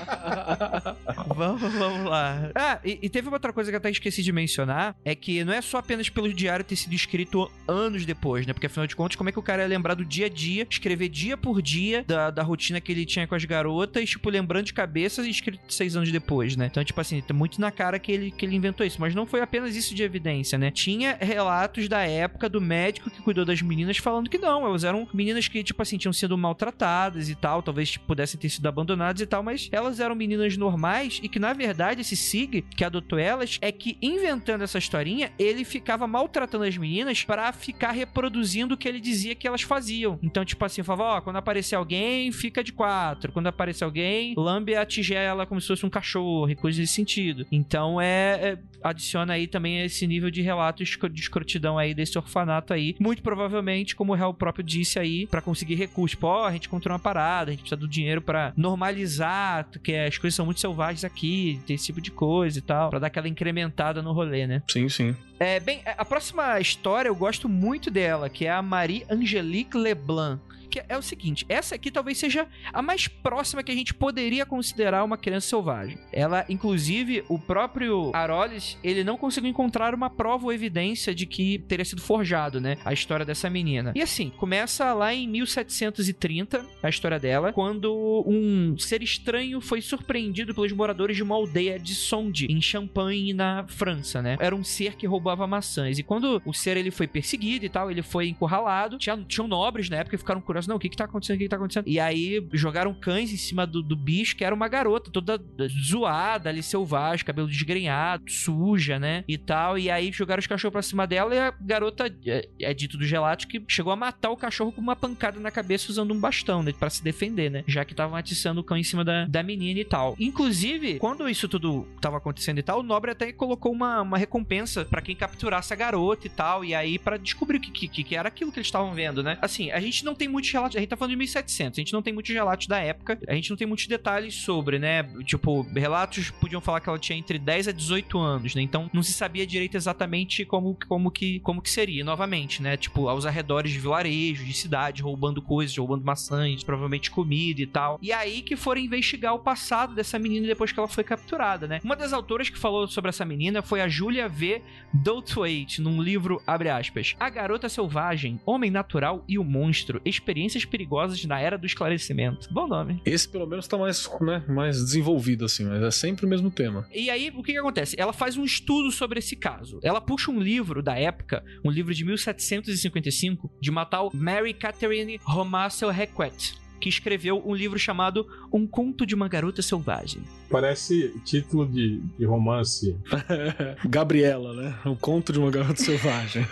vamos, 1.34 1.72
vamos 1.74 2.10
lá. 2.10 2.50
Ah, 2.54 2.78
e, 2.84 2.98
e 3.02 3.08
teve 3.08 3.28
uma 3.28 3.36
outra 3.36 3.52
coisa 3.52 3.70
que 3.70 3.74
eu 3.74 3.78
até 3.78 3.90
esqueci 3.90 4.22
de 4.22 4.32
mencionar: 4.32 4.96
é 5.04 5.14
que 5.14 5.44
não 5.44 5.52
é 5.52 5.60
só 5.60 5.78
apenas 5.78 6.08
pelo 6.08 6.32
diário 6.32 6.64
ter 6.64 6.76
sido 6.76 6.94
escrito 6.94 7.50
anos 7.66 8.04
depois, 8.06 8.46
né? 8.46 8.52
Porque 8.52 8.66
afinal 8.66 8.86
de 8.86 8.96
contas, 8.96 9.16
como 9.16 9.28
é 9.28 9.32
que 9.32 9.38
o 9.38 9.42
cara 9.42 9.62
ia 9.62 9.68
lembrar 9.68 9.94
do 9.94 10.04
dia 10.04 10.26
a 10.26 10.28
dia, 10.28 10.66
escrever 10.68 11.08
dia 11.08 11.36
por 11.36 11.60
dia 11.62 12.04
da, 12.06 12.30
da 12.30 12.42
rotina 12.42 12.80
que 12.80 12.92
ele 12.92 13.04
tinha 13.04 13.26
com 13.26 13.34
as 13.34 13.44
garotas, 13.44 14.08
tipo, 14.08 14.28
lembrando 14.30 14.66
de 14.66 14.72
cabeça 14.72 15.22
e 15.26 15.30
escrito 15.30 15.60
seis 15.68 15.96
anos 15.96 16.10
depois, 16.10 16.56
né? 16.56 16.66
Então, 16.70 16.84
tipo 16.84 17.00
assim, 17.00 17.20
tá 17.20 17.34
muito 17.34 17.60
na 17.60 17.70
cara 17.70 17.98
que 17.98 18.12
ele, 18.12 18.30
que 18.30 18.44
ele 18.46 18.56
inventou 18.56 18.86
isso. 18.86 19.00
Mas 19.00 19.14
não 19.14 19.26
foi 19.26 19.40
apenas 19.42 19.76
isso 19.76 19.94
de 19.94 20.02
evidência, 20.02 20.58
né? 20.58 20.70
Tinha 20.70 21.16
relatos 21.20 21.88
da 21.88 22.02
época 22.02 22.48
do 22.48 22.60
médico 22.60 23.10
que 23.10 23.22
cuidou 23.22 23.44
das 23.44 23.60
meninas 23.62 23.98
falando 23.98 24.30
que 24.30 24.38
não, 24.38 24.66
elas 24.66 24.84
eram 24.84 25.08
meninas 25.12 25.48
que, 25.48 25.62
tipo 25.62 25.80
assim, 25.82 25.96
tinham 25.98 26.12
sido 26.12 26.36
maltratadas 26.36 27.28
e 27.28 27.34
tal, 27.34 27.62
talvez 27.62 27.90
tipo, 27.90 28.06
pudessem 28.06 28.38
ter 28.38 28.48
sido 28.48 28.66
abandonadas 28.66 29.20
e 29.20 29.26
tal, 29.26 29.42
mas 29.42 29.68
elas 29.72 30.00
eram 30.00 30.14
meninas 30.14 30.56
normais 30.56 31.20
e 31.22 31.28
que, 31.28 31.38
na 31.38 31.52
verdade, 31.52 32.00
esse 32.00 32.16
Sig, 32.16 32.62
que 32.62 32.84
adotou 32.84 33.18
elas, 33.18 33.58
é 33.60 33.72
que 33.72 33.96
inventando 34.00 34.62
essa 34.62 34.78
historinha, 34.78 35.32
ele 35.38 35.64
ficava 35.64 36.06
maltratando 36.06 36.64
as 36.64 36.76
meninas 36.76 37.24
pra 37.24 37.52
ficar 37.52 37.92
reproduzindo 37.92 38.74
o 38.74 38.76
que 38.76 38.88
ele 38.88 39.00
dizia 39.00 39.34
que 39.34 39.46
elas 39.46 39.62
faziam. 39.62 40.18
Então, 40.22 40.44
tipo 40.44 40.64
assim, 40.64 40.82
falava, 40.82 41.18
ó, 41.18 41.20
quando 41.20 41.36
aparecer 41.36 41.74
alguém, 41.74 42.30
fica 42.32 42.62
de 42.62 42.72
quatro. 42.72 43.32
Quando 43.32 43.46
aparecer 43.46 43.84
alguém, 43.84 44.34
lambe 44.36 44.74
a 44.74 44.84
tigela 44.84 45.46
como 45.46 45.60
se 45.60 45.68
fosse 45.68 45.84
um 45.86 45.90
cachorro 45.90 46.50
e 46.50 46.54
coisas 46.56 46.80
desse 46.80 46.94
sentido. 46.94 47.46
Então, 47.50 48.00
é, 48.00 48.38
é- 48.42 48.58
adiciona 48.82 49.31
aí 49.32 49.46
também 49.46 49.84
esse 49.84 50.06
nível 50.06 50.30
de 50.30 50.42
relato 50.42 50.84
de 50.84 51.20
escrotidão 51.20 51.78
aí 51.78 51.94
desse 51.94 52.16
orfanato 52.18 52.72
aí. 52.72 52.94
Muito 53.00 53.22
provavelmente, 53.22 53.96
como 53.96 54.12
o 54.12 54.14
réu 54.14 54.32
próprio 54.32 54.64
disse 54.64 54.98
aí, 54.98 55.26
pra 55.26 55.40
conseguir 55.40 55.74
recursos. 55.74 56.12
Tipo, 56.12 56.26
ó, 56.26 56.46
a 56.46 56.52
gente 56.52 56.66
encontrou 56.66 56.92
uma 56.92 56.98
parada, 56.98 57.50
a 57.50 57.52
gente 57.52 57.60
precisa 57.60 57.76
do 57.76 57.88
dinheiro 57.88 58.20
pra 58.20 58.52
normalizar, 58.56 59.66
que 59.82 59.94
as 59.94 60.18
coisas 60.18 60.34
são 60.34 60.44
muito 60.44 60.60
selvagens 60.60 61.04
aqui, 61.04 61.60
tem 61.66 61.74
esse 61.74 61.86
tipo 61.86 62.00
de 62.00 62.10
coisa 62.10 62.58
e 62.58 62.62
tal, 62.62 62.90
pra 62.90 62.98
dar 62.98 63.06
aquela 63.06 63.28
incrementada 63.28 64.02
no 64.02 64.12
rolê, 64.12 64.46
né? 64.46 64.62
Sim, 64.68 64.88
sim. 64.88 65.16
É, 65.38 65.58
bem, 65.58 65.82
a 65.84 66.04
próxima 66.04 66.60
história 66.60 67.08
eu 67.08 67.16
gosto 67.16 67.48
muito 67.48 67.90
dela, 67.90 68.28
que 68.28 68.46
é 68.46 68.50
a 68.50 68.62
Marie 68.62 69.04
Angelique 69.10 69.76
Leblanc. 69.76 70.40
Que 70.72 70.82
é 70.88 70.96
o 70.96 71.02
seguinte, 71.02 71.44
essa 71.50 71.74
aqui 71.74 71.90
talvez 71.90 72.16
seja 72.16 72.48
a 72.72 72.80
mais 72.80 73.06
próxima 73.06 73.62
que 73.62 73.70
a 73.70 73.74
gente 73.74 73.92
poderia 73.92 74.46
considerar 74.46 75.04
uma 75.04 75.18
criança 75.18 75.48
selvagem. 75.48 75.98
Ela, 76.10 76.46
inclusive, 76.48 77.22
o 77.28 77.38
próprio 77.38 78.10
Arolis, 78.14 78.78
ele 78.82 79.04
não 79.04 79.18
conseguiu 79.18 79.50
encontrar 79.50 79.94
uma 79.94 80.08
prova 80.08 80.46
ou 80.46 80.52
evidência 80.52 81.14
de 81.14 81.26
que 81.26 81.58
teria 81.68 81.84
sido 81.84 82.00
forjado, 82.00 82.58
né? 82.58 82.78
A 82.86 82.92
história 82.94 83.26
dessa 83.26 83.50
menina. 83.50 83.92
E 83.94 84.00
assim, 84.00 84.30
começa 84.30 84.94
lá 84.94 85.12
em 85.12 85.28
1730, 85.28 86.64
a 86.82 86.88
história 86.88 87.20
dela, 87.20 87.52
quando 87.52 88.24
um 88.26 88.74
ser 88.78 89.02
estranho 89.02 89.60
foi 89.60 89.82
surpreendido 89.82 90.54
pelos 90.54 90.72
moradores 90.72 91.18
de 91.18 91.22
uma 91.22 91.34
aldeia 91.34 91.78
de 91.78 91.94
Sonde, 91.94 92.46
em 92.46 92.62
Champagne, 92.62 93.34
na 93.34 93.66
França, 93.68 94.22
né? 94.22 94.38
Era 94.40 94.56
um 94.56 94.64
ser 94.64 94.96
que 94.96 95.06
roubava 95.06 95.46
maçãs. 95.46 95.98
E 95.98 96.02
quando 96.02 96.40
o 96.46 96.54
ser 96.54 96.78
ele 96.78 96.90
foi 96.90 97.06
perseguido 97.06 97.66
e 97.66 97.68
tal, 97.68 97.90
ele 97.90 98.00
foi 98.00 98.28
encurralado, 98.28 98.96
tinha, 98.96 99.22
tinham 99.28 99.46
nobres 99.46 99.90
na 99.90 99.98
época 99.98 100.16
que 100.16 100.22
ficaram 100.22 100.40
curiosos, 100.40 100.61
não, 100.66 100.76
o 100.76 100.78
que 100.78 100.88
que 100.88 100.96
tá 100.96 101.04
acontecendo, 101.04 101.36
o 101.36 101.38
que 101.38 101.44
que 101.44 101.50
tá 101.50 101.56
acontecendo? 101.56 101.88
E 101.88 101.98
aí 101.98 102.46
jogaram 102.52 102.94
cães 102.94 103.32
em 103.32 103.36
cima 103.36 103.66
do, 103.66 103.82
do 103.82 103.96
bicho, 103.96 104.36
que 104.36 104.44
era 104.44 104.54
uma 104.54 104.68
garota 104.68 105.10
toda 105.10 105.40
zoada 105.68 106.50
ali, 106.50 106.62
selvagem, 106.62 107.24
cabelo 107.24 107.48
desgrenhado, 107.48 108.30
suja, 108.30 108.98
né? 108.98 109.24
E 109.28 109.38
tal. 109.38 109.78
E 109.78 109.90
aí 109.90 110.10
jogaram 110.12 110.40
os 110.40 110.46
cachorros 110.46 110.72
pra 110.72 110.82
cima 110.82 111.06
dela 111.06 111.34
e 111.34 111.38
a 111.38 111.50
garota, 111.50 112.12
é, 112.26 112.48
é 112.60 112.74
dito 112.74 112.96
do 112.96 113.04
gelato, 113.04 113.46
que 113.46 113.62
chegou 113.68 113.92
a 113.92 113.96
matar 113.96 114.30
o 114.30 114.36
cachorro 114.36 114.72
com 114.72 114.80
uma 114.80 114.96
pancada 114.96 115.38
na 115.40 115.50
cabeça 115.50 115.90
usando 115.90 116.12
um 116.12 116.20
bastão, 116.20 116.62
né? 116.62 116.72
Pra 116.72 116.90
se 116.90 117.02
defender, 117.02 117.50
né? 117.50 117.64
Já 117.66 117.84
que 117.84 117.92
estavam 117.92 118.16
atiçando 118.16 118.60
o 118.60 118.64
cão 118.64 118.76
em 118.76 118.84
cima 118.84 119.04
da, 119.04 119.26
da 119.26 119.42
menina 119.42 119.80
e 119.80 119.84
tal. 119.84 120.16
Inclusive, 120.18 120.98
quando 120.98 121.28
isso 121.28 121.48
tudo 121.48 121.86
tava 122.00 122.16
acontecendo 122.18 122.58
e 122.58 122.62
tal, 122.62 122.80
o 122.80 122.82
Nobre 122.82 123.10
até 123.10 123.32
colocou 123.32 123.72
uma, 123.72 124.02
uma 124.02 124.18
recompensa 124.18 124.84
pra 124.84 125.02
quem 125.02 125.16
capturasse 125.16 125.72
a 125.72 125.76
garota 125.76 126.26
e 126.26 126.30
tal. 126.30 126.64
E 126.64 126.74
aí, 126.74 126.98
pra 126.98 127.16
descobrir 127.16 127.58
o 127.58 127.60
que, 127.60 127.88
que, 127.88 128.04
que 128.04 128.16
era 128.16 128.28
aquilo 128.28 128.52
que 128.52 128.58
eles 128.58 128.68
estavam 128.68 128.92
vendo, 128.94 129.22
né? 129.22 129.38
Assim, 129.40 129.70
a 129.70 129.80
gente 129.80 130.04
não 130.04 130.14
tem 130.14 130.28
muitos 130.28 130.51
relatos. 130.52 130.76
A 130.76 130.80
gente 130.80 130.88
tá 130.88 130.96
falando 130.96 131.12
de 131.12 131.16
1700, 131.16 131.78
a 131.78 131.80
gente 131.80 131.92
não 131.92 132.02
tem 132.02 132.12
muitos 132.12 132.32
relatos 132.32 132.66
da 132.66 132.78
época. 132.78 133.18
A 133.26 133.34
gente 133.34 133.50
não 133.50 133.56
tem 133.56 133.66
muitos 133.66 133.86
detalhes 133.86 134.34
sobre, 134.34 134.78
né? 134.78 135.02
Tipo, 135.24 135.62
relatos 135.74 136.30
podiam 136.30 136.60
falar 136.60 136.80
que 136.80 136.88
ela 136.88 136.98
tinha 136.98 137.18
entre 137.18 137.38
10 137.38 137.68
a 137.68 137.72
18 137.72 138.18
anos, 138.18 138.54
né? 138.54 138.62
Então 138.62 138.90
não 138.92 139.02
se 139.02 139.12
sabia 139.12 139.46
direito 139.46 139.76
exatamente 139.76 140.44
como, 140.44 140.76
como, 140.88 141.10
que, 141.10 141.40
como 141.40 141.62
que 141.62 141.70
seria. 141.70 142.04
Novamente, 142.04 142.62
né? 142.62 142.76
Tipo, 142.76 143.08
aos 143.08 143.26
arredores 143.26 143.72
de 143.72 143.78
vilarejos, 143.78 144.46
de 144.46 144.52
cidade, 144.52 145.02
roubando 145.02 145.40
coisas, 145.40 145.76
roubando 145.76 146.04
maçãs, 146.04 146.62
provavelmente 146.62 147.10
comida 147.10 147.60
e 147.60 147.66
tal. 147.66 147.98
E 148.02 148.12
aí 148.12 148.42
que 148.42 148.56
foram 148.56 148.80
investigar 148.80 149.34
o 149.34 149.38
passado 149.38 149.94
dessa 149.94 150.18
menina 150.18 150.46
depois 150.46 150.72
que 150.72 150.78
ela 150.78 150.88
foi 150.88 151.04
capturada, 151.04 151.66
né? 151.66 151.80
Uma 151.84 151.96
das 151.96 152.12
autoras 152.12 152.48
que 152.48 152.58
falou 152.58 152.86
sobre 152.88 153.08
essa 153.08 153.24
menina 153.24 153.62
foi 153.62 153.80
a 153.80 153.88
Julia 153.88 154.28
V. 154.28 154.62
Dothwaite, 154.92 155.80
num 155.80 156.02
livro, 156.02 156.42
abre 156.46 156.68
aspas, 156.68 157.14
A 157.18 157.30
Garota 157.30 157.68
Selvagem, 157.68 158.40
Homem 158.44 158.70
Natural 158.70 159.24
e 159.28 159.38
o 159.38 159.44
Monstro, 159.44 160.00
Experiências 160.42 160.64
Perigosas 160.64 161.24
na 161.24 161.40
Era 161.40 161.56
do 161.56 161.66
Esclarecimento. 161.66 162.48
Bom 162.52 162.66
nome. 162.66 163.00
Esse 163.04 163.28
pelo 163.28 163.46
menos 163.46 163.66
tá 163.68 163.78
mais, 163.78 164.08
né, 164.20 164.44
mais 164.48 164.76
desenvolvido, 164.76 165.44
assim, 165.44 165.64
mas 165.64 165.82
é 165.82 165.90
sempre 165.90 166.26
o 166.26 166.28
mesmo 166.28 166.50
tema. 166.50 166.86
E 166.92 167.10
aí, 167.10 167.30
o 167.34 167.42
que, 167.42 167.52
que 167.52 167.58
acontece? 167.58 167.96
Ela 167.98 168.12
faz 168.12 168.36
um 168.36 168.44
estudo 168.44 168.90
sobre 168.90 169.18
esse 169.18 169.36
caso. 169.36 169.78
Ela 169.82 170.00
puxa 170.00 170.30
um 170.30 170.40
livro 170.40 170.82
da 170.82 170.98
época, 170.98 171.44
um 171.64 171.70
livro 171.70 171.94
de 171.94 172.04
1755, 172.04 173.50
de 173.60 173.70
uma 173.70 173.84
tal 173.84 174.10
Mary 174.14 174.52
Catherine 174.52 175.18
Romassel 175.22 175.90
Requet, 175.90 176.54
que 176.82 176.88
escreveu 176.88 177.40
um 177.46 177.54
livro 177.54 177.78
chamado 177.78 178.26
Um 178.52 178.66
Conto 178.66 179.06
de 179.06 179.14
uma 179.14 179.28
Garota 179.28 179.62
Selvagem. 179.62 180.20
Parece 180.50 181.14
título 181.24 181.64
de, 181.64 182.00
de 182.18 182.24
romance. 182.26 182.96
Gabriela, 183.88 184.52
né? 184.52 184.74
O 184.84 184.96
conto 184.96 185.32
de 185.32 185.38
uma 185.38 185.50
garota 185.50 185.80
selvagem. 185.82 186.44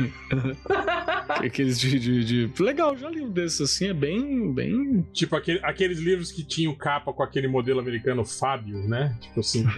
Aqueles 1.28 1.78
de, 1.78 1.98
de, 1.98 2.24
de- 2.48 2.62
Legal, 2.62 2.96
já 2.96 3.10
li 3.10 3.20
um 3.20 3.30
desses 3.30 3.60
assim, 3.60 3.88
é 3.88 3.94
bem. 3.94 4.52
bem... 4.52 5.04
Tipo 5.12 5.36
aquele- 5.36 5.60
aqueles 5.62 5.98
livros 5.98 6.30
que 6.32 6.42
tinham 6.44 6.74
capa 6.74 7.12
com 7.12 7.22
aquele 7.22 7.48
modelo 7.48 7.80
americano 7.80 8.24
Fábio, 8.24 8.78
né? 8.88 9.16
Tipo 9.20 9.40
assim. 9.40 9.66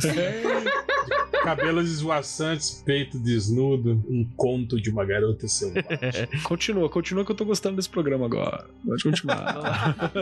Cabelos 1.42 1.90
esvoaçantes, 1.90 2.82
peito 2.86 3.18
desnudo, 3.18 4.00
um 4.08 4.24
conto 4.36 4.80
de 4.80 4.88
uma 4.90 5.04
garota 5.04 5.48
selvagem. 5.48 6.28
Continua, 6.44 6.88
continua 6.88 7.24
que 7.24 7.32
eu 7.32 7.36
tô 7.36 7.44
gostando 7.44 7.74
desse 7.74 7.88
programa 7.88 8.26
agora. 8.26 8.64
Pode 8.86 9.02
continuar. 9.02 10.12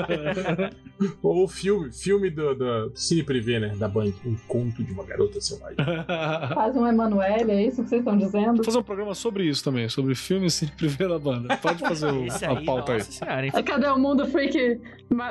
Ou 1.23 1.45
o 1.45 1.49
filme, 1.49 1.91
filme 1.93 2.29
do, 2.31 2.55
do 2.55 2.93
Cine 2.95 3.23
Privé, 3.23 3.59
né? 3.59 3.75
Da 3.77 3.89
Band. 3.89 4.13
Um 4.25 4.37
conto 4.47 4.83
de 4.85 4.93
uma 4.93 5.05
garota 5.05 5.41
selvagem. 5.41 5.77
Faz 6.55 6.77
um 6.77 6.87
Emanuele, 6.87 7.51
é 7.53 7.67
isso 7.67 7.83
que 7.83 7.89
vocês 7.89 8.01
estão 8.01 8.17
dizendo? 8.17 8.57
Vou 8.57 8.65
fazer 8.65 8.79
um 8.79 8.83
programa 8.83 9.15
sobre 9.15 9.45
isso 9.45 9.65
também, 9.65 9.89
sobre 9.89 10.15
filmes 10.15 10.55
sem 10.55 10.69
prever 10.69 11.09
da 11.09 11.19
banda. 11.19 11.57
Pode 11.57 11.79
fazer 11.81 12.13
o- 12.13 12.25
Esse 12.27 12.45
a 12.45 12.51
aí, 12.51 12.65
pauta 12.65 12.93
aí. 12.93 13.01
senhora, 13.03 13.47
hein? 13.47 13.53
É, 13.55 13.63
Cadê 13.63 13.87
o 13.89 13.99
Mundo 13.99 14.27
Freak 14.27 14.81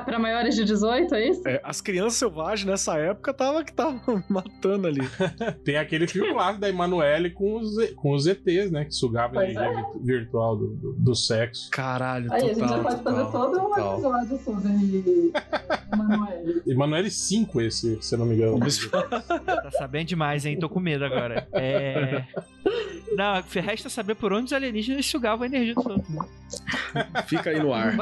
pra 0.05 0.17
maiores 0.19 0.55
de 0.55 0.65
18, 0.65 1.13
é 1.15 1.29
isso? 1.29 1.47
É, 1.47 1.61
as 1.63 1.81
crianças 1.81 2.15
selvagens 2.15 2.65
nessa 2.65 2.97
época 2.97 3.33
tava 3.33 3.63
que 3.63 3.71
tava 3.73 3.99
matando 4.27 4.87
ali. 4.87 5.01
Tem 5.63 5.77
aquele 5.77 6.07
filme 6.07 6.33
lá 6.33 6.51
da 6.53 6.67
Emanuele 6.69 7.29
com 7.29 7.57
os, 7.57 7.75
com 7.95 8.11
os 8.13 8.25
ETs, 8.25 8.71
né? 8.71 8.85
Que 8.85 8.93
sugavam 8.95 9.39
a 9.39 9.43
Pois 9.43 9.55
energia 9.55 9.75
virtu- 9.83 9.99
virtual 10.03 10.57
do, 10.57 10.67
do, 10.75 10.93
do 10.93 11.15
sexo. 11.15 11.69
Caralho, 11.71 12.31
Aí, 12.33 12.41
total. 12.41 12.49
a 12.49 12.53
gente 12.53 12.69
já 12.69 12.79
pode 12.83 13.03
fazer 13.03 13.25
total, 13.25 13.31
todo 13.51 13.59
um 13.59 13.69
total. 13.69 13.93
episódio 13.93 14.39
sobre 14.43 14.67
Emanuele. 15.91 16.61
Emanuele 16.67 17.11
5, 17.11 17.61
esse, 17.61 18.01
se 18.01 18.15
eu 18.15 18.19
não 18.19 18.25
me 18.25 18.35
engano. 18.35 18.59
Tá 18.59 19.71
sabendo 19.71 20.07
demais, 20.07 20.45
hein? 20.45 20.59
Tô 20.59 20.69
com 20.69 20.79
medo 20.79 21.05
agora. 21.05 21.47
É. 21.53 22.23
Não, 23.15 23.43
resta 23.61 23.89
saber 23.89 24.15
por 24.15 24.31
onde 24.31 24.45
os 24.45 24.53
alienígenas 24.53 25.05
sugavam 25.05 25.43
a 25.43 25.47
energia 25.47 25.73
dos 25.73 25.85
outros. 25.85 26.09
Né? 26.09 26.25
Fica 27.27 27.49
aí 27.49 27.59
no 27.59 27.73
ar. 27.73 27.95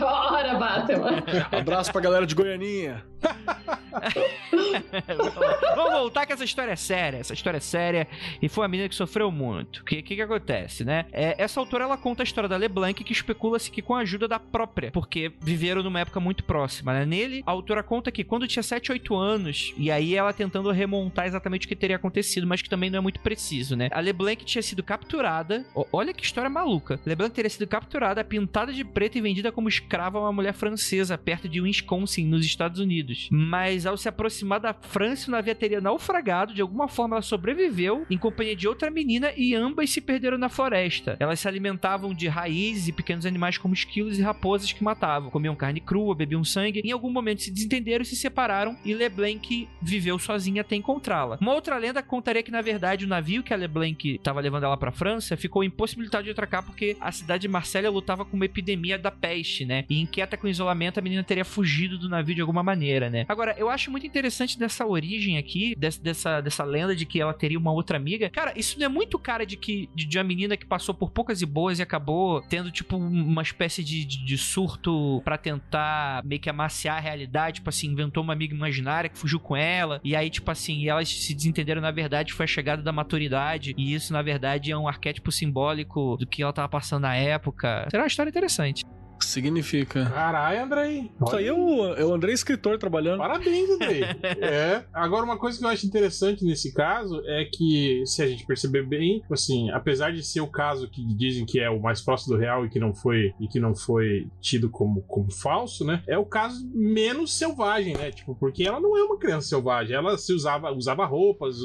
Ora, 0.00 0.54
Batman. 0.54 1.22
Abraço 1.50 1.92
pra 1.92 2.00
galera 2.00 2.26
de 2.26 2.34
Goianinha. 2.34 3.04
Vamos 5.76 5.92
voltar 5.92 6.26
que 6.26 6.32
essa 6.32 6.44
história 6.44 6.72
é 6.72 6.76
séria. 6.76 7.18
Essa 7.18 7.34
história 7.34 7.58
é 7.58 7.60
séria 7.60 8.08
e 8.40 8.48
foi 8.48 8.62
uma 8.62 8.68
menina 8.68 8.88
que 8.88 8.94
sofreu 8.94 9.30
muito. 9.30 9.80
O 9.80 9.84
que, 9.84 10.02
que, 10.02 10.16
que 10.16 10.22
acontece, 10.22 10.84
né? 10.84 11.06
É, 11.12 11.34
essa 11.38 11.60
autora 11.60 11.84
ela 11.84 11.96
conta 11.96 12.22
a 12.22 12.24
história 12.24 12.48
da 12.48 12.56
LeBlanc 12.56 13.02
que 13.04 13.12
especula-se 13.12 13.70
que 13.70 13.82
com 13.82 13.94
a 13.94 14.00
ajuda 14.00 14.26
da 14.26 14.38
própria, 14.38 14.90
porque 14.90 15.32
viveram 15.40 15.82
numa 15.82 16.00
época 16.00 16.18
muito 16.22 16.44
próxima, 16.44 16.92
né? 16.92 17.04
Nele, 17.04 17.42
a 17.44 17.50
autora 17.50 17.82
conta 17.82 18.10
que 18.10 18.24
quando 18.24 18.46
tinha 18.46 18.62
7, 18.62 18.92
8 18.92 19.14
anos, 19.14 19.74
e 19.76 19.90
aí 19.90 20.14
ela 20.14 20.32
tentando 20.32 20.70
remontar 20.70 21.26
exatamente 21.26 21.66
o 21.66 21.68
que 21.68 21.76
teria 21.76 21.96
acontecido, 21.96 22.46
mas 22.46 22.62
que 22.62 22.70
também 22.70 22.88
não 22.90 22.98
é 22.98 23.02
muito 23.02 23.20
preciso, 23.20 23.76
né? 23.76 23.88
A 23.92 24.00
LeBlanc 24.00 24.44
tinha 24.44 24.62
sido 24.62 24.82
capturada. 24.82 25.66
Olha 25.92 26.14
que 26.14 26.24
história 26.24 26.48
maluca. 26.48 27.00
LeBlanc 27.04 27.34
teria 27.34 27.50
sido 27.50 27.66
capturada, 27.66 28.24
pintada 28.24 28.72
de 28.72 28.84
preto 28.84 29.18
e 29.18 29.20
vendida 29.20 29.52
como 29.52 29.68
escrava 29.68 30.18
a 30.18 30.22
uma 30.22 30.32
mulher 30.32 30.54
francesa 30.54 31.18
perto 31.18 31.48
de 31.48 31.60
Wisconsin, 31.60 32.26
nos 32.26 32.44
Estados 32.44 32.80
Unidos. 32.80 33.28
Mas 33.30 33.86
ao 33.86 33.96
se 33.96 34.08
aproximar 34.08 34.60
da 34.60 34.72
França, 34.72 35.28
o 35.28 35.32
navio 35.32 35.54
teria 35.54 35.80
naufragado. 35.80 36.54
De 36.54 36.62
alguma 36.62 36.88
forma, 36.88 37.16
ela 37.16 37.22
sobreviveu 37.22 38.06
em 38.10 38.18
companhia 38.18 38.56
de 38.56 38.68
outra 38.68 38.90
menina 38.90 39.32
e 39.36 39.54
ambas 39.54 39.90
se 39.90 40.00
perderam 40.00 40.38
na 40.38 40.48
floresta. 40.48 41.16
Elas 41.18 41.40
se 41.40 41.48
alimentavam 41.48 42.14
de 42.14 42.28
raízes 42.28 42.88
e 42.88 42.92
pequenos 42.92 43.26
animais 43.26 43.58
como 43.58 43.74
esquilos 43.74 44.18
e 44.18 44.22
raposas 44.22 44.72
que 44.72 44.84
matavam. 44.84 45.30
Comiam 45.30 45.56
carne 45.56 45.80
crua, 45.80 46.01
bebiam 46.14 46.44
sangue. 46.44 46.80
Em 46.84 46.92
algum 46.92 47.10
momento 47.10 47.42
se 47.42 47.50
desentenderam 47.50 48.04
se 48.04 48.16
separaram. 48.16 48.76
E 48.84 48.94
LeBlanc 48.94 49.68
viveu 49.80 50.18
sozinha 50.18 50.62
até 50.62 50.76
encontrá-la. 50.76 51.38
Uma 51.40 51.54
outra 51.54 51.76
lenda 51.78 52.02
contaria 52.02 52.42
que, 52.42 52.50
na 52.50 52.62
verdade, 52.62 53.04
o 53.04 53.08
navio 53.08 53.42
que 53.42 53.52
a 53.52 53.56
LeBlanc 53.56 54.14
estava 54.14 54.40
levando 54.40 54.64
ela 54.64 54.76
para 54.76 54.92
França 54.92 55.36
ficou 55.36 55.64
impossibilitado 55.64 56.24
de 56.24 56.30
atracar 56.30 56.64
porque 56.64 56.96
a 57.00 57.12
cidade 57.12 57.42
de 57.42 57.48
Marselha 57.48 57.90
lutava 57.90 58.24
com 58.24 58.36
uma 58.36 58.44
epidemia 58.44 58.98
da 58.98 59.10
peste, 59.10 59.64
né? 59.64 59.84
E 59.88 60.00
inquieta 60.00 60.36
com 60.36 60.46
o 60.46 60.50
isolamento, 60.50 60.98
a 60.98 61.02
menina 61.02 61.22
teria 61.22 61.44
fugido 61.44 61.98
do 61.98 62.08
navio 62.08 62.34
de 62.34 62.40
alguma 62.40 62.62
maneira, 62.62 63.10
né? 63.10 63.24
Agora, 63.28 63.54
eu 63.58 63.68
acho 63.68 63.90
muito 63.90 64.06
interessante 64.06 64.58
dessa 64.58 64.86
origem 64.86 65.38
aqui, 65.38 65.74
dessa, 65.76 66.00
dessa, 66.02 66.40
dessa 66.40 66.64
lenda 66.64 66.94
de 66.94 67.04
que 67.04 67.20
ela 67.20 67.34
teria 67.34 67.58
uma 67.58 67.72
outra 67.72 67.96
amiga. 67.96 68.30
Cara, 68.30 68.52
isso 68.56 68.78
não 68.78 68.86
é 68.86 68.88
muito 68.88 69.18
cara 69.18 69.44
de 69.44 69.56
que 69.56 69.88
de, 69.94 70.04
de 70.04 70.18
uma 70.18 70.24
menina 70.24 70.56
que 70.56 70.66
passou 70.66 70.94
por 70.94 71.10
poucas 71.10 71.42
e 71.42 71.46
boas 71.46 71.78
e 71.78 71.82
acabou 71.82 72.42
tendo, 72.42 72.70
tipo, 72.70 72.96
uma 72.96 73.42
espécie 73.42 73.82
de, 73.82 74.04
de, 74.04 74.24
de 74.24 74.38
surto 74.38 75.20
para 75.24 75.36
tentar 75.36 75.91
meio 76.24 76.40
que 76.40 76.50
amaciar 76.50 76.96
a 76.96 77.00
realidade. 77.00 77.56
Tipo 77.56 77.70
assim, 77.70 77.88
inventou 77.88 78.22
uma 78.22 78.32
amiga 78.32 78.54
imaginária 78.54 79.10
que 79.10 79.18
fugiu 79.18 79.40
com 79.40 79.56
ela. 79.56 80.00
E 80.04 80.14
aí, 80.14 80.30
tipo 80.30 80.50
assim, 80.50 80.88
elas 80.88 81.08
se 81.08 81.34
desentenderam, 81.34 81.80
na 81.80 81.90
verdade, 81.90 82.32
foi 82.32 82.44
a 82.44 82.46
chegada 82.46 82.82
da 82.82 82.92
maturidade. 82.92 83.74
E 83.76 83.94
isso, 83.94 84.12
na 84.12 84.22
verdade, 84.22 84.70
é 84.70 84.76
um 84.76 84.88
arquétipo 84.88 85.30
simbólico 85.30 86.16
do 86.16 86.26
que 86.26 86.42
ela 86.42 86.52
tava 86.52 86.68
passando 86.68 87.02
na 87.02 87.14
época. 87.14 87.86
Será 87.90 88.02
uma 88.02 88.08
história 88.08 88.30
interessante. 88.30 88.84
Significa. 89.24 90.06
Caralho, 90.06 90.64
Andrei. 90.64 91.10
Isso 91.24 91.36
aí 91.36 91.46
é 91.46 91.52
o, 91.52 91.94
é 91.94 92.04
o 92.04 92.14
Andrei 92.14 92.34
escritor 92.34 92.78
trabalhando. 92.78 93.18
Parabéns, 93.18 93.70
Andrei. 93.70 94.02
é. 94.40 94.84
Agora, 94.92 95.24
uma 95.24 95.38
coisa 95.38 95.58
que 95.58 95.64
eu 95.64 95.68
acho 95.68 95.86
interessante 95.86 96.44
nesse 96.44 96.72
caso 96.72 97.22
é 97.26 97.44
que, 97.44 98.02
se 98.06 98.22
a 98.22 98.26
gente 98.26 98.46
perceber 98.46 98.86
bem, 98.86 99.20
tipo 99.20 99.34
assim, 99.34 99.70
apesar 99.70 100.12
de 100.12 100.22
ser 100.22 100.40
o 100.40 100.46
caso 100.46 100.88
que 100.88 101.04
dizem 101.14 101.46
que 101.46 101.60
é 101.60 101.70
o 101.70 101.80
mais 101.80 102.00
próximo 102.00 102.34
do 102.34 102.40
real 102.40 102.64
e 102.64 102.70
que 102.70 102.78
não 102.78 102.94
foi 102.94 103.34
e 103.40 103.48
que 103.48 103.60
não 103.60 103.74
foi 103.74 104.28
tido 104.40 104.68
como, 104.68 105.02
como 105.02 105.30
falso, 105.30 105.84
né? 105.84 106.02
É 106.06 106.18
o 106.18 106.24
caso 106.24 106.68
menos 106.74 107.36
selvagem, 107.36 107.96
né? 107.96 108.10
Tipo, 108.10 108.34
porque 108.34 108.64
ela 108.64 108.80
não 108.80 108.96
é 108.96 109.02
uma 109.02 109.18
criança 109.18 109.48
selvagem. 109.48 109.96
Ela 109.96 110.16
se 110.18 110.32
usava, 110.32 110.70
usava 110.72 111.04
roupas, 111.04 111.56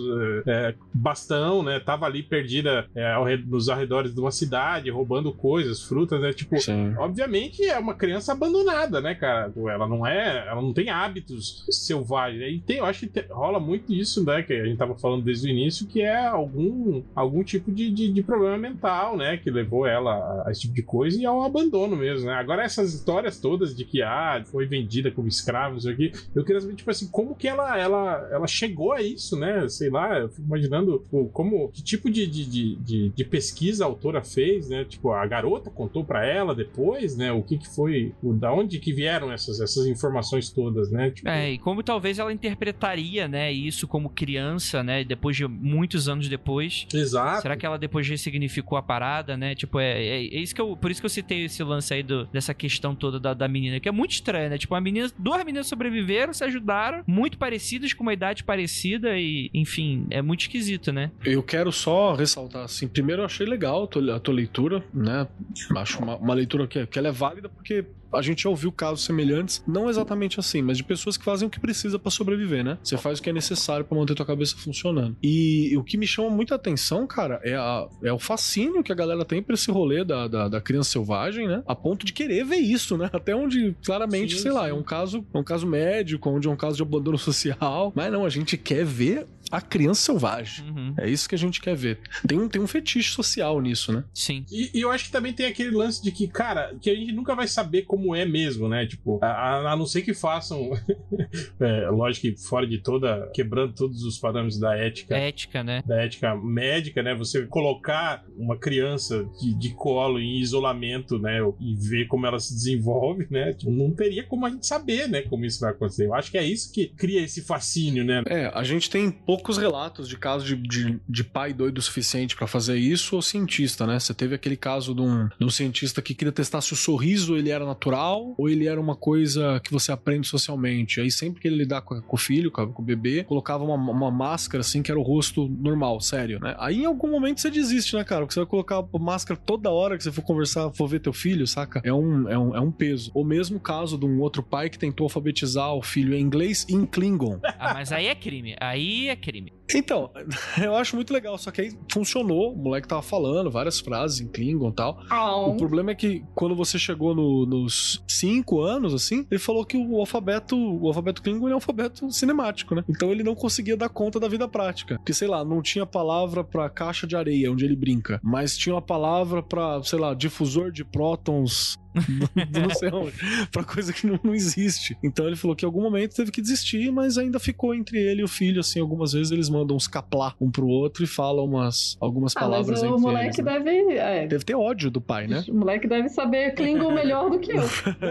é, 0.46 0.76
bastão, 0.94 1.64
né? 1.64 1.80
Tava 1.80 2.06
ali 2.06 2.24
perdida 2.24 2.88
é, 2.96 3.14
ao, 3.14 3.26
nos 3.46 3.70
arredores 3.70 4.14
de 4.14 4.20
uma 4.20 4.32
cidade, 4.32 4.90
roubando 4.90 5.34
coisas, 5.34 5.84
frutas, 5.84 6.22
né? 6.22 6.34
Tipo, 6.34 6.60
Sim. 6.60 6.96
obviamente 6.98 7.47
é 7.66 7.78
uma 7.80 7.94
criança 7.94 8.32
abandonada, 8.32 9.02
né, 9.02 9.16
cara? 9.16 9.52
Ela 9.56 9.88
não 9.88 10.06
é, 10.06 10.48
ela 10.48 10.62
não 10.62 10.74
tem 10.74 10.90
hábitos 10.90 11.66
selvagens. 11.70 12.42
E 12.42 12.60
tem, 12.60 12.78
eu 12.78 12.86
acho 12.86 13.08
que 13.08 13.20
rola 13.30 13.60
muito 13.60 13.94
isso, 13.94 14.24
né, 14.26 14.44
que 14.44 14.54
a 14.54 14.66
gente 14.66 14.78
tava 14.78 14.96
falando 14.96 15.24
desde 15.24 15.48
o 15.48 15.52
início, 15.52 15.88
que 15.88 16.02
é 16.02 16.26
algum, 16.26 17.02
algum 17.16 17.44
tipo 17.44 17.72
de, 17.72 17.92
de, 17.92 18.12
de 18.12 18.24
problema 18.24 18.58
mental, 18.58 19.18
né, 19.18 19.38
que 19.38 19.50
levou 19.50 19.86
ela 19.86 20.44
a, 20.46 20.52
esse 20.52 20.62
tipo 20.62 20.74
de 20.74 20.84
coisa 20.84 21.20
e 21.20 21.26
ao 21.26 21.44
abandono 21.44 21.96
mesmo, 21.96 22.28
né? 22.28 22.34
Agora 22.34 22.64
essas 22.64 22.94
histórias 22.94 23.40
todas 23.40 23.76
de 23.76 23.86
que 23.86 24.02
ah, 24.02 24.44
foi 24.46 24.66
vendida 24.66 25.12
como 25.12 25.28
escravo, 25.28 25.74
não 25.74 25.82
sei 25.82 25.94
o 25.94 25.98
quê, 25.98 26.12
eu 26.36 26.44
queria 26.44 26.62
saber 26.62 26.76
tipo 26.76 26.90
assim, 26.90 27.08
como 27.10 27.36
que 27.36 27.48
ela 27.48 27.78
ela, 27.78 28.28
ela 28.32 28.48
chegou 28.48 28.94
a 28.94 29.02
isso, 29.02 29.38
né? 29.38 29.68
Sei 29.70 29.90
lá, 29.90 30.20
eu 30.20 30.30
fico 30.30 30.48
imaginando 30.48 31.00
tipo, 31.00 31.30
como 31.30 31.70
que 31.70 31.84
tipo 31.84 32.10
de, 32.10 32.28
de, 32.28 32.76
de, 32.76 33.10
de 33.10 33.26
pesquisa 33.26 33.84
a 33.84 33.88
autora 33.88 34.24
fez, 34.24 34.70
né? 34.70 34.86
Tipo, 34.86 35.12
a 35.12 35.26
garota 35.26 35.70
contou 35.70 36.04
para 36.04 36.26
ela 36.26 36.54
depois, 36.54 37.16
né? 37.16 37.32
O 37.38 37.44
que, 37.44 37.58
que 37.58 37.68
foi, 37.68 38.14
o, 38.22 38.34
da 38.34 38.52
onde 38.54 38.80
que 38.80 38.94
vieram 38.94 39.32
essas, 39.32 39.60
essas 39.60 39.86
informações 39.88 40.50
todas, 40.50 40.92
né? 40.92 41.12
Tipo... 41.12 41.30
É, 41.30 41.52
e 41.52 41.58
como 41.58 41.84
talvez 41.84 42.20
ela 42.20 42.32
interpretaria, 42.32 43.28
né, 43.28 43.52
isso 43.52 43.88
como 43.88 44.10
criança, 44.10 44.84
né, 44.84 45.04
depois 45.04 45.36
de 45.36 45.48
muitos 45.48 46.08
anos 46.08 46.28
depois. 46.28 46.88
Exato. 46.94 47.42
Será 47.42 47.56
que 47.56 47.66
ela 47.66 47.78
depois 47.78 48.08
ressignificou 48.08 48.78
a 48.78 48.82
parada, 48.82 49.38
né? 49.38 49.56
Tipo, 49.56 49.80
é, 49.80 50.02
é, 50.02 50.26
é 50.26 50.40
isso 50.40 50.54
que 50.54 50.62
eu, 50.62 50.76
por 50.76 50.92
isso 50.92 51.02
que 51.02 51.06
eu 51.06 51.10
citei 51.10 51.46
esse 51.46 51.64
lance 51.64 51.94
aí 51.94 52.04
do, 52.04 52.26
dessa 52.28 52.54
questão 52.54 52.96
toda 52.96 53.20
da, 53.20 53.34
da 53.34 53.48
menina, 53.48 53.80
que 53.80 53.90
é 53.90 53.92
muito 53.92 54.12
estranha, 54.12 54.50
né? 54.50 54.58
Tipo, 54.58 54.76
a 54.76 54.82
menina, 54.82 55.10
duas 55.18 55.44
meninas 55.44 55.68
sobreviveram, 55.68 56.34
se 56.34 56.44
ajudaram, 56.44 57.04
muito 57.06 57.38
parecidas, 57.38 57.94
com 57.94 58.04
uma 58.04 58.14
idade 58.14 58.44
parecida 58.44 59.18
e, 59.18 59.50
enfim, 59.54 60.06
é 60.10 60.22
muito 60.22 60.42
esquisito, 60.42 60.92
né? 60.92 61.12
Eu 61.24 61.44
quero 61.44 61.72
só 61.72 62.14
ressaltar, 62.14 62.64
assim, 62.64 62.88
primeiro 62.88 63.22
eu 63.22 63.26
achei 63.26 63.46
legal 63.46 63.84
a 63.84 63.88
tua, 63.88 64.16
a 64.16 64.20
tua 64.20 64.34
leitura, 64.34 64.84
né? 64.94 65.28
Acho 65.76 66.02
uma, 66.02 66.16
uma 66.16 66.34
leitura 66.34 66.68
que, 66.68 66.86
que 66.86 67.00
ela 67.00 67.10
é 67.10 67.12
válida 67.18 67.50
porque 67.50 67.86
a 68.14 68.22
gente 68.22 68.44
já 68.44 68.50
ouviu 68.50 68.72
casos 68.72 69.04
semelhantes, 69.04 69.64
não 69.68 69.90
exatamente 69.90 70.40
assim, 70.40 70.62
mas 70.62 70.78
de 70.78 70.84
pessoas 70.84 71.18
que 71.18 71.26
fazem 71.26 71.48
o 71.48 71.52
que 71.52 71.60
precisa 71.60 72.00
para 72.00 72.12
sobreviver, 72.12 72.64
né? 72.64 72.78
Você 72.84 72.98
faz 72.98 73.20
o 73.20 73.22
que 73.22 73.30
é 73.30 73.34
necessário 73.34 73.86
para 73.86 73.98
manter 73.98 74.16
tua 74.16 74.26
cabeça 74.26 74.56
funcionando. 74.58 75.16
E, 75.22 75.76
o 75.78 75.84
que 75.84 75.98
me 75.98 76.08
chama 76.08 76.30
muita 76.30 76.56
atenção, 76.56 77.06
cara, 77.06 77.40
é, 77.44 77.56
a, 77.56 77.88
é 78.04 78.12
o 78.12 78.20
fascínio 78.20 78.84
que 78.84 78.92
a 78.92 78.96
galera 78.96 79.26
tem 79.26 79.42
pra 79.42 79.54
esse 79.54 79.70
rolê 79.70 80.04
da, 80.04 80.28
da, 80.28 80.48
da, 80.48 80.62
criança 80.62 80.92
selvagem, 80.92 81.48
né? 81.48 81.64
A 81.68 81.76
ponto 81.76 82.06
de 82.06 82.14
querer 82.14 82.46
ver 82.46 82.58
isso, 82.58 82.98
né? 82.98 83.10
Até 83.12 83.36
onde, 83.36 83.76
claramente, 83.84 84.36
sim, 84.36 84.44
sei 84.44 84.52
sim. 84.52 84.58
lá, 84.58 84.68
é 84.68 84.74
um 84.74 84.84
caso, 84.84 85.26
é 85.34 85.38
um 85.38 85.44
caso 85.44 85.68
médico, 85.68 86.30
onde 86.30 86.48
é 86.48 86.52
um 86.52 86.56
caso 86.56 86.78
de 86.78 86.84
abandono 86.84 87.18
social. 87.20 87.92
Mas 87.96 88.12
não, 88.12 88.26
a 88.26 88.30
gente 88.30 88.58
quer 88.58 88.86
ver 88.86 89.28
a 89.52 89.62
criança 89.62 90.02
selvagem. 90.02 90.66
Uhum. 90.70 90.94
É 90.98 91.10
isso 91.10 91.28
que 91.28 91.36
a 91.36 91.38
gente 91.38 91.62
quer 91.62 91.76
ver. 91.76 92.00
Tem 92.28 92.40
um, 92.40 92.48
tem 92.48 92.62
um 92.62 92.68
fetiche 92.68 93.12
social 93.12 93.60
nisso, 93.62 93.92
né? 93.94 94.04
Sim. 94.14 94.46
E, 94.52 94.72
e, 94.74 94.82
eu 94.82 94.92
acho 94.92 95.06
que 95.06 95.12
também 95.12 95.34
tem 95.34 95.46
aquele 95.46 95.72
lance 95.72 96.02
de 96.04 96.12
que, 96.12 96.28
cara, 96.28 96.76
que 96.82 96.90
a 96.90 96.96
gente 96.96 97.12
nunca 97.12 97.36
vai 97.36 97.48
saber 97.48 97.84
como 97.84 98.16
é 98.16 98.26
mesmo, 98.26 98.68
né? 98.68 98.86
Tipo, 98.86 99.20
a, 99.22 99.72
a 99.72 99.76
não 99.76 99.86
ser 99.86 100.02
que 100.02 100.14
façam. 100.14 100.72
é, 101.60 101.90
lógico 101.90 102.28
que 102.28 102.38
fora 102.38 102.68
de 102.68 102.80
toda. 102.80 103.30
quebrando 103.34 103.74
todos 103.74 104.04
os 104.04 104.18
parâmetros 104.18 104.60
da 104.60 104.76
ética. 104.76 105.16
Ética, 105.16 105.64
né? 105.64 105.84
Da 105.86 106.02
ética 106.02 106.36
médica, 106.36 107.02
né? 107.02 107.16
Você 107.16 107.46
colocar 107.46 108.26
uma 108.38 108.58
criança 108.58 109.26
de, 109.40 109.54
de 109.58 109.70
colo 109.74 110.20
em 110.20 110.40
isolamento, 110.40 111.20
né? 111.20 111.40
E 111.60 111.76
ver 111.76 112.08
como 112.08 112.26
ela 112.26 112.40
se 112.40 112.54
desenvolve, 112.54 113.28
né? 113.30 113.54
Tipo, 113.54 113.72
não 113.72 113.92
teria 113.92 114.24
como 114.24 114.46
a 114.46 114.50
gente 114.50 114.66
saber, 114.66 115.08
né? 115.08 115.22
Como 115.22 115.46
isso 115.46 115.60
vai 115.60 115.72
acontecer. 115.72 116.06
Eu 116.06 116.14
acho 116.14 116.32
que 116.32 116.38
é 116.38 116.44
isso 116.44 116.72
que 116.72 116.88
cria 116.88 117.22
esse 117.22 117.42
fascínio, 117.42 118.04
né? 118.04 118.24
É, 118.28 118.52
a 118.54 118.64
gente 118.64 118.90
tem 118.90 119.12
poucos 119.38 119.58
relatos 119.58 120.10
de 120.10 120.18
casos 120.18 120.48
de, 120.48 120.56
de, 120.56 121.00
de 121.08 121.24
pai 121.24 121.54
doido 121.54 121.78
o 121.78 121.82
suficiente 121.82 122.36
para 122.36 122.48
fazer 122.48 122.78
isso 122.78 123.16
ou 123.16 123.22
cientista, 123.22 123.86
né? 123.86 124.00
Você 124.00 124.14
teve 124.14 124.34
aquele 124.34 124.58
caso 124.58 124.96
de 124.96 125.02
um, 125.02 125.28
de 125.28 125.46
um 125.46 125.50
cientista 125.50 126.02
que 126.02 126.16
queria 126.16 126.32
testar 126.32 126.62
se 126.62 126.74
o 126.74 126.76
sorriso 126.76 127.38
ele 127.38 127.50
era 127.50 127.66
natural 127.66 128.34
ou 128.38 128.50
ele 128.50 128.68
era 128.68 128.80
uma 128.80 128.96
coisa 128.96 129.60
que 129.64 129.72
você 129.72 129.92
aprende 129.92 130.28
socialmente. 130.28 131.00
Aí 131.00 131.12
sempre 131.12 131.42
que 131.42 131.48
ele 131.48 131.58
lidar 131.58 131.82
com, 131.82 132.02
com 132.02 132.16
o 132.16 132.20
filho, 132.20 132.52
com, 132.52 132.68
com, 132.74 132.82
o 132.82 132.86
bebê, 132.86 133.24
colocava 133.24 133.64
uma, 133.64 133.76
uma 133.76 134.12
máscara 134.12 134.62
assim 134.62 134.82
que 134.82 134.92
era 134.92 135.00
o 135.00 135.04
rosto 135.04 135.48
normal, 135.48 136.02
sério, 136.02 136.40
né? 136.40 136.56
Aí 136.60 136.82
em 136.82 136.86
algum 136.86 137.10
momento 137.10 137.40
você 137.40 137.52
desiste, 137.52 137.96
né, 137.96 138.04
cara? 138.04 138.22
Porque 138.22 138.34
você 138.34 138.40
vai 138.40 138.48
colocar 138.48 138.84
máscara 139.00 139.40
toda 139.40 139.70
hora 139.70 139.98
que 139.98 140.04
você 140.04 140.12
for 140.12 140.24
conversar, 140.24 140.72
for 140.72 140.88
ver 140.88 141.00
teu 141.00 141.14
filho, 141.14 141.46
saca? 141.46 141.82
É 141.84 141.94
um, 141.94 142.28
é 142.30 142.38
um, 142.38 142.56
é 142.56 142.60
um 142.60 142.72
peso. 142.72 143.12
O 143.14 143.24
mesmo 143.24 143.60
caso 143.60 143.98
de 143.98 144.06
um 144.06 144.20
outro 144.20 144.42
pai 144.42 144.70
que 144.70 144.80
tentou 144.80 145.06
alfabetizar 145.06 145.74
o 145.74 145.82
filho 145.82 146.16
em 146.16 146.22
inglês 146.22 146.66
e 146.68 146.74
em 146.74 146.86
Klingon. 146.86 147.40
Ah, 147.60 147.74
mas 147.74 147.92
aí 147.92 148.08
é 148.08 148.16
crime. 148.16 148.56
Aí 148.60 149.08
é 149.10 149.16
crime. 149.16 149.27
kidding 149.28 149.44
me? 149.44 149.57
Então, 149.74 150.12
eu 150.62 150.76
acho 150.76 150.96
muito 150.96 151.14
legal, 151.14 151.38
só 151.38 151.52
que 151.52 151.62
aí 151.62 151.72
funcionou, 151.92 152.54
o 152.54 152.58
moleque 152.58 152.88
tava 152.88 153.02
falando 153.02 153.52
várias 153.52 153.80
frases 153.80 154.22
em 154.22 154.28
Klingon 154.28 154.70
e 154.70 154.74
tal. 154.74 155.00
Oh. 155.12 155.52
O 155.52 155.58
problema 155.58 155.92
é 155.92 155.96
que 155.96 156.24
quando 156.34 156.56
você 156.56 156.80
chegou 156.80 157.14
no, 157.14 157.46
nos 157.46 158.04
cinco 158.08 158.62
anos, 158.62 158.94
assim, 158.94 159.26
ele 159.30 159.40
falou 159.40 159.66
que 159.66 159.78
o 159.78 160.00
alfabeto, 160.00 160.56
o 160.56 160.88
alfabeto 160.88 161.22
Klingon 161.22 161.50
é 161.50 161.52
um 161.52 161.56
alfabeto 161.56 162.12
cinemático, 162.12 162.76
né? 162.76 162.84
Então 162.88 163.12
ele 163.12 163.24
não 163.24 163.36
conseguia 163.36 163.76
dar 163.76 163.90
conta 163.90 164.20
da 164.20 164.28
vida 164.28 164.48
prática. 164.48 164.96
Porque, 164.96 165.14
sei 165.14 165.28
lá, 165.28 165.44
não 165.44 165.62
tinha 165.62 165.86
palavra 165.86 166.44
pra 166.44 166.70
caixa 166.70 167.06
de 167.06 167.16
areia, 167.16 167.52
onde 167.52 167.66
ele 167.66 167.76
brinca, 167.76 168.20
mas 168.24 168.58
tinha 168.58 168.76
uma 168.76 168.82
palavra 168.82 169.42
pra, 169.44 169.82
sei 169.84 170.00
lá, 170.00 170.14
difusor 170.14 170.72
de 170.72 170.84
prótons 170.84 171.78
não 172.52 172.70
sei 172.70 172.90
onde, 172.92 173.14
pra 173.52 173.64
coisa 173.64 173.92
que 173.92 174.06
não, 174.06 174.20
não 174.24 174.36
existe. 174.36 174.98
Então 175.04 175.28
ele 175.28 175.36
falou 175.36 175.56
que 175.56 175.66
em 175.66 175.68
algum 175.68 175.82
momento 175.82 176.16
teve 176.16 176.32
que 176.32 176.42
desistir, 176.42 176.92
mas 176.92 177.18
ainda 177.18 177.40
ficou 177.40 177.74
entre 177.74 178.00
ele 178.00 178.22
e 178.22 178.24
o 178.24 178.28
filho, 178.28 178.60
assim, 178.60 178.80
algumas 178.80 179.14
vezes 179.14 179.32
eles 179.32 179.50
mandam 179.58 179.76
uns 179.76 179.88
caplá 179.88 180.34
um 180.40 180.50
pro 180.52 180.68
outro 180.68 181.04
e 181.04 181.08
falam 181.08 181.46
umas, 181.46 181.98
algumas 182.00 182.36
Ah, 182.36 182.40
palavras 182.40 182.82
mas 182.82 182.92
o 182.92 182.98
moleque 182.98 183.42
eles. 183.42 183.46
né? 183.46 183.60
deve. 183.60 183.94
é, 183.98 184.28
Deve 184.28 184.44
ter 184.46 184.56
ódio 184.56 184.90
do 184.92 185.02
pai, 185.02 185.28
né? 185.28 185.44
O 185.50 185.54
moleque 185.54 185.88
deve 185.88 186.10
saber 186.10 186.54
Klingon 186.56 186.92
melhor 186.92 187.30
do 187.30 187.40
que 187.40 187.52
eu. 187.52 187.64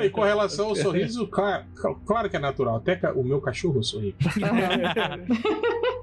E 0.05 0.11
com 0.11 0.23
relação 0.23 0.69
ao 0.69 0.77
sorriso, 0.77 1.27
claro, 1.27 1.65
claro 2.05 2.29
que 2.31 2.37
é 2.37 2.39
natural. 2.41 2.77
Até 2.77 2.99
o 3.13 3.23
meu 3.23 3.41
cachorro 3.41 3.83
sorri. 3.83 4.15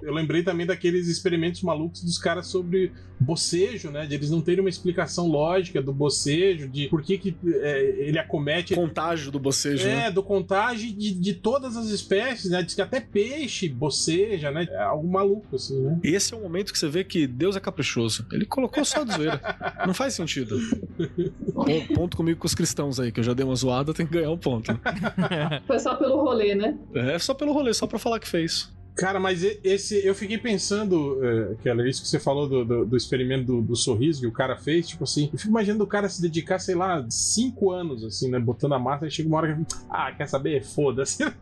Eu 0.02 0.14
lembrei 0.14 0.44
também 0.44 0.66
daqueles 0.66 1.08
experimentos 1.08 1.62
malucos 1.64 2.04
dos 2.04 2.18
caras 2.18 2.48
sobre 2.48 2.92
bocejo, 3.20 3.90
né? 3.90 4.06
De 4.06 4.16
eles 4.16 4.30
não 4.30 4.42
terem 4.42 4.60
uma 4.60 4.70
explicação 4.70 5.28
lógica 5.28 5.82
do 5.82 5.94
bocejo, 5.94 6.68
de 6.68 6.90
por 6.90 7.02
que, 7.02 7.18
que 7.18 7.36
é, 7.62 7.96
ele 8.00 8.20
acomete. 8.20 8.76
Contágio 8.76 9.32
do 9.32 9.40
bocejo, 9.40 9.86
né? 9.88 10.08
É, 10.08 10.12
do 10.12 10.22
contágio 10.22 10.92
de, 10.94 11.14
de 11.14 11.34
todas 11.34 11.78
as 11.78 11.88
espécies, 11.88 12.52
né? 12.52 12.62
Diz 12.62 12.76
que 12.76 12.82
até 12.82 13.00
peixe 13.00 13.70
boceja, 13.70 14.52
né? 14.52 14.68
É 14.70 14.84
algo 14.84 15.08
maluco, 15.10 15.33
assim, 15.54 15.80
né? 15.82 16.00
Esse 16.04 16.34
é 16.34 16.38
o 16.38 16.42
momento 16.42 16.72
que 16.74 16.78
você 16.80 16.88
vê 16.90 17.04
que 17.04 17.26
Deus 17.28 17.56
é 17.56 17.60
caprichoso. 17.60 18.26
Ele 18.32 18.46
colocou 18.46 18.84
só 18.84 19.04
de 19.04 19.14
zoeira. 19.14 19.42
Não 19.86 19.94
faz 19.94 20.14
sentido. 20.14 20.58
Pon- 21.54 21.94
Ponto 21.96 22.18
comigo 22.18 22.40
com 22.40 22.48
os 22.48 22.56
cristãos 22.56 23.00
aí, 23.00 23.12
que 23.12 23.20
eu 23.20 23.24
já 23.24 23.34
dei 23.34 23.46
uma 23.46 23.56
zoada, 23.56 23.94
tem 23.94 24.06
que 24.06 24.14
ganhar 24.14 24.32
um 24.32 24.38
ponto. 24.38 24.72
Foi 25.68 25.80
só 25.80 25.96
pelo 25.96 26.22
rolê, 26.22 26.56
né? 26.56 26.78
É 26.96 27.20
só 27.20 27.34
pelo 27.34 27.54
rolê, 27.54 27.74
só 27.74 27.86
pra 27.88 28.00
falar 28.00 28.20
que 28.20 28.28
fez. 28.28 28.73
Cara, 28.96 29.20
mas 29.20 29.44
esse. 29.64 30.06
Eu 30.06 30.14
fiquei 30.14 30.38
pensando, 30.38 31.18
uh, 31.18 31.56
Keller, 31.64 31.88
isso 31.88 32.02
que 32.02 32.08
você 32.08 32.20
falou 32.20 32.48
do, 32.48 32.64
do, 32.64 32.86
do 32.86 32.98
experimento 32.98 33.46
do, 33.46 33.62
do 33.62 33.76
sorriso 33.76 34.22
que 34.22 34.28
o 34.28 34.32
cara 34.32 34.56
fez, 34.56 34.88
tipo 34.88 35.04
assim, 35.04 35.30
eu 35.34 35.40
fico 35.40 35.50
imaginando 35.50 35.84
o 35.84 35.88
cara 35.88 36.08
se 36.08 36.22
dedicar, 36.22 36.60
sei 36.60 36.76
lá, 36.76 37.04
cinco 37.10 37.72
anos, 37.72 38.04
assim, 38.04 38.30
né? 38.30 38.40
Botando 38.40 38.74
a 38.74 38.80
massa, 38.80 39.08
e 39.08 39.12
chega 39.12 39.28
uma 39.28 39.38
hora 39.38 39.56
que. 39.56 39.76
Ah, 39.90 40.12
quer 40.12 40.28
saber? 40.28 40.64
Foda-se. 40.64 41.24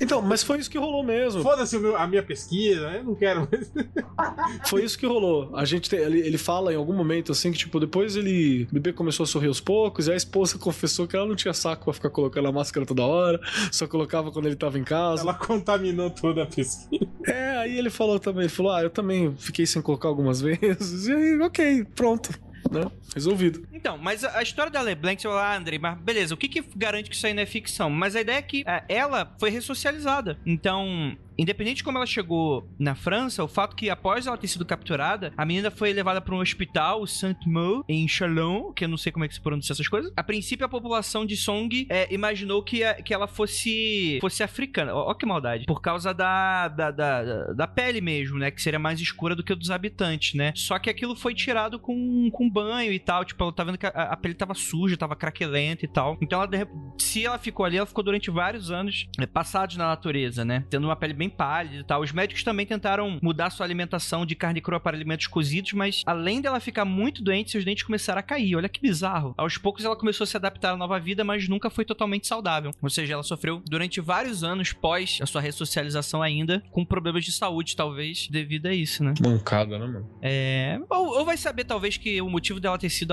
Então, 0.00 0.22
mas 0.22 0.44
foi 0.44 0.58
isso 0.58 0.70
que 0.70 0.78
rolou 0.78 1.02
mesmo. 1.02 1.42
Foda-se 1.42 1.76
a 1.96 2.06
minha 2.06 2.22
pesquisa, 2.22 2.88
eu 2.92 3.02
não 3.02 3.14
quero 3.16 3.48
mais. 3.50 3.72
Foi 4.68 4.84
isso 4.84 4.96
que 4.96 5.04
rolou. 5.06 5.56
A 5.56 5.64
gente 5.64 5.90
tem- 5.90 5.98
ele, 5.98 6.20
ele 6.20 6.38
fala 6.38 6.72
em 6.72 6.76
algum 6.76 6.92
momento 6.92 7.32
assim 7.32 7.50
que, 7.50 7.58
tipo, 7.58 7.80
depois 7.80 8.14
ele. 8.14 8.68
O 8.70 8.74
bebê 8.74 8.92
começou 8.92 9.24
a 9.24 9.26
sorrir 9.26 9.48
aos 9.48 9.60
poucos, 9.60 10.06
e 10.06 10.12
a 10.12 10.16
esposa 10.16 10.56
confessou 10.60 11.06
que 11.08 11.16
ela 11.16 11.26
não 11.26 11.34
tinha 11.34 11.52
saco 11.52 11.84
pra 11.84 11.92
ficar 11.92 12.10
colocando 12.10 12.46
a 12.46 12.52
máscara 12.52 12.86
toda 12.86 13.04
hora, 13.04 13.40
só 13.72 13.86
colocava 13.88 14.30
quando 14.30 14.46
ele 14.46 14.54
tava 14.56 14.78
em 14.78 14.84
casa. 14.84 15.22
Ela 15.22 15.34
contaminou 15.34 16.10
toda 16.10 16.44
a 16.44 16.46
pesquisa. 16.46 16.85
É, 17.26 17.56
aí 17.56 17.78
ele 17.78 17.90
falou 17.90 18.18
também, 18.18 18.42
ele 18.42 18.48
falou: 18.48 18.72
Ah, 18.72 18.82
eu 18.82 18.90
também 18.90 19.34
fiquei 19.36 19.66
sem 19.66 19.82
colocar 19.82 20.08
algumas 20.08 20.40
vezes. 20.42 21.08
E 21.08 21.12
aí, 21.12 21.40
ok, 21.40 21.84
pronto. 21.94 22.30
Né? 22.70 22.90
Resolvido. 23.14 23.62
Então, 23.86 23.96
mas 23.96 24.24
a, 24.24 24.42
história 24.42 24.72
da 24.72 24.82
LeBlanc, 24.82 25.22
você 25.22 25.28
fala, 25.28 25.54
ah, 25.54 25.56
Andrei, 25.56 25.78
mas 25.78 25.96
beleza, 26.00 26.34
o 26.34 26.36
que, 26.36 26.48
que 26.48 26.64
garante 26.74 27.08
que 27.08 27.14
isso 27.14 27.24
aí 27.24 27.32
não 27.32 27.44
é 27.44 27.46
ficção? 27.46 27.88
Mas 27.88 28.16
a 28.16 28.20
ideia 28.20 28.38
é 28.38 28.42
que 28.42 28.64
é, 28.66 28.82
ela 28.88 29.32
foi 29.38 29.48
ressocializada. 29.48 30.36
Então, 30.44 31.16
independente 31.38 31.76
de 31.76 31.84
como 31.84 31.96
ela 31.98 32.06
chegou 32.06 32.68
na 32.80 32.96
França, 32.96 33.44
o 33.44 33.48
fato 33.48 33.76
que 33.76 33.88
após 33.88 34.26
ela 34.26 34.36
ter 34.36 34.48
sido 34.48 34.64
capturada, 34.64 35.32
a 35.36 35.44
menina 35.44 35.70
foi 35.70 35.92
levada 35.92 36.20
para 36.20 36.34
um 36.34 36.40
hospital, 36.40 37.00
o 37.02 37.06
Saint-Mau, 37.06 37.84
em 37.88 38.08
Chalon, 38.08 38.72
que 38.72 38.84
eu 38.84 38.88
não 38.88 38.96
sei 38.96 39.12
como 39.12 39.24
é 39.24 39.28
que 39.28 39.34
se 39.34 39.40
pronuncia 39.40 39.72
essas 39.72 39.86
coisas. 39.86 40.12
A 40.16 40.22
princípio, 40.24 40.66
a 40.66 40.68
população 40.68 41.24
de 41.24 41.36
Song 41.36 41.86
é, 41.88 42.12
imaginou 42.12 42.64
que, 42.64 42.82
a- 42.82 42.94
que 42.94 43.14
ela 43.14 43.28
fosse, 43.28 44.18
fosse 44.20 44.42
africana. 44.42 44.92
Ó, 44.94 45.10
ó 45.10 45.14
que 45.14 45.24
maldade. 45.26 45.64
Por 45.66 45.80
causa 45.80 46.12
da, 46.12 46.66
da, 46.68 46.90
da, 46.90 47.52
da 47.52 47.66
pele 47.68 48.00
mesmo, 48.00 48.36
né? 48.36 48.50
Que 48.50 48.60
seria 48.60 48.80
mais 48.80 49.00
escura 49.00 49.36
do 49.36 49.44
que 49.44 49.52
a 49.52 49.56
dos 49.56 49.70
habitantes, 49.70 50.34
né? 50.34 50.52
Só 50.56 50.76
que 50.78 50.90
aquilo 50.90 51.14
foi 51.14 51.34
tirado 51.34 51.78
com, 51.78 52.28
com 52.32 52.50
banho 52.50 52.92
e 52.92 52.98
tal. 52.98 53.24
Tipo, 53.24 53.44
ela 53.44 53.52
tá 53.52 53.62
que 53.76 53.86
a, 53.86 53.90
a 53.90 54.16
pele 54.16 54.34
tava 54.34 54.54
suja, 54.54 54.96
tava 54.96 55.16
craquelenta 55.16 55.84
e 55.84 55.88
tal. 55.88 56.16
Então, 56.20 56.42
ela, 56.42 56.68
se 56.98 57.24
ela 57.24 57.38
ficou 57.38 57.64
ali, 57.64 57.76
ela 57.76 57.86
ficou 57.86 58.04
durante 58.04 58.30
vários 58.30 58.70
anos 58.70 59.06
é, 59.18 59.26
passados 59.26 59.76
na 59.76 59.86
natureza, 59.86 60.44
né? 60.44 60.64
Tendo 60.70 60.84
uma 60.84 60.96
pele 60.96 61.14
bem 61.14 61.28
pálida 61.28 61.76
e 61.76 61.84
tal. 61.84 62.02
Os 62.02 62.12
médicos 62.12 62.42
também 62.42 62.66
tentaram 62.66 63.18
mudar 63.22 63.50
sua 63.50 63.66
alimentação 63.66 64.24
de 64.24 64.34
carne 64.34 64.60
crua 64.60 64.80
para 64.80 64.96
alimentos 64.96 65.26
cozidos, 65.26 65.72
mas 65.72 66.02
além 66.06 66.40
dela 66.40 66.60
ficar 66.60 66.84
muito 66.84 67.22
doente, 67.22 67.50
seus 67.50 67.64
dentes 67.64 67.84
começaram 67.84 68.20
a 68.20 68.22
cair. 68.22 68.56
Olha 68.56 68.68
que 68.68 68.80
bizarro. 68.80 69.34
Aos 69.36 69.58
poucos 69.58 69.84
ela 69.84 69.96
começou 69.96 70.24
a 70.24 70.26
se 70.26 70.36
adaptar 70.36 70.72
à 70.72 70.76
nova 70.76 70.98
vida, 70.98 71.24
mas 71.24 71.48
nunca 71.48 71.70
foi 71.70 71.84
totalmente 71.84 72.26
saudável. 72.26 72.70
Ou 72.80 72.90
seja, 72.90 73.14
ela 73.14 73.22
sofreu 73.22 73.62
durante 73.68 74.00
vários 74.00 74.42
anos 74.44 74.72
pós 74.72 75.18
a 75.20 75.26
sua 75.26 75.40
ressocialização 75.40 76.22
ainda, 76.22 76.62
com 76.70 76.84
problemas 76.84 77.24
de 77.24 77.32
saúde, 77.32 77.76
talvez, 77.76 78.28
devido 78.28 78.66
a 78.66 78.74
isso, 78.74 79.02
né? 79.04 79.14
Mancada, 79.20 79.78
né, 79.78 79.86
mano? 79.86 80.10
É. 80.22 80.78
Ou, 80.88 81.18
ou 81.18 81.24
vai 81.24 81.36
saber, 81.36 81.64
talvez, 81.64 81.96
que 81.96 82.20
o 82.20 82.28
motivo 82.28 82.60
dela 82.60 82.78
ter 82.78 82.90
sido 82.90 83.12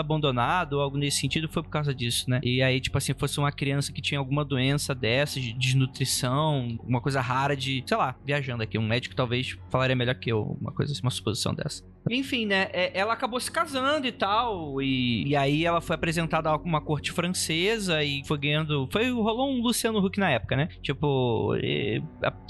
ou 0.73 0.81
algo 0.81 0.97
nesse 0.97 1.19
sentido 1.19 1.47
foi 1.49 1.63
por 1.63 1.69
causa 1.69 1.93
disso, 1.93 2.29
né? 2.29 2.39
E 2.43 2.61
aí, 2.61 2.79
tipo 2.79 2.97
assim, 2.97 3.13
fosse 3.13 3.39
uma 3.39 3.51
criança 3.51 3.91
que 3.91 4.01
tinha 4.01 4.19
alguma 4.19 4.45
doença 4.45 4.93
dessa, 4.93 5.39
de 5.39 5.53
desnutrição, 5.53 6.77
uma 6.83 7.01
coisa 7.01 7.21
rara 7.21 7.55
de. 7.55 7.83
Sei 7.85 7.97
lá, 7.97 8.15
viajando 8.23 8.63
aqui. 8.63 8.77
Um 8.77 8.87
médico 8.87 9.15
talvez 9.15 9.57
falaria 9.69 9.95
melhor 9.95 10.15
que 10.15 10.31
eu, 10.31 10.57
uma 10.59 10.71
coisa 10.71 10.91
assim, 10.91 11.01
uma 11.01 11.11
suposição 11.11 11.53
dessa. 11.53 11.83
Enfim, 12.09 12.45
né? 12.45 12.67
é- 12.73 12.91
Ela 12.93 13.13
acabou 13.13 13.39
se 13.39 13.51
casando 13.51 14.05
e 14.07 14.11
tal. 14.11 14.81
E, 14.81 15.27
e 15.27 15.35
aí 15.35 15.65
ela 15.65 15.81
foi 15.81 15.95
apresentada 15.95 16.49
a 16.49 16.55
uma 16.57 16.81
corte 16.81 17.11
francesa 17.11 18.03
e 18.03 18.21
foi 18.25 18.37
ganhando. 18.37 18.87
Foi, 18.91 19.09
rolou 19.11 19.49
um 19.49 19.61
Luciano 19.61 19.99
Huck 19.99 20.19
na 20.19 20.29
época, 20.31 20.55
né? 20.55 20.67
Tipo, 20.81 21.53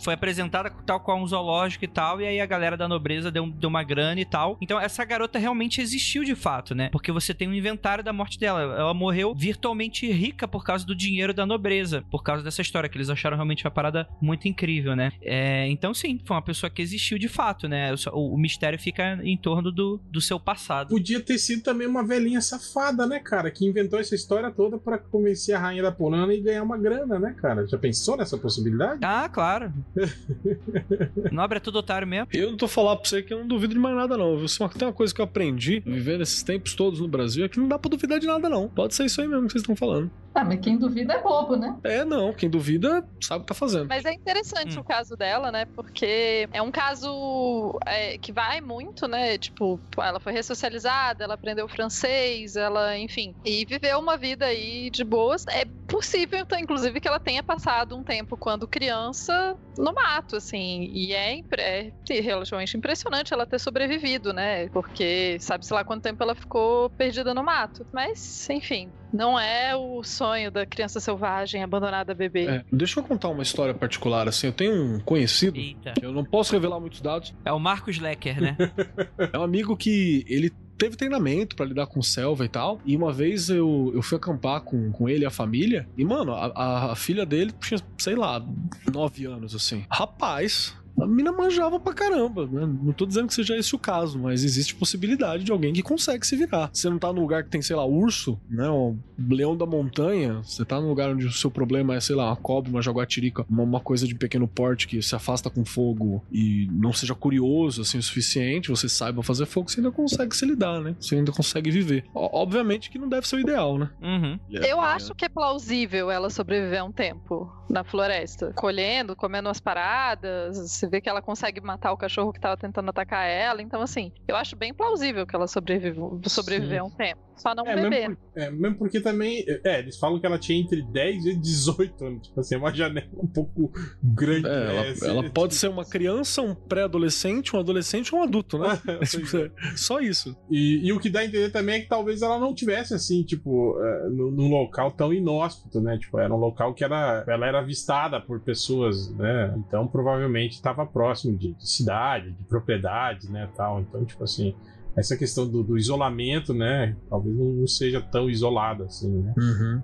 foi 0.03 0.13
apresentada 0.13 0.69
tal 0.85 0.99
qual 0.99 1.17
um 1.17 1.27
zoológico 1.27 1.85
e 1.85 1.87
tal. 1.87 2.21
E 2.21 2.25
aí 2.25 2.39
a 2.39 2.45
galera 2.45 2.77
da 2.77 2.87
nobreza 2.87 3.31
deu, 3.31 3.49
deu 3.49 3.69
uma 3.69 3.83
grana 3.83 4.19
e 4.19 4.25
tal. 4.25 4.57
Então 4.61 4.79
essa 4.79 5.03
garota 5.05 5.39
realmente 5.39 5.81
existiu 5.81 6.23
de 6.23 6.35
fato, 6.35 6.73
né? 6.75 6.89
Porque 6.89 7.11
você 7.11 7.33
tem 7.33 7.47
um 7.47 7.53
inventário 7.53 8.03
da 8.03 8.13
morte 8.13 8.39
dela. 8.39 8.61
Ela 8.61 8.93
morreu 8.93 9.33
virtualmente 9.35 10.09
rica 10.11 10.47
por 10.47 10.63
causa 10.63 10.85
do 10.85 10.95
dinheiro 10.95 11.33
da 11.33 11.45
nobreza. 11.45 12.03
Por 12.09 12.23
causa 12.23 12.43
dessa 12.43 12.61
história, 12.61 12.89
que 12.89 12.97
eles 12.97 13.09
acharam 13.09 13.37
realmente 13.37 13.65
uma 13.65 13.71
parada 13.71 14.07
muito 14.21 14.47
incrível, 14.47 14.95
né? 14.95 15.11
É, 15.21 15.67
então, 15.69 15.93
sim, 15.93 16.19
foi 16.25 16.35
uma 16.35 16.41
pessoa 16.41 16.69
que 16.69 16.81
existiu 16.81 17.17
de 17.17 17.27
fato, 17.27 17.67
né? 17.67 17.93
O, 18.11 18.35
o 18.35 18.37
mistério 18.37 18.79
fica 18.79 19.19
em 19.23 19.37
torno 19.43 19.71
do, 19.71 19.99
do 20.09 20.21
seu 20.21 20.39
passado. 20.39 20.87
Podia 20.89 21.19
ter 21.19 21.37
sido 21.37 21.61
também 21.61 21.85
uma 21.85 22.03
velhinha 22.03 22.39
safada, 22.41 23.05
né, 23.05 23.19
cara? 23.19 23.51
Que 23.51 23.65
inventou 23.67 23.99
essa 23.99 24.15
história 24.15 24.49
toda 24.49 24.77
pra 24.77 24.97
convencer 24.97 25.53
a 25.55 25.59
rainha 25.59 25.83
da 25.83 25.91
Polônia 25.91 26.33
e 26.33 26.41
ganhar 26.41 26.63
uma 26.63 26.77
grana, 26.77 27.19
né, 27.19 27.35
cara? 27.39 27.67
Já 27.67 27.77
pensou 27.77 28.15
nessa 28.17 28.37
possibilidade? 28.37 28.99
Ah, 29.03 29.27
claro. 29.29 29.71
Nobre 31.31 31.57
é 31.57 31.59
tudo 31.59 31.79
otário 31.79 32.07
mesmo. 32.07 32.27
Eu 32.33 32.51
não 32.51 32.57
tô 32.57 32.67
falando 32.67 32.99
pra 32.99 33.09
você 33.09 33.21
que 33.21 33.33
eu 33.33 33.39
não 33.39 33.47
duvido 33.47 33.73
de 33.73 33.79
mais 33.79 33.95
nada, 33.95 34.17
não. 34.17 34.37
viu? 34.37 34.47
Se 34.47 34.59
uma- 34.59 34.69
tem 34.69 34.87
uma 34.87 34.93
coisa 34.93 35.13
que 35.13 35.19
eu 35.21 35.25
aprendi 35.25 35.81
vivendo 35.85 36.21
esses 36.21 36.41
tempos 36.43 36.73
todos 36.75 36.99
no 36.99 37.07
Brasil 37.07 37.45
é 37.45 37.49
que 37.49 37.59
não 37.59 37.67
dá 37.67 37.77
pra 37.77 37.89
duvidar 37.89 38.19
de 38.19 38.27
nada, 38.27 38.47
não. 38.49 38.69
Pode 38.69 38.95
ser 38.95 39.05
isso 39.05 39.19
aí 39.21 39.27
mesmo 39.27 39.45
que 39.47 39.51
vocês 39.51 39.61
estão 39.61 39.75
falando. 39.75 40.09
Ah, 40.35 40.43
mas 40.43 40.59
quem 40.61 40.77
duvida 40.77 41.13
é 41.13 41.21
bobo, 41.21 41.55
né? 41.55 41.77
É, 41.83 42.03
não. 42.03 42.33
Quem 42.33 42.49
duvida 42.49 43.05
sabe 43.21 43.39
o 43.39 43.41
que 43.41 43.47
tá 43.49 43.53
fazendo. 43.53 43.87
Mas 43.87 44.03
é 44.05 44.13
interessante 44.13 44.77
Hum. 44.77 44.81
o 44.81 44.83
caso 44.83 45.15
dela, 45.15 45.51
né? 45.51 45.65
Porque 45.75 46.47
é 46.51 46.61
um 46.61 46.71
caso 46.71 47.77
é, 47.85 48.17
que 48.17 48.31
vai 48.31 48.59
muito, 48.61 49.07
né? 49.07 49.32
Tipo, 49.37 49.79
ela 49.97 50.19
foi 50.19 50.33
ressocializada, 50.33 51.23
ela 51.23 51.33
aprendeu 51.33 51.67
francês, 51.67 52.55
ela, 52.55 52.97
enfim, 52.97 53.33
e 53.45 53.65
viveu 53.65 53.99
uma 53.99 54.17
vida 54.17 54.45
aí 54.45 54.89
de 54.89 55.03
boas. 55.03 55.43
É 55.49 55.65
possível, 55.87 56.39
então, 56.39 56.57
inclusive, 56.59 56.99
que 56.99 57.07
ela 57.07 57.19
tenha 57.19 57.43
passado 57.43 57.95
um 57.95 58.03
tempo 58.03 58.37
quando 58.37 58.67
criança 58.67 59.55
no 59.77 59.93
mato, 59.93 60.35
assim. 60.37 60.89
E 60.91 61.13
é, 61.13 61.39
é 61.59 61.91
relativamente 62.21 62.77
impressionante 62.77 63.33
ela 63.33 63.45
ter 63.45 63.59
sobrevivido, 63.59 64.33
né? 64.33 64.69
Porque 64.69 65.37
sabe-se 65.39 65.73
lá 65.73 65.83
quanto 65.83 66.03
tempo 66.03 66.23
ela 66.23 66.35
ficou 66.35 66.89
perdida 66.91 67.33
no 67.33 67.43
mato. 67.43 67.85
Mas, 67.93 68.47
enfim, 68.49 68.91
não 69.13 69.39
é 69.39 69.75
o 69.75 70.03
sonho 70.03 70.49
da 70.51 70.65
criança 70.65 70.99
selvagem 70.99 71.63
abandonada 71.63 72.13
bebê. 72.13 72.47
É, 72.47 72.65
deixa 72.71 72.99
eu 72.99 73.03
contar 73.03 73.29
uma 73.29 73.43
história 73.43 73.73
particular, 73.73 74.27
assim. 74.27 74.47
Eu 74.47 74.53
tenho 74.53 74.73
um 74.73 74.99
conhecido, 74.99 75.57
Eita. 75.57 75.93
eu 76.01 76.11
não 76.11 76.25
posso 76.25 76.51
revelar 76.53 76.79
muitos 76.79 76.99
dados. 77.01 77.33
É 77.45 77.51
o 77.51 77.59
Marcos 77.59 77.99
Lecker, 77.99 78.41
né? 78.41 78.57
É 79.31 79.37
um 79.37 79.43
amigo 79.43 79.77
que 79.77 80.25
ele 80.27 80.51
teve 80.77 80.95
treinamento 80.97 81.55
pra 81.55 81.65
lidar 81.65 81.85
com 81.87 82.01
selva 82.01 82.43
e 82.43 82.49
tal. 82.49 82.81
E 82.85 82.95
uma 82.97 83.13
vez 83.13 83.49
eu, 83.49 83.91
eu 83.93 84.01
fui 84.01 84.17
acampar 84.17 84.61
com, 84.61 84.91
com 84.91 85.07
ele 85.07 85.23
e 85.23 85.25
a 85.25 85.29
família. 85.31 85.87
E, 85.97 86.03
mano, 86.03 86.33
a, 86.33 86.47
a- 86.47 86.91
a 86.91 86.95
filha 86.95 87.25
dele 87.25 87.53
tinha, 87.61 87.79
sei 87.97 88.15
lá, 88.15 88.43
nove 88.91 89.25
anos, 89.25 89.53
assim. 89.55 89.85
Rapaz. 89.89 90.75
A 90.99 91.07
mina 91.07 91.31
manjava 91.31 91.79
pra 91.79 91.93
caramba, 91.93 92.45
né? 92.45 92.65
Não 92.81 92.93
tô 92.93 93.05
dizendo 93.05 93.27
que 93.27 93.33
seja 93.33 93.57
esse 93.57 93.75
o 93.75 93.79
caso, 93.79 94.19
mas 94.19 94.43
existe 94.43 94.75
possibilidade 94.75 95.43
de 95.43 95.51
alguém 95.51 95.73
que 95.73 95.81
consegue 95.81 96.25
se 96.25 96.35
virar. 96.35 96.69
Você 96.71 96.89
não 96.89 96.99
tá 96.99 97.11
num 97.11 97.21
lugar 97.21 97.43
que 97.43 97.49
tem, 97.49 97.61
sei 97.61 97.75
lá, 97.75 97.83
urso, 97.85 98.39
né? 98.49 98.69
Um 98.69 98.97
leão 99.29 99.57
da 99.57 99.65
montanha. 99.65 100.35
Você 100.43 100.63
tá 100.63 100.79
num 100.79 100.89
lugar 100.89 101.09
onde 101.09 101.25
o 101.25 101.31
seu 101.31 101.49
problema 101.49 101.95
é, 101.95 101.99
sei 101.99 102.15
lá, 102.15 102.27
uma 102.27 102.35
cobra, 102.35 102.69
uma 102.69 102.81
jaguatirica, 102.81 103.45
uma, 103.49 103.63
uma 103.63 103.79
coisa 103.79 104.07
de 104.07 104.13
pequeno 104.15 104.47
porte 104.47 104.87
que 104.87 105.01
se 105.01 105.15
afasta 105.15 105.49
com 105.49 105.65
fogo 105.65 106.23
e 106.31 106.67
não 106.71 106.93
seja 106.93 107.15
curioso, 107.15 107.81
assim, 107.81 107.97
o 107.97 108.03
suficiente, 108.03 108.69
você 108.69 108.87
saiba 108.87 109.23
fazer 109.23 109.45
fogo, 109.45 109.69
você 109.69 109.79
ainda 109.79 109.91
consegue 109.91 110.35
se 110.35 110.45
lidar, 110.45 110.79
né? 110.79 110.95
Você 110.99 111.15
ainda 111.15 111.31
consegue 111.31 111.71
viver. 111.71 112.05
O- 112.13 112.29
obviamente 112.39 112.89
que 112.89 112.99
não 112.99 113.09
deve 113.09 113.27
ser 113.27 113.37
o 113.37 113.39
ideal, 113.39 113.77
né? 113.77 113.89
Uhum. 114.01 114.39
Eu 114.51 114.79
acho 114.79 115.15
que 115.15 115.25
é 115.25 115.29
plausível 115.29 116.11
ela 116.11 116.29
sobreviver 116.29 116.83
um 116.85 116.91
tempo 116.91 117.51
na 117.69 117.83
floresta, 117.83 118.53
colhendo, 118.55 119.15
comendo 119.15 119.47
umas 119.47 119.59
paradas, 119.59 120.57
Você 120.83 120.89
vê 120.89 120.99
que 120.99 121.07
ela 121.07 121.21
consegue 121.21 121.61
matar 121.61 121.93
o 121.93 121.97
cachorro 121.97 122.33
que 122.33 122.41
tava 122.41 122.57
tentando 122.57 122.89
atacar 122.89 123.25
ela. 123.25 123.61
Então, 123.61 123.81
assim, 123.81 124.11
eu 124.27 124.35
acho 124.35 124.53
bem 124.57 124.73
plausível 124.73 125.25
que 125.25 125.33
ela 125.33 125.47
sobreviveu, 125.47 126.19
sobreviveu 126.27 126.83
um 126.83 126.89
tempo. 126.89 127.21
Só 127.37 127.55
não 127.55 127.65
É 127.65 127.73
beber. 127.75 127.89
mesmo, 127.89 128.15
por- 128.17 128.41
é, 128.41 128.51
mesmo 128.51 128.77
porque 128.77 128.99
também. 129.01 129.43
É, 129.65 129.79
eles 129.79 129.97
falam 129.97 130.19
que 130.19 130.25
ela 130.25 130.37
tinha 130.37 130.59
entre 130.61 130.83
10 130.83 131.25
e 131.25 131.35
18 131.39 132.05
anos. 132.05 132.27
Tipo 132.27 132.39
assim, 132.41 132.55
é 132.55 132.57
uma 132.59 132.71
janela 132.71 133.07
um 133.17 133.25
pouco 133.25 133.71
grande. 134.03 134.45
É, 134.47 134.49
né? 134.51 134.75
ela, 134.75 134.87
Esse- 134.89 135.07
ela 135.07 135.29
pode 135.31 135.55
ser 135.55 135.67
uma 135.69 135.83
criança, 135.83 136.41
um 136.43 136.53
pré-adolescente, 136.53 137.55
um 137.55 137.59
adolescente 137.59 138.13
ou 138.13 138.21
um 138.21 138.23
adulto, 138.23 138.57
né? 138.59 138.67
É. 138.93 139.75
Só 139.75 139.99
isso. 139.99 140.35
E, 140.51 140.85
e 140.87 140.93
o 140.93 140.99
que 140.99 141.09
dá 141.09 141.21
a 141.21 141.25
entender 141.25 141.49
também 141.51 141.75
é 141.75 141.79
que 141.79 141.87
talvez 141.87 142.21
ela 142.21 142.37
não 142.37 142.53
tivesse 142.53 142.93
assim, 142.93 143.23
tipo, 143.23 143.79
é, 143.81 144.09
no- 144.09 144.29
num 144.31 144.49
local 144.49 144.91
tão 144.91 145.11
inóspito, 145.13 145.81
né? 145.81 145.97
Tipo, 145.97 146.19
era 146.19 146.31
um 146.33 146.37
local 146.37 146.73
que 146.75 146.83
era, 146.83 147.23
ela 147.27 147.47
era 147.47 147.59
avistada 147.59 148.21
por 148.21 148.41
pessoas, 148.41 149.09
né? 149.15 149.55
Então 149.57 149.87
provavelmente 149.87 150.61
estava 150.73 150.85
próximo 150.85 151.37
de, 151.37 151.53
de 151.53 151.69
cidade, 151.69 152.31
de 152.31 152.43
propriedades, 152.43 153.29
né? 153.29 153.49
Tal. 153.55 153.81
Então, 153.81 154.03
tipo 154.03 154.23
assim, 154.23 154.53
essa 154.95 155.15
questão 155.15 155.47
do, 155.47 155.63
do 155.63 155.77
isolamento, 155.77 156.53
né? 156.53 156.95
Talvez 157.09 157.35
não, 157.35 157.45
não 157.45 157.67
seja 157.67 158.01
tão 158.01 158.29
isolada 158.29 158.85
assim, 158.85 159.21
né? 159.21 159.33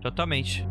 Totalmente. 0.02 0.68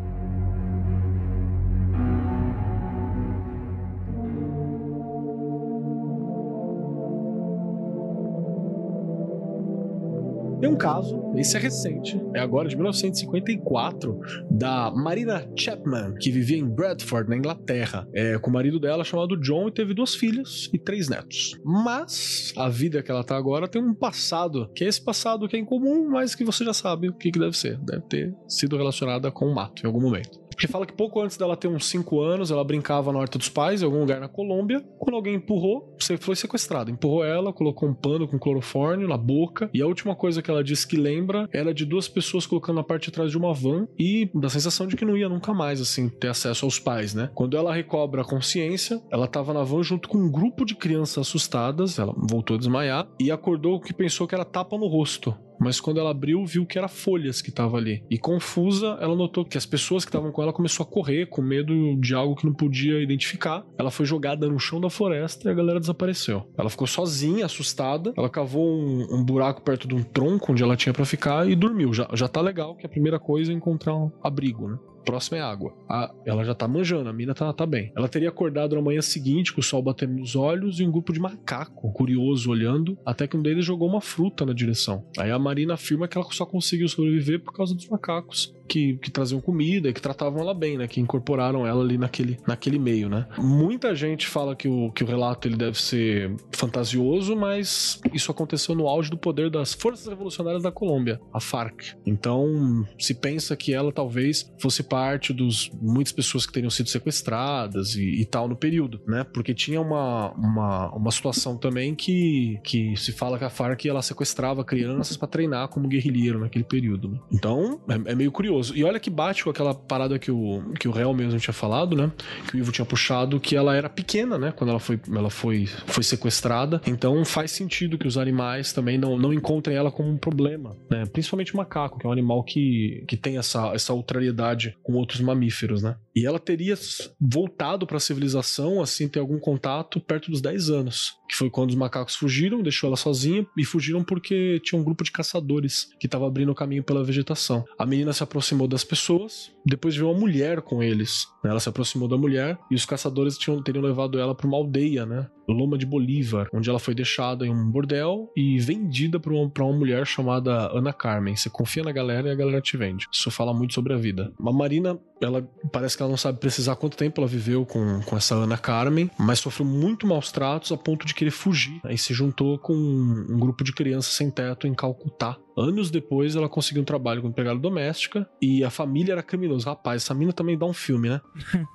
Tem 10.61 10.69
um 10.69 10.77
caso, 10.77 11.33
esse 11.37 11.57
é 11.57 11.61
recente, 11.61 12.21
é 12.35 12.41
agora 12.41 12.69
de 12.69 12.75
1954, 12.75 14.21
da 14.51 14.91
Marina 14.91 15.49
Chapman, 15.57 16.15
que 16.15 16.33
vivia 16.33 16.59
em 16.59 16.69
Bradford, 16.69 17.31
na 17.31 17.37
Inglaterra, 17.37 18.09
é, 18.13 18.37
com 18.39 18.51
o 18.51 18.53
marido 18.53 18.81
dela 18.81 19.05
chamado 19.05 19.37
John 19.37 19.69
e 19.69 19.73
teve 19.73 19.95
duas 19.95 20.17
filhas 20.17 20.69
e 20.73 20.79
três 20.79 21.09
netos. 21.09 21.57
Mas 21.65 22.53
a 22.57 22.69
vida 22.69 23.03
que 23.03 23.11
ela 23.11 23.23
tá 23.23 23.37
agora 23.37 23.69
tem 23.69 23.81
um 23.81 23.95
passado, 23.95 24.69
que 24.75 24.85
é 24.85 24.89
esse 24.89 25.01
passado 25.01 25.49
que 25.49 25.57
é 25.57 25.61
incomum, 25.61 26.09
mas 26.11 26.35
que 26.35 26.45
você 26.45 26.65
já 26.65 26.73
sabe 26.73 27.09
o 27.09 27.13
que, 27.15 27.31
que 27.31 27.39
deve 27.39 27.57
ser. 27.57 27.79
Deve 27.79 28.03
ter 28.03 28.35
sido 28.49 28.77
relacionada 28.77 29.31
com 29.31 29.47
o 29.47 29.55
mato 29.55 29.83
em 29.85 29.87
algum 29.87 30.01
momento. 30.01 30.48
Porque 30.59 30.67
fala 30.67 30.85
que 30.85 30.93
pouco 30.93 31.21
antes 31.21 31.37
dela 31.37 31.57
ter 31.57 31.69
uns 31.69 31.87
5 31.87 32.21
anos, 32.21 32.51
ela 32.51 32.65
brincava 32.65 33.13
na 33.13 33.21
horta 33.21 33.39
dos 33.39 33.49
pais, 33.49 33.81
em 33.81 33.85
algum 33.85 34.01
lugar 34.01 34.19
na 34.19 34.27
Colômbia. 34.27 34.85
Quando 34.99 35.15
alguém 35.15 35.37
empurrou, 35.37 35.95
você 35.97 36.17
foi 36.17 36.35
sequestrada. 36.35 36.91
Empurrou 36.91 37.25
ela, 37.25 37.53
colocou 37.53 37.89
um 37.89 37.95
pano 37.95 38.27
com 38.27 38.37
clorofórmio 38.41 39.07
na 39.07 39.17
boca. 39.17 39.71
E 39.73 39.81
a 39.81 39.87
última 39.87 40.17
coisa 40.17 40.43
que 40.43 40.51
ela 40.51 40.65
disse 40.65 40.85
que 40.85 40.97
lembra 40.97 41.49
era 41.53 41.73
de 41.73 41.85
duas 41.85 42.09
pessoas 42.09 42.45
colocando 42.45 42.75
na 42.75 42.83
parte 42.83 43.05
de 43.05 43.13
trás 43.13 43.31
de 43.31 43.39
uma 43.39 43.55
van 43.55 43.87
e 43.97 44.29
da 44.35 44.49
sensação 44.49 44.89
de 44.89 44.97
que 44.97 45.05
não 45.05 45.17
ia 45.17 45.29
nunca 45.29 45.55
mais, 45.55 45.81
assim, 45.81 46.09
ter 46.09 46.27
acesso 46.27 46.65
aos 46.65 46.81
pais, 46.81 47.15
né? 47.15 47.31
Quando 47.37 47.57
ela 47.57 47.73
recobra 47.73 48.23
a 48.23 48.25
consciência, 48.25 49.01
ela 49.13 49.29
tava 49.29 49.55
na 49.55 49.63
van 49.63 49.85
junto 49.85 50.09
com 50.09 50.19
um 50.19 50.29
grupo 50.29 50.65
de 50.65 50.75
crianças 50.75 51.19
assustadas. 51.19 52.01
Ela 52.01 52.13
voltou 52.17 52.57
a 52.57 52.59
desmaiar 52.59 53.07
e 53.21 53.31
acordou 53.31 53.81
que 53.81 53.95
pensou 53.95 54.27
que 54.27 54.35
era 54.35 54.45
tapa 54.45 54.77
no 54.77 54.89
rosto. 54.89 55.37
Mas 55.59 55.81
quando 55.81 56.01
ela 56.01 56.11
abriu, 56.11 56.45
viu 56.45 56.67
que 56.67 56.79
era 56.79 56.89
folhas 56.89 57.43
que 57.43 57.51
tava 57.51 57.77
ali. 57.77 58.03
E 58.11 58.19
confusa, 58.19 58.99
ela 59.01 59.15
notou 59.17 59.45
que 59.45 59.59
as 59.59 59.67
pessoas 59.67 60.05
que 60.05 60.09
estavam 60.09 60.31
com 60.31 60.43
ela 60.43 60.53
começou 60.53 60.85
a 60.85 60.87
correr 60.87 61.27
com 61.27 61.43
medo 61.43 61.97
de 61.97 62.15
algo 62.15 62.37
que 62.37 62.47
não 62.47 62.55
podia 62.55 63.03
identificar. 63.03 63.65
Ela 63.79 63.91
foi 63.91 64.07
jogada 64.07 64.49
no 64.49 64.59
chão 64.59 64.81
da 64.81 64.91
floresta 64.91 65.49
e 65.49 65.53
a 65.53 65.55
galera 65.55 65.81
desapareceu. 65.81 66.49
Ela 66.57 66.71
ficou 66.71 66.87
sozinha, 66.87 67.47
assustada. 67.47 68.13
Ela 68.17 68.29
cavou 68.29 68.67
um, 68.67 69.07
um 69.11 69.25
buraco 69.25 69.63
perto 69.63 69.89
de 69.89 69.95
um 69.95 70.03
tronco 70.03 70.53
onde 70.53 70.63
ela 70.63 70.77
tinha 70.77 70.93
pra 70.93 71.05
ficar 71.05 71.49
e 71.49 71.55
dormiu. 71.55 71.93
Já, 71.93 72.09
já 72.15 72.29
tá 72.29 72.41
legal 72.41 72.77
que 72.77 72.87
a 72.87 72.89
primeira 72.89 73.19
coisa 73.19 73.53
é 73.53 73.55
encontrar 73.55 73.95
um 73.95 74.11
abrigo, 74.23 74.69
né? 74.69 74.79
Próximo 75.09 75.37
é 75.39 75.41
água. 75.41 75.75
A- 75.89 76.13
ela 76.27 76.45
já 76.45 76.55
tá 76.55 76.69
manjando, 76.69 77.09
a 77.09 77.13
mina 77.13 77.35
tá, 77.35 77.51
tá 77.53 77.65
bem. 77.67 77.91
Ela 77.97 78.09
teria 78.09 78.29
acordado 78.29 78.77
na 78.77 78.83
manhã 78.83 79.01
seguinte 79.01 79.53
com 79.53 79.61
o 79.61 79.63
sol 79.65 79.83
batendo 79.83 80.15
nos 80.15 80.37
olhos 80.37 80.81
e 80.81 80.87
um 80.87 80.91
grupo 80.91 81.13
de 81.13 81.19
macaco 81.21 81.91
curioso 81.93 82.51
olhando, 82.51 82.99
até 83.07 83.27
que 83.27 83.37
um 83.37 83.43
deles 83.43 83.65
jogou 83.65 83.89
uma 83.89 84.01
fruta 84.01 84.45
na 84.45 84.53
direção. 84.53 85.05
Aí 85.19 85.31
a 85.31 85.39
Marina 85.39 85.75
afirma 85.75 86.07
que 86.07 86.19
ela 86.19 86.27
só 86.31 86.45
conseguiu 86.45 86.89
sobreviver 86.89 87.41
por 87.43 87.53
causa 87.53 87.75
dos 87.75 87.89
macacos 87.89 88.55
que, 88.69 88.97
que 88.99 89.11
traziam 89.11 89.41
comida 89.41 89.93
que 89.93 90.03
tratavam 90.03 90.41
ela 90.41 90.55
bem, 90.55 90.77
né? 90.77 90.87
Que 90.87 91.01
incorporaram 91.01 91.67
ela 91.67 91.83
ali 91.83 91.99
naquele, 91.99 92.39
naquele 92.47 92.79
meio, 92.79 93.09
né? 93.09 93.27
Muita 93.39 93.95
gente 93.95 94.27
fala 94.27 94.55
que 94.55 94.69
o, 94.69 94.91
que 94.93 95.03
o 95.03 95.07
relato 95.07 95.49
ele 95.49 95.57
deve 95.57 95.81
ser 95.81 96.35
fantasioso, 96.53 97.35
mas 97.35 98.01
isso 98.13 98.31
aconteceu 98.31 98.75
no 98.75 98.87
auge 98.87 99.11
do 99.11 99.17
poder 99.19 99.51
das 99.51 99.73
Forças 99.73 100.07
Revolucionárias 100.07 100.63
da 100.63 100.71
Colômbia, 100.71 101.21
a 101.33 101.41
FARC. 101.41 101.95
Então, 102.07 102.87
se 102.99 103.15
pensa 103.15 103.57
que 103.57 103.73
ela 103.73 103.93
talvez 103.93 104.53
fosse 104.61 104.83
parte 104.83 105.33
dos 105.33 105.71
muitas 105.81 106.13
pessoas 106.13 106.47
que 106.47 106.53
teriam 106.53 106.71
sido 106.71 106.89
sequestradas 106.89 107.95
e, 107.95 108.21
e 108.21 108.25
tal 108.25 108.49
no 108.49 108.57
período, 108.57 109.01
né? 109.07 109.25
Porque 109.25 109.55
tinha 109.55 109.81
uma, 109.81 110.33
uma, 110.33 110.95
uma 110.95 111.11
situação 111.11 111.57
também 111.57 111.95
que, 111.95 112.59
que 112.63 112.97
se 112.97 113.13
fala 113.13 113.39
que 113.39 113.45
a 113.45 113.51
FARC 113.51 113.87
ela 113.87 114.03
sequestrava 114.03 114.65
crianças 114.65 115.17
para 115.17 115.29
treinar 115.29 115.69
como 115.69 115.89
guerrilheiro 115.89 116.39
naquele 116.41 116.65
período. 116.65 117.09
né? 117.11 117.19
Então, 117.33 117.81
é, 117.89 118.13
é 118.13 118.15
meio 118.15 118.31
curioso. 118.33 118.58
E 118.75 118.85
olha 118.85 119.01
que 119.01 119.11
bate 119.11 119.45
com 119.45 119.51
aquela 119.51 119.75
parada 119.75 120.19
que 120.19 120.31
o, 120.31 120.73
que 120.79 120.89
o 120.89 120.91
Réu 120.91 121.13
mesmo 121.15 121.39
tinha 121.39 121.55
falado, 121.55 121.97
né? 121.97 122.11
Que 122.49 122.57
o 122.57 122.59
Ivo 122.59 122.73
tinha 122.73 122.85
puxado, 122.85 123.41
que 123.41 123.57
ela 123.57 123.77
era 123.77 123.89
pequena, 123.89 124.39
né? 124.39 124.53
Quando 124.53 124.71
ela 124.71 124.81
foi, 124.81 125.01
ela 125.15 125.31
foi, 125.31 125.67
foi 125.67 126.03
sequestrada. 126.03 126.81
Então 126.87 127.25
faz 127.25 127.51
sentido 127.51 127.99
que 127.99 128.07
os 128.07 128.19
animais 128.19 128.73
também 128.73 128.99
não, 128.99 129.19
não 129.19 129.33
encontrem 129.33 129.77
ela 129.77 129.91
como 129.91 130.09
um 130.09 130.17
problema, 130.17 130.77
né? 130.91 131.05
Principalmente 131.07 131.55
o 131.55 131.57
macaco, 131.57 131.99
que 131.99 132.07
é 132.07 132.09
um 132.09 132.13
animal 132.13 132.43
que, 132.45 133.05
que 133.07 133.17
tem 133.17 133.39
essa, 133.39 133.73
essa 133.75 133.93
ultrariedade 133.93 134.77
com 134.83 134.95
outros 134.95 135.21
mamíferos, 135.21 135.83
né? 135.83 135.97
E 136.15 136.27
ela 136.27 136.41
teria 136.41 136.75
voltado 137.21 137.87
para 137.87 137.97
a 137.97 138.01
civilização, 138.01 138.83
assim, 138.83 139.07
ter 139.09 139.21
algum 139.21 139.39
contato 139.39 140.01
perto 140.01 140.31
dos 140.31 140.41
10 140.41 140.71
anos. 140.71 141.13
Que 141.29 141.37
foi 141.37 141.49
quando 141.49 141.71
os 141.71 141.77
macacos 141.77 142.17
fugiram, 142.17 142.63
deixou 142.63 142.89
ela 142.89 142.97
sozinha 142.97 143.47
e 143.57 143.65
fugiram 143.65 144.03
porque 144.03 144.61
tinha 144.65 144.81
um 144.81 144.85
grupo 144.85 145.05
de 145.05 145.13
caçadores 145.13 145.89
que 146.01 146.07
estava 146.07 146.27
abrindo 146.27 146.51
o 146.51 146.55
caminho 146.55 146.83
pela 146.83 147.05
vegetação. 147.05 147.65
A 147.79 147.87
menina 147.87 148.13
se 148.13 148.23
aproximou 148.23 148.48
das 148.69 148.85
pessoas, 148.85 149.53
depois 149.65 149.97
viu 149.97 150.11
uma 150.11 150.19
mulher 150.19 150.63
com 150.63 150.83
eles. 150.83 151.27
Ela 151.45 151.61
se 151.61 151.69
aproximou 151.69 152.09
da 152.09 152.17
mulher 152.17 152.59
e 152.71 152.75
os 152.75 152.87
caçadores 152.87 153.37
tinham, 153.37 153.63
teriam 153.63 153.83
levado 153.83 154.19
ela 154.19 154.35
para 154.35 154.47
uma 154.47 154.57
aldeia, 154.57 155.05
né? 155.05 155.29
Loma 155.53 155.79
de 155.79 155.87
Bolívar, 155.87 156.49
onde 156.53 156.69
ela 156.69 156.79
foi 156.79 156.95
deixada 156.95 157.47
em 157.47 157.51
um 157.51 157.71
bordel 157.71 158.31
e 158.37 158.59
vendida 158.59 159.19
para 159.19 159.33
uma, 159.33 159.49
pra 159.49 159.65
uma 159.65 159.77
mulher 159.77 160.07
chamada 160.07 160.71
Ana 160.73 160.93
Carmen. 160.93 161.37
Você 161.37 161.51
confia 161.51 161.83
na 161.83 161.93
galera 161.93 162.29
e 162.29 162.33
a 162.33 162.35
galera 162.35 162.61
te 162.61 162.77
vende. 162.77 163.07
Isso 163.13 163.31
fala 163.31 163.55
muito 163.55 163.75
sobre 163.75 163.93
a 163.93 163.97
vida. 163.97 164.33
A 164.39 164.53
Marina, 164.53 164.99
ela 165.21 165.43
parece 165.73 165.97
que 165.97 166.03
ela 166.03 166.11
não 166.11 166.17
sabe 166.17 166.39
precisar 166.39 166.77
quanto 166.77 166.97
tempo 166.97 167.21
ela 167.21 167.29
viveu 167.29 167.65
com, 167.65 168.01
com 168.03 168.17
essa 168.17 168.35
Ana 168.35 168.59
Carmen, 168.59 169.11
mas 169.19 169.41
sofreu 169.41 169.67
muito 169.67 170.07
maus 170.07 170.31
tratos 170.31 170.73
a 170.73 170.77
ponto 170.77 171.07
de 171.07 171.15
querer 171.15 171.31
fugir. 171.31 171.81
Aí 171.85 171.99
se 171.99 172.13
juntou 172.15 172.59
com 172.59 172.75
um, 172.75 173.27
um 173.31 173.39
grupo 173.39 173.65
de 173.65 173.73
crianças 173.73 174.13
sem 174.13 174.31
teto 174.31 174.67
em 174.67 174.75
Calcutá. 174.75 175.37
Anos 175.57 175.91
depois, 175.91 176.37
ela 176.37 176.49
conseguiu 176.49 176.83
um 176.83 176.85
trabalho 176.85 177.21
como 177.21 177.33
empregada 177.33 177.59
doméstica 177.59 178.29
e 178.41 178.63
a 178.63 178.71
família 178.71 179.13
era 179.13 179.23
criminosa. 179.25 179.71
Rapaz, 179.71 180.05
essa 180.05 180.15
mina 180.15 180.33
também 180.33 180.57
dá 180.57 180.65
um 180.65 180.73
filme, 180.73 181.09
né? 181.09 181.21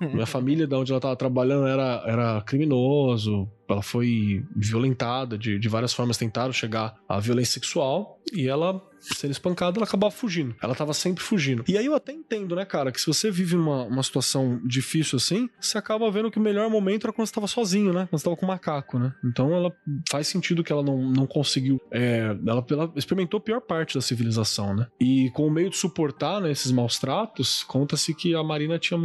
Minha 0.00 0.24
família, 0.24 0.66
da 0.66 0.78
onde 0.78 0.90
ela 0.90 1.00
tava 1.00 1.14
trabalhando, 1.16 1.66
era, 1.66 2.02
era 2.06 2.40
criminoso. 2.40 3.46
Ela 3.68 3.82
foi 3.82 4.44
violentada 4.54 5.38
de, 5.38 5.58
de 5.58 5.68
várias 5.68 5.92
formas, 5.92 6.18
tentaram 6.18 6.52
chegar 6.52 6.94
à 7.08 7.18
violência 7.18 7.54
sexual 7.54 8.20
e 8.32 8.48
ela, 8.48 8.82
sendo 9.12 9.30
espancada, 9.30 9.78
ela 9.78 9.86
acabava 9.86 10.10
fugindo. 10.10 10.54
Ela 10.62 10.74
tava 10.74 10.94
sempre 10.94 11.22
fugindo. 11.22 11.64
E 11.68 11.76
aí 11.76 11.86
eu 11.86 11.94
até 11.94 12.12
entendo, 12.12 12.56
né, 12.56 12.64
cara, 12.64 12.90
que 12.90 13.00
se 13.00 13.06
você 13.06 13.30
vive 13.30 13.56
uma, 13.56 13.84
uma 13.84 14.02
situação 14.02 14.60
difícil 14.64 15.16
assim, 15.16 15.48
você 15.60 15.78
acaba 15.78 16.10
vendo 16.10 16.30
que 16.30 16.38
o 16.38 16.42
melhor 16.42 16.68
momento 16.70 17.06
era 17.06 17.12
quando 17.12 17.26
você 17.26 17.34
tava 17.34 17.46
sozinho, 17.46 17.92
né? 17.92 18.06
Quando 18.10 18.18
você 18.18 18.24
tava 18.24 18.36
com 18.36 18.46
o 18.46 18.48
macaco, 18.48 18.98
né? 18.98 19.12
Então 19.24 19.52
ela 19.54 19.72
faz 20.10 20.28
sentido 20.28 20.64
que 20.64 20.72
ela 20.72 20.82
não, 20.82 21.10
não 21.10 21.26
conseguiu. 21.26 21.80
é, 21.90 22.36
ela, 22.46 22.64
ela 22.70 22.92
experimentou 22.96 23.38
a 23.38 23.40
pior 23.40 23.60
parte 23.60 23.94
da 23.94 24.00
civilização, 24.00 24.74
né? 24.74 24.86
E 25.00 25.30
com 25.30 25.46
o 25.46 25.50
meio 25.50 25.70
de 25.70 25.76
suportar 25.76 26.40
né, 26.40 26.50
esses 26.50 26.70
maus 26.70 26.98
tratos, 26.98 27.62
conta-se 27.64 28.14
que 28.14 28.34
a 28.34 28.42
Marina 28.42 28.78
tinha, 28.78 28.98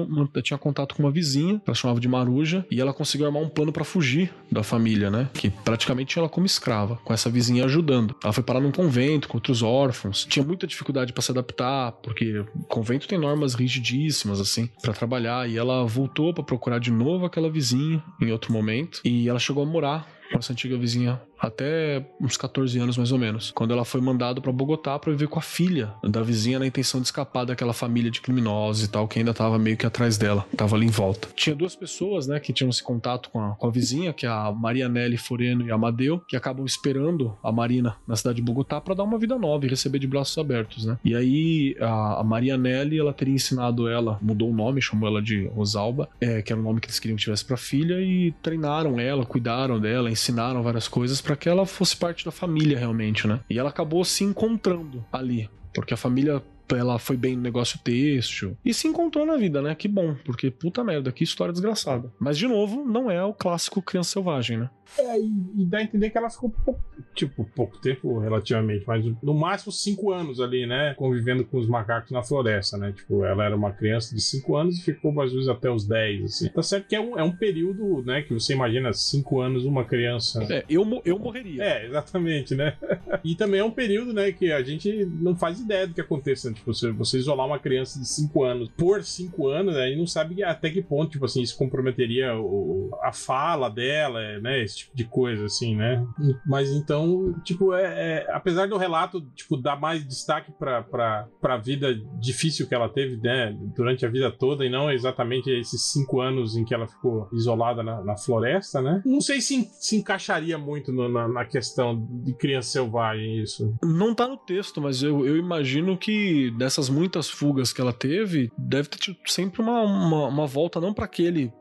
tinha 0.44 0.58
contato 0.58 0.96
com 0.96 1.04
uma 1.04 1.12
vizinha, 1.12 1.60
que 1.60 1.70
ela 1.70 1.76
chamava 1.76 2.00
de 2.00 2.08
Maruja, 2.08 2.66
e 2.72 2.80
ela 2.80 2.94
conseguiu 2.94 3.28
armar 3.28 3.42
um 3.42 3.50
plano 3.50 3.72
pra 3.72 3.84
fugir 3.84 4.34
da 4.52 4.64
família, 4.64 5.10
né? 5.10 5.30
Que 5.34 5.50
praticamente 5.50 6.14
tinha 6.14 6.22
ela 6.22 6.30
como 6.30 6.46
escrava, 6.46 6.98
com 6.98 7.14
essa 7.14 7.30
vizinha 7.30 7.66
ajudando. 7.66 8.16
Ela 8.24 8.34
foi 8.34 8.44
parar 8.44 8.60
num 8.60 8.72
convento 8.72 9.28
com 9.28 9.38
outros 9.38 9.62
órfãos, 9.90 10.26
tinha 10.26 10.45
muita 10.45 10.68
dificuldade 10.68 11.11
pra 11.11 11.22
se 11.22 11.32
adaptar, 11.32 11.91
porque 12.03 12.40
o 12.40 12.64
convento 12.68 13.07
tem 13.07 13.18
normas 13.18 13.56
rigidíssimas, 13.56 14.40
assim, 14.40 14.70
pra 14.82 14.94
trabalhar, 14.94 15.49
e 15.49 15.57
ela 15.57 15.84
voltou 15.86 16.34
pra 16.34 16.44
procurar 16.44 16.80
de 16.80 16.91
novo 16.91 17.26
aquela 17.26 17.49
vizinha 17.49 18.03
em 18.22 18.32
outro 18.32 18.53
momento, 18.53 19.02
e 19.03 19.28
ela 19.28 19.40
chegou 19.40 19.64
a 19.64 19.66
morar 19.66 20.07
com 20.32 20.38
essa 20.38 20.53
antiga 20.53 20.78
vizinha 20.78 21.20
até 21.40 22.06
uns 22.20 22.38
14 22.38 22.78
anos 22.80 22.98
mais 22.98 23.11
ou 23.11 23.18
menos, 23.18 23.52
quando 23.52 23.72
ela 23.72 23.86
foi 23.86 24.02
mandada 24.02 24.41
para 24.41 24.52
Bogotá 24.52 24.98
para 24.99 25.11
viver 25.11 25.28
com 25.28 25.40
a 25.40 25.41
filha 25.41 25.94
da 26.03 26.22
vizinha 26.22 26.60
na 26.60 26.68
intenção 26.68 26.99
de 26.99 27.07
escapar 27.07 27.45
daquela 27.45 27.74
família 27.74 28.11
de 28.11 28.22
criminosos 28.22 28.84
e 28.84 28.88
tal 28.90 29.07
que 29.07 29.20
ainda 29.20 29.34
tava 29.34 29.57
meio 29.57 29.78
que 29.78 29.86
atrás 29.86 30.18
dela, 30.18 30.45
tava 30.56 30.76
ali 30.76 30.86
em 30.86 30.90
volta. 30.90 31.30
Tinha 31.36 31.56
duas 31.56 31.76
pessoas, 31.76 32.28
né, 32.28 32.40
que 32.40 32.52
tinham 32.52 32.70
esse 32.70 32.84
contato 32.84 33.30
com 33.30 33.40
a, 33.41 33.56
com 33.56 33.68
a 33.68 33.72
vizinha, 33.72 34.14
que 34.14 34.26
é 34.26 34.30
a 34.30 34.52
Marianelli 34.52 35.18
Foreno 35.18 35.66
e 35.66 35.72
a 35.72 35.76
Amadeu, 35.76 36.20
que 36.28 36.36
acabam 36.36 36.66
esperando 36.66 37.38
a 37.44 37.52
Marina 37.52 37.95
na 38.07 38.16
cidade 38.16 38.38
de 38.38 38.41
Bogotá 38.41 38.82
para 38.82 38.94
dar 38.94 39.03
uma 39.03 39.18
vida 39.18 39.38
nova 39.38 39.66
e 39.66 39.70
receber 39.70 39.99
de 39.99 40.07
braços 40.07 40.38
abertos, 40.38 40.86
né? 40.86 40.98
E 41.03 41.16
aí 41.16 41.76
a, 41.80 42.20
a 42.20 42.24
Marianelli, 42.24 42.99
ela 42.99 43.14
teria 43.14 43.34
ensinado 43.34 43.88
ela, 43.88 44.20
mudou 44.22 44.49
o 44.49 44.53
nome, 44.53 44.82
chamou 44.82 45.07
ela 45.07 45.22
de 45.22 45.48
Rosalba, 45.48 46.10
é, 46.20 46.41
que 46.41 46.52
era 46.52 46.60
o 46.60 46.64
nome 46.64 46.80
que 46.80 46.88
eles 46.88 46.99
queriam 46.99 47.16
que 47.16 47.24
tivesse 47.24 47.45
para 47.45 47.57
filha 47.57 48.02
e 48.02 48.34
treinaram 48.41 48.99
ela, 48.99 49.26
cuidaram 49.26 49.80
dela, 49.80 50.11
ensinaram 50.11 50.61
várias 50.61 50.88
coisas 50.88 51.22
para 51.30 51.36
que 51.36 51.48
ela 51.48 51.64
fosse 51.64 51.96
parte 51.96 52.26
da 52.26 52.32
família 52.32 52.76
realmente, 52.76 53.28
né? 53.28 53.42
E 53.48 53.60
ela 53.60 53.70
acabou 53.70 54.04
se 54.04 54.24
encontrando 54.24 55.06
ali, 55.14 55.48
porque 55.76 55.94
a 55.94 55.98
família 55.98 56.42
ela 56.76 56.98
foi 56.98 57.18
bem 57.18 57.36
no 57.36 57.42
negócio 57.44 57.80
têxtil 57.80 58.58
e 58.66 58.74
se 58.74 58.88
encontrou 58.88 59.28
na 59.28 59.38
vida, 59.38 59.62
né? 59.62 59.76
Que 59.76 59.88
bom, 59.88 60.16
porque 60.26 60.50
puta 60.50 60.84
merda, 60.84 61.12
que 61.12 61.24
história 61.24 61.52
desgraçada. 61.52 62.12
Mas 62.20 62.36
de 62.36 62.48
novo, 62.48 62.84
não 62.84 63.12
é 63.12 63.24
o 63.24 63.34
clássico 63.34 63.82
criança 63.82 64.12
selvagem, 64.12 64.58
né? 64.58 64.70
É, 64.98 65.20
e, 65.20 65.32
e, 65.57 65.66
dá 65.66 65.80
a 65.80 65.84
entender 65.84 66.10
que 66.10 66.18
ela 66.18 66.30
ficou 66.30 66.49
pouco, 66.49 66.84
tipo, 67.14 67.45
pouco 67.56 67.78
tempo 67.78 68.20
relativamente, 68.20 68.84
mas 68.88 69.06
no 69.22 69.34
máximo 69.34 69.72
cinco 69.72 70.11
anos 70.11 70.41
ali, 70.41 70.66
né? 70.66 70.94
Convivendo 70.95 71.45
com 71.45 71.57
os 71.57 71.68
macacos 71.68 72.11
na 72.11 72.24
floresta, 72.24 72.78
né? 72.78 72.91
Tipo, 72.91 73.24
ela 73.24 73.45
era 73.45 73.56
uma 73.56 73.72
criança 73.72 74.16
de 74.16 74.22
cinco 74.22 74.56
anos 74.56 74.80
e 74.80 74.82
ficou 74.82 75.11
mais 75.11 75.30
ou 75.30 75.36
menos 75.36 75.49
até 75.49 75.70
os 75.70 75.88
dez, 75.88 76.24
assim. 76.24 76.49
Tá 76.49 76.64
certo 76.64 76.88
que 76.88 76.95
é 76.95 76.99
um, 76.99 77.18
é 77.18 77.24
um 77.24 77.32
período, 77.32 78.03
né? 78.03 78.22
Que 78.22 78.34
você 78.34 78.53
imagina 78.53 78.91
cinco 78.94 79.41
anos 79.41 79.66
uma 79.66 79.86
criança. 79.86 80.44
É, 80.52 80.66
eu, 80.70 80.86
eu 81.06 81.20
morreria. 81.20 81.64
É, 81.64 81.86
exatamente, 81.86 82.56
né? 82.56 82.76
e 83.24 83.36
também 83.36 83.60
é 83.60 83.64
um 83.64 83.72
período, 83.72 84.14
né? 84.14 84.32
Que 84.32 84.52
a 84.52 84.61
gente 84.61 85.06
não 85.06 85.36
faz 85.36 85.60
ideia 85.60 85.88
do 85.88 85.94
que 85.94 86.02
aconteça. 86.02 86.49
Né? 86.49 86.56
Tipo, 86.56 86.74
você, 86.74 86.91
você 86.91 87.18
isolar 87.18 87.45
uma 87.45 87.60
criança 87.60 87.99
de 87.99 88.07
cinco 88.07 88.44
anos 88.44 88.70
por 88.78 89.03
cinco 89.03 89.48
anos, 89.48 89.76
né? 89.76 89.91
E 89.91 89.95
não 89.95 90.07
sabe 90.07 90.44
até 90.44 90.70
que 90.70 90.82
ponto, 90.82 91.11
tipo 91.11 91.26
assim, 91.26 91.41
isso 91.41 91.57
comprometeria 91.57 92.36
o, 92.38 92.90
a 93.02 93.11
fala 93.11 93.70
dela, 93.70 94.40
né? 94.40 94.64
Esse 94.64 94.78
tipo 94.80 94.96
de 94.96 95.06
coisa, 95.06 95.46
assim, 95.46 95.76
né? 95.76 96.06
Mas 96.46 96.70
então, 96.72 97.34
tipo, 97.44 97.74
é, 97.74 97.84
é 98.26 98.32
apesar 98.32 98.68
do 98.68 98.78
relato, 98.78 99.22
tipo, 99.36 99.58
dar 99.58 99.80
mais 99.80 100.06
destaque 100.06 100.52
pra, 100.52 100.82
pra, 100.84 101.28
pra 101.42 101.58
vida 101.58 101.94
difícil 102.20 102.68
que 102.68 102.76
ela 102.76 102.90
teve, 102.90 103.18
né, 103.18 103.56
durante 103.76 104.06
a 104.06 104.10
vida 104.10 104.32
toda, 104.32 104.66
e 104.66 104.70
não 104.70 104.92
exatamente 104.92 105.50
esses 105.50 105.92
cinco 105.92 106.22
anos 106.22 106.56
em 106.56 106.64
que 106.64 106.74
ela 106.74 106.88
ficou 106.88 107.30
isolada 107.34 107.84
na, 107.84 108.04
na 108.04 108.18
floresta, 108.18 108.82
né? 108.82 109.02
Não 109.06 109.22
sei 109.22 109.42
se, 109.42 109.70
se 109.80 109.98
encaixaria 109.98 110.58
muito 110.58 110.92
no, 110.92 111.10
na, 111.10 111.28
na, 111.28 111.46
questão 111.46 112.08
de 112.24 112.34
criança 112.34 112.70
selvagem 112.70 113.42
isso. 113.42 113.74
Não 113.84 114.14
tá 114.14 114.28
no 114.28 114.38
texto, 114.38 114.82
mas 114.82 115.02
eu, 115.02 115.26
eu 115.26 115.38
imagino 115.38 115.98
que 115.98 116.52
dessas 116.52 116.90
muitas 116.90 117.30
fugas 117.30 117.74
que 117.74 117.82
ela 117.82 117.94
teve, 117.94 118.52
deve 118.58 118.90
ter 118.90 118.98
tido 118.98 119.18
sempre 119.26 119.62
uma, 119.62 119.82
uma, 119.82 120.28
uma 120.28 120.48
volta 120.48 120.80
não 120.80 120.94
para 120.94 121.06
aquele 121.06 121.52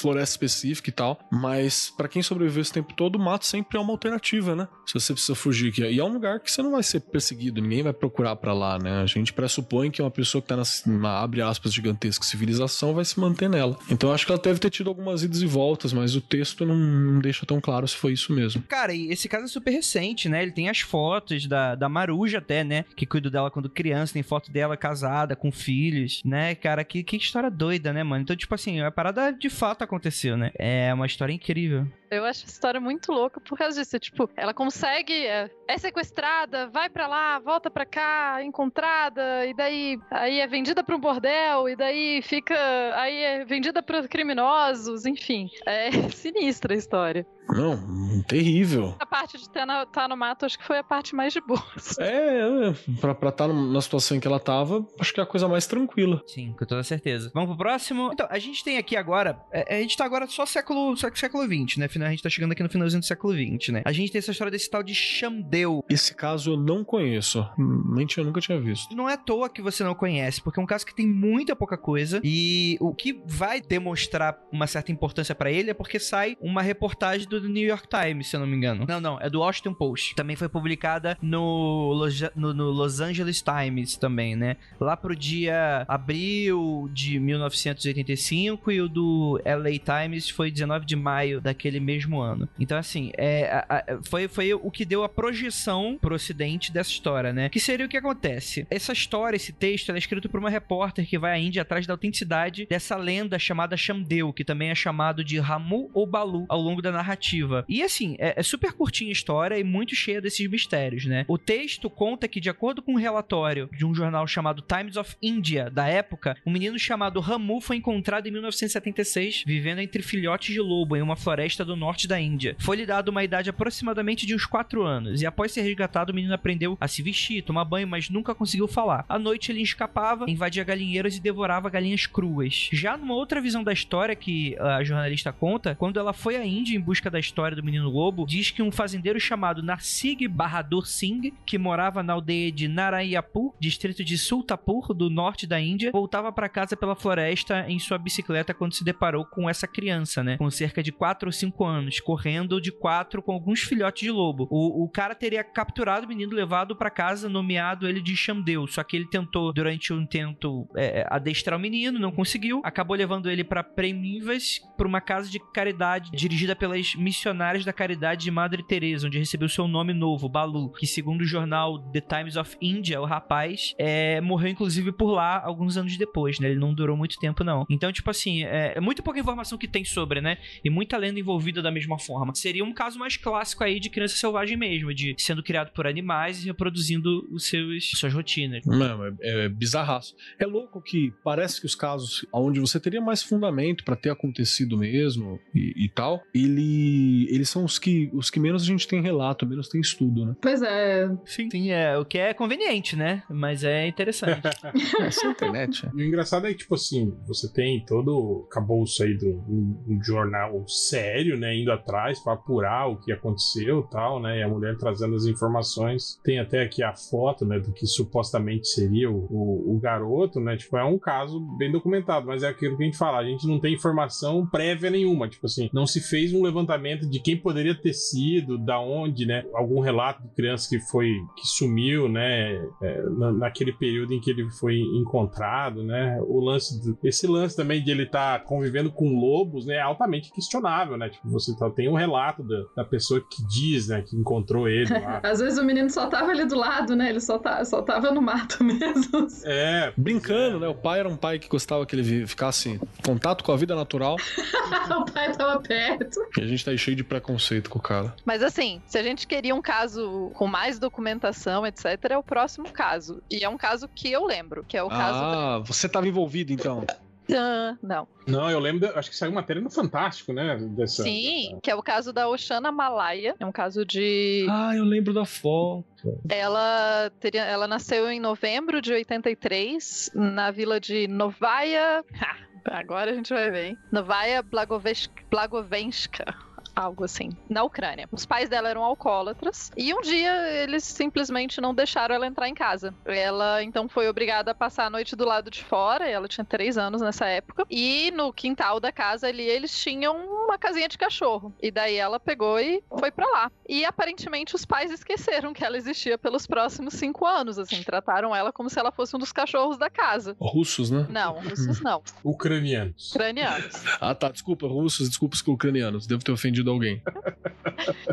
floresta 0.00 0.34
específica 0.34 0.90
e 0.90 0.92
tal. 0.92 1.18
Mas 1.30 1.92
para 1.96 2.08
quem 2.08 2.22
sobreviveu 2.22 2.62
esse 2.62 2.72
tempo 2.72 2.92
todo, 2.94 3.16
o 3.16 3.18
mato 3.18 3.46
sempre 3.46 3.78
é 3.78 3.80
uma 3.80 3.92
alternativa, 3.92 4.54
né? 4.54 4.68
Se 4.86 4.94
você 4.94 5.12
precisa 5.12 5.34
fugir. 5.34 5.72
E 5.78 5.98
é 5.98 6.04
um 6.04 6.12
lugar 6.12 6.40
que 6.40 6.50
você 6.50 6.62
não 6.62 6.72
vai 6.72 6.82
ser 6.82 7.00
perseguido, 7.00 7.60
ninguém 7.60 7.82
vai 7.82 7.92
procurar 7.92 8.36
para 8.36 8.52
lá, 8.52 8.78
né? 8.78 9.02
A 9.02 9.06
gente 9.06 9.32
pressupõe 9.32 9.90
que 9.90 10.00
uma 10.00 10.10
pessoa 10.10 10.40
que 10.40 10.48
tá 10.48 10.56
na, 10.86 11.20
abre 11.20 11.42
aspas, 11.42 11.72
gigantesca 11.72 12.24
civilização 12.24 12.94
vai 12.94 13.04
se 13.04 13.18
manter 13.18 13.48
nela. 13.48 13.78
Então 13.90 14.12
acho 14.12 14.26
que 14.26 14.32
ela 14.32 14.40
deve 14.40 14.58
ter 14.58 14.70
tido 14.70 14.88
algumas 14.88 15.22
idas 15.22 15.42
e 15.42 15.46
voltas, 15.46 15.92
mas 15.92 16.14
o 16.14 16.20
texto 16.20 16.64
não, 16.64 17.18
deixa 17.20 17.46
tão 17.46 17.60
claro 17.60 17.86
se 17.86 17.96
foi 17.96 18.12
isso 18.12 18.32
mesmo. 18.32 18.62
Cara, 18.62 18.92
e 18.92 19.10
esse 19.10 19.28
caso 19.28 19.44
é 19.44 19.48
super 19.48 19.70
recente, 19.70 20.28
né? 20.28 20.42
Ele 20.42 20.52
tem 20.52 20.68
as 20.68 20.80
fotos 20.80 21.46
da, 21.46 21.74
da 21.74 21.88
Maruja 21.88 22.38
até, 22.38 22.62
né? 22.62 22.84
Que 22.94 23.06
cuidou 23.06 23.30
dela 23.30 23.50
quando 23.50 23.68
criança, 23.68 24.12
tem 24.12 24.22
foto 24.22 24.50
dela 24.50 24.76
casada, 24.76 25.34
com 25.34 25.50
filhos, 25.50 26.22
né? 26.24 26.54
Cara, 26.54 26.84
que, 26.84 27.02
que 27.02 27.16
história 27.16 27.50
doida, 27.50 27.92
né, 27.92 28.02
mano? 28.02 28.22
Então, 28.22 28.36
tipo 28.36 28.54
assim, 28.54 28.80
a 28.80 28.90
parada 28.90 29.32
de 29.32 29.50
fato 29.50 29.82
aconteceu, 29.86 30.36
né? 30.36 30.50
É 30.58 30.92
uma 30.92 31.06
história 31.06 31.32
incrível. 31.32 31.86
Eu 32.10 32.24
acho 32.24 32.44
a 32.44 32.48
história 32.48 32.80
muito 32.80 33.12
louca 33.12 33.40
por 33.40 33.58
causa 33.58 33.80
disso. 33.80 33.98
Tipo, 33.98 34.28
ela 34.36 34.54
consegue. 34.54 35.26
É, 35.26 35.50
é 35.68 35.78
sequestrada, 35.78 36.68
vai 36.68 36.88
para 36.88 37.06
lá, 37.06 37.38
volta 37.38 37.70
para 37.70 37.84
cá, 37.84 38.42
encontrada, 38.42 39.44
e 39.46 39.54
daí 39.54 39.98
aí 40.10 40.40
é 40.40 40.46
vendida 40.46 40.82
para 40.82 40.96
um 40.96 41.00
bordel, 41.00 41.68
e 41.68 41.76
daí 41.76 42.22
fica. 42.22 42.54
Aí 42.94 43.18
é 43.22 43.44
vendida 43.44 43.82
para 43.82 44.06
criminosos, 44.08 45.06
enfim. 45.06 45.48
É 45.66 45.90
sinistra 46.10 46.74
a 46.74 46.76
história. 46.76 47.26
Não, 47.48 48.22
terrível. 48.22 48.96
A 48.98 49.06
parte 49.06 49.36
de 49.36 49.44
estar 49.44 49.86
tá 49.86 50.08
no 50.08 50.16
mato, 50.16 50.44
acho 50.44 50.58
que 50.58 50.64
foi 50.64 50.78
a 50.78 50.84
parte 50.84 51.14
mais 51.14 51.32
de 51.32 51.40
boa. 51.40 51.64
É, 51.98 52.68
é 52.68 52.72
pra 53.00 53.12
estar 53.12 53.32
tá 53.32 53.48
na 53.48 53.80
situação 53.80 54.16
em 54.16 54.20
que 54.20 54.28
ela 54.28 54.38
tava, 54.38 54.86
acho 55.00 55.14
que 55.14 55.20
é 55.20 55.22
a 55.22 55.26
coisa 55.26 55.48
mais 55.48 55.66
tranquila. 55.66 56.22
Sim, 56.26 56.54
com 56.58 56.64
toda 56.64 56.82
certeza. 56.82 57.30
Vamos 57.32 57.50
pro 57.50 57.58
próximo? 57.58 58.10
Então, 58.12 58.26
a 58.28 58.38
gente 58.38 58.62
tem 58.62 58.76
aqui 58.76 58.96
agora. 58.96 59.40
É, 59.50 59.76
a 59.76 59.80
gente 59.80 59.96
tá 59.96 60.04
agora 60.04 60.26
só 60.26 60.44
século, 60.44 60.96
só 60.96 61.08
século 61.14 61.44
XX, 61.44 61.78
né? 61.78 61.88
A 62.04 62.10
gente 62.10 62.22
tá 62.22 62.28
chegando 62.28 62.52
aqui 62.52 62.62
no 62.62 62.68
finalzinho 62.68 63.00
do 63.00 63.06
século 63.06 63.32
XX, 63.32 63.72
né? 63.72 63.82
A 63.84 63.92
gente 63.92 64.12
tem 64.12 64.18
essa 64.18 64.30
história 64.30 64.50
desse 64.50 64.70
tal 64.70 64.82
de 64.82 64.94
Xandeu. 64.94 65.84
Esse 65.88 66.14
caso 66.14 66.52
eu 66.52 66.56
não 66.56 66.84
conheço. 66.84 67.48
Nem 67.56 68.06
tinha, 68.06 68.24
nunca 68.24 68.40
tinha 68.40 68.60
visto. 68.60 68.94
Não 68.94 69.08
é 69.08 69.14
à 69.14 69.16
toa 69.16 69.48
que 69.48 69.62
você 69.62 69.82
não 69.82 69.94
conhece, 69.94 70.42
porque 70.42 70.60
é 70.60 70.62
um 70.62 70.66
caso 70.66 70.84
que 70.84 70.94
tem 70.94 71.06
muita 71.06 71.56
pouca 71.56 71.76
coisa. 71.76 72.20
E 72.22 72.76
o 72.80 72.94
que 72.94 73.22
vai 73.26 73.60
demonstrar 73.60 74.38
uma 74.52 74.66
certa 74.66 74.92
importância 74.92 75.34
para 75.34 75.50
ele 75.50 75.70
é 75.70 75.74
porque 75.74 75.98
sai 75.98 76.36
uma 76.40 76.62
reportagem 76.62 77.28
do 77.28 77.40
New 77.48 77.66
York 77.66 77.88
Times, 77.88 78.28
se 78.28 78.36
eu 78.36 78.40
não 78.40 78.46
me 78.46 78.56
engano. 78.56 78.84
Não, 78.88 79.00
não, 79.00 79.20
é 79.20 79.30
do 79.30 79.40
Washington 79.40 79.74
Post. 79.74 80.14
Também 80.14 80.36
foi 80.36 80.48
publicada 80.48 81.16
no, 81.22 82.08
no, 82.34 82.54
no 82.54 82.70
Los 82.70 83.00
Angeles 83.00 83.42
Times 83.42 83.96
também, 83.96 84.36
né? 84.36 84.56
Lá 84.80 84.96
pro 84.96 85.14
dia 85.14 85.84
abril 85.88 86.88
de 86.92 87.18
1985 87.18 88.70
e 88.70 88.80
o 88.80 88.88
do 88.88 89.40
LA 89.44 89.78
Times 89.78 90.28
foi 90.28 90.50
19 90.50 90.86
de 90.86 90.96
maio 90.96 91.40
daquele 91.40 91.80
mesmo 91.86 92.20
ano. 92.20 92.48
Então, 92.58 92.76
assim, 92.76 93.12
é, 93.16 93.46
a, 93.46 93.66
a, 93.68 93.98
foi, 94.02 94.26
foi 94.26 94.52
o 94.52 94.70
que 94.70 94.84
deu 94.84 95.04
a 95.04 95.08
projeção 95.08 95.96
pro 96.00 96.14
ocidente 96.14 96.72
dessa 96.72 96.90
história, 96.90 97.32
né? 97.32 97.48
Que 97.48 97.60
seria 97.60 97.86
o 97.86 97.88
que 97.88 97.96
acontece. 97.96 98.66
Essa 98.68 98.92
história, 98.92 99.36
esse 99.36 99.52
texto, 99.52 99.92
é 99.92 99.98
escrito 99.98 100.28
por 100.28 100.40
uma 100.40 100.50
repórter 100.50 101.06
que 101.06 101.18
vai 101.18 101.32
à 101.32 101.38
Índia 101.38 101.62
atrás 101.62 101.86
da 101.86 101.94
autenticidade 101.94 102.66
dessa 102.66 102.96
lenda 102.96 103.38
chamada 103.38 103.76
Shamdeu, 103.76 104.32
que 104.32 104.44
também 104.44 104.70
é 104.70 104.74
chamado 104.74 105.22
de 105.22 105.38
Ramu 105.38 105.88
ou 105.94 106.06
Balu 106.06 106.44
ao 106.48 106.60
longo 106.60 106.82
da 106.82 106.90
narrativa. 106.90 107.64
E 107.68 107.82
assim, 107.82 108.16
é, 108.18 108.34
é 108.36 108.42
super 108.42 108.72
curtinha 108.72 109.10
a 109.10 109.12
história 109.12 109.58
e 109.58 109.64
muito 109.64 109.94
cheia 109.94 110.20
desses 110.20 110.48
mistérios, 110.50 111.06
né? 111.06 111.24
O 111.28 111.38
texto 111.38 111.88
conta 111.88 112.26
que, 112.26 112.40
de 112.40 112.50
acordo 112.50 112.82
com 112.82 112.92
um 112.92 112.96
relatório 112.96 113.68
de 113.72 113.86
um 113.86 113.94
jornal 113.94 114.26
chamado 114.26 114.62
Times 114.62 114.96
of 114.96 115.14
India 115.22 115.70
da 115.70 115.86
época, 115.86 116.36
um 116.44 116.50
menino 116.50 116.78
chamado 116.78 117.20
Ramu 117.20 117.60
foi 117.60 117.76
encontrado 117.76 118.26
em 118.26 118.30
1976, 118.30 119.44
vivendo 119.46 119.80
entre 119.80 120.02
filhotes 120.02 120.52
de 120.52 120.60
lobo 120.60 120.96
em 120.96 121.02
uma 121.02 121.16
floresta 121.16 121.64
do 121.64 121.75
norte 121.76 122.08
da 122.08 122.20
Índia. 122.20 122.56
Foi-lhe 122.58 122.86
dado 122.86 123.08
uma 123.08 123.24
idade 123.24 123.50
aproximadamente 123.50 124.26
de 124.26 124.34
uns 124.34 124.46
4 124.46 124.82
anos, 124.82 125.22
e 125.22 125.26
após 125.26 125.52
ser 125.52 125.62
resgatado, 125.62 126.12
o 126.12 126.14
menino 126.14 126.34
aprendeu 126.34 126.76
a 126.80 126.88
se 126.88 127.02
vestir, 127.02 127.42
tomar 127.42 127.64
banho, 127.64 127.86
mas 127.86 128.10
nunca 128.10 128.34
conseguiu 128.34 128.66
falar. 128.66 129.04
À 129.08 129.18
noite 129.18 129.52
ele 129.52 129.62
escapava, 129.62 130.28
invadia 130.28 130.64
galinheiros 130.64 131.16
e 131.16 131.20
devorava 131.20 131.70
galinhas 131.70 132.06
cruas. 132.06 132.68
Já 132.72 132.96
numa 132.96 133.14
outra 133.14 133.40
visão 133.40 133.62
da 133.62 133.72
história 133.72 134.14
que 134.14 134.56
a 134.58 134.82
jornalista 134.82 135.32
conta, 135.32 135.74
quando 135.74 135.98
ela 135.98 136.12
foi 136.12 136.36
à 136.36 136.44
Índia 136.44 136.76
em 136.76 136.80
busca 136.80 137.10
da 137.10 137.18
história 137.18 137.56
do 137.56 137.62
menino 137.62 137.88
lobo, 137.88 138.26
diz 138.26 138.50
que 138.50 138.62
um 138.62 138.72
fazendeiro 138.72 139.20
chamado 139.20 139.62
Narsig 139.62 140.28
Bahadur 140.28 140.86
Singh, 140.86 141.32
que 141.44 141.58
morava 141.58 142.02
na 142.02 142.12
aldeia 142.12 142.50
de 142.52 142.68
Narayapur, 142.68 143.54
distrito 143.58 144.04
de 144.04 144.16
Sultapur, 144.16 144.94
do 144.94 145.10
norte 145.10 145.46
da 145.46 145.60
Índia, 145.60 145.90
voltava 145.92 146.32
para 146.32 146.48
casa 146.48 146.76
pela 146.76 146.94
floresta 146.94 147.64
em 147.68 147.78
sua 147.78 147.98
bicicleta 147.98 148.54
quando 148.54 148.74
se 148.74 148.84
deparou 148.84 149.24
com 149.24 149.48
essa 149.48 149.66
criança, 149.66 150.22
né? 150.22 150.36
Com 150.36 150.50
cerca 150.50 150.82
de 150.82 150.92
4 150.92 151.28
ou 151.28 151.32
5 151.32 151.64
anos, 151.66 152.00
correndo 152.00 152.60
de 152.60 152.70
quatro 152.72 153.22
com 153.22 153.32
alguns 153.32 153.60
filhotes 153.60 154.02
de 154.02 154.10
lobo. 154.10 154.46
O, 154.50 154.84
o 154.84 154.88
cara 154.88 155.14
teria 155.14 155.42
capturado 155.42 156.06
o 156.06 156.08
menino, 156.08 156.34
levado 156.34 156.76
para 156.76 156.90
casa, 156.90 157.28
nomeado 157.28 157.88
ele 157.88 158.00
de 158.00 158.16
Xandeu. 158.16 158.66
Só 158.66 158.82
que 158.82 158.96
ele 158.96 159.08
tentou, 159.08 159.52
durante 159.52 159.92
um 159.92 160.06
tento, 160.06 160.68
é, 160.76 161.00
é, 161.00 161.06
adestrar 161.10 161.58
o 161.58 161.62
menino, 161.62 161.98
não 161.98 162.12
conseguiu. 162.12 162.60
Acabou 162.64 162.96
levando 162.96 163.30
ele 163.30 163.44
para 163.44 163.62
Premivas, 163.62 164.60
para 164.76 164.86
uma 164.86 165.00
casa 165.00 165.30
de 165.30 165.38
caridade 165.52 166.10
dirigida 166.12 166.54
pelas 166.54 166.94
missionárias 166.94 167.64
da 167.64 167.72
Caridade 167.72 168.24
de 168.24 168.30
Madre 168.30 168.62
Teresa, 168.62 169.06
onde 169.06 169.18
recebeu 169.18 169.48
seu 169.48 169.66
nome 169.68 169.92
novo, 169.92 170.28
Balu, 170.28 170.70
que 170.72 170.86
segundo 170.86 171.22
o 171.22 171.26
jornal 171.26 171.78
The 171.92 172.00
Times 172.00 172.36
of 172.36 172.56
India, 172.60 173.00
o 173.00 173.04
rapaz 173.04 173.74
é, 173.78 174.20
morreu 174.20 174.50
inclusive 174.50 174.92
por 174.92 175.10
lá 175.10 175.42
alguns 175.42 175.76
anos 175.76 175.96
depois, 175.96 176.38
né? 176.38 176.48
Ele 176.48 176.58
não 176.58 176.74
durou 176.74 176.96
muito 176.96 177.18
tempo 177.18 177.44
não. 177.44 177.66
Então, 177.68 177.92
tipo 177.92 178.10
assim, 178.10 178.44
é, 178.44 178.74
é 178.76 178.80
muito 178.80 179.02
pouca 179.02 179.20
informação 179.20 179.58
que 179.58 179.68
tem 179.68 179.84
sobre, 179.84 180.20
né? 180.20 180.38
E 180.64 180.70
muita 180.70 180.96
lenda 180.96 181.20
envolvida 181.20 181.55
vida 181.56 181.62
da 181.62 181.70
mesma 181.70 181.98
forma. 181.98 182.34
Seria 182.34 182.64
um 182.64 182.72
caso 182.72 182.98
mais 182.98 183.16
clássico 183.16 183.64
aí 183.64 183.80
de 183.80 183.88
criança 183.88 184.16
selvagem 184.16 184.56
mesmo, 184.56 184.92
de 184.92 185.14
sendo 185.18 185.42
criado 185.42 185.72
por 185.72 185.86
animais 185.86 186.42
e 186.42 186.46
reproduzindo 186.46 187.26
os 187.30 187.44
seus 187.44 187.90
suas 187.90 188.12
rotinas. 188.12 188.64
Não, 188.66 189.06
é, 189.06 189.12
é 189.20 189.48
bizarraço. 189.48 190.14
É 190.38 190.46
louco 190.46 190.80
que 190.80 191.12
parece 191.24 191.60
que 191.60 191.66
os 191.66 191.74
casos 191.74 192.26
onde 192.32 192.60
você 192.60 192.78
teria 192.78 193.00
mais 193.00 193.22
fundamento 193.22 193.84
para 193.84 193.96
ter 193.96 194.10
acontecido 194.10 194.76
mesmo 194.76 195.40
e, 195.54 195.84
e, 195.84 195.88
tal, 195.88 196.22
ele, 196.34 197.26
eles 197.30 197.48
são 197.48 197.64
os 197.64 197.78
que, 197.78 198.10
os 198.12 198.30
que 198.30 198.38
menos 198.38 198.62
a 198.62 198.66
gente 198.66 198.86
tem 198.86 199.00
relato, 199.00 199.46
menos 199.46 199.68
tem 199.68 199.80
estudo, 199.80 200.26
né? 200.26 200.36
Pois 200.40 200.62
é. 200.62 201.08
Sim. 201.24 201.48
Sim, 201.50 201.70
é 201.70 201.96
o 201.96 202.04
que 202.04 202.18
é 202.18 202.34
conveniente, 202.34 202.96
né? 202.96 203.22
Mas 203.30 203.64
é 203.64 203.86
interessante. 203.86 204.42
Essa 205.00 205.26
é 205.26 205.30
internet. 205.30 205.88
E 205.94 206.02
o 206.02 206.06
engraçado 206.06 206.46
é 206.46 206.50
que, 206.50 206.58
tipo 206.58 206.74
assim, 206.74 207.16
você 207.26 207.50
tem 207.52 207.84
todo 207.84 208.08
o 208.16 208.42
cabouço 208.50 209.02
aí 209.02 209.16
do 209.16 209.26
um, 209.26 209.84
um 209.88 210.02
jornal 210.02 210.66
sério, 210.68 211.38
né? 211.38 211.45
Indo 211.54 211.72
atrás 211.72 212.18
para 212.20 212.34
apurar 212.34 212.88
o 212.88 212.96
que 212.96 213.12
aconteceu 213.12 213.82
tal, 213.82 214.20
né? 214.20 214.40
E 214.40 214.42
a 214.42 214.48
mulher 214.48 214.76
trazendo 214.76 215.14
as 215.14 215.24
informações. 215.26 216.18
Tem 216.24 216.38
até 216.38 216.62
aqui 216.62 216.82
a 216.82 216.94
foto, 216.94 217.44
né? 217.44 217.58
Do 217.58 217.72
que 217.72 217.86
supostamente 217.86 218.68
seria 218.68 219.10
o, 219.10 219.26
o, 219.30 219.76
o 219.76 219.80
garoto, 219.80 220.40
né? 220.40 220.56
Tipo, 220.56 220.76
é 220.76 220.84
um 220.84 220.98
caso 220.98 221.40
bem 221.58 221.70
documentado, 221.70 222.26
mas 222.26 222.42
é 222.42 222.48
aquilo 222.48 222.76
que 222.76 222.82
a 222.82 222.86
gente 222.86 222.98
fala, 222.98 223.18
a 223.18 223.24
gente 223.24 223.46
não 223.46 223.60
tem 223.60 223.74
informação 223.74 224.46
prévia 224.46 224.90
nenhuma. 224.90 225.28
Tipo 225.28 225.46
assim, 225.46 225.68
não 225.72 225.86
se 225.86 226.00
fez 226.00 226.32
um 226.32 226.42
levantamento 226.42 227.08
de 227.08 227.20
quem 227.20 227.36
poderia 227.36 227.74
ter 227.74 227.92
sido, 227.92 228.58
da 228.58 228.80
onde, 228.80 229.26
né? 229.26 229.44
Algum 229.54 229.80
relato 229.80 230.22
de 230.22 230.34
criança 230.34 230.68
que 230.68 230.80
foi, 230.80 231.12
que 231.36 231.46
sumiu, 231.46 232.08
né? 232.08 232.54
É, 232.82 233.02
na, 233.10 233.32
naquele 233.32 233.72
período 233.72 234.12
em 234.12 234.20
que 234.20 234.30
ele 234.30 234.48
foi 234.50 234.78
encontrado, 234.78 235.82
né? 235.82 236.18
O 236.22 236.40
lance, 236.40 236.82
do, 236.82 236.98
esse 237.04 237.26
lance 237.26 237.56
também 237.56 237.82
de 237.82 237.90
ele 237.90 238.04
estar 238.04 238.38
tá 238.38 238.44
convivendo 238.44 238.90
com 238.90 239.18
lobos, 239.18 239.66
né? 239.66 239.76
É 239.76 239.80
altamente 239.80 240.32
questionável, 240.32 240.96
né? 240.96 241.08
Tipo, 241.08 241.28
você 241.38 241.54
tá, 241.56 241.68
tem 241.70 241.88
um 241.88 241.94
relato 241.94 242.42
da, 242.42 242.64
da 242.76 242.84
pessoa 242.84 243.20
que 243.20 243.44
diz, 243.46 243.88
né? 243.88 244.02
Que 244.02 244.16
encontrou 244.16 244.68
ele 244.68 244.92
lá. 244.92 245.20
Às 245.24 245.40
vezes 245.40 245.58
o 245.58 245.64
menino 245.64 245.90
só 245.90 246.06
tava 246.06 246.30
ali 246.30 246.44
do 246.46 246.56
lado, 246.56 246.96
né? 246.96 247.10
Ele 247.10 247.20
só, 247.20 247.38
tá, 247.38 247.64
só 247.64 247.82
tava 247.82 248.10
no 248.10 248.22
mato 248.22 248.62
mesmo. 248.64 249.26
É. 249.44 249.92
Brincando, 249.96 250.56
é. 250.56 250.60
né? 250.60 250.68
O 250.68 250.74
pai 250.74 251.00
era 251.00 251.08
um 251.08 251.16
pai 251.16 251.38
que 251.38 251.48
gostava 251.48 251.84
que 251.84 251.94
ele 251.94 252.26
ficasse 252.26 252.70
em 252.70 252.80
contato 253.04 253.44
com 253.44 253.52
a 253.52 253.56
vida 253.56 253.74
natural. 253.74 254.16
o 254.98 255.04
pai 255.12 255.32
tava 255.32 255.60
perto. 255.60 256.20
E 256.36 256.40
a 256.40 256.46
gente 256.46 256.64
tá 256.64 256.70
aí 256.70 256.78
cheio 256.78 256.96
de 256.96 257.04
preconceito 257.04 257.68
com 257.68 257.78
o 257.78 257.82
cara. 257.82 258.14
Mas 258.24 258.42
assim, 258.42 258.80
se 258.86 258.98
a 258.98 259.02
gente 259.02 259.26
queria 259.26 259.54
um 259.54 259.62
caso 259.62 260.30
com 260.34 260.46
mais 260.46 260.78
documentação, 260.78 261.66
etc., 261.66 261.84
é 262.10 262.18
o 262.18 262.22
próximo 262.22 262.70
caso. 262.70 263.22
E 263.30 263.44
é 263.44 263.48
um 263.48 263.56
caso 263.56 263.88
que 263.88 264.10
eu 264.10 264.24
lembro, 264.24 264.64
que 264.66 264.76
é 264.76 264.82
o 264.82 264.88
caso. 264.88 265.18
Ah, 265.18 265.62
você 265.64 265.88
tava 265.88 266.08
envolvido 266.08 266.52
então. 266.52 266.84
Uh, 267.28 267.76
não. 267.82 268.06
Não, 268.26 268.50
eu 268.50 268.58
lembro, 268.58 268.90
acho 268.98 269.10
que 269.10 269.16
saiu 269.16 269.32
matéria 269.32 269.62
no 269.62 269.70
Fantástico, 269.70 270.32
né? 270.32 270.56
Dessa, 270.56 271.02
Sim, 271.02 271.48
dessa... 271.48 271.60
que 271.60 271.70
é 271.70 271.74
o 271.74 271.82
caso 271.82 272.12
da 272.12 272.28
Oshana 272.28 272.70
Malaya. 272.70 273.34
É 273.38 273.46
um 273.46 273.52
caso 273.52 273.84
de. 273.84 274.46
Ah, 274.48 274.74
eu 274.76 274.84
lembro 274.84 275.12
da 275.12 275.24
foto. 275.24 276.20
Ela, 276.28 277.10
teria, 277.20 277.44
ela 277.44 277.66
nasceu 277.66 278.08
em 278.10 278.20
novembro 278.20 278.80
de 278.80 278.92
83, 278.92 280.10
na 280.14 280.50
vila 280.50 280.80
de 280.80 281.08
Novaya. 281.08 282.04
agora 282.64 283.10
a 283.10 283.14
gente 283.14 283.32
vai 283.32 283.50
ver, 283.50 283.64
hein? 283.66 283.78
Novaya 283.92 284.42
Blagovenska 284.42 286.45
algo 286.76 287.04
assim, 287.04 287.30
na 287.48 287.64
Ucrânia. 287.64 288.06
Os 288.12 288.26
pais 288.26 288.50
dela 288.50 288.68
eram 288.68 288.84
alcoólatras 288.84 289.72
e 289.74 289.94
um 289.94 290.02
dia 290.02 290.62
eles 290.62 290.84
simplesmente 290.84 291.58
não 291.60 291.74
deixaram 291.74 292.14
ela 292.14 292.26
entrar 292.26 292.48
em 292.48 292.54
casa. 292.54 292.94
Ela 293.06 293.62
então 293.62 293.88
foi 293.88 294.08
obrigada 294.08 294.50
a 294.50 294.54
passar 294.54 294.84
a 294.84 294.90
noite 294.90 295.16
do 295.16 295.24
lado 295.24 295.50
de 295.50 295.64
fora, 295.64 296.06
ela 296.06 296.28
tinha 296.28 296.44
três 296.44 296.76
anos 296.76 297.00
nessa 297.00 297.24
época, 297.26 297.64
e 297.70 298.10
no 298.14 298.32
quintal 298.32 298.78
da 298.78 298.92
casa 298.92 299.26
ali 299.26 299.44
eles 299.44 299.76
tinham 299.78 300.16
uma 300.44 300.58
casinha 300.58 300.88
de 300.88 300.98
cachorro. 300.98 301.54
E 301.62 301.70
daí 301.70 301.96
ela 301.96 302.20
pegou 302.20 302.60
e 302.60 302.82
foi 302.98 303.10
para 303.10 303.26
lá. 303.26 303.50
E 303.66 303.84
aparentemente 303.84 304.54
os 304.54 304.66
pais 304.66 304.90
esqueceram 304.92 305.54
que 305.54 305.64
ela 305.64 305.76
existia 305.78 306.18
pelos 306.18 306.46
próximos 306.46 306.94
cinco 306.94 307.24
anos, 307.24 307.58
assim, 307.58 307.82
trataram 307.82 308.36
ela 308.36 308.52
como 308.52 308.68
se 308.68 308.78
ela 308.78 308.92
fosse 308.92 309.16
um 309.16 309.18
dos 309.18 309.32
cachorros 309.32 309.78
da 309.78 309.88
casa. 309.88 310.36
Russos, 310.38 310.90
né? 310.90 311.06
Não, 311.08 311.40
russos 311.40 311.80
não. 311.80 312.02
Ucranianos. 312.22 313.10
Ucranianos. 313.10 313.82
ah, 314.00 314.14
tá, 314.14 314.30
desculpa, 314.30 314.66
russos, 314.66 315.08
desculpa 315.08 315.34
os 315.34 315.46
ucranianos, 315.46 316.06
devo 316.06 316.22
ter 316.22 316.32
ofendido 316.32 316.65
alguém. 316.70 317.02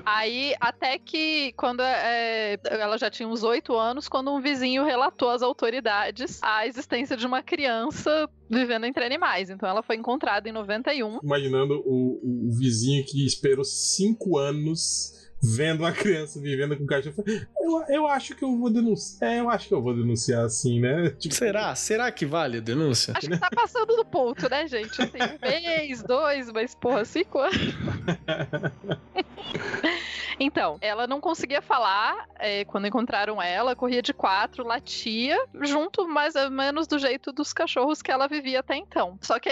Aí, 0.05 0.53
até 0.59 0.97
que 0.97 1.53
quando 1.53 1.81
é, 1.81 2.57
ela 2.65 2.97
já 2.97 3.09
tinha 3.09 3.27
uns 3.27 3.43
oito 3.43 3.75
anos, 3.75 4.07
quando 4.07 4.33
um 4.33 4.41
vizinho 4.41 4.83
relatou 4.83 5.29
às 5.29 5.41
autoridades 5.41 6.39
a 6.41 6.67
existência 6.67 7.15
de 7.15 7.25
uma 7.25 7.41
criança 7.41 8.29
vivendo 8.49 8.85
entre 8.85 9.03
animais. 9.03 9.49
Então 9.49 9.67
ela 9.67 9.81
foi 9.81 9.95
encontrada 9.95 10.47
em 10.47 10.51
91. 10.51 11.19
Imaginando 11.23 11.81
o, 11.85 12.49
o 12.49 12.51
vizinho 12.57 13.03
que 13.05 13.25
esperou 13.25 13.63
cinco 13.63 14.37
anos 14.37 15.22
vendo 15.43 15.81
uma 15.81 15.91
criança 15.91 16.39
vivendo 16.39 16.77
com 16.77 16.85
cachorro. 16.85 17.23
Eu, 17.59 17.83
eu 17.89 18.07
acho 18.07 18.33
que 18.35 18.43
eu 18.43 18.57
vou 18.57 18.69
denunciar. 18.69 19.31
É, 19.31 19.39
eu 19.41 19.49
acho 19.49 19.67
que 19.67 19.73
eu 19.73 19.81
vou 19.81 19.93
denunciar 19.93 20.45
assim, 20.45 20.79
né? 20.79 21.09
Tipo... 21.19 21.35
Será? 21.35 21.75
Será 21.75 22.09
que 22.11 22.25
vale 22.25 22.59
a 22.59 22.61
denúncia? 22.61 23.13
Acho 23.15 23.29
que 23.29 23.37
tá 23.37 23.49
passando 23.53 23.93
do 23.95 24.05
ponto, 24.05 24.49
né, 24.49 24.65
gente? 24.67 25.01
Assim, 25.01 25.17
um 25.17 25.39
mês, 25.41 26.03
dois, 26.03 26.49
mas 26.51 26.75
porra, 26.75 27.03
cinco 27.03 27.39
anos. 27.39 27.57
Então, 30.39 30.77
ela 30.81 31.07
não 31.07 31.21
conseguia 31.21 31.61
falar 31.61 32.27
é, 32.39 32.65
quando 32.65 32.87
encontraram 32.87 33.41
ela, 33.41 33.75
corria 33.75 34.01
de 34.01 34.13
quatro, 34.13 34.65
latia, 34.65 35.37
junto 35.61 36.07
mais 36.07 36.35
ou 36.35 36.49
menos 36.49 36.87
do 36.87 36.97
jeito 36.97 37.31
dos 37.31 37.53
cachorros 37.53 38.01
que 38.01 38.11
ela 38.11 38.27
vivia 38.27 38.59
até 38.59 38.75
então. 38.75 39.17
Só 39.21 39.39
que 39.39 39.49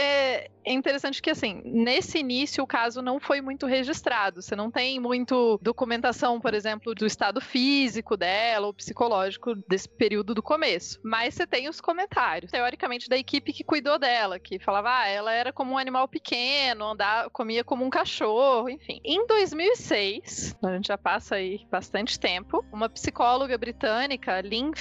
é 0.63 0.73
interessante 0.73 1.21
que, 1.21 1.29
assim, 1.29 1.61
nesse 1.65 2.19
início 2.19 2.63
o 2.63 2.67
caso 2.67 3.01
não 3.01 3.19
foi 3.19 3.41
muito 3.41 3.65
registrado. 3.65 4.41
Você 4.41 4.55
não 4.55 4.69
tem 4.69 4.99
muito 4.99 5.59
documentação, 5.61 6.39
por 6.39 6.53
exemplo, 6.53 6.93
do 6.93 7.05
estado 7.05 7.41
físico 7.41 8.15
dela 8.15 8.67
ou 8.67 8.73
psicológico 8.73 9.55
desse 9.67 9.89
período 9.89 10.33
do 10.33 10.43
começo. 10.43 10.99
Mas 11.03 11.33
você 11.33 11.47
tem 11.47 11.67
os 11.67 11.81
comentários, 11.81 12.51
teoricamente, 12.51 13.09
da 13.09 13.17
equipe 13.17 13.53
que 13.53 13.63
cuidou 13.63 13.97
dela, 13.97 14.39
que 14.39 14.59
falava, 14.59 14.99
ah, 14.99 15.07
ela 15.07 15.33
era 15.33 15.51
como 15.51 15.73
um 15.73 15.77
animal 15.77 16.07
pequeno, 16.07 16.91
andava, 16.91 17.29
comia 17.29 17.63
como 17.63 17.85
um 17.85 17.89
cachorro, 17.89 18.69
enfim. 18.69 18.99
Em 19.03 19.25
2006, 19.25 20.57
a 20.63 20.73
gente 20.73 20.87
já 20.87 20.97
passa 20.97 21.35
aí 21.35 21.65
bastante 21.69 22.19
tempo, 22.19 22.63
uma 22.71 22.89
psicóloga 22.89 23.57
britânica, 23.57 24.41
Lynn 24.41 24.71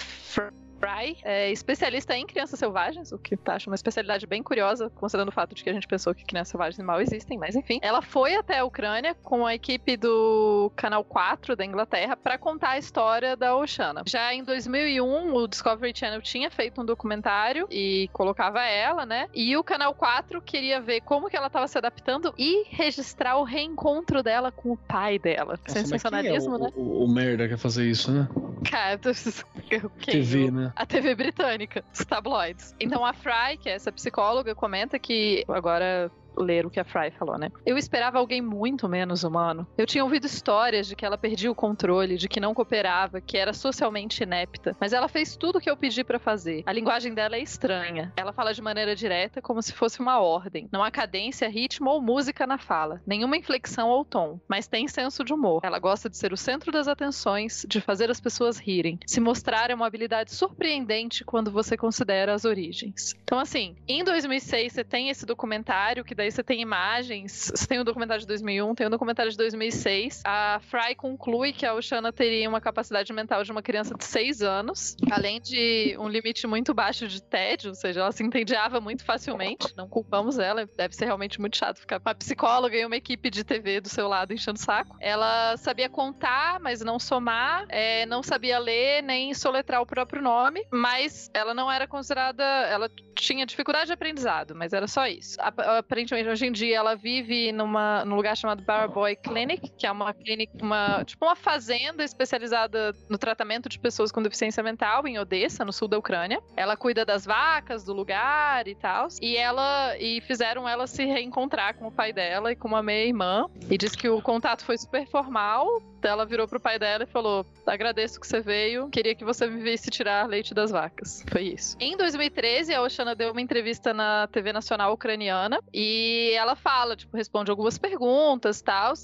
Fry, 0.80 1.18
é 1.22 1.52
especialista 1.52 2.16
em 2.16 2.26
crianças 2.26 2.58
selvagens, 2.58 3.12
o 3.12 3.18
que 3.18 3.38
acho 3.46 3.68
uma 3.68 3.74
especialidade 3.74 4.26
bem 4.26 4.42
curiosa, 4.42 4.90
considerando 4.96 5.28
o 5.28 5.32
fato 5.32 5.54
de 5.54 5.62
que 5.62 5.68
a 5.68 5.72
gente 5.74 5.86
pensou 5.86 6.14
que 6.14 6.24
crianças 6.24 6.50
selvagens 6.50 6.82
mal 6.82 7.00
existem, 7.00 7.36
mas 7.36 7.54
enfim. 7.54 7.78
Ela 7.82 8.00
foi 8.00 8.34
até 8.34 8.58
a 8.58 8.64
Ucrânia 8.64 9.14
com 9.22 9.44
a 9.46 9.54
equipe 9.54 9.96
do 9.98 10.72
Canal 10.74 11.04
4 11.04 11.54
da 11.54 11.64
Inglaterra 11.64 12.16
para 12.16 12.38
contar 12.38 12.70
a 12.70 12.78
história 12.78 13.36
da 13.36 13.54
Oceana. 13.54 14.02
Já 14.06 14.32
em 14.32 14.42
2001, 14.42 15.34
o 15.34 15.46
Discovery 15.46 15.92
Channel 15.94 16.22
tinha 16.22 16.50
feito 16.50 16.80
um 16.80 16.84
documentário 16.84 17.66
e 17.70 18.08
colocava 18.12 18.64
ela, 18.64 19.04
né? 19.04 19.28
E 19.34 19.54
o 19.56 19.62
Canal 19.62 19.94
4 19.94 20.40
queria 20.40 20.80
ver 20.80 21.02
como 21.02 21.28
que 21.28 21.36
ela 21.36 21.48
estava 21.48 21.68
se 21.68 21.76
adaptando 21.76 22.32
e 22.38 22.64
registrar 22.70 23.36
o 23.36 23.44
reencontro 23.44 24.22
dela 24.22 24.50
com 24.50 24.72
o 24.72 24.76
pai 24.76 25.18
dela. 25.18 25.58
Nossa, 25.66 25.78
Sensacionalismo, 25.80 26.54
é 26.54 26.58
o, 26.58 26.62
né? 26.62 26.72
O, 26.74 27.04
o, 27.04 27.08
merda 27.08 27.46
quer 27.46 27.58
fazer 27.58 27.86
isso, 27.86 28.10
né? 28.10 28.28
Cara, 28.70 28.98
TV, 28.98 30.50
né? 30.50 30.69
A 30.74 30.86
TV 30.86 31.14
britânica, 31.14 31.84
os 31.92 32.04
tabloides. 32.04 32.74
Então 32.80 33.04
a 33.04 33.12
Fry, 33.12 33.56
que 33.60 33.68
é 33.68 33.72
essa 33.72 33.92
psicóloga, 33.92 34.54
comenta 34.54 34.98
que 34.98 35.44
agora 35.48 36.10
ler 36.36 36.66
o 36.66 36.70
que 36.70 36.80
a 36.80 36.84
Fry 36.84 37.10
falou, 37.10 37.38
né? 37.38 37.50
Eu 37.64 37.76
esperava 37.76 38.18
alguém 38.18 38.40
muito 38.40 38.88
menos 38.88 39.24
humano. 39.24 39.66
Eu 39.76 39.86
tinha 39.86 40.04
ouvido 40.04 40.26
histórias 40.26 40.86
de 40.86 40.96
que 40.96 41.04
ela 41.04 41.18
perdia 41.18 41.50
o 41.50 41.54
controle, 41.54 42.16
de 42.16 42.28
que 42.28 42.40
não 42.40 42.54
cooperava, 42.54 43.20
que 43.20 43.36
era 43.36 43.52
socialmente 43.52 44.22
inepta, 44.22 44.76
mas 44.80 44.92
ela 44.92 45.08
fez 45.08 45.36
tudo 45.36 45.58
o 45.58 45.60
que 45.60 45.70
eu 45.70 45.76
pedi 45.76 46.04
para 46.04 46.18
fazer. 46.18 46.62
A 46.66 46.72
linguagem 46.72 47.14
dela 47.14 47.36
é 47.36 47.40
estranha. 47.40 48.12
Ela 48.16 48.32
fala 48.32 48.54
de 48.54 48.62
maneira 48.62 48.94
direta, 48.94 49.42
como 49.42 49.62
se 49.62 49.72
fosse 49.72 50.00
uma 50.00 50.20
ordem. 50.20 50.68
Não 50.72 50.82
há 50.82 50.90
cadência, 50.90 51.48
ritmo 51.48 51.90
ou 51.90 52.00
música 52.00 52.46
na 52.46 52.58
fala, 52.58 53.00
nenhuma 53.06 53.36
inflexão 53.36 53.88
ou 53.88 54.04
tom, 54.04 54.40
mas 54.48 54.68
tem 54.68 54.88
senso 54.88 55.24
de 55.24 55.32
humor. 55.32 55.60
Ela 55.64 55.78
gosta 55.78 56.08
de 56.08 56.16
ser 56.16 56.32
o 56.32 56.36
centro 56.36 56.72
das 56.72 56.88
atenções, 56.88 57.64
de 57.68 57.80
fazer 57.80 58.10
as 58.10 58.20
pessoas 58.20 58.58
rirem. 58.58 58.98
Se 59.06 59.20
mostrar 59.20 59.70
é 59.70 59.74
uma 59.74 59.86
habilidade 59.86 60.34
surpreendente 60.34 61.24
quando 61.24 61.50
você 61.50 61.76
considera 61.76 62.34
as 62.34 62.44
origens. 62.44 63.14
Então, 63.22 63.38
assim, 63.38 63.76
em 63.86 64.04
2006 64.04 64.72
você 64.72 64.84
tem 64.84 65.08
esse 65.08 65.24
documentário 65.26 66.04
que 66.04 66.14
daí 66.30 66.32
você 66.32 66.42
tem 66.42 66.60
imagens. 66.60 67.50
Você 67.54 67.66
tem 67.66 67.78
o 67.78 67.82
um 67.82 67.84
documentário 67.84 68.20
de 68.20 68.26
2001, 68.26 68.74
tem 68.74 68.86
o 68.86 68.88
um 68.88 68.90
documentário 68.90 69.30
de 69.30 69.36
2006. 69.36 70.22
A 70.24 70.60
Fry 70.60 70.94
conclui 70.94 71.52
que 71.52 71.66
a 71.66 71.74
Oshana 71.74 72.12
teria 72.12 72.48
uma 72.48 72.60
capacidade 72.60 73.12
mental 73.12 73.42
de 73.42 73.50
uma 73.50 73.60
criança 73.60 73.94
de 73.94 74.04
6 74.04 74.42
anos, 74.42 74.96
além 75.10 75.40
de 75.40 75.96
um 75.98 76.08
limite 76.08 76.46
muito 76.46 76.72
baixo 76.72 77.08
de 77.08 77.20
tédio, 77.20 77.70
ou 77.70 77.74
seja, 77.74 78.00
ela 78.00 78.12
se 78.12 78.22
entediava 78.22 78.80
muito 78.80 79.04
facilmente. 79.04 79.74
Não 79.76 79.88
culpamos 79.88 80.38
ela, 80.38 80.68
deve 80.76 80.94
ser 80.94 81.06
realmente 81.06 81.40
muito 81.40 81.56
chato 81.56 81.80
ficar 81.80 81.98
com 81.98 82.08
uma 82.08 82.14
psicóloga 82.14 82.76
e 82.76 82.86
uma 82.86 82.96
equipe 82.96 83.28
de 83.28 83.42
TV 83.42 83.80
do 83.80 83.88
seu 83.88 84.06
lado 84.08 84.32
enchendo 84.32 84.58
o 84.58 84.62
saco. 84.62 84.96
Ela 85.00 85.56
sabia 85.56 85.88
contar, 85.88 86.60
mas 86.60 86.80
não 86.80 86.98
somar, 86.98 87.66
é, 87.68 88.06
não 88.06 88.22
sabia 88.22 88.58
ler 88.58 89.02
nem 89.02 89.34
soletrar 89.34 89.82
o 89.82 89.86
próprio 89.86 90.22
nome, 90.22 90.64
mas 90.70 91.30
ela 91.34 91.52
não 91.52 91.70
era 91.70 91.86
considerada. 91.86 92.44
Ela 92.44 92.88
tinha 93.14 93.44
dificuldade 93.44 93.86
de 93.86 93.92
aprendizado, 93.92 94.54
mas 94.54 94.72
era 94.72 94.86
só 94.86 95.06
isso. 95.06 95.36
Aparentemente 95.40 96.09
aparentemente 96.10 96.28
hoje 96.28 96.46
em 96.46 96.52
dia 96.52 96.76
ela 96.76 96.94
vive 96.94 97.52
numa, 97.52 98.04
num 98.04 98.16
lugar 98.16 98.36
chamado 98.36 98.62
Barboy 98.62 99.16
Clinic, 99.16 99.70
que 99.70 99.86
é 99.86 99.92
uma 99.92 100.12
clínica, 100.12 100.52
uma, 100.62 101.04
tipo 101.04 101.24
uma 101.24 101.36
fazenda 101.36 102.04
especializada 102.04 102.94
no 103.08 103.18
tratamento 103.18 103.68
de 103.68 103.78
pessoas 103.78 104.10
com 104.10 104.22
deficiência 104.22 104.62
mental 104.62 105.06
em 105.06 105.18
Odessa, 105.18 105.64
no 105.64 105.72
sul 105.72 105.88
da 105.88 105.98
Ucrânia. 105.98 106.40
Ela 106.56 106.76
cuida 106.76 107.04
das 107.04 107.24
vacas 107.24 107.84
do 107.84 107.92
lugar 107.92 108.66
e 108.66 108.74
tal. 108.74 109.08
E 109.20 109.36
ela 109.36 109.96
e 109.98 110.20
fizeram 110.22 110.68
ela 110.68 110.86
se 110.86 111.04
reencontrar 111.04 111.74
com 111.74 111.86
o 111.86 111.92
pai 111.92 112.12
dela 112.12 112.52
e 112.52 112.56
com 112.56 112.68
uma 112.68 112.82
meia-irmã. 112.82 113.46
E 113.68 113.78
diz 113.78 113.94
que 113.94 114.08
o 114.08 114.20
contato 114.20 114.64
foi 114.64 114.76
super 114.76 115.06
formal. 115.06 115.82
Ela 116.02 116.24
virou 116.24 116.48
pro 116.48 116.58
pai 116.58 116.78
dela 116.78 117.04
e 117.04 117.06
falou: 117.06 117.44
Agradeço 117.66 118.18
que 118.18 118.26
você 118.26 118.40
veio, 118.40 118.88
queria 118.88 119.14
que 119.14 119.24
você 119.24 119.46
me 119.46 119.62
visse 119.62 119.90
tirar 119.90 120.26
leite 120.26 120.54
das 120.54 120.70
vacas. 120.70 121.24
Foi 121.28 121.42
isso. 121.42 121.76
Em 121.78 121.96
2013, 121.96 122.74
a 122.74 122.82
Oshana 122.82 123.14
deu 123.14 123.32
uma 123.32 123.40
entrevista 123.40 123.92
na 123.92 124.26
TV 124.28 124.52
Nacional 124.52 124.92
Ucraniana 124.92 125.60
e 125.72 125.99
ela 126.34 126.56
fala, 126.56 126.96
tipo, 126.96 127.16
responde 127.16 127.50
algumas 127.50 127.78
perguntas 127.78 128.60
tal, 128.60 128.94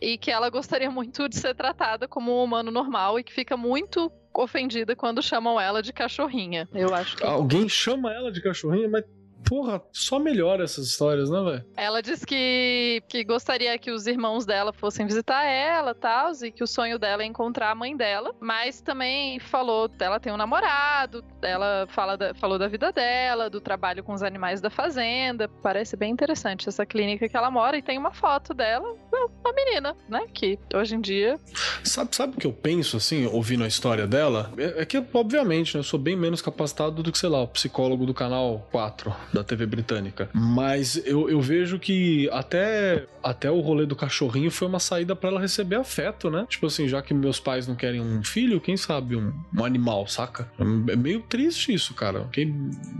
e 0.00 0.18
que 0.18 0.30
ela 0.30 0.48
gostaria 0.50 0.90
muito 0.90 1.28
de 1.28 1.36
ser 1.36 1.54
tratada 1.54 2.06
como 2.08 2.32
um 2.32 2.44
humano 2.44 2.70
normal 2.70 3.18
e 3.18 3.24
que 3.24 3.32
fica 3.32 3.56
muito 3.56 4.10
ofendida 4.34 4.94
quando 4.94 5.22
chamam 5.22 5.60
ela 5.60 5.82
de 5.82 5.92
cachorrinha. 5.92 6.68
Eu 6.74 6.94
acho 6.94 7.16
que. 7.16 7.24
Alguém 7.24 7.68
chama 7.68 8.12
ela 8.12 8.30
de 8.30 8.42
cachorrinha, 8.42 8.88
mas 8.88 9.04
porra, 9.44 9.82
só 9.92 10.18
melhora 10.18 10.64
essas 10.64 10.86
histórias, 10.86 11.30
né, 11.30 11.42
velho? 11.42 11.64
Ela 11.76 12.02
diz 12.02 12.24
que, 12.24 13.02
que 13.08 13.24
gostaria 13.24 13.78
que 13.78 13.90
os 13.90 14.06
irmãos 14.06 14.44
dela 14.44 14.72
fossem 14.72 15.06
visitar 15.06 15.44
ela 15.44 15.94
tal, 15.94 16.32
e 16.42 16.50
que 16.50 16.62
o 16.62 16.66
sonho 16.66 16.98
dela 16.98 17.22
é 17.22 17.26
encontrar 17.26 17.70
a 17.70 17.74
mãe 17.74 17.96
dela, 17.96 18.34
mas 18.40 18.80
também 18.80 19.38
falou, 19.38 19.90
ela 20.00 20.18
tem 20.18 20.32
um 20.32 20.36
namorado, 20.36 21.24
ela 21.42 21.86
fala 21.88 22.16
da, 22.16 22.34
falou 22.34 22.58
da 22.58 22.68
vida 22.68 22.90
dela, 22.92 23.48
do 23.48 23.60
trabalho 23.60 24.02
com 24.02 24.12
os 24.12 24.22
animais 24.22 24.60
da 24.60 24.70
fazenda, 24.70 25.48
parece 25.62 25.96
bem 25.96 26.12
interessante 26.12 26.68
essa 26.68 26.84
clínica 26.84 27.28
que 27.28 27.36
ela 27.36 27.50
mora, 27.50 27.76
e 27.76 27.82
tem 27.82 27.98
uma 27.98 28.12
foto 28.12 28.52
dela, 28.52 28.96
uma 29.12 29.52
menina, 29.52 29.96
né, 30.08 30.26
que 30.32 30.58
hoje 30.74 30.96
em 30.96 31.00
dia... 31.00 31.38
Sabe, 31.84 32.14
sabe 32.14 32.36
o 32.36 32.40
que 32.40 32.46
eu 32.46 32.52
penso, 32.52 32.96
assim, 32.96 33.26
ouvindo 33.26 33.64
a 33.64 33.68
história 33.68 34.06
dela? 34.06 34.52
É, 34.58 34.82
é 34.82 34.84
que, 34.84 35.02
obviamente, 35.12 35.74
né, 35.74 35.80
eu 35.80 35.84
sou 35.84 35.98
bem 35.98 36.16
menos 36.16 36.42
capacitado 36.42 37.02
do 37.02 37.12
que, 37.12 37.18
sei 37.18 37.28
lá, 37.28 37.42
o 37.42 37.48
psicólogo 37.48 38.04
do 38.04 38.14
canal 38.14 38.66
4 38.72 39.14
da 39.32 39.42
TV 39.42 39.66
britânica. 39.66 40.28
Mas 40.32 40.96
eu, 41.04 41.28
eu 41.28 41.40
vejo 41.40 41.78
que 41.78 42.28
até, 42.30 43.06
até 43.22 43.50
o 43.50 43.60
rolê 43.60 43.86
do 43.86 43.96
cachorrinho 43.96 44.50
foi 44.50 44.68
uma 44.68 44.78
saída 44.78 45.16
para 45.16 45.30
ela 45.30 45.40
receber 45.40 45.76
afeto, 45.76 46.30
né? 46.30 46.46
Tipo 46.48 46.66
assim, 46.66 46.88
já 46.88 47.02
que 47.02 47.12
meus 47.12 47.40
pais 47.40 47.66
não 47.66 47.74
querem 47.74 48.00
um 48.00 48.22
filho, 48.22 48.60
quem 48.60 48.76
sabe 48.76 49.16
um, 49.16 49.32
um 49.56 49.64
animal, 49.64 50.06
saca? 50.06 50.50
É 50.88 50.96
meio 50.96 51.20
triste 51.22 51.72
isso, 51.72 51.94
cara. 51.94 52.24
Fiquei, 52.26 52.46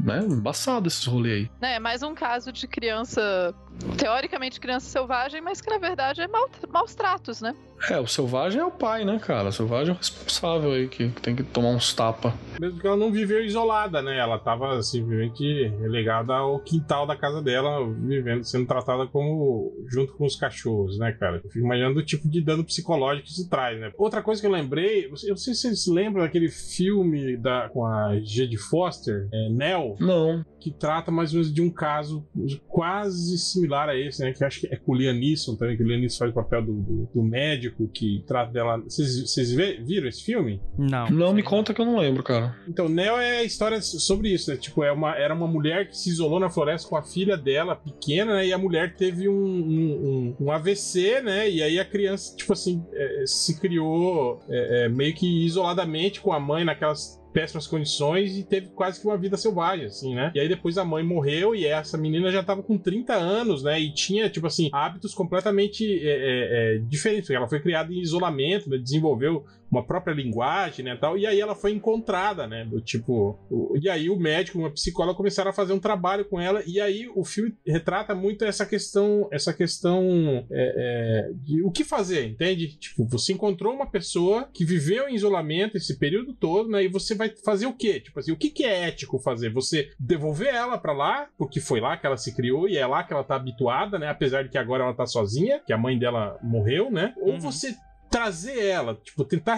né, 0.05 0.25
embaçado 0.29 0.89
esses 0.89 1.05
rolês 1.05 1.27
aí. 1.37 1.51
É, 1.61 1.79
mais 1.79 2.03
um 2.03 2.15
caso 2.15 2.53
de 2.53 2.67
criança, 2.67 3.55
teoricamente 3.97 4.61
criança 4.61 4.89
selvagem, 4.89 5.41
mas 5.41 5.61
que 5.61 5.69
na 5.69 5.79
verdade 5.79 6.21
é 6.23 6.29
mal, 6.29 6.49
maus 6.69 6.95
tratos, 6.95 7.41
né? 7.41 7.55
É, 7.91 8.01
o 8.01 8.07
selvagem 8.07 8.61
é 8.61 8.65
o 8.65 8.71
pai, 8.71 9.05
né, 9.05 9.19
cara? 9.19 9.49
O 9.49 9.53
selvagem 9.53 9.91
é 9.91 9.95
o 9.95 9.99
responsável 9.99 10.73
aí, 10.73 10.89
que 10.89 11.09
tem 11.21 11.37
que 11.37 11.43
tomar 11.43 11.71
uns 11.71 11.93
tapa. 11.93 12.35
Mesmo 12.61 12.81
que 12.81 12.87
ela 12.87 12.97
não 12.97 13.13
viveu 13.13 13.45
isolada, 13.45 14.01
né? 14.03 14.19
Ela 14.19 14.39
tava 14.39 14.83
simplesmente 14.83 15.69
relegada 15.81 16.35
ao 16.35 16.59
quintal 16.61 17.07
da 17.07 17.15
casa 17.15 17.43
dela, 17.43 17.87
vivendo, 17.87 18.45
sendo 18.45 18.67
tratada 18.67 19.07
como 19.07 19.73
junto 19.89 20.15
com 20.15 20.25
os 20.25 20.37
cachorros, 20.37 20.99
né, 20.99 21.13
cara? 21.13 21.41
Eu 21.45 21.51
fico 21.51 21.65
imaginando 21.65 22.01
o 22.01 22.05
tipo 22.05 22.29
de 22.29 22.41
dano 22.41 22.65
psicológico 22.65 23.27
que 23.27 23.33
isso 23.33 23.49
traz, 23.49 23.79
né? 23.79 23.93
Outra 23.97 24.23
coisa 24.23 24.41
que 24.41 24.47
eu 24.47 24.53
lembrei, 24.53 25.07
eu 25.07 25.11
não 25.11 25.17
sei 25.17 25.35
se 25.35 25.45
vocês 25.45 25.85
se 25.85 25.91
lembram 25.91 26.25
daquele 26.25 26.49
filme 26.49 27.37
da, 27.37 27.69
com 27.69 27.85
a 27.85 28.19
Jade 28.21 28.57
Foster, 28.57 29.29
é, 29.33 29.49
Nell. 29.51 29.97
Não. 30.01 30.45
Que 30.59 30.71
trata 30.71 31.13
mais 31.13 31.31
ou 31.31 31.41
menos 31.41 31.55
de 31.55 31.63
um 31.63 31.71
caso 31.71 32.27
quase 32.67 33.39
similar 33.39 33.89
a 33.89 33.97
esse, 33.97 34.23
né? 34.23 34.33
Que 34.33 34.45
acho 34.45 34.61
que 34.61 34.67
é 34.67 34.77
com 34.77 34.93
o 34.93 34.95
Liam 34.95 35.15
Neeson 35.15 35.55
também, 35.57 35.77
que 35.77 35.83
o 35.83 35.87
Liam 35.87 36.01
Neeson 36.01 36.19
faz 36.19 36.31
o 36.31 36.35
papel 36.35 36.63
do, 36.65 36.73
do, 36.73 37.09
do 37.15 37.23
médico 37.23 37.66
médico 37.67 37.89
que 37.89 38.25
trata 38.27 38.53
dela. 38.53 38.79
Vocês 38.79 39.51
viram 39.51 40.09
esse 40.09 40.23
filme? 40.23 40.61
Não. 40.79 41.09
Não 41.11 41.35
me 41.35 41.43
conta 41.43 41.75
que 41.75 41.81
eu 41.81 41.87
não 41.87 41.99
lembro, 41.99 42.23
cara. 42.23 42.57
Então, 42.69 42.89
Neo 42.89 43.17
é 43.17 43.39
a 43.39 43.45
história 43.45 43.81
sobre 43.81 44.33
isso, 44.33 44.51
né? 44.51 44.57
Tipo, 44.57 44.83
é 44.85 44.93
uma, 44.93 45.17
era 45.17 45.35
uma 45.35 45.47
mulher 45.47 45.89
que 45.89 45.97
se 45.97 46.11
isolou 46.11 46.41
na 46.41 46.51
floresta 46.51 46.89
com 46.89 46.97
a 46.97 47.03
filha 47.03 47.37
dela, 47.37 47.77
pequena, 47.77 48.35
né? 48.37 48.47
E 48.47 48.53
a 48.53 48.59
mulher 48.59 48.95
teve 48.97 49.29
um, 49.29 49.35
um, 49.35 50.37
um 50.41 50.51
AVC, 50.51 51.21
né? 51.23 51.51
E 51.51 51.63
aí 51.63 51.79
a 51.79 51.85
criança, 51.85 52.37
tipo 52.37 52.53
assim, 52.53 52.85
é, 52.93 53.25
se 53.27 53.59
criou 53.61 54.41
é, 54.49 54.85
é, 54.85 54.89
meio 54.89 55.15
que 55.15 55.45
isoladamente 55.45 56.21
com 56.21 56.33
a 56.33 56.41
mãe 56.41 56.65
naquelas 56.65 57.21
péssimas 57.37 57.67
condições 57.67 58.39
e 58.39 58.43
teve 58.43 58.69
quase 58.69 58.99
que 58.99 59.07
uma 59.07 59.19
vida 59.19 59.37
selvagem, 59.37 59.85
assim, 59.85 60.15
né? 60.15 60.33
E 60.35 60.41
aí 60.41 60.49
depois 60.49 60.79
a 60.79 60.87
mãe 60.87 61.05
morreu 61.05 61.55
e 61.55 61.67
essa 61.67 61.99
menina 61.99 62.33
já 62.33 62.43
tava 62.43 62.63
com 62.63 62.79
30 62.79 63.13
anos, 63.13 63.63
né? 63.63 63.79
E 63.79 63.93
tinha, 63.93 64.31
tipo 64.31 64.47
assim, 64.47 64.71
hábitos 64.73 65.13
completamente 65.13 65.85
é, 65.85 66.09
é, 66.09 66.77
é, 66.77 66.79
diferentes. 66.79 67.29
Ela 67.29 67.47
foi 67.47 67.61
criada 67.61 67.93
em 67.93 68.01
isolamento, 68.01 68.71
né? 68.71 68.79
desenvolveu 68.79 69.45
uma 69.77 69.87
própria 69.87 70.15
linguagem, 70.15 70.85
né, 70.85 70.97
tal. 70.97 71.19
E 71.19 71.27
aí 71.27 71.41
ela 71.41 71.55
foi 71.55 71.73
encontrada, 71.73 72.47
né, 72.47 72.65
do 72.65 72.81
tipo, 72.81 73.39
o, 73.51 73.77
e 73.81 73.89
aí 73.89 74.09
o 74.09 74.19
médico, 74.19 74.59
uma 74.59 74.71
psicóloga 74.71 75.17
começaram 75.17 75.51
a 75.51 75.55
fazer 75.55 75.73
um 75.73 75.79
trabalho 75.79 76.25
com 76.25 76.41
ela 76.41 76.63
e 76.67 76.81
aí 76.81 77.09
o 77.15 77.25
filme 77.25 77.55
retrata 77.67 78.15
muito 78.15 78.45
essa 78.45 78.65
questão, 78.65 79.29
essa 79.31 79.53
questão 79.53 80.47
é, 80.51 81.29
é, 81.31 81.33
de 81.35 81.63
o 81.63 81.71
que 81.71 81.85
fazer, 81.85 82.27
entende? 82.27 82.77
Tipo, 82.79 83.07
você 83.07 83.33
encontrou 83.33 83.75
uma 83.75 83.87
pessoa 83.87 84.49
que 84.53 84.65
viveu 84.65 85.09
em 85.09 85.15
isolamento 85.15 85.77
esse 85.77 85.99
período 85.99 86.33
todo, 86.35 86.71
né, 86.71 86.85
e 86.85 86.89
você 86.89 87.15
vai 87.15 87.33
fazer 87.45 87.67
o 87.67 87.73
quê? 87.73 88.01
Tipo 88.01 88.19
assim, 88.19 88.33
o 88.33 88.37
que, 88.37 88.51
que 88.51 88.65
é 88.65 88.89
ético 88.89 89.19
fazer? 89.19 89.53
Você 89.53 89.91
devolver 89.99 90.55
ela 90.55 90.79
para 90.79 90.93
lá, 90.93 91.29
porque 91.37 91.61
foi 91.61 91.81
lá 91.81 91.97
que 91.97 92.07
ela 92.07 92.17
se 92.17 92.35
criou 92.35 92.69
e 92.69 92.77
é 92.77 92.87
lá 92.87 93.05
que 93.05 93.13
ela 93.13 93.25
tá 93.25 93.37
habituada, 93.37 93.99
né, 93.99 94.09
apesar 94.09 94.43
de 94.43 94.49
que 94.49 94.59
agora 94.59 94.85
ela 94.85 94.95
tá 94.95 95.07
sozinha, 95.07 95.61
que 95.65 95.73
a 95.73 95.79
mãe 95.79 95.99
dela 95.99 96.39
morreu, 96.43 96.91
né? 96.91 97.15
Ou 97.19 97.33
uhum. 97.33 97.41
você 97.41 97.75
trazer 98.11 98.65
ela, 98.65 98.95
tipo, 98.95 99.25
tentar 99.25 99.57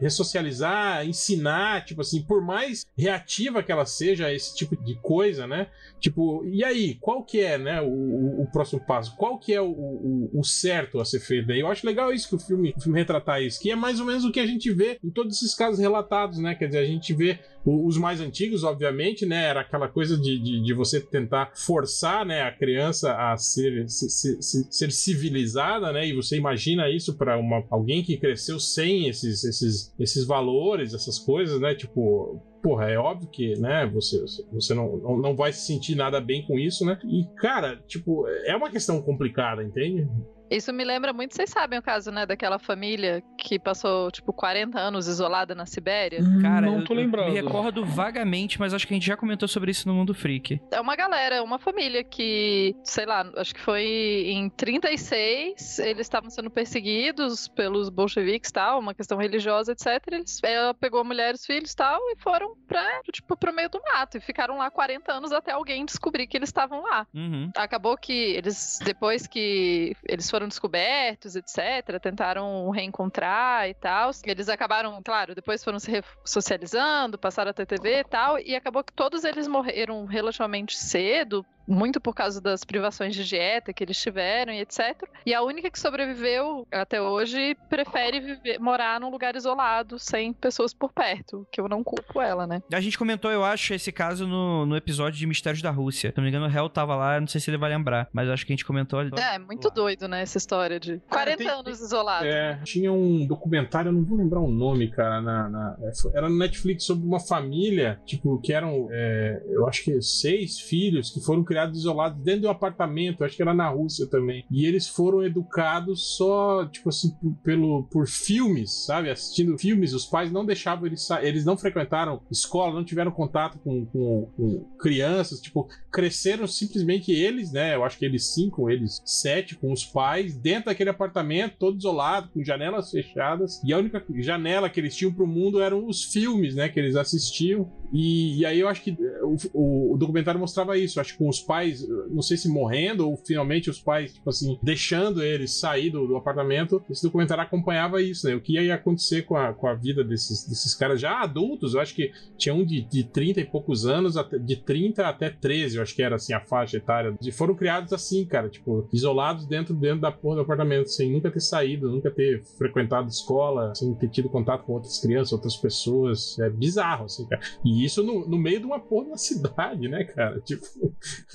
ressocializar, 0.00 1.06
ensinar, 1.06 1.84
tipo 1.84 2.00
assim, 2.00 2.22
por 2.22 2.42
mais 2.42 2.84
reativa 2.96 3.62
que 3.62 3.72
ela 3.72 3.86
seja 3.86 4.26
a 4.26 4.32
esse 4.32 4.54
tipo 4.54 4.76
de 4.76 4.94
coisa, 4.96 5.46
né? 5.46 5.68
Tipo, 5.98 6.44
e 6.44 6.64
aí, 6.64 6.94
qual 7.00 7.24
que 7.24 7.40
é, 7.40 7.58
né, 7.58 7.80
o, 7.80 8.42
o 8.42 8.46
próximo 8.52 8.80
passo? 8.84 9.16
Qual 9.16 9.38
que 9.38 9.52
é 9.52 9.60
o, 9.60 9.70
o, 9.70 10.30
o, 10.40 10.44
certo 10.44 11.00
a 11.00 11.04
ser 11.04 11.20
feito? 11.20 11.50
Eu 11.50 11.68
acho 11.68 11.86
legal 11.86 12.12
isso 12.12 12.28
que 12.28 12.36
o 12.36 12.38
filme, 12.38 12.74
o 12.76 12.80
filme 12.80 12.98
retratar 12.98 13.42
isso, 13.42 13.60
que 13.60 13.70
é 13.70 13.76
mais 13.76 14.00
ou 14.00 14.06
menos 14.06 14.24
o 14.24 14.30
que 14.32 14.40
a 14.40 14.46
gente 14.46 14.72
vê 14.72 14.98
em 15.02 15.10
todos 15.10 15.36
esses 15.36 15.54
casos 15.54 15.80
relatados, 15.80 16.38
né? 16.38 16.54
Quer 16.54 16.66
dizer, 16.66 16.78
a 16.78 16.86
gente 16.86 17.12
vê 17.14 17.38
os 17.64 17.96
mais 17.98 18.20
antigos, 18.20 18.64
obviamente, 18.64 19.26
né? 19.26 19.44
Era 19.44 19.60
aquela 19.60 19.88
coisa 19.88 20.16
de, 20.16 20.38
de, 20.38 20.62
de 20.62 20.74
você 20.74 21.00
tentar 21.00 21.52
forçar, 21.54 22.24
né, 22.24 22.42
a 22.42 22.52
criança 22.52 23.14
a 23.14 23.36
ser, 23.36 23.88
ser, 23.88 24.42
ser, 24.42 24.66
ser 24.70 24.92
civilizada, 24.92 25.92
né? 25.92 26.06
E 26.06 26.14
você 26.14 26.36
imagina 26.36 26.88
isso 26.88 27.16
para 27.16 27.34
alguém 27.70 28.02
que 28.02 28.16
cresceu 28.16 28.58
sem 28.58 29.08
esses, 29.08 29.44
esses, 29.44 29.94
esses 29.98 30.26
valores, 30.26 30.94
essas 30.94 31.18
coisas, 31.18 31.60
né? 31.60 31.74
Tipo, 31.74 32.40
porra, 32.62 32.90
é 32.90 32.98
óbvio 32.98 33.28
que, 33.28 33.58
né, 33.58 33.86
você, 33.86 34.24
você 34.52 34.74
não, 34.74 34.96
não 35.18 35.36
vai 35.36 35.52
se 35.52 35.66
sentir 35.66 35.94
nada 35.94 36.20
bem 36.20 36.46
com 36.46 36.58
isso, 36.58 36.84
né? 36.84 36.98
E, 37.04 37.24
cara, 37.36 37.76
tipo, 37.86 38.26
é 38.44 38.56
uma 38.56 38.70
questão 38.70 39.00
complicada, 39.02 39.62
entende? 39.62 40.08
Isso 40.50 40.72
me 40.72 40.84
lembra 40.84 41.12
muito, 41.12 41.34
vocês 41.34 41.50
sabem 41.50 41.78
o 41.78 41.82
caso, 41.82 42.10
né, 42.10 42.24
daquela 42.26 42.58
família 42.58 43.22
que 43.36 43.58
passou, 43.58 44.10
tipo, 44.10 44.32
40 44.32 44.78
anos 44.78 45.06
isolada 45.06 45.54
na 45.54 45.66
Sibéria? 45.66 46.20
Hum, 46.22 46.40
Cara, 46.42 46.66
não 46.66 46.84
tô 46.84 46.94
lembrando. 46.94 47.30
me 47.30 47.34
recordo 47.40 47.84
vagamente, 47.84 48.58
mas 48.58 48.72
acho 48.74 48.86
que 48.86 48.94
a 48.94 48.96
gente 48.96 49.06
já 49.06 49.16
comentou 49.16 49.48
sobre 49.48 49.70
isso 49.70 49.86
no 49.88 49.94
Mundo 49.94 50.14
Freak. 50.14 50.60
É 50.72 50.80
uma 50.80 50.96
galera, 50.96 51.42
uma 51.42 51.58
família 51.58 52.02
que, 52.02 52.74
sei 52.84 53.06
lá, 53.06 53.30
acho 53.36 53.54
que 53.54 53.60
foi 53.60 53.84
em 54.26 54.48
36, 54.50 55.78
eles 55.78 56.00
estavam 56.00 56.30
sendo 56.30 56.50
perseguidos 56.50 57.48
pelos 57.48 57.88
bolcheviques 57.88 58.50
tal, 58.50 58.78
uma 58.80 58.94
questão 58.94 59.18
religiosa, 59.18 59.72
etc. 59.72 59.86
Eles, 60.12 60.40
ela 60.42 60.74
pegou 60.74 61.00
a 61.00 61.04
mulher 61.04 61.32
e 61.32 61.34
os 61.34 61.44
filhos 61.46 61.74
tal 61.74 62.00
e 62.10 62.16
foram 62.18 62.54
pra, 62.66 63.00
tipo, 63.12 63.36
pro 63.36 63.52
meio 63.54 63.68
do 63.68 63.80
mato 63.92 64.16
e 64.16 64.20
ficaram 64.20 64.58
lá 64.58 64.70
40 64.70 65.12
anos 65.12 65.32
até 65.32 65.52
alguém 65.52 65.84
descobrir 65.84 66.26
que 66.26 66.36
eles 66.36 66.48
estavam 66.48 66.82
lá. 66.82 67.06
Uhum. 67.14 67.50
Acabou 67.56 67.96
que 67.96 68.12
eles, 68.12 68.78
depois 68.84 69.26
que 69.26 69.94
eles 70.06 70.30
foram 70.30 70.37
foram 70.38 70.46
descobertos, 70.46 71.34
etc., 71.34 72.00
tentaram 72.00 72.70
reencontrar 72.70 73.68
e 73.68 73.74
tal. 73.74 74.12
Eles 74.24 74.48
acabaram, 74.48 75.02
claro, 75.02 75.34
depois 75.34 75.64
foram 75.64 75.80
se 75.80 76.02
socializando, 76.24 77.18
passaram 77.18 77.50
a 77.50 77.54
ter 77.54 77.66
TV 77.66 78.00
e 78.00 78.04
tal, 78.04 78.38
e 78.38 78.54
acabou 78.54 78.84
que 78.84 78.92
todos 78.92 79.24
eles 79.24 79.48
morreram 79.48 80.04
relativamente 80.04 80.78
cedo, 80.78 81.44
muito 81.68 82.00
por 82.00 82.14
causa 82.14 82.40
das 82.40 82.64
privações 82.64 83.14
de 83.14 83.24
dieta 83.24 83.72
que 83.72 83.84
eles 83.84 84.00
tiveram 84.00 84.52
e 84.52 84.60
etc. 84.60 85.02
E 85.24 85.34
a 85.34 85.42
única 85.42 85.70
que 85.70 85.78
sobreviveu 85.78 86.66
até 86.72 87.00
hoje 87.00 87.56
prefere 87.68 88.20
viver, 88.20 88.58
morar 88.58 88.98
num 89.00 89.10
lugar 89.10 89.36
isolado, 89.36 89.98
sem 89.98 90.32
pessoas 90.32 90.72
por 90.72 90.92
perto, 90.92 91.46
que 91.52 91.60
eu 91.60 91.68
não 91.68 91.84
culpo 91.84 92.20
ela, 92.20 92.46
né? 92.46 92.62
A 92.72 92.80
gente 92.80 92.98
comentou, 92.98 93.30
eu 93.30 93.44
acho, 93.44 93.74
esse 93.74 93.92
caso 93.92 94.26
no, 94.26 94.64
no 94.64 94.76
episódio 94.76 95.18
de 95.18 95.26
Mistérios 95.26 95.62
da 95.62 95.70
Rússia. 95.70 96.10
Se 96.10 96.16
não 96.16 96.24
me 96.24 96.30
engano, 96.30 96.46
o 96.46 96.50
Hell 96.50 96.68
tava 96.70 96.96
lá, 96.96 97.20
não 97.20 97.26
sei 97.26 97.40
se 97.40 97.50
ele 97.50 97.58
vai 97.58 97.70
lembrar, 97.70 98.08
mas 98.12 98.28
acho 98.28 98.46
que 98.46 98.52
a 98.52 98.56
gente 98.56 98.64
comentou 98.64 98.98
ali. 98.98 99.10
É, 99.18 99.38
muito 99.38 99.70
doido, 99.70 100.08
né, 100.08 100.22
essa 100.22 100.38
história 100.38 100.80
de 100.80 101.00
40 101.10 101.36
tem, 101.36 101.48
anos 101.48 101.80
isolado. 101.80 102.24
É, 102.24 102.60
tinha 102.64 102.92
um 102.92 103.26
documentário, 103.26 103.90
eu 103.90 103.92
não 103.92 104.04
vou 104.04 104.16
lembrar 104.16 104.40
o 104.40 104.50
nome, 104.50 104.88
cara, 104.90 105.20
na, 105.20 105.48
na 105.48 105.76
era 106.14 106.28
no 106.28 106.38
Netflix 106.38 106.84
sobre 106.84 107.06
uma 107.06 107.20
família, 107.20 108.00
tipo, 108.06 108.40
que 108.40 108.52
eram, 108.52 108.88
é, 108.90 109.42
eu 109.48 109.66
acho 109.68 109.84
que 109.84 110.00
seis 110.00 110.58
filhos 110.60 111.10
que 111.10 111.20
foram 111.20 111.44
criados 111.44 111.57
criados 111.58 111.80
isolados 111.80 112.22
dentro 112.22 112.42
de 112.42 112.46
um 112.46 112.50
apartamento, 112.50 113.24
acho 113.24 113.36
que 113.36 113.42
era 113.42 113.52
na 113.52 113.68
Rússia 113.68 114.06
também. 114.06 114.44
E 114.50 114.64
eles 114.64 114.88
foram 114.88 115.24
educados 115.24 116.16
só, 116.16 116.64
tipo 116.66 116.88
assim, 116.88 117.10
por, 117.10 117.34
pelo, 117.42 117.82
por 117.84 118.06
filmes, 118.06 118.86
sabe? 118.86 119.10
Assistindo 119.10 119.58
filmes, 119.58 119.92
os 119.92 120.06
pais 120.06 120.30
não 120.30 120.46
deixavam 120.46 120.86
eles 120.86 121.02
sair, 121.02 121.26
eles 121.26 121.44
não 121.44 121.56
frequentaram 121.56 122.22
escola, 122.30 122.74
não 122.74 122.84
tiveram 122.84 123.10
contato 123.10 123.58
com, 123.58 123.84
com, 123.86 124.30
com 124.36 124.64
crianças, 124.78 125.40
tipo, 125.40 125.68
cresceram 125.90 126.46
simplesmente 126.46 127.10
eles, 127.10 127.52
né? 127.52 127.74
Eu 127.74 127.84
acho 127.84 127.98
que 127.98 128.04
eles 128.04 128.26
cinco, 128.34 128.70
eles 128.70 129.02
sete, 129.04 129.56
com 129.56 129.72
os 129.72 129.84
pais, 129.84 130.36
dentro 130.36 130.66
daquele 130.66 130.90
apartamento, 130.90 131.56
todo 131.58 131.78
isolado, 131.78 132.28
com 132.28 132.44
janelas 132.44 132.90
fechadas. 132.90 133.60
E 133.64 133.72
a 133.72 133.78
única 133.78 134.04
janela 134.16 134.70
que 134.70 134.78
eles 134.78 134.94
tinham 134.94 135.12
pro 135.12 135.26
mundo 135.26 135.60
eram 135.60 135.86
os 135.86 136.04
filmes, 136.04 136.54
né? 136.54 136.68
Que 136.68 136.78
eles 136.78 136.94
assistiam. 136.94 137.70
E, 137.92 138.40
e 138.40 138.46
aí 138.46 138.60
eu 138.60 138.68
acho 138.68 138.82
que 138.82 138.96
o, 139.22 139.36
o, 139.52 139.94
o, 139.94 139.98
documentário 139.98 140.38
mostrava 140.38 140.76
isso. 140.76 141.00
Acho 141.00 141.12
que 141.12 141.18
com 141.18 141.28
os 141.28 141.40
pais, 141.48 141.88
não 142.10 142.20
sei 142.20 142.36
se 142.36 142.46
morrendo 142.46 143.08
ou 143.08 143.16
finalmente 143.16 143.70
os 143.70 143.80
pais, 143.80 144.12
tipo 144.12 144.28
assim, 144.28 144.58
deixando 144.62 145.22
eles 145.22 145.58
sair 145.58 145.88
do, 145.88 146.06
do 146.06 146.16
apartamento. 146.16 146.82
Esse 146.90 147.02
documentário 147.02 147.42
acompanhava 147.42 148.02
isso, 148.02 148.28
né? 148.28 148.34
O 148.34 148.40
que 148.40 148.60
ia 148.60 148.74
acontecer 148.74 149.22
com 149.22 149.34
a, 149.34 149.54
com 149.54 149.66
a 149.66 149.74
vida 149.74 150.04
desses, 150.04 150.46
desses 150.46 150.74
caras 150.74 151.00
já 151.00 151.22
adultos. 151.22 151.72
Eu 151.72 151.80
acho 151.80 151.94
que 151.94 152.12
tinha 152.36 152.54
um 152.54 152.62
de, 152.62 152.82
de 152.82 153.02
30 153.04 153.40
e 153.40 153.44
poucos 153.46 153.86
anos, 153.86 154.14
de 154.44 154.56
30 154.56 155.08
até 155.08 155.30
13, 155.30 155.76
eu 155.76 155.82
acho 155.82 155.94
que 155.94 156.02
era 156.02 156.16
assim 156.16 156.34
a 156.34 156.40
faixa 156.40 156.76
etária. 156.76 157.16
E 157.22 157.32
foram 157.32 157.54
criados 157.54 157.92
assim, 157.94 158.26
cara, 158.26 158.50
tipo, 158.50 158.86
isolados 158.92 159.46
dentro, 159.46 159.74
dentro 159.74 160.00
da 160.00 160.12
porra 160.12 160.36
do 160.36 160.42
apartamento, 160.42 160.90
sem 160.90 161.10
nunca 161.10 161.30
ter 161.30 161.40
saído, 161.40 161.90
nunca 161.90 162.10
ter 162.10 162.44
frequentado 162.58 163.08
escola, 163.08 163.74
sem 163.74 163.94
ter 163.94 164.10
tido 164.10 164.28
contato 164.28 164.64
com 164.64 164.74
outras 164.74 164.98
crianças, 164.98 165.32
outras 165.32 165.56
pessoas. 165.56 166.38
É 166.38 166.50
bizarro, 166.50 167.06
assim, 167.06 167.26
cara. 167.26 167.40
E 167.64 167.84
isso 167.84 168.02
no, 168.02 168.28
no 168.28 168.38
meio 168.38 168.60
de 168.60 168.66
uma 168.66 168.78
porra 168.78 169.10
da 169.10 169.16
cidade, 169.18 169.88
né, 169.88 170.04
cara? 170.04 170.40
Tipo. 170.40 170.92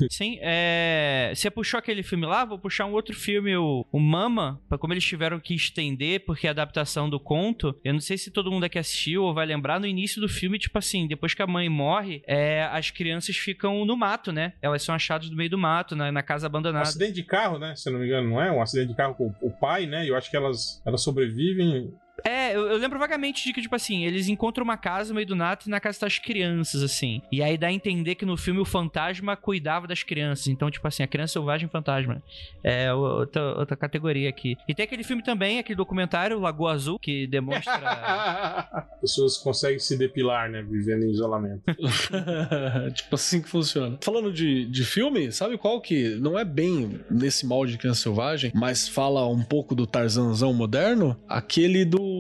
Sim, 0.10 0.38
é. 0.42 1.32
Você 1.36 1.50
puxou 1.50 1.78
aquele 1.78 2.04
filme 2.04 2.26
lá, 2.26 2.46
vou 2.46 2.60
puxar 2.60 2.86
um 2.86 2.94
outro 2.94 3.16
filme, 3.16 3.56
o, 3.56 3.86
o 3.92 4.00
Mama, 4.00 4.62
pra 4.68 4.78
como 4.78 4.94
eles 4.94 5.04
tiveram 5.04 5.40
que 5.40 5.54
estender, 5.54 6.26
porque 6.26 6.48
a 6.48 6.52
adaptação 6.52 7.10
do 7.10 7.20
conto. 7.20 7.80
Eu 7.84 7.94
não 7.94 8.00
sei 8.00 8.18
se 8.18 8.32
todo 8.32 8.52
mundo 8.52 8.66
aqui 8.66 8.80
assistiu 8.80 9.24
ou 9.24 9.34
vai 9.34 9.46
lembrar, 9.46 9.80
no 9.80 9.88
início 9.88 10.22
do 10.22 10.30
filme, 10.30 10.60
tipo 10.60 10.78
assim, 10.78 11.08
depois 11.08 11.34
que 11.34 11.42
a 11.42 11.48
mãe 11.48 11.70
morre, 11.70 12.22
é, 12.28 12.64
as 12.72 12.92
crianças 12.92 13.36
ficam 13.36 13.86
no 13.86 13.98
mato, 13.98 14.32
né? 14.32 14.54
Elas 14.62 14.84
são 14.84 14.94
achadas 14.94 15.30
no 15.30 15.36
meio 15.36 15.50
do 15.50 15.58
mato, 15.58 15.96
na, 15.96 16.12
na 16.12 16.24
casa 16.24 16.48
abandonada. 16.48 16.86
Um 16.86 16.90
acidente 16.90 17.14
de 17.14 17.24
carro, 17.24 17.58
né? 17.58 17.76
Se 17.76 17.90
eu 17.90 17.94
não 17.94 18.00
me 18.00 18.08
engano, 18.08 18.30
não 18.30 18.42
é? 18.42 18.52
Um 18.52 18.62
acidente 18.62 18.90
de 18.90 18.96
carro 18.96 19.16
com 19.16 19.34
o 19.42 19.52
pai, 19.52 19.86
né? 19.86 20.08
Eu 20.08 20.16
acho 20.16 20.30
que 20.30 20.38
elas, 20.38 20.82
elas 20.86 21.02
sobrevivem 21.04 21.94
é, 22.24 22.56
eu, 22.56 22.68
eu, 22.68 22.78
lembro 22.78 22.98
vagamente 22.98 23.44
de 23.44 23.54
que, 23.54 23.62
tipo 23.62 23.76
assim, 23.76 24.06
eles 24.06 24.28
encontram 24.28 24.64
uma 24.64 24.78
casa 24.78 25.10
no 25.10 25.16
meio 25.16 25.28
do 25.28 25.36
nato 25.36 25.68
e 25.68 25.70
na 25.70 25.80
casa 25.80 26.00
tá 26.00 26.08
as 26.08 26.18
crianças, 26.18 26.82
assim. 26.82 27.22
E 27.32 27.44
aí 27.44 27.58
dá 27.58 27.68
a 27.68 27.72
entender 27.72 28.16
que 28.16 28.26
no 28.26 28.38
filme 28.38 28.60
o 28.60 28.66
fantasma 28.66 29.36
cuidava 29.36 29.88
das 29.88 30.04
crianças. 30.04 30.48
Então, 30.48 30.72
tipo 30.72 30.88
assim, 30.88 31.04
a 31.04 31.08
criança 31.08 31.34
selvagem 31.34 31.68
fantasma. 31.68 32.24
É 32.64 32.94
outra, 32.94 33.58
outra 33.58 33.76
categoria 33.76 34.30
aqui. 34.30 34.56
E 34.68 34.74
tem 34.74 34.86
aquele 34.86 35.04
filme 35.04 35.22
também, 35.22 35.60
aquele 35.60 35.76
documentário, 35.76 36.40
Lagoa 36.40 36.74
Azul, 36.74 36.98
que 36.98 37.28
demonstra. 37.28 37.74
Pessoas 39.02 39.38
conseguem 39.38 39.80
se 39.80 39.98
depilar, 39.98 40.50
né? 40.50 40.62
Vivendo 40.62 41.04
em 41.04 41.12
isolamento. 41.12 41.64
tipo 42.94 43.16
assim 43.16 43.42
que 43.42 43.50
funciona. 43.50 43.98
Falando 44.02 44.32
de, 44.32 44.66
de 44.66 44.86
filme, 44.86 45.32
sabe 45.32 45.58
qual 45.58 45.82
que 45.82 46.16
não 46.16 46.40
é 46.40 46.46
bem 46.46 47.02
nesse 47.10 47.46
molde 47.46 47.74
de 47.74 47.78
criança 47.78 48.04
selvagem, 48.04 48.52
mas 48.56 48.88
fala 48.88 49.28
um 49.28 49.44
pouco 49.44 49.76
do 49.76 49.86
Tarzanzão 49.86 50.54
moderno? 50.54 51.18
Aquele 51.28 51.84
do 51.84 52.13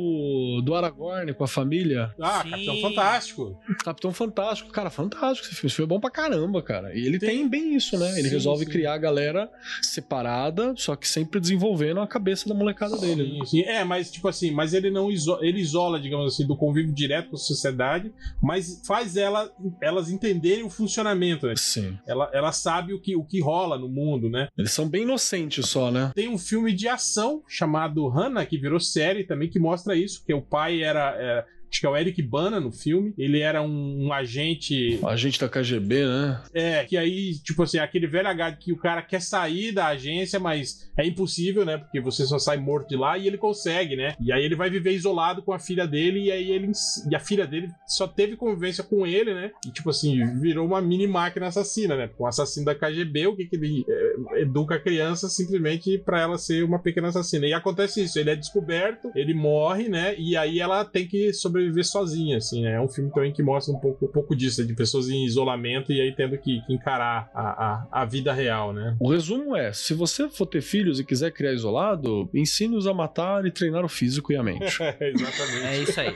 do 0.63 0.75
Aragorn 0.75 1.33
com 1.33 1.43
a 1.43 1.47
família. 1.47 2.13
Ah, 2.19 2.41
Sim. 2.43 2.49
Capitão 2.51 2.81
Fantástico. 2.81 3.59
Capitão 3.83 4.13
Fantástico, 4.13 4.71
cara, 4.71 4.89
fantástico 4.89 5.47
esse 5.47 5.55
filme. 5.55 5.67
Esse 5.67 5.75
filme 5.75 5.87
é 5.87 5.95
bom 5.95 5.99
pra 5.99 6.09
caramba, 6.09 6.61
cara. 6.61 6.95
E 6.95 7.05
ele 7.05 7.19
sim. 7.19 7.25
tem 7.25 7.49
bem 7.49 7.75
isso, 7.75 7.97
né? 7.97 8.11
Ele 8.13 8.29
sim, 8.29 8.35
resolve 8.35 8.65
sim. 8.65 8.71
criar 8.71 8.93
a 8.93 8.97
galera 8.97 9.49
separada, 9.81 10.73
só 10.77 10.95
que 10.95 11.07
sempre 11.07 11.39
desenvolvendo 11.39 11.99
a 11.99 12.07
cabeça 12.07 12.47
da 12.47 12.55
molecada 12.55 12.97
dele. 12.97 13.23
Sim, 13.23 13.39
né? 13.39 13.45
sim. 13.45 13.61
É, 13.61 13.83
mas 13.83 14.11
tipo 14.11 14.27
assim, 14.27 14.51
mas 14.51 14.73
ele 14.73 14.89
não 14.89 15.11
isola, 15.11 15.45
ele 15.45 15.59
isola, 15.59 15.99
digamos 15.99 16.33
assim, 16.33 16.45
do 16.45 16.55
convívio 16.55 16.93
direto 16.93 17.29
com 17.29 17.35
a 17.35 17.39
sociedade, 17.39 18.11
mas 18.41 18.81
faz 18.85 19.17
ela, 19.17 19.51
elas 19.81 20.09
entenderem 20.09 20.63
o 20.63 20.69
funcionamento, 20.69 21.47
né? 21.47 21.53
Sim. 21.57 21.97
Ela, 22.07 22.29
ela 22.33 22.51
sabe 22.51 22.93
o 22.93 22.99
que, 22.99 23.15
o 23.15 23.23
que 23.23 23.41
rola 23.41 23.77
no 23.77 23.89
mundo, 23.89 24.29
né? 24.29 24.47
Eles 24.57 24.71
são 24.71 24.87
bem 24.87 25.03
inocentes 25.03 25.69
só, 25.69 25.91
né? 25.91 26.11
Tem 26.15 26.29
um 26.29 26.37
filme 26.37 26.73
de 26.73 26.87
ação 26.87 27.43
chamado 27.47 28.07
Hannah, 28.07 28.45
que 28.45 28.57
virou 28.57 28.79
série 28.79 29.23
também, 29.23 29.49
que 29.49 29.59
mostra 29.59 29.72
isso, 29.95 30.23
que 30.25 30.33
o 30.33 30.41
pai 30.41 30.83
era, 30.83 31.15
era 31.15 31.47
Acho 31.73 31.79
que 31.79 31.87
é 31.87 31.89
o 31.89 31.97
Eric 31.97 32.21
Bana 32.21 32.59
no 32.59 32.71
filme. 32.71 33.15
Ele 33.17 33.39
era 33.39 33.59
um, 33.63 34.05
um 34.05 34.13
agente. 34.13 34.99
Agente 35.03 35.39
da 35.39 35.49
KGB, 35.49 36.05
né? 36.05 36.43
É, 36.53 36.85
que 36.85 36.95
aí, 36.95 37.33
tipo 37.43 37.63
assim, 37.63 37.79
aquele 37.79 38.05
velho 38.05 38.27
H 38.27 38.51
que 38.57 38.71
o 38.71 38.77
cara 38.77 39.01
quer 39.01 39.19
sair 39.19 39.71
da 39.71 39.87
agência, 39.87 40.39
mas 40.39 40.91
é 40.95 41.03
impossível, 41.03 41.65
né? 41.65 41.79
Porque 41.79 41.99
você 41.99 42.27
só 42.27 42.37
sai 42.37 42.57
morto 42.57 42.89
de 42.89 42.95
lá 42.95 43.17
e 43.17 43.25
ele 43.25 43.39
consegue, 43.39 43.95
né? 43.95 44.15
E 44.21 44.31
aí 44.31 44.45
ele 44.45 44.55
vai 44.55 44.69
viver 44.69 44.91
isolado 44.91 45.41
com 45.41 45.51
a 45.51 45.57
filha 45.57 45.87
dele, 45.87 46.25
e 46.25 46.31
aí 46.31 46.51
ele. 46.51 46.71
E 47.09 47.15
a 47.15 47.19
filha 47.19 47.47
dele 47.47 47.69
só 47.87 48.07
teve 48.07 48.35
convivência 48.35 48.83
com 48.83 49.07
ele, 49.07 49.33
né? 49.33 49.49
E, 49.65 49.71
tipo 49.71 49.89
assim, 49.89 50.23
virou 50.39 50.67
uma 50.67 50.79
mini 50.79 51.07
máquina 51.07 51.47
assassina, 51.47 51.95
né? 51.95 52.07
Com 52.07 52.25
um 52.25 52.27
assassino 52.27 52.67
da 52.67 52.75
KGB, 52.75 53.25
o 53.25 53.35
que, 53.35 53.45
que 53.45 53.55
ele 53.55 53.83
é, 53.89 54.41
educa 54.41 54.75
a 54.75 54.79
criança 54.79 55.27
simplesmente 55.27 55.97
para 55.97 56.21
ela 56.21 56.37
ser 56.37 56.63
uma 56.63 56.77
pequena 56.77 57.07
assassina. 57.07 57.47
E 57.47 57.53
acontece 57.53 58.03
isso, 58.03 58.19
ele 58.19 58.29
é 58.29 58.35
descoberto, 58.35 59.11
ele 59.15 59.33
morre, 59.33 59.89
né? 59.89 60.13
E 60.19 60.37
aí 60.37 60.59
ela 60.59 60.85
tem 60.85 61.07
que 61.07 61.33
sobreviver 61.33 61.62
sobreviver 61.63 61.85
sozinha, 61.85 62.37
assim, 62.37 62.63
né? 62.63 62.73
É 62.73 62.81
um 62.81 62.87
filme 62.87 63.11
também 63.11 63.31
que 63.31 63.41
mostra 63.41 63.73
um 63.73 63.79
pouco, 63.79 64.05
um 64.05 64.11
pouco 64.11 64.35
disso, 64.35 64.65
de 64.65 64.73
pessoas 64.73 65.09
em 65.09 65.25
isolamento 65.25 65.91
e 65.91 66.01
aí 66.01 66.11
tendo 66.11 66.37
que, 66.37 66.61
que 66.61 66.73
encarar 66.73 67.29
a, 67.33 67.41
a, 67.41 68.01
a, 68.01 68.05
vida 68.05 68.33
real, 68.33 68.73
né? 68.73 68.95
O 68.99 69.11
resumo 69.11 69.55
é: 69.55 69.71
se 69.71 69.93
você 69.93 70.29
for 70.29 70.45
ter 70.45 70.61
filhos 70.61 70.99
e 70.99 71.05
quiser 71.05 71.31
criar 71.31 71.53
isolado, 71.53 72.29
ensine-os 72.33 72.87
a 72.87 72.93
matar 72.93 73.45
e 73.45 73.51
treinar 73.51 73.85
o 73.85 73.89
físico 73.89 74.31
e 74.31 74.35
a 74.35 74.43
mente. 74.43 74.81
é, 74.83 74.97
exatamente. 75.09 75.65
É 75.65 75.81
isso 75.81 75.99
aí. 75.99 76.13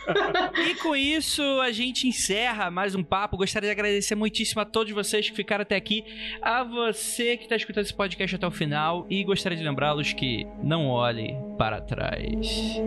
e 0.70 0.76
com 0.76 0.96
isso, 0.96 1.42
a 1.62 1.72
gente 1.72 2.08
encerra 2.08 2.70
mais 2.70 2.96
um 2.96 3.04
papo. 3.04 3.38
Gostaria 3.38 3.68
de 3.68 3.72
agradecer 3.72 4.16
muitíssimo 4.16 4.62
a 4.62 4.66
todos 4.66 4.92
vocês 4.94 5.30
que 5.30 5.36
ficaram 5.36 5.62
até 5.62 5.76
aqui, 5.76 6.04
a 6.42 6.64
você 6.64 7.38
que 7.38 7.44
está 7.44 7.56
escutando 7.56 7.86
esse 7.86 7.94
podcast 7.94 8.36
até 8.36 8.48
o 8.48 8.52
final 8.52 9.06
e 9.10 9.24
gostaria 9.24 9.58
de 9.58 9.64
lembrá-los 9.64 10.14
que 10.14 10.46
não 10.62 10.88
olhe 10.88 11.36
para 11.58 11.82
trás. 11.82 12.78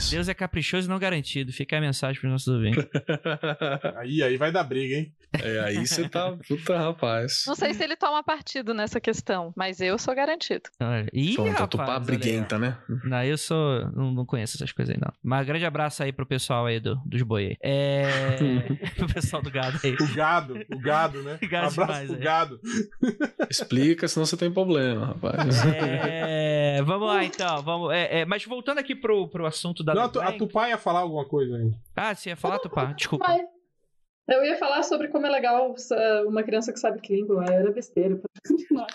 Isso. 0.00 0.10
Deus 0.10 0.28
é 0.28 0.34
caprichoso 0.34 0.88
e 0.88 0.90
não 0.90 0.98
garantido. 0.98 1.52
Fica 1.52 1.78
a 1.78 1.80
mensagem 1.80 2.20
para 2.20 2.28
os 2.28 2.32
nossos 2.32 2.48
ouvintes. 2.48 2.84
aí, 3.96 4.22
aí 4.22 4.36
vai 4.36 4.50
dar 4.50 4.64
briga, 4.64 4.96
hein? 4.96 5.14
É, 5.32 5.60
aí 5.60 5.86
você 5.86 6.08
tá. 6.08 6.36
Puta, 6.48 6.76
rapaz. 6.76 7.44
Não 7.46 7.54
sei 7.54 7.72
se 7.72 7.84
ele 7.84 7.96
toma 7.96 8.22
partido 8.22 8.74
nessa 8.74 9.00
questão, 9.00 9.52
mas 9.56 9.80
eu 9.80 9.96
sou 9.98 10.14
garantido. 10.14 10.62
Olha, 10.80 11.08
ih, 11.12 11.34
Pronto, 11.34 11.50
rapaz, 11.50 11.70
tupá 11.70 11.98
briguenta, 12.00 12.58
né? 12.58 12.76
Não, 13.04 13.22
eu 13.22 13.38
sou. 13.38 13.90
Não, 13.92 14.12
não, 14.12 14.26
conheço 14.26 14.56
essas 14.56 14.72
coisas 14.72 14.94
aí, 14.94 15.00
não. 15.00 15.12
Mas 15.22 15.46
grande 15.46 15.64
abraço 15.64 16.02
aí 16.02 16.12
pro 16.12 16.26
pessoal 16.26 16.66
aí 16.66 16.80
do, 16.80 16.96
dos 17.06 17.22
boi. 17.22 17.56
É. 17.62 18.02
pro 18.96 19.06
pessoal 19.12 19.42
do 19.42 19.50
gado 19.50 19.78
aí. 19.84 19.94
O 19.94 20.14
gado, 20.14 20.54
o 20.72 20.78
gado, 20.78 21.22
né? 21.22 21.38
Gado 21.42 21.66
abraço 21.68 21.80
demais, 21.80 22.06
pro 22.08 22.16
aí. 22.16 22.22
gado. 22.22 22.60
Explica, 23.48 24.08
senão 24.08 24.26
você 24.26 24.36
tem 24.36 24.52
problema, 24.52 25.06
rapaz. 25.06 25.64
É. 25.64 26.82
Vamos 26.82 27.06
lá 27.06 27.24
então. 27.24 27.62
Vamos, 27.62 27.92
é, 27.92 28.20
é, 28.20 28.24
mas 28.24 28.44
voltando 28.44 28.78
aqui 28.78 28.94
pro, 28.94 29.28
pro 29.28 29.46
assunto 29.46 29.84
da. 29.84 29.89
Não, 29.94 30.04
a 30.04 30.32
Tupá 30.32 30.68
ia 30.68 30.78
falar 30.78 31.00
alguma 31.00 31.24
coisa 31.24 31.56
aí. 31.56 31.72
Ah, 31.96 32.14
você 32.14 32.30
ia 32.30 32.36
falar, 32.36 32.58
Tupá? 32.58 32.92
Desculpa. 32.92 33.26
Eu 34.28 34.44
ia 34.44 34.56
falar 34.56 34.84
sobre 34.84 35.08
como 35.08 35.26
é 35.26 35.30
legal 35.30 35.74
uma 36.26 36.44
criança 36.44 36.72
que 36.72 36.78
sabe 36.78 37.00
que 37.00 37.16
língua 37.16 37.44
era 37.50 37.72
besteira. 37.72 38.16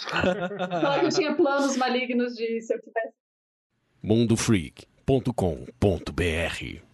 falar 0.09 0.99
que 0.99 1.05
eu 1.05 1.09
tinha 1.09 1.35
planos 1.35 1.75
malignos 1.75 2.35
de 2.35 2.61
se 2.61 2.73
eu 2.73 2.81
tivesse. 2.81 3.13
mundofreak.com.br 4.01 6.84